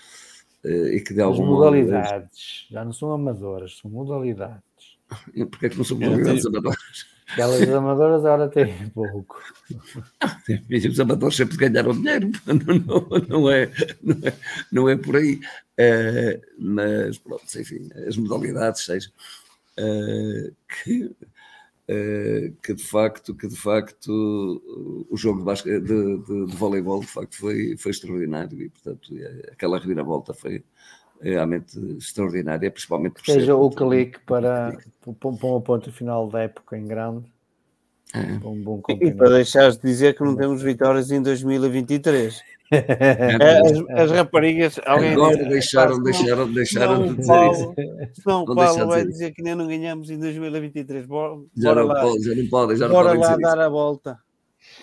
e 0.64 1.00
que 1.00 1.14
de 1.14 1.20
alguma 1.20 1.48
modalidades, 1.48 2.66
já 2.70 2.84
não 2.84 2.92
são 2.92 3.12
amadoras, 3.12 3.78
são 3.78 3.90
modalidades. 3.90 4.62
Porquê 5.50 5.66
é 5.66 5.68
que 5.68 5.76
não 5.76 5.84
são 5.84 5.98
modalidades 5.98 6.46
amadoras? 6.46 7.14
Aquelas 7.32 7.68
amadoras 7.68 8.24
agora 8.24 8.48
têm 8.48 8.88
pouco. 8.90 9.40
Os 10.90 11.00
amadores 11.00 11.36
sempre 11.36 11.56
ganharam 11.56 11.92
dinheiro, 11.92 12.30
não, 12.46 12.54
não, 12.54 13.28
não, 13.28 13.50
é, 13.50 13.70
não, 14.02 14.16
é, 14.22 14.34
não 14.70 14.88
é 14.88 14.96
por 14.96 15.16
aí. 15.16 15.40
Uh, 15.78 16.40
mas, 16.58 17.18
pronto, 17.18 17.42
enfim, 17.58 17.88
as 18.06 18.16
modalidades, 18.16 18.84
seja, 18.84 19.10
uh, 19.80 20.54
que, 20.68 21.10
que, 21.86 22.74
de 22.74 22.82
facto, 22.82 23.34
que 23.34 23.46
de 23.46 23.56
facto 23.56 24.10
o 25.10 25.16
jogo 25.16 25.40
de, 25.40 25.44
basque, 25.44 25.80
de, 25.80 26.18
de, 26.18 26.46
de 26.46 26.56
voleibol 26.56 27.00
de 27.00 27.06
facto 27.06 27.36
foi, 27.36 27.76
foi 27.76 27.90
extraordinário 27.90 28.60
e, 28.62 28.68
portanto, 28.70 29.14
aquela 29.52 29.78
reviravolta 29.78 30.32
foi, 30.32 30.64
realmente 31.20 31.78
extraordinária, 31.96 32.70
principalmente 32.70 33.14
por 33.14 33.24
Seja 33.24 33.54
o 33.54 33.70
clique 33.70 34.18
para, 34.20 34.76
para 35.02 35.28
um 35.30 35.60
ponto 35.60 35.92
final 35.92 36.28
da 36.28 36.42
época 36.42 36.76
em 36.76 36.86
grande. 36.86 37.32
É. 38.12 38.46
Um 38.46 38.62
bom 38.62 38.80
e 38.88 39.10
para 39.12 39.30
deixares 39.30 39.76
de 39.76 39.82
dizer 39.82 40.14
que 40.14 40.22
não 40.22 40.36
temos 40.36 40.62
vitórias 40.62 41.10
em 41.10 41.20
2023. 41.20 42.42
As, 42.74 44.00
as 44.00 44.10
raparigas. 44.10 44.80
Alguém 44.84 45.12
Agora 45.12 45.36
diz, 45.36 45.48
deixaram, 45.48 46.02
deixaram, 46.02 46.52
deixaram 46.52 47.06
de 47.06 47.16
dizer 47.16 47.26
Paulo, 47.28 47.52
isso. 47.52 48.22
Não, 48.26 48.44
Paulo 48.44 48.86
vai 48.88 49.04
dizer 49.06 49.32
que 49.32 49.42
nem 49.42 49.54
não 49.54 49.66
ganhamos 49.66 50.10
em 50.10 50.18
2023. 50.18 51.06
Bora, 51.06 51.40
já, 51.56 51.74
não 51.74 51.86
lá, 51.86 52.00
pode, 52.00 52.22
já 52.22 52.34
não 52.34 52.48
pode, 52.48 52.76
já 52.76 52.88
não 52.88 52.94
bora 52.94 53.18
lá 53.18 53.36
dar 53.36 53.58
a 53.60 53.68
volta. 53.68 54.18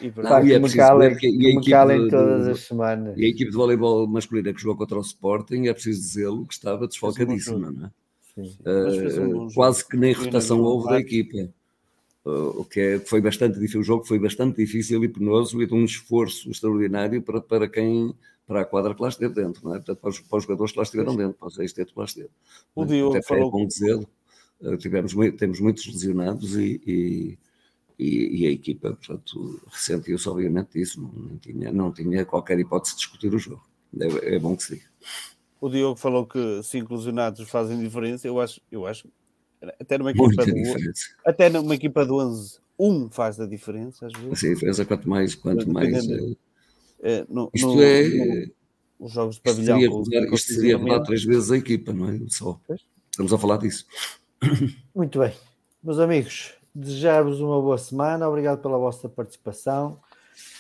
E, 0.02 0.12
não, 0.16 0.46
e 0.46 0.54
é 0.54 0.60
preciso 0.60 0.98
ver 0.98 1.18
que, 1.18 1.28
e 1.28 1.48
a 1.48 1.50
equipe 1.50 2.04
de, 2.04 2.10
todas 2.10 2.48
as 2.48 2.60
semanas. 2.62 3.18
E 3.18 3.26
a 3.26 3.30
equipe 3.30 3.52
de 3.52 3.58
voleibol 3.58 4.08
masculina 4.08 4.54
que 4.54 4.62
jogou 4.62 4.78
contra 4.78 4.98
o 4.98 5.02
Sporting, 5.02 5.68
é 5.68 5.74
preciso 5.74 6.02
dizê-lo, 6.02 6.46
que 6.46 6.54
estava 6.54 6.88
desfalcadíssima, 6.88 7.72
não 7.72 7.86
é? 7.86 7.92
Uh, 8.38 9.54
quase 9.54 9.86
que 9.86 9.98
nem 9.98 10.14
rotação 10.14 10.62
houve 10.62 10.90
da 10.90 11.00
equipa. 11.00 11.52
Uh, 12.24 12.62
o 12.62 12.66
que 12.66 12.80
é, 12.80 13.00
foi 13.00 13.20
bastante 13.20 13.56
difícil, 13.56 13.80
o 13.80 13.84
jogo 13.84 14.06
foi 14.06 14.20
bastante 14.20 14.58
difícil 14.58 15.04
e 15.04 15.08
penoso 15.08 15.62
e 15.62 15.66
de 15.66 15.74
um 15.74 15.84
esforço 15.84 16.52
extraordinário 16.52 17.22
para, 17.22 17.42
para 17.42 17.68
quem, 17.68 18.14
para 18.46 18.62
a 18.62 18.66
quadra 18.66 18.94
que 18.94 19.02
lá 19.02 19.10
esteve 19.10 19.34
dentro, 19.34 19.64
não 19.64 19.74
é? 19.74 19.78
Portanto, 19.78 20.00
para 20.00 20.10
os, 20.10 20.20
para 20.20 20.38
os 20.38 20.44
jogadores 20.44 20.72
que 20.72 20.78
lá 20.78 20.84
estiveram 20.84 21.16
dentro, 21.16 21.34
para 21.34 21.48
os 21.48 21.56
sextetos 21.56 21.94
que 21.94 22.00
lá 22.00 22.06
esteve. 22.06 22.30
O 22.76 22.86
Diogo 22.86 23.16
Até 23.16 23.26
falou... 23.26 23.48
É 23.48 23.52
bom 23.52 23.66
dizer, 23.66 24.08
tivemos, 24.78 25.16
temos 25.38 25.60
muitos 25.60 25.88
lesionados 25.88 26.56
e, 26.56 26.80
e 26.86 27.38
e, 28.02 28.42
e 28.42 28.48
a 28.48 28.52
equipa, 28.52 28.90
portanto, 28.94 29.62
ressentiu-se 29.68 30.28
obviamente 30.28 30.74
disso, 30.74 31.00
não, 31.00 31.12
não, 31.12 31.38
tinha, 31.38 31.72
não 31.72 31.92
tinha 31.92 32.26
qualquer 32.26 32.60
hipótese 32.60 32.96
de 32.96 33.02
discutir 33.02 33.32
o 33.32 33.38
jogo. 33.38 33.64
É, 34.00 34.36
é 34.36 34.40
bom 34.40 34.58
que 34.58 34.64
se 34.64 34.76
diga. 34.76 34.88
O 35.60 35.70
Diogo 35.70 36.00
falou 36.00 36.26
que 36.26 36.64
cinco 36.64 36.96
lesionados 36.96 37.48
fazem 37.48 37.80
diferença, 37.80 38.28
eu 38.28 38.40
acho, 38.40 38.60
eu 38.72 38.88
acho 38.88 39.08
até 39.80 39.98
numa 39.98 40.12
equipa, 40.12 40.46
do, 40.46 40.54
até 41.26 41.50
numa 41.50 41.76
equipa 41.76 42.06
do 42.06 42.18
11, 42.18 42.60
um 42.80 43.10
faz 43.10 43.40
a 43.40 43.46
diferença 43.46 44.08
às 44.08 44.14
vezes. 44.14 44.40
Sim, 44.40 44.54
diferença 44.54 44.86
quanto 44.86 45.08
mais, 45.08 45.36
quanto 45.36 45.72
mais. 45.72 46.10
É, 46.10 46.34
é, 47.02 47.26
no, 47.30 47.50
isto 47.54 47.68
no, 47.68 47.82
é. 47.82 48.08
No, 48.08 48.52
os 49.02 49.12
jogos 49.12 49.36
de 49.36 49.42
pavilhão. 49.42 49.78
Isto 49.80 50.06
seria, 50.06 50.20
mudar, 50.20 50.34
isto 50.34 50.54
seria 50.54 50.78
mudar 50.78 51.00
três 51.02 51.24
vezes 51.24 51.52
a 51.52 51.58
equipa, 51.58 51.92
não 51.92 52.10
é? 52.10 52.20
Só. 52.28 52.60
Estamos 53.10 53.34
a 53.34 53.38
falar 53.38 53.58
disso. 53.58 53.86
Muito 54.96 55.20
bem. 55.20 55.34
Meus 55.84 56.00
amigos, 56.00 56.54
desejar-vos 56.74 57.42
uma 57.42 57.60
boa 57.60 57.78
semana, 57.78 58.30
obrigado 58.30 58.62
pela 58.62 58.78
vossa 58.78 59.10
participação, 59.10 60.00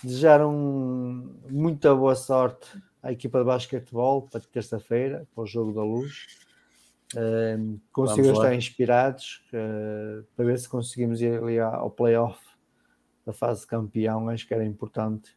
desejar 0.03 0.43
um, 0.45 1.35
muita 1.49 1.93
boa 1.95 2.15
sorte 2.15 2.67
à 3.03 3.11
equipa 3.11 3.39
de 3.39 3.45
basquetebol 3.45 4.23
para 4.23 4.41
terça-feira, 4.41 5.27
para 5.33 5.43
o 5.43 5.47
Jogo 5.47 5.73
da 5.73 5.83
Luz. 5.83 6.25
Uh, 7.13 7.79
consigam 7.91 8.31
estar 8.31 8.55
inspirados 8.55 9.43
uh, 9.53 10.23
para 10.35 10.45
ver 10.45 10.57
se 10.57 10.69
conseguimos 10.69 11.21
ir 11.21 11.41
ali 11.41 11.59
ao 11.59 11.91
playoff 11.91 12.39
da 13.25 13.33
fase 13.33 13.61
de 13.61 13.67
campeão, 13.67 14.29
acho 14.29 14.47
que 14.47 14.53
era 14.53 14.65
importante 14.65 15.35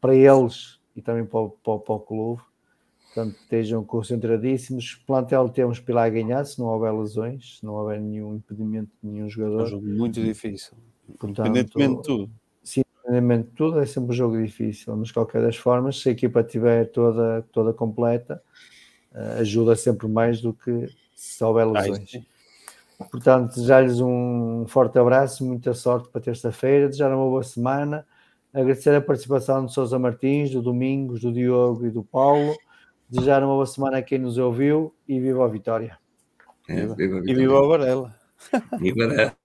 para 0.00 0.14
eles 0.14 0.80
e 0.96 1.00
também 1.00 1.24
para 1.24 1.40
o, 1.40 1.50
para, 1.50 1.78
para 1.78 1.94
o 1.94 2.00
clube. 2.00 2.42
Portanto, 3.14 3.36
estejam 3.40 3.84
concentradíssimos. 3.84 4.96
Plantel 5.06 5.48
temos 5.48 5.78
para 5.78 5.94
lá 5.94 6.08
ganhar, 6.08 6.44
se 6.44 6.58
não 6.58 6.66
houver 6.66 6.92
lesões, 6.92 7.58
se 7.58 7.64
não 7.64 7.74
houver 7.74 8.00
nenhum 8.00 8.34
impedimento 8.34 8.90
de 9.00 9.08
nenhum 9.08 9.28
jogador. 9.28 9.60
É 9.60 9.64
um 9.64 9.66
jogo 9.66 9.86
muito 9.86 10.20
difícil. 10.20 10.76
Portanto, 11.18 11.46
independentemente 11.46 11.96
de 11.96 12.02
tudo. 12.02 12.30
Sim, 12.60 12.82
independentemente 12.90 13.50
de 13.50 13.54
tudo, 13.54 13.78
é 13.78 13.86
sempre 13.86 14.10
um 14.10 14.14
jogo 14.14 14.42
difícil, 14.42 14.96
mas 14.96 15.08
de 15.08 15.14
qualquer 15.14 15.42
das 15.42 15.56
formas, 15.56 16.02
se 16.02 16.08
a 16.08 16.12
equipa 16.12 16.40
estiver 16.40 16.90
toda, 16.90 17.42
toda 17.52 17.72
completa, 17.72 18.42
uh, 19.12 19.40
ajuda 19.40 19.76
sempre 19.76 20.08
mais 20.08 20.40
do 20.40 20.52
que 20.52 20.88
se 21.14 21.42
houver 21.44 21.66
lesões. 21.66 22.10
Portanto, 23.10 23.54
desejar-lhes 23.54 24.00
um 24.00 24.64
forte 24.68 24.98
abraço, 24.98 25.44
muita 25.44 25.74
sorte 25.74 26.08
para 26.08 26.20
terça-feira, 26.20 26.86
desejar 26.88 27.08
uma 27.14 27.24
boa 27.24 27.42
semana, 27.42 28.06
agradecer 28.52 28.94
a 28.94 29.00
participação 29.00 29.66
de 29.66 29.72
Sousa 29.72 29.98
Martins, 29.98 30.50
do 30.50 30.62
Domingos, 30.62 31.20
do 31.20 31.32
Diogo 31.32 31.86
e 31.86 31.90
do 31.90 32.02
Paulo 32.04 32.56
desejar 33.08 33.42
uma 33.42 33.54
boa 33.54 33.66
semana 33.66 33.98
a 33.98 34.02
quem 34.02 34.18
nos 34.18 34.38
ouviu 34.38 34.94
e 35.06 35.20
viva 35.20 35.44
a 35.44 35.48
vitória. 35.48 35.98
É, 36.68 36.86
viva 36.86 37.18
a 37.18 37.22
E 37.30 37.34
viva 37.34 37.60
o 37.60 37.68
Varela. 37.68 38.14
Vitória. 38.80 39.04
Viva 39.04 39.22
a- 39.22 39.43